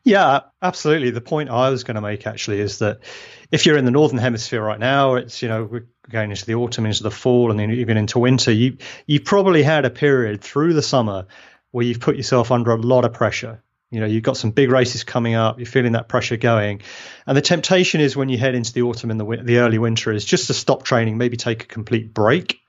Yeah, 0.04 0.40
absolutely. 0.62 1.10
The 1.10 1.20
point 1.20 1.50
I 1.50 1.70
was 1.70 1.84
going 1.84 1.96
to 1.96 2.00
make 2.00 2.26
actually 2.26 2.60
is 2.60 2.78
that 2.78 3.00
if 3.50 3.66
you're 3.66 3.78
in 3.78 3.84
the 3.84 3.90
northern 3.90 4.18
hemisphere 4.18 4.62
right 4.62 4.78
now, 4.78 5.14
it's 5.14 5.42
you 5.42 5.48
know 5.48 5.64
we're 5.64 5.86
going 6.10 6.30
into 6.30 6.46
the 6.46 6.54
autumn, 6.54 6.86
into 6.86 7.02
the 7.02 7.10
fall, 7.10 7.50
and 7.50 7.58
then 7.58 7.70
even 7.70 7.96
into 7.96 8.18
winter. 8.18 8.52
You 8.52 8.78
you 9.06 9.20
probably 9.20 9.62
had 9.62 9.84
a 9.84 9.90
period 9.90 10.40
through 10.40 10.74
the 10.74 10.82
summer 10.82 11.26
where 11.70 11.84
you've 11.84 12.00
put 12.00 12.16
yourself 12.16 12.50
under 12.50 12.72
a 12.72 12.76
lot 12.76 13.04
of 13.04 13.12
pressure. 13.12 13.62
You 13.90 14.00
know, 14.00 14.06
you've 14.06 14.22
got 14.22 14.36
some 14.36 14.50
big 14.50 14.70
races 14.70 15.04
coming 15.04 15.34
up. 15.34 15.58
You're 15.58 15.66
feeling 15.66 15.92
that 15.92 16.08
pressure 16.08 16.36
going, 16.36 16.82
and 17.26 17.36
the 17.36 17.42
temptation 17.42 18.00
is 18.00 18.16
when 18.16 18.28
you 18.28 18.38
head 18.38 18.54
into 18.54 18.72
the 18.72 18.82
autumn 18.82 19.10
and 19.10 19.18
the 19.18 19.42
the 19.42 19.58
early 19.58 19.78
winter 19.78 20.12
is 20.12 20.24
just 20.24 20.48
to 20.48 20.54
stop 20.54 20.82
training, 20.82 21.16
maybe 21.16 21.36
take 21.36 21.64
a 21.64 21.66
complete 21.66 22.12
break. 22.12 22.60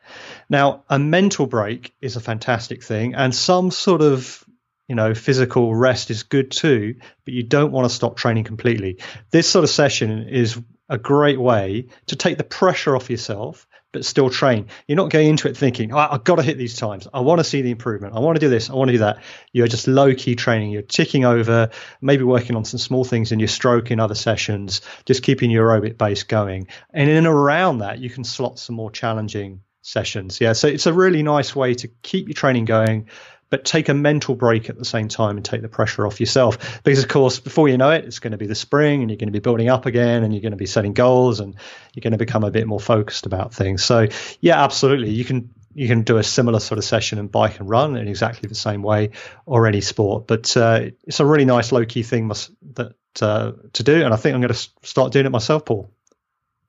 Now, 0.49 0.83
a 0.89 0.97
mental 0.97 1.45
break 1.45 1.93
is 2.01 2.15
a 2.15 2.19
fantastic 2.19 2.83
thing, 2.83 3.15
and 3.15 3.35
some 3.35 3.69
sort 3.69 4.01
of 4.01 4.43
you 4.89 4.95
know, 4.95 5.13
physical 5.13 5.73
rest 5.73 6.09
is 6.09 6.23
good 6.23 6.49
too, 6.49 6.95
but 7.23 7.33
you 7.33 7.43
don't 7.43 7.71
want 7.71 7.87
to 7.87 7.95
stop 7.95 8.17
training 8.17 8.43
completely. 8.43 8.97
This 9.29 9.47
sort 9.47 9.63
of 9.63 9.69
session 9.69 10.27
is 10.27 10.59
a 10.89 10.97
great 10.97 11.39
way 11.39 11.89
to 12.07 12.15
take 12.15 12.39
the 12.39 12.43
pressure 12.43 12.95
off 12.95 13.11
yourself, 13.11 13.67
but 13.91 14.03
still 14.03 14.31
train. 14.31 14.67
You're 14.87 14.95
not 14.95 15.11
going 15.11 15.29
into 15.29 15.47
it 15.47 15.55
thinking, 15.55 15.93
oh, 15.93 15.97
I've 15.97 16.23
got 16.23 16.35
to 16.35 16.43
hit 16.43 16.57
these 16.57 16.75
times. 16.75 17.07
I 17.13 17.19
want 17.19 17.39
to 17.39 17.43
see 17.43 17.61
the 17.61 17.69
improvement. 17.69 18.15
I 18.15 18.19
want 18.19 18.35
to 18.35 18.39
do 18.39 18.49
this. 18.49 18.71
I 18.71 18.73
want 18.73 18.89
to 18.89 18.93
do 18.93 18.99
that. 18.99 19.21
You're 19.53 19.67
just 19.67 19.87
low 19.87 20.15
key 20.15 20.35
training. 20.35 20.71
You're 20.71 20.81
ticking 20.81 21.23
over, 21.23 21.69
maybe 22.01 22.23
working 22.23 22.55
on 22.55 22.65
some 22.65 22.79
small 22.79 23.03
things 23.03 23.31
in 23.31 23.39
your 23.39 23.47
stroke 23.47 23.91
in 23.91 23.99
other 23.99 24.15
sessions, 24.15 24.81
just 25.05 25.21
keeping 25.21 25.51
your 25.51 25.67
aerobic 25.67 25.99
base 25.99 26.23
going. 26.23 26.67
And 26.91 27.09
in 27.09 27.17
and 27.17 27.27
around 27.27 27.79
that, 27.79 27.99
you 27.99 28.09
can 28.09 28.23
slot 28.23 28.57
some 28.57 28.75
more 28.75 28.89
challenging 28.89 29.61
sessions. 29.81 30.41
Yeah. 30.41 30.53
So 30.53 30.67
it's 30.67 30.87
a 30.87 30.93
really 30.93 31.23
nice 31.23 31.55
way 31.55 31.75
to 31.75 31.87
keep 32.01 32.27
your 32.27 32.35
training 32.35 32.65
going, 32.65 33.07
but 33.49 33.65
take 33.65 33.89
a 33.89 33.93
mental 33.93 34.35
break 34.35 34.69
at 34.69 34.77
the 34.77 34.85
same 34.85 35.07
time 35.07 35.37
and 35.37 35.45
take 35.45 35.61
the 35.61 35.69
pressure 35.69 36.05
off 36.05 36.19
yourself. 36.19 36.81
Because, 36.83 37.03
of 37.03 37.09
course, 37.09 37.39
before 37.39 37.67
you 37.67 37.77
know 37.77 37.91
it, 37.91 38.05
it's 38.05 38.19
going 38.19 38.31
to 38.31 38.37
be 38.37 38.47
the 38.47 38.55
spring 38.55 39.01
and 39.01 39.09
you're 39.09 39.17
going 39.17 39.27
to 39.27 39.33
be 39.33 39.39
building 39.39 39.69
up 39.69 39.85
again 39.85 40.23
and 40.23 40.33
you're 40.33 40.41
going 40.41 40.51
to 40.51 40.57
be 40.57 40.65
setting 40.65 40.93
goals 40.93 41.39
and 41.39 41.55
you're 41.93 42.01
going 42.01 42.11
to 42.11 42.17
become 42.17 42.43
a 42.43 42.51
bit 42.51 42.67
more 42.67 42.79
focused 42.79 43.25
about 43.25 43.53
things. 43.53 43.83
So, 43.83 44.07
yeah, 44.39 44.63
absolutely. 44.63 45.11
You 45.11 45.25
can. 45.25 45.49
You 45.75 45.87
can 45.87 46.01
do 46.01 46.17
a 46.17 46.23
similar 46.23 46.59
sort 46.59 46.79
of 46.79 46.83
session 46.83 47.19
and 47.19 47.31
bike 47.31 47.59
and 47.59 47.69
run 47.69 47.95
in 47.95 48.07
exactly 48.07 48.49
the 48.49 48.55
same 48.55 48.81
way, 48.81 49.11
or 49.45 49.67
any 49.67 49.81
sport. 49.81 50.25
But 50.25 50.57
uh, 50.57 50.89
it's 51.03 51.19
a 51.19 51.25
really 51.25 51.45
nice 51.45 51.71
low 51.71 51.85
key 51.85 52.01
thing 52.01 52.25
must, 52.25 52.51
that 52.73 52.95
uh, 53.21 53.51
to 53.73 53.83
do, 53.83 54.03
and 54.03 54.11
I 54.11 54.17
think 54.17 54.33
I'm 54.33 54.41
going 54.41 54.53
to 54.53 54.69
start 54.81 55.13
doing 55.13 55.27
it 55.27 55.29
myself, 55.29 55.65
Paul. 55.65 55.89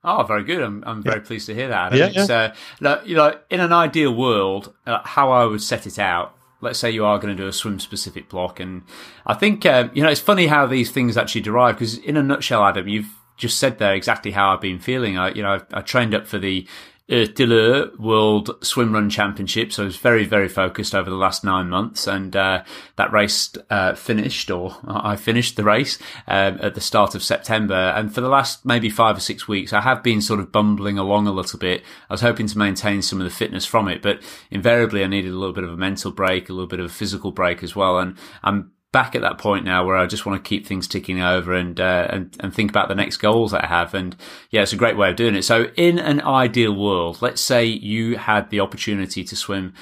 Oh, 0.03 0.23
very 0.23 0.43
good. 0.43 0.61
I'm, 0.61 0.83
I'm 0.85 1.03
very 1.03 1.19
pleased 1.19 1.47
to 1.47 1.55
hear 1.55 1.69
that. 1.69 1.93
Yeah, 1.93 2.09
yeah. 2.09 2.53
Uh, 2.83 3.01
you 3.03 3.15
know, 3.15 3.37
in 3.49 3.59
an 3.59 3.73
ideal 3.73 4.13
world, 4.13 4.73
uh, 4.85 4.99
how 5.03 5.31
I 5.31 5.45
would 5.45 5.63
set 5.63 5.87
it 5.87 5.97
out 5.97 6.37
let's 6.61 6.79
say 6.79 6.89
you 6.89 7.05
are 7.05 7.19
going 7.19 7.35
to 7.35 7.43
do 7.43 7.47
a 7.47 7.53
swim 7.53 7.79
specific 7.79 8.29
block. 8.29 8.59
And 8.59 8.83
I 9.25 9.33
think, 9.33 9.65
uh, 9.65 9.89
you 9.93 10.03
know, 10.03 10.09
it's 10.09 10.21
funny 10.21 10.47
how 10.47 10.65
these 10.67 10.91
things 10.91 11.17
actually 11.17 11.41
derive 11.41 11.75
because 11.75 11.97
in 11.97 12.17
a 12.17 12.23
nutshell, 12.23 12.63
Adam, 12.63 12.87
you've 12.87 13.13
just 13.37 13.57
said 13.57 13.79
there 13.79 13.93
exactly 13.95 14.31
how 14.31 14.53
I've 14.53 14.61
been 14.61 14.79
feeling. 14.79 15.17
I, 15.17 15.31
you 15.31 15.41
know, 15.41 15.59
I, 15.73 15.79
I 15.79 15.81
trained 15.81 16.13
up 16.13 16.27
for 16.27 16.37
the 16.37 16.67
ÖTILLÖ 17.11 17.99
World 17.99 18.51
Swim 18.61 18.93
Run 18.93 19.09
Championship. 19.09 19.73
So 19.73 19.83
I 19.83 19.85
was 19.85 19.97
very, 19.97 20.23
very 20.23 20.47
focused 20.47 20.95
over 20.95 21.09
the 21.09 21.17
last 21.17 21.43
nine 21.43 21.69
months. 21.69 22.07
And 22.07 22.35
uh, 22.35 22.63
that 22.95 23.11
race 23.11 23.53
uh, 23.69 23.95
finished, 23.95 24.49
or 24.49 24.77
I 24.87 25.17
finished 25.17 25.57
the 25.57 25.63
race 25.65 25.99
uh, 26.27 26.57
at 26.61 26.73
the 26.73 26.81
start 26.81 27.13
of 27.13 27.21
September. 27.21 27.75
And 27.75 28.15
for 28.15 28.21
the 28.21 28.29
last 28.29 28.65
maybe 28.65 28.89
five 28.89 29.17
or 29.17 29.19
six 29.19 29.47
weeks, 29.47 29.73
I 29.73 29.81
have 29.81 30.01
been 30.01 30.21
sort 30.21 30.39
of 30.39 30.53
bumbling 30.53 30.97
along 30.97 31.27
a 31.27 31.33
little 31.33 31.59
bit. 31.59 31.83
I 32.09 32.13
was 32.13 32.21
hoping 32.21 32.47
to 32.47 32.57
maintain 32.57 33.01
some 33.01 33.19
of 33.19 33.25
the 33.25 33.35
fitness 33.35 33.65
from 33.65 33.89
it, 33.89 34.01
but 34.01 34.21
invariably 34.49 35.03
I 35.03 35.07
needed 35.07 35.33
a 35.33 35.37
little 35.37 35.53
bit 35.53 35.65
of 35.65 35.71
a 35.71 35.77
mental 35.77 36.11
break, 36.11 36.49
a 36.49 36.53
little 36.53 36.67
bit 36.67 36.79
of 36.79 36.85
a 36.85 36.89
physical 36.89 37.31
break 37.31 37.61
as 37.61 37.75
well. 37.75 37.99
And 37.99 38.17
I'm 38.41 38.71
back 38.91 39.15
at 39.15 39.21
that 39.21 39.37
point 39.37 39.63
now 39.63 39.85
where 39.85 39.95
I 39.95 40.05
just 40.05 40.25
want 40.25 40.43
to 40.43 40.47
keep 40.47 40.67
things 40.67 40.87
ticking 40.87 41.21
over 41.21 41.53
and, 41.53 41.79
uh, 41.79 42.07
and, 42.09 42.35
and 42.39 42.53
think 42.53 42.69
about 42.69 42.89
the 42.89 42.95
next 42.95 43.17
goals 43.17 43.51
that 43.51 43.63
I 43.63 43.67
have. 43.67 43.93
And 43.93 44.15
yeah, 44.49 44.63
it's 44.63 44.73
a 44.73 44.77
great 44.77 44.97
way 44.97 45.09
of 45.09 45.15
doing 45.15 45.35
it. 45.35 45.43
So 45.43 45.65
in 45.75 45.97
an 45.97 46.21
ideal 46.21 46.73
world, 46.73 47.21
let's 47.21 47.41
say 47.41 47.65
you 47.65 48.17
had 48.17 48.49
the 48.49 48.59
opportunity 48.59 49.23
to 49.23 49.35
swim 49.35 49.73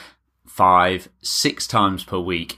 five, 0.45 1.10
six 1.22 1.65
times 1.65 2.03
per 2.03 2.19
week 2.19 2.57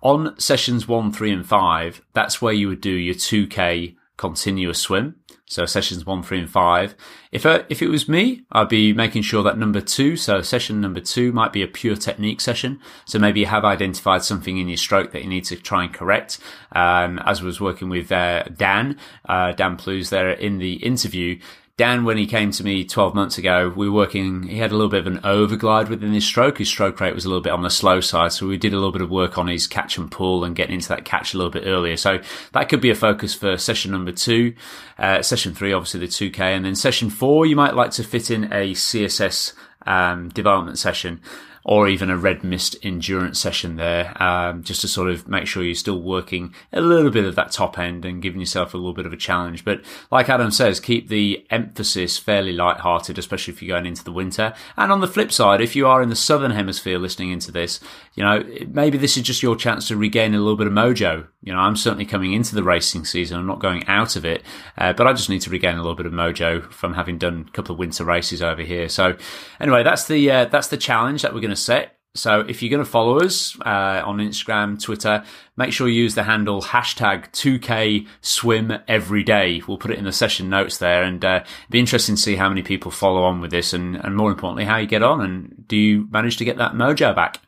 on 0.00 0.38
sessions 0.38 0.88
one, 0.88 1.12
three 1.12 1.32
and 1.32 1.46
five. 1.46 2.02
That's 2.12 2.40
where 2.40 2.52
you 2.52 2.68
would 2.68 2.80
do 2.80 2.90
your 2.90 3.14
2k 3.14 3.96
continuous 4.16 4.78
swim. 4.78 5.16
So 5.46 5.66
sessions 5.66 6.06
one, 6.06 6.22
three, 6.22 6.38
and 6.38 6.50
five. 6.50 6.94
If 7.30 7.44
uh, 7.44 7.64
if 7.68 7.82
it 7.82 7.88
was 7.88 8.08
me, 8.08 8.44
I'd 8.50 8.70
be 8.70 8.94
making 8.94 9.22
sure 9.22 9.42
that 9.42 9.58
number 9.58 9.82
two, 9.82 10.16
so 10.16 10.40
session 10.40 10.80
number 10.80 11.00
two, 11.00 11.32
might 11.32 11.52
be 11.52 11.62
a 11.62 11.68
pure 11.68 11.96
technique 11.96 12.40
session. 12.40 12.80
So 13.04 13.18
maybe 13.18 13.40
you 13.40 13.46
have 13.46 13.64
identified 13.64 14.22
something 14.22 14.56
in 14.56 14.68
your 14.68 14.78
stroke 14.78 15.12
that 15.12 15.22
you 15.22 15.28
need 15.28 15.44
to 15.44 15.56
try 15.56 15.84
and 15.84 15.92
correct. 15.92 16.38
Um, 16.72 17.18
as 17.26 17.42
was 17.42 17.60
working 17.60 17.90
with 17.90 18.10
uh, 18.10 18.44
Dan, 18.56 18.98
uh, 19.28 19.52
Dan 19.52 19.76
Plews 19.76 20.08
there 20.08 20.30
in 20.30 20.58
the 20.58 20.74
interview, 20.76 21.38
Dan, 21.76 22.04
when 22.04 22.16
he 22.16 22.26
came 22.26 22.52
to 22.52 22.62
me 22.62 22.84
12 22.84 23.16
months 23.16 23.36
ago, 23.36 23.72
we 23.74 23.88
were 23.88 23.96
working, 23.96 24.44
he 24.44 24.58
had 24.58 24.70
a 24.70 24.74
little 24.74 24.88
bit 24.88 25.04
of 25.04 25.08
an 25.08 25.18
overglide 25.24 25.88
within 25.88 26.12
his 26.12 26.24
stroke. 26.24 26.58
His 26.58 26.68
stroke 26.68 27.00
rate 27.00 27.16
was 27.16 27.24
a 27.24 27.28
little 27.28 27.42
bit 27.42 27.52
on 27.52 27.62
the 27.62 27.70
slow 27.70 28.00
side. 28.00 28.30
So 28.30 28.46
we 28.46 28.56
did 28.56 28.72
a 28.72 28.76
little 28.76 28.92
bit 28.92 29.02
of 29.02 29.10
work 29.10 29.38
on 29.38 29.48
his 29.48 29.66
catch 29.66 29.98
and 29.98 30.08
pull 30.08 30.44
and 30.44 30.54
getting 30.54 30.76
into 30.76 30.88
that 30.90 31.04
catch 31.04 31.34
a 31.34 31.36
little 31.36 31.50
bit 31.50 31.64
earlier. 31.66 31.96
So 31.96 32.20
that 32.52 32.68
could 32.68 32.80
be 32.80 32.90
a 32.90 32.94
focus 32.94 33.34
for 33.34 33.56
session 33.56 33.90
number 33.90 34.12
two. 34.12 34.54
Uh, 34.98 35.20
session 35.20 35.52
three, 35.52 35.72
obviously 35.72 35.98
the 35.98 36.06
2K. 36.06 36.38
And 36.38 36.64
then 36.64 36.76
session 36.76 37.10
four, 37.10 37.44
you 37.44 37.56
might 37.56 37.74
like 37.74 37.90
to 37.92 38.04
fit 38.04 38.30
in 38.30 38.44
a 38.52 38.70
CSS 38.74 39.54
um, 39.84 40.28
development 40.28 40.78
session 40.78 41.20
or 41.64 41.88
even 41.88 42.10
a 42.10 42.16
red 42.16 42.44
mist 42.44 42.76
endurance 42.82 43.38
session 43.38 43.76
there, 43.76 44.20
um, 44.22 44.62
just 44.62 44.82
to 44.82 44.88
sort 44.88 45.10
of 45.10 45.26
make 45.26 45.46
sure 45.46 45.62
you're 45.62 45.74
still 45.74 46.00
working 46.00 46.54
a 46.72 46.80
little 46.80 47.10
bit 47.10 47.24
of 47.24 47.34
that 47.34 47.50
top 47.50 47.78
end 47.78 48.04
and 48.04 48.22
giving 48.22 48.40
yourself 48.40 48.74
a 48.74 48.76
little 48.76 48.92
bit 48.92 49.06
of 49.06 49.12
a 49.12 49.16
challenge. 49.16 49.64
But 49.64 49.82
like 50.10 50.28
Adam 50.28 50.50
says, 50.50 50.78
keep 50.78 51.08
the 51.08 51.46
emphasis 51.50 52.18
fairly 52.18 52.52
light-hearted, 52.52 53.18
especially 53.18 53.54
if 53.54 53.62
you're 53.62 53.76
going 53.76 53.86
into 53.86 54.04
the 54.04 54.12
winter. 54.12 54.52
And 54.76 54.92
on 54.92 55.00
the 55.00 55.06
flip 55.06 55.32
side, 55.32 55.60
if 55.60 55.74
you 55.74 55.86
are 55.86 56.02
in 56.02 56.10
the 56.10 56.16
southern 56.16 56.50
hemisphere 56.50 56.98
listening 56.98 57.30
into 57.30 57.50
this, 57.50 57.80
you 58.14 58.22
know, 58.22 58.44
maybe 58.68 58.98
this 58.98 59.16
is 59.16 59.22
just 59.22 59.42
your 59.42 59.56
chance 59.56 59.88
to 59.88 59.96
regain 59.96 60.34
a 60.34 60.38
little 60.38 60.56
bit 60.56 60.66
of 60.66 60.72
mojo. 60.72 61.26
You 61.42 61.52
know, 61.52 61.58
I'm 61.58 61.76
certainly 61.76 62.06
coming 62.06 62.32
into 62.32 62.54
the 62.54 62.62
racing 62.62 63.04
season. 63.04 63.38
I'm 63.38 63.46
not 63.46 63.58
going 63.58 63.86
out 63.86 64.16
of 64.16 64.24
it, 64.24 64.42
uh, 64.78 64.92
but 64.92 65.06
I 65.06 65.12
just 65.12 65.28
need 65.28 65.42
to 65.42 65.50
regain 65.50 65.74
a 65.74 65.82
little 65.82 65.94
bit 65.94 66.06
of 66.06 66.12
mojo 66.12 66.70
from 66.72 66.94
having 66.94 67.18
done 67.18 67.46
a 67.48 67.50
couple 67.52 67.74
of 67.74 67.78
winter 67.78 68.04
races 68.04 68.42
over 68.42 68.62
here. 68.62 68.88
So, 68.88 69.16
anyway, 69.60 69.82
that's 69.82 70.06
the 70.06 70.30
uh, 70.30 70.44
that's 70.46 70.68
the 70.68 70.76
challenge 70.76 71.22
that 71.22 71.34
we're 71.34 71.40
going 71.40 71.50
to 71.50 71.53
set. 71.56 71.98
So, 72.16 72.40
if 72.40 72.62
you're 72.62 72.70
going 72.70 72.84
to 72.84 72.88
follow 72.88 73.18
us 73.18 73.58
uh, 73.60 74.02
on 74.04 74.18
Instagram, 74.18 74.80
Twitter, 74.80 75.24
make 75.56 75.72
sure 75.72 75.88
you 75.88 76.00
use 76.02 76.14
the 76.14 76.22
handle 76.22 76.62
hashtag 76.62 77.32
2K 77.32 78.06
swim 78.20 78.72
every 78.86 79.24
day. 79.24 79.62
We'll 79.66 79.78
put 79.78 79.90
it 79.90 79.98
in 79.98 80.04
the 80.04 80.12
session 80.12 80.48
notes 80.48 80.78
there, 80.78 81.02
and 81.02 81.24
uh, 81.24 81.40
it'd 81.42 81.70
be 81.70 81.80
interesting 81.80 82.14
to 82.14 82.22
see 82.22 82.36
how 82.36 82.48
many 82.48 82.62
people 82.62 82.92
follow 82.92 83.24
on 83.24 83.40
with 83.40 83.50
this, 83.50 83.72
and, 83.72 83.96
and 83.96 84.14
more 84.14 84.30
importantly, 84.30 84.64
how 84.64 84.76
you 84.76 84.86
get 84.86 85.02
on, 85.02 85.22
and 85.22 85.66
do 85.66 85.76
you 85.76 86.06
manage 86.08 86.36
to 86.36 86.44
get 86.44 86.58
that 86.58 86.74
mojo 86.74 87.16
back? 87.16 87.40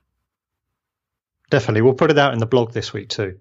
Definitely, 1.49 1.83
we'll 1.83 1.95
put 1.95 2.11
it 2.11 2.19
out 2.19 2.33
in 2.33 2.41
the 2.41 2.47
blog 2.47 2.73
this 2.73 2.93
week 2.93 3.09
too. 3.09 3.39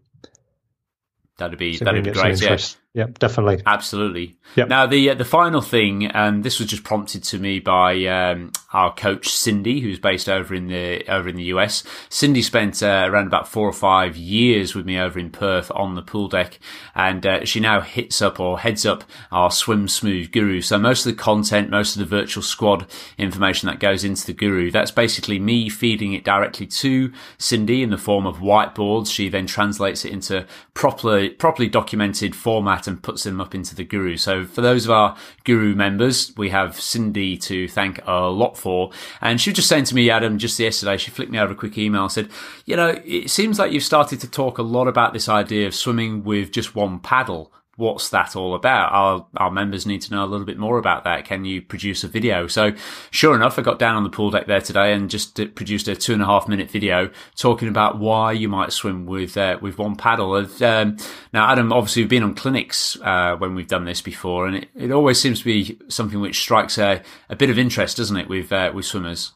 That'd 1.38 1.58
be 1.58 1.78
so 1.78 1.86
that'd 1.86 2.04
be 2.04 2.12
great. 2.12 2.40
Yeah. 2.40 2.58
Yeah, 2.96 3.08
definitely. 3.20 3.62
Absolutely. 3.66 4.38
Yep. 4.56 4.70
Now 4.70 4.86
the 4.86 5.10
uh, 5.10 5.16
the 5.16 5.26
final 5.26 5.60
thing, 5.60 6.06
and 6.06 6.46
this 6.46 6.60
was 6.60 6.70
just 6.70 6.86
prompted 6.86 7.26
to 7.26 7.38
me 7.38 7.60
by 7.60 8.06
um, 8.06 8.54
our 8.72 8.94
coach 8.94 9.28
Cindy, 9.28 9.82
who's 9.82 10.00
based 10.00 10.30
over 10.30 10.56
in 10.56 10.68
the 10.68 11.06
over 11.12 11.28
in 11.28 11.36
the 11.36 11.44
US. 11.56 11.84
Cindy 12.08 12.42
spent 12.42 12.82
uh, 12.82 13.06
around 13.06 13.28
about 13.28 13.50
four 13.50 13.68
or 13.68 13.74
five 13.74 14.16
years 14.16 14.76
with 14.76 14.86
me 14.86 14.98
over 14.98 15.20
in 15.20 15.30
Perth 15.30 15.72
on 15.76 15.96
the 15.96 16.02
pool 16.02 16.30
deck, 16.30 16.58
and 16.96 17.26
uh, 17.26 17.44
she 17.44 17.60
now 17.60 17.82
hits 17.82 18.22
up 18.22 18.40
or 18.40 18.60
heads 18.60 18.86
up 18.86 19.04
our 19.30 19.52
Swim 19.52 19.90
Smooth 19.90 20.32
Guru. 20.32 20.62
So 20.62 20.78
most 20.78 21.06
of 21.06 21.12
the 21.12 21.22
content, 21.22 21.70
most 21.70 21.98
of 21.98 22.00
the 22.00 22.06
virtual 22.06 22.44
squad 22.44 22.88
information 23.18 23.68
that 23.68 23.82
goes 23.82 24.06
into 24.06 24.26
the 24.26 24.34
Guru, 24.34 24.72
that's 24.72 24.92
basically 24.92 25.38
me 25.38 25.68
feeding 25.68 26.14
it 26.14 26.24
directly 26.24 26.68
to 26.68 27.12
Cindy 27.38 27.84
in 27.84 27.90
the 27.90 27.98
form 27.98 28.26
of 28.26 28.38
whiteboards. 28.38 29.12
She 29.12 29.28
then 29.28 29.48
translates 29.48 30.06
it 30.06 30.14
into 30.14 30.48
properly 30.74 31.32
properly 31.32 31.68
documented 31.68 32.34
format 32.38 32.85
and 32.88 33.02
puts 33.02 33.24
them 33.24 33.42
up 33.42 33.56
into 33.56 33.76
the 33.76 33.84
Guru. 33.84 34.18
So 34.18 34.46
for 34.46 34.62
those 34.62 34.86
of 34.86 34.92
our 34.92 35.16
Guru 35.44 35.76
members, 35.76 36.32
we 36.38 36.50
have 36.50 36.80
Cindy 36.80 37.38
to 37.38 37.68
thank 37.68 38.00
a 38.06 38.30
lot 38.30 38.58
for. 38.58 38.92
And 39.22 39.40
she 39.40 39.50
was 39.50 39.56
just 39.56 39.70
saying 39.70 39.86
to 39.86 39.96
me, 39.96 40.10
Adam, 40.10 40.38
just 40.38 40.60
yesterday, 40.60 40.98
she 40.98 41.12
flicked 41.12 41.32
me 41.32 41.40
over 41.40 41.54
a 41.54 41.56
quick 41.56 41.78
email, 41.78 42.10
said, 42.10 42.30
you 42.66 42.76
know, 42.76 43.02
it 43.06 43.30
seems 43.30 43.60
like 43.60 43.72
you've 43.72 43.84
started 43.84 44.20
to 44.22 44.30
talk 44.30 44.58
a 44.58 44.64
lot 44.64 44.88
about 44.88 45.14
this 45.14 45.30
idea 45.30 45.68
of 45.68 45.76
swimming 45.76 46.24
with 46.24 46.52
just 46.52 46.76
one 46.76 47.00
paddle 47.00 47.52
what's 47.78 48.10
that 48.10 48.36
all 48.36 48.56
about? 48.56 48.92
Our, 48.94 49.28
our 49.38 49.52
members 49.52 49.86
need 49.86 50.02
to 50.04 50.12
know 50.12 50.24
a 50.24 50.28
little 50.28 50.46
bit 50.46 50.58
more 50.58 50.78
about 50.78 51.04
that. 51.04 51.26
Can 51.26 51.44
you 51.44 51.62
produce 51.62 52.04
a 52.04 52.08
video? 52.08 52.48
So 52.48 52.74
sure 53.12 53.36
enough, 53.36 53.60
I 53.60 53.62
got 53.62 53.80
down 53.80 53.96
on 53.96 54.04
the 54.04 54.10
pool 54.10 54.32
deck 54.32 54.48
there 54.48 54.62
today 54.62 54.94
and 54.94 55.10
just 55.10 55.36
produced 55.56 55.88
a 55.88 55.96
two 55.96 56.14
and 56.14 56.22
a 56.22 56.26
half 56.26 56.48
minute 56.48 56.72
video 56.72 57.10
talking 57.36 57.68
about 57.68 58.00
why 58.00 58.32
you 58.32 58.48
might 58.48 58.72
swim 58.72 59.06
with, 59.06 59.36
uh, 59.36 59.58
with 59.62 59.78
one 59.78 59.96
paddle. 59.96 60.36
Um, 60.36 60.98
now, 61.34 61.52
Adam, 61.52 61.74
obviously 61.74 62.04
we've 62.04 62.10
been 62.10 62.24
on 62.24 62.36
clinics, 62.36 62.98
uh, 63.02 63.36
when 63.38 63.56
we've 63.56 63.68
done 63.68 63.86
this 63.86 64.02
before 64.02 64.48
and 64.48 64.58
it, 64.58 64.70
it 64.76 64.92
always 64.92 65.20
seems 65.20 65.40
to 65.40 65.46
be 65.46 65.78
something 65.90 66.22
which 66.22 66.40
strikes 66.40 66.78
a, 66.78 67.02
a 67.30 67.36
bit 67.36 67.50
of 67.50 67.60
interest, 67.60 67.98
doesn't 67.98 68.18
it, 68.18 68.30
with, 68.30 68.52
uh, 68.52 68.72
with 68.74 68.86
swimmers? 68.86 69.34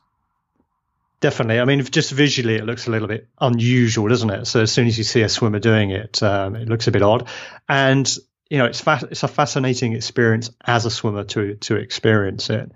Definitely. 1.22 1.60
I 1.60 1.66
mean, 1.66 1.84
just 1.84 2.12
visually, 2.12 2.56
it 2.56 2.66
looks 2.66 2.88
a 2.88 2.92
little 2.92 3.08
bit 3.08 3.28
unusual, 3.42 4.08
doesn't 4.08 4.30
it? 4.30 4.46
So 4.46 4.62
as 4.62 4.72
soon 4.72 4.88
as 4.88 4.98
you 4.98 5.04
see 5.04 5.22
a 5.22 5.28
swimmer 5.28 5.60
doing 5.60 5.92
it, 5.92 6.24
um, 6.24 6.56
it 6.56 6.70
looks 6.70 6.88
a 6.88 6.92
bit 6.92 7.02
odd. 7.02 7.28
And 7.68 8.10
you 8.50 8.58
know, 8.58 8.66
it's 8.66 8.82
fa- 8.82 9.08
it's 9.10 9.24
a 9.24 9.28
fascinating 9.28 9.94
experience 9.94 10.50
as 10.66 10.86
a 10.86 10.92
swimmer 10.92 11.24
to 11.26 11.56
to 11.56 11.76
experience 11.76 12.50
it. 12.50 12.72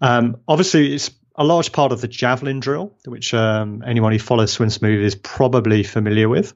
Um, 0.00 0.36
obviously, 0.46 0.94
it's 0.94 1.10
a 1.36 1.44
large 1.44 1.72
part 1.72 1.92
of 1.92 2.00
the 2.00 2.08
javelin 2.08 2.60
drill, 2.60 2.92
which 3.04 3.34
um, 3.34 3.82
anyone 3.86 4.12
who 4.12 4.18
follows 4.18 4.52
Swim 4.52 4.70
Smooth 4.70 5.04
is 5.04 5.14
probably 5.14 5.82
familiar 5.82 6.28
with. 6.28 6.54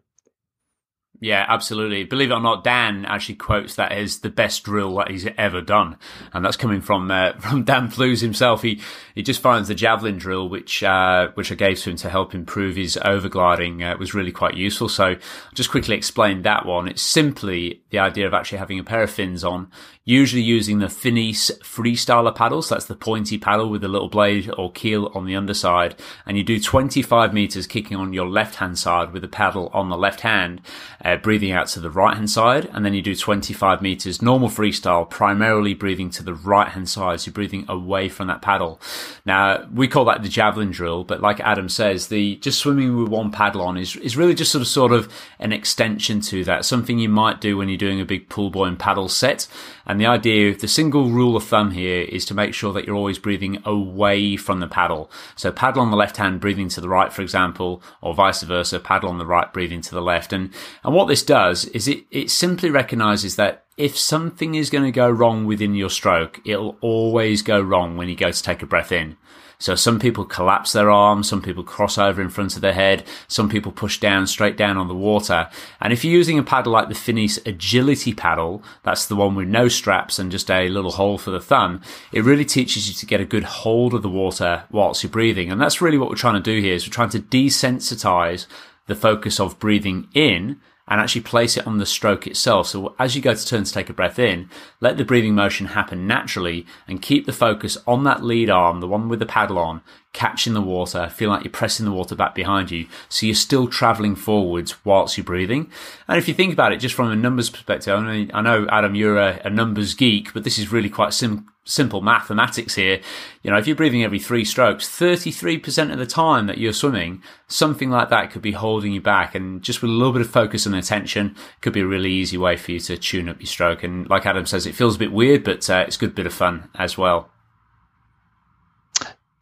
Yeah, 1.22 1.44
absolutely. 1.46 2.04
Believe 2.04 2.30
it 2.30 2.34
or 2.34 2.40
not, 2.40 2.64
Dan 2.64 3.04
actually 3.04 3.34
quotes 3.34 3.74
that 3.74 3.92
as 3.92 4.20
the 4.20 4.30
best 4.30 4.64
drill 4.64 4.96
that 4.96 5.10
he's 5.10 5.28
ever 5.36 5.60
done, 5.60 5.98
and 6.32 6.42
that's 6.42 6.56
coming 6.56 6.80
from 6.80 7.10
uh, 7.10 7.32
from 7.38 7.62
Dan 7.62 7.90
Plews 7.90 8.22
himself. 8.22 8.62
He 8.62 8.80
he 9.14 9.22
just 9.22 9.42
finds 9.42 9.68
the 9.68 9.74
javelin 9.74 10.16
drill, 10.16 10.48
which 10.48 10.82
uh, 10.82 11.28
which 11.34 11.52
I 11.52 11.56
gave 11.56 11.78
to 11.80 11.90
him 11.90 11.96
to 11.96 12.08
help 12.08 12.34
improve 12.34 12.76
his 12.76 12.96
overgliding, 12.96 13.82
uh, 13.82 13.98
was 13.98 14.14
really 14.14 14.32
quite 14.32 14.54
useful. 14.54 14.88
So, 14.88 15.04
I'll 15.04 15.54
just 15.54 15.70
quickly 15.70 15.94
explain 15.94 16.40
that 16.42 16.64
one. 16.64 16.88
It's 16.88 17.02
simply 17.02 17.82
the 17.90 17.98
idea 17.98 18.26
of 18.26 18.32
actually 18.32 18.58
having 18.58 18.78
a 18.78 18.84
pair 18.84 19.02
of 19.02 19.10
fins 19.10 19.44
on 19.44 19.70
usually 20.10 20.42
using 20.42 20.80
the 20.80 20.88
Finis 20.88 21.52
freestyler 21.62 22.34
paddles. 22.34 22.68
That's 22.68 22.86
the 22.86 22.96
pointy 22.96 23.38
paddle 23.38 23.70
with 23.70 23.84
a 23.84 23.88
little 23.88 24.08
blade 24.08 24.50
or 24.58 24.72
keel 24.72 25.10
on 25.14 25.24
the 25.24 25.36
underside. 25.36 25.94
And 26.26 26.36
you 26.36 26.42
do 26.42 26.58
25 26.58 27.32
meters 27.32 27.68
kicking 27.68 27.96
on 27.96 28.12
your 28.12 28.28
left 28.28 28.56
hand 28.56 28.76
side 28.76 29.12
with 29.12 29.22
the 29.22 29.28
paddle 29.28 29.70
on 29.72 29.88
the 29.88 29.96
left 29.96 30.22
hand, 30.22 30.62
uh, 31.10 31.16
breathing 31.16 31.52
out 31.52 31.66
to 31.68 31.80
the 31.80 31.90
right 31.90 32.16
hand 32.16 32.30
side. 32.30 32.68
And 32.72 32.84
then 32.84 32.94
you 32.94 33.02
do 33.02 33.14
25 33.14 33.82
meters 33.82 34.22
normal 34.22 34.48
freestyle, 34.48 35.08
primarily 35.08 35.74
breathing 35.74 36.10
to 36.10 36.22
the 36.22 36.34
right 36.34 36.68
hand 36.68 36.88
side. 36.88 37.20
So 37.20 37.28
you're 37.28 37.34
breathing 37.34 37.64
away 37.68 38.08
from 38.08 38.28
that 38.28 38.42
paddle. 38.42 38.80
Now 39.24 39.66
we 39.72 39.88
call 39.88 40.04
that 40.06 40.22
the 40.22 40.28
javelin 40.28 40.70
drill, 40.70 41.04
but 41.04 41.20
like 41.20 41.40
Adam 41.40 41.68
says, 41.68 42.08
the 42.08 42.36
just 42.36 42.58
swimming 42.58 42.96
with 42.96 43.08
one 43.08 43.30
paddle 43.30 43.62
on 43.62 43.76
is, 43.76 43.96
is 43.96 44.16
really 44.16 44.34
just 44.34 44.52
sort 44.52 44.62
of, 44.62 44.68
sort 44.68 44.92
of 44.92 45.12
an 45.38 45.52
extension 45.52 46.20
to 46.22 46.44
that. 46.44 46.64
Something 46.64 46.98
you 46.98 47.08
might 47.08 47.40
do 47.40 47.56
when 47.56 47.68
you're 47.68 47.78
doing 47.78 48.00
a 48.00 48.04
big 48.04 48.28
pull 48.28 48.50
buoy 48.50 48.68
and 48.68 48.78
paddle 48.78 49.08
set. 49.08 49.48
And 49.86 50.00
the 50.00 50.06
idea, 50.06 50.56
the 50.56 50.68
single 50.68 51.10
rule 51.10 51.36
of 51.36 51.44
thumb 51.44 51.72
here 51.72 52.02
is 52.02 52.24
to 52.26 52.34
make 52.34 52.54
sure 52.54 52.72
that 52.72 52.84
you're 52.84 52.94
always 52.94 53.18
breathing 53.18 53.60
away 53.64 54.36
from 54.36 54.60
the 54.60 54.68
paddle. 54.68 55.10
So 55.34 55.50
paddle 55.50 55.82
on 55.82 55.90
the 55.90 55.96
left 55.96 56.16
hand, 56.16 56.40
breathing 56.40 56.68
to 56.70 56.80
the 56.80 56.88
right, 56.88 57.12
for 57.12 57.22
example, 57.22 57.82
or 58.00 58.14
vice 58.14 58.42
versa, 58.42 58.78
paddle 58.78 59.08
on 59.08 59.18
the 59.18 59.26
right, 59.26 59.52
breathing 59.52 59.80
to 59.80 59.90
the 59.90 60.00
left. 60.00 60.32
And, 60.32 60.52
and 60.84 60.94
what 61.00 61.08
this 61.08 61.22
does 61.22 61.64
is 61.64 61.88
it, 61.88 62.04
it 62.10 62.30
simply 62.30 62.68
recognizes 62.68 63.36
that 63.36 63.64
if 63.78 63.96
something 63.96 64.54
is 64.54 64.68
going 64.68 64.84
to 64.84 64.92
go 64.92 65.08
wrong 65.08 65.46
within 65.46 65.74
your 65.74 65.88
stroke, 65.88 66.38
it'll 66.44 66.76
always 66.82 67.40
go 67.40 67.58
wrong 67.58 67.96
when 67.96 68.06
you 68.10 68.14
go 68.14 68.30
to 68.30 68.42
take 68.42 68.60
a 68.60 68.66
breath 68.66 68.92
in. 68.92 69.16
So 69.58 69.74
some 69.74 69.98
people 69.98 70.26
collapse 70.26 70.72
their 70.72 70.90
arms, 70.90 71.26
some 71.26 71.40
people 71.40 71.62
cross 71.64 71.96
over 71.96 72.20
in 72.20 72.28
front 72.28 72.54
of 72.54 72.60
their 72.60 72.74
head, 72.74 73.04
some 73.28 73.48
people 73.48 73.72
push 73.72 73.98
down 73.98 74.26
straight 74.26 74.58
down 74.58 74.76
on 74.76 74.88
the 74.88 74.94
water. 74.94 75.48
And 75.80 75.90
if 75.90 76.04
you're 76.04 76.12
using 76.12 76.38
a 76.38 76.42
paddle 76.42 76.74
like 76.74 76.90
the 76.90 76.94
Finis 76.94 77.38
agility 77.46 78.12
paddle, 78.12 78.62
that's 78.82 79.06
the 79.06 79.16
one 79.16 79.34
with 79.34 79.48
no 79.48 79.68
straps 79.68 80.18
and 80.18 80.30
just 80.30 80.50
a 80.50 80.68
little 80.68 80.92
hole 80.92 81.16
for 81.16 81.30
the 81.30 81.40
thumb, 81.40 81.80
it 82.12 82.24
really 82.24 82.44
teaches 82.44 82.88
you 82.88 82.94
to 82.94 83.06
get 83.06 83.22
a 83.22 83.24
good 83.24 83.44
hold 83.44 83.94
of 83.94 84.02
the 84.02 84.10
water 84.10 84.64
whilst 84.70 85.02
you're 85.02 85.10
breathing. 85.10 85.50
And 85.50 85.58
that's 85.58 85.80
really 85.80 85.96
what 85.96 86.10
we're 86.10 86.16
trying 86.16 86.42
to 86.42 86.54
do 86.54 86.60
here 86.60 86.74
is 86.74 86.86
we're 86.86 86.92
trying 86.92 87.08
to 87.08 87.20
desensitize 87.20 88.46
the 88.86 88.94
focus 88.94 89.40
of 89.40 89.58
breathing 89.58 90.06
in 90.12 90.60
and 90.90 91.00
actually 91.00 91.22
place 91.22 91.56
it 91.56 91.66
on 91.66 91.78
the 91.78 91.86
stroke 91.86 92.26
itself. 92.26 92.66
So 92.66 92.94
as 92.98 93.14
you 93.14 93.22
go 93.22 93.32
to 93.32 93.46
turn 93.46 93.64
to 93.64 93.72
take 93.72 93.88
a 93.88 93.94
breath 93.94 94.18
in, 94.18 94.50
let 94.80 94.98
the 94.98 95.04
breathing 95.04 95.36
motion 95.36 95.68
happen 95.68 96.06
naturally 96.06 96.66
and 96.88 97.00
keep 97.00 97.26
the 97.26 97.32
focus 97.32 97.78
on 97.86 98.02
that 98.04 98.24
lead 98.24 98.50
arm, 98.50 98.80
the 98.80 98.88
one 98.88 99.08
with 99.08 99.20
the 99.20 99.26
paddle 99.26 99.58
on, 99.58 99.82
catching 100.12 100.52
the 100.52 100.60
water, 100.60 101.08
feel 101.08 101.30
like 101.30 101.44
you're 101.44 101.52
pressing 101.52 101.86
the 101.86 101.92
water 101.92 102.16
back 102.16 102.34
behind 102.34 102.72
you. 102.72 102.86
So 103.08 103.26
you're 103.26 103.36
still 103.36 103.68
traveling 103.68 104.16
forwards 104.16 104.84
whilst 104.84 105.16
you're 105.16 105.24
breathing. 105.24 105.70
And 106.08 106.18
if 106.18 106.26
you 106.26 106.34
think 106.34 106.52
about 106.52 106.72
it 106.72 106.78
just 106.78 106.96
from 106.96 107.10
a 107.10 107.16
numbers 107.16 107.50
perspective, 107.50 107.94
I, 107.94 108.40
know, 108.42 108.66
Adam, 108.68 108.96
you're 108.96 109.18
a, 109.18 109.40
a 109.44 109.50
numbers 109.50 109.94
geek, 109.94 110.32
but 110.34 110.42
this 110.42 110.58
is 110.58 110.72
really 110.72 110.90
quite 110.90 111.14
sim- 111.14 111.46
simple 111.64 112.00
mathematics 112.00 112.74
here. 112.74 113.00
You 113.42 113.50
know, 113.50 113.58
if 113.58 113.66
you're 113.66 113.76
breathing 113.76 114.02
every 114.02 114.18
three 114.18 114.44
strokes, 114.44 114.88
33% 114.88 115.92
of 115.92 115.98
the 115.98 116.06
time 116.06 116.46
that 116.46 116.58
you're 116.58 116.72
swimming, 116.72 117.22
something 117.48 117.90
like 117.90 118.08
that 118.10 118.30
could 118.30 118.42
be 118.42 118.52
holding 118.52 118.92
you 118.92 119.00
back. 119.00 119.34
And 119.34 119.62
just 119.62 119.82
with 119.82 119.90
a 119.90 119.94
little 119.94 120.12
bit 120.12 120.22
of 120.22 120.30
focus 120.30 120.66
and 120.66 120.74
attention, 120.74 121.36
could 121.60 121.72
be 121.72 121.80
a 121.80 121.86
really 121.86 122.10
easy 122.10 122.36
way 122.36 122.56
for 122.56 122.72
you 122.72 122.80
to 122.80 122.96
tune 122.96 123.28
up 123.28 123.40
your 123.40 123.46
stroke. 123.46 123.82
And 123.82 124.08
like 124.08 124.26
Adam 124.26 124.46
says, 124.46 124.66
it 124.66 124.74
feels 124.74 124.96
a 124.96 124.98
bit 124.98 125.12
weird, 125.12 125.44
but 125.44 125.68
uh, 125.68 125.84
it's 125.86 125.96
a 125.96 126.00
good 126.00 126.14
bit 126.14 126.26
of 126.26 126.34
fun 126.34 126.68
as 126.74 126.98
well. 126.98 127.30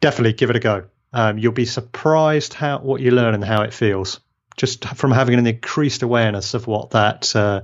Definitely 0.01 0.33
give 0.33 0.49
it 0.49 0.55
a 0.55 0.59
go. 0.59 0.85
Um, 1.11 1.37
you'll 1.37 1.51
be 1.51 1.65
surprised 1.65 2.53
how 2.53 2.79
what 2.79 3.01
you 3.01 3.11
learn 3.11 3.33
and 3.33 3.43
how 3.43 3.63
it 3.63 3.73
feels 3.73 4.19
just 4.59 4.85
from 4.85 5.11
having 5.11 5.39
an 5.39 5.47
increased 5.47 6.03
awareness 6.03 6.53
of 6.53 6.67
what 6.67 6.91
that 6.91 7.33
uh, 7.35 7.61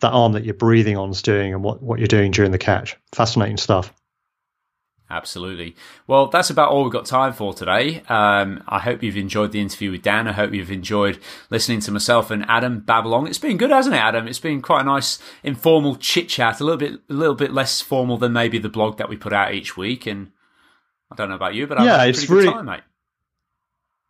that 0.00 0.10
arm 0.10 0.32
that 0.32 0.44
you're 0.44 0.54
breathing 0.54 0.96
on 0.96 1.10
is 1.10 1.22
doing 1.22 1.52
and 1.52 1.62
what, 1.62 1.82
what 1.82 1.98
you're 1.98 2.08
doing 2.08 2.30
during 2.30 2.52
the 2.52 2.58
catch. 2.58 2.96
Fascinating 3.14 3.58
stuff. 3.58 3.92
Absolutely. 5.10 5.74
Well, 6.06 6.26
that's 6.26 6.50
about 6.50 6.70
all 6.70 6.82
we've 6.82 6.92
got 6.92 7.06
time 7.06 7.32
for 7.32 7.54
today. 7.54 8.02
Um, 8.08 8.62
I 8.68 8.78
hope 8.78 9.02
you've 9.02 9.16
enjoyed 9.16 9.52
the 9.52 9.60
interview 9.60 9.90
with 9.90 10.02
Dan. 10.02 10.28
I 10.28 10.32
hope 10.32 10.52
you've 10.52 10.70
enjoyed 10.70 11.18
listening 11.48 11.80
to 11.80 11.90
myself 11.90 12.30
and 12.30 12.44
Adam 12.46 12.80
babble 12.80 13.24
It's 13.26 13.38
been 13.38 13.56
good, 13.56 13.70
hasn't 13.70 13.94
it, 13.94 13.98
Adam? 14.00 14.28
It's 14.28 14.38
been 14.38 14.60
quite 14.60 14.82
a 14.82 14.84
nice 14.84 15.18
informal 15.42 15.96
chit 15.96 16.28
chat, 16.28 16.60
a 16.60 16.64
little 16.64 16.76
bit, 16.76 17.00
a 17.08 17.12
little 17.14 17.34
bit 17.34 17.52
less 17.52 17.80
formal 17.80 18.18
than 18.18 18.34
maybe 18.34 18.58
the 18.58 18.68
blog 18.68 18.98
that 18.98 19.08
we 19.08 19.16
put 19.16 19.32
out 19.32 19.54
each 19.54 19.78
week. 19.78 20.06
And 20.06 20.30
I 21.10 21.14
don't 21.14 21.30
know 21.30 21.36
about 21.36 21.54
you, 21.54 21.66
but 21.66 21.78
I've 21.78 21.86
yeah, 21.86 22.02
pretty 22.12 22.26
really, 22.26 22.44
good 22.44 22.52
time, 22.52 22.66
mate. 22.66 22.82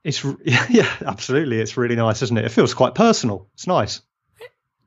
It's 0.02 0.24
yeah, 0.68 0.92
absolutely. 1.06 1.60
It's 1.60 1.76
really 1.76 1.96
nice, 1.96 2.22
isn't 2.22 2.36
it? 2.36 2.44
It 2.44 2.52
feels 2.52 2.74
quite 2.74 2.96
personal. 2.96 3.48
It's 3.54 3.68
nice 3.68 4.00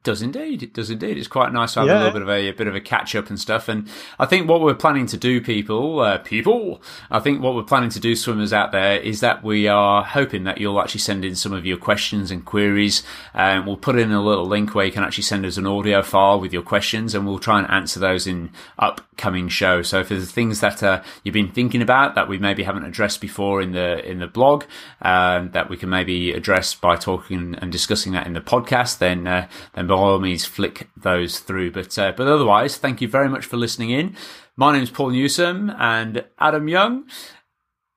does 0.03 0.21
indeed. 0.21 0.63
It 0.63 0.73
does 0.73 0.89
indeed. 0.89 1.17
It's 1.17 1.27
quite 1.27 1.53
nice 1.53 1.73
to 1.73 1.81
have 1.81 1.87
yeah. 1.87 1.95
a 1.95 1.99
little 1.99 2.13
bit 2.13 2.21
of 2.23 2.29
a, 2.29 2.49
a, 2.49 2.53
bit 2.53 2.67
of 2.67 2.75
a 2.75 2.81
catch 2.81 3.15
up 3.15 3.29
and 3.29 3.39
stuff. 3.39 3.67
And 3.67 3.87
I 4.17 4.25
think 4.25 4.49
what 4.49 4.61
we're 4.61 4.73
planning 4.73 5.05
to 5.07 5.17
do, 5.17 5.41
people, 5.41 5.99
uh, 5.99 6.17
people, 6.19 6.81
I 7.11 7.19
think 7.19 7.41
what 7.41 7.53
we're 7.53 7.63
planning 7.63 7.91
to 7.91 7.99
do, 7.99 8.15
swimmers 8.15 8.51
out 8.51 8.71
there, 8.71 8.97
is 8.97 9.19
that 9.19 9.43
we 9.43 9.67
are 9.67 10.03
hoping 10.03 10.43
that 10.45 10.59
you'll 10.59 10.81
actually 10.81 11.01
send 11.01 11.23
in 11.23 11.35
some 11.35 11.53
of 11.53 11.65
your 11.65 11.77
questions 11.77 12.31
and 12.31 12.43
queries. 12.43 13.03
And 13.33 13.67
we'll 13.67 13.77
put 13.77 13.97
in 13.97 14.11
a 14.11 14.23
little 14.23 14.45
link 14.45 14.73
where 14.73 14.85
you 14.85 14.91
can 14.91 15.03
actually 15.03 15.23
send 15.23 15.45
us 15.45 15.57
an 15.57 15.67
audio 15.67 16.01
file 16.01 16.39
with 16.39 16.51
your 16.51 16.63
questions, 16.63 17.13
and 17.13 17.27
we'll 17.27 17.39
try 17.39 17.59
and 17.59 17.69
answer 17.69 17.99
those 17.99 18.25
in 18.25 18.49
upcoming 18.79 19.49
shows. 19.49 19.89
So 19.89 19.99
if 19.99 20.09
there's 20.09 20.31
things 20.31 20.61
that 20.61 20.81
uh, 20.81 21.03
you've 21.23 21.33
been 21.33 21.51
thinking 21.51 21.81
about 21.81 22.15
that 22.15 22.27
we 22.27 22.39
maybe 22.39 22.63
haven't 22.63 22.85
addressed 22.85 23.21
before 23.21 23.61
in 23.61 23.71
the 23.73 24.03
in 24.09 24.19
the 24.19 24.27
blog, 24.27 24.63
um, 25.01 25.51
that 25.51 25.69
we 25.69 25.77
can 25.77 25.89
maybe 25.89 26.31
address 26.31 26.73
by 26.73 26.95
talking 26.95 27.55
and 27.55 27.71
discussing 27.71 28.13
that 28.13 28.25
in 28.25 28.33
the 28.33 28.41
podcast, 28.41 28.97
then 28.97 29.27
uh, 29.27 29.47
then 29.73 29.90
by 29.91 29.97
all 29.97 30.19
means 30.19 30.45
flick 30.45 30.89
those 30.95 31.39
through. 31.39 31.71
But 31.71 31.97
uh, 31.97 32.13
but 32.15 32.27
otherwise, 32.27 32.77
thank 32.77 33.01
you 33.01 33.07
very 33.07 33.29
much 33.29 33.45
for 33.45 33.57
listening 33.57 33.91
in. 33.91 34.15
My 34.55 34.73
name 34.73 34.83
is 34.83 34.89
Paul 34.89 35.11
Newsome 35.11 35.69
and 35.77 36.25
Adam 36.39 36.67
Young. 36.67 37.09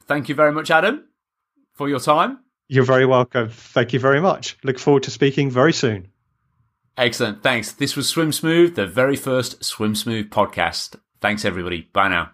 Thank 0.07 0.29
you 0.29 0.35
very 0.35 0.53
much, 0.53 0.71
Adam, 0.71 1.05
for 1.73 1.89
your 1.89 2.01
time. 2.01 2.41
You're 2.69 2.85
very 2.85 3.07
welcome. 3.07 3.49
Thank 3.49 3.93
you 3.93 4.01
very 4.01 4.21
much. 4.21 4.57
Look 4.65 4.79
forward 4.79 5.03
to 5.05 5.11
speaking 5.11 5.51
very 5.51 5.73
soon. 5.73 6.09
Excellent. 6.97 7.43
Thanks. 7.43 7.73
This 7.73 7.97
was 7.97 8.09
Swim 8.09 8.33
Smooth, 8.33 8.77
the 8.77 8.87
very 8.87 9.17
first 9.17 9.65
Swim 9.65 9.95
Smooth 9.95 10.31
podcast. 10.31 10.97
Thanks, 11.21 11.45
everybody. 11.45 11.89
Bye 11.93 12.09
now. 12.09 12.31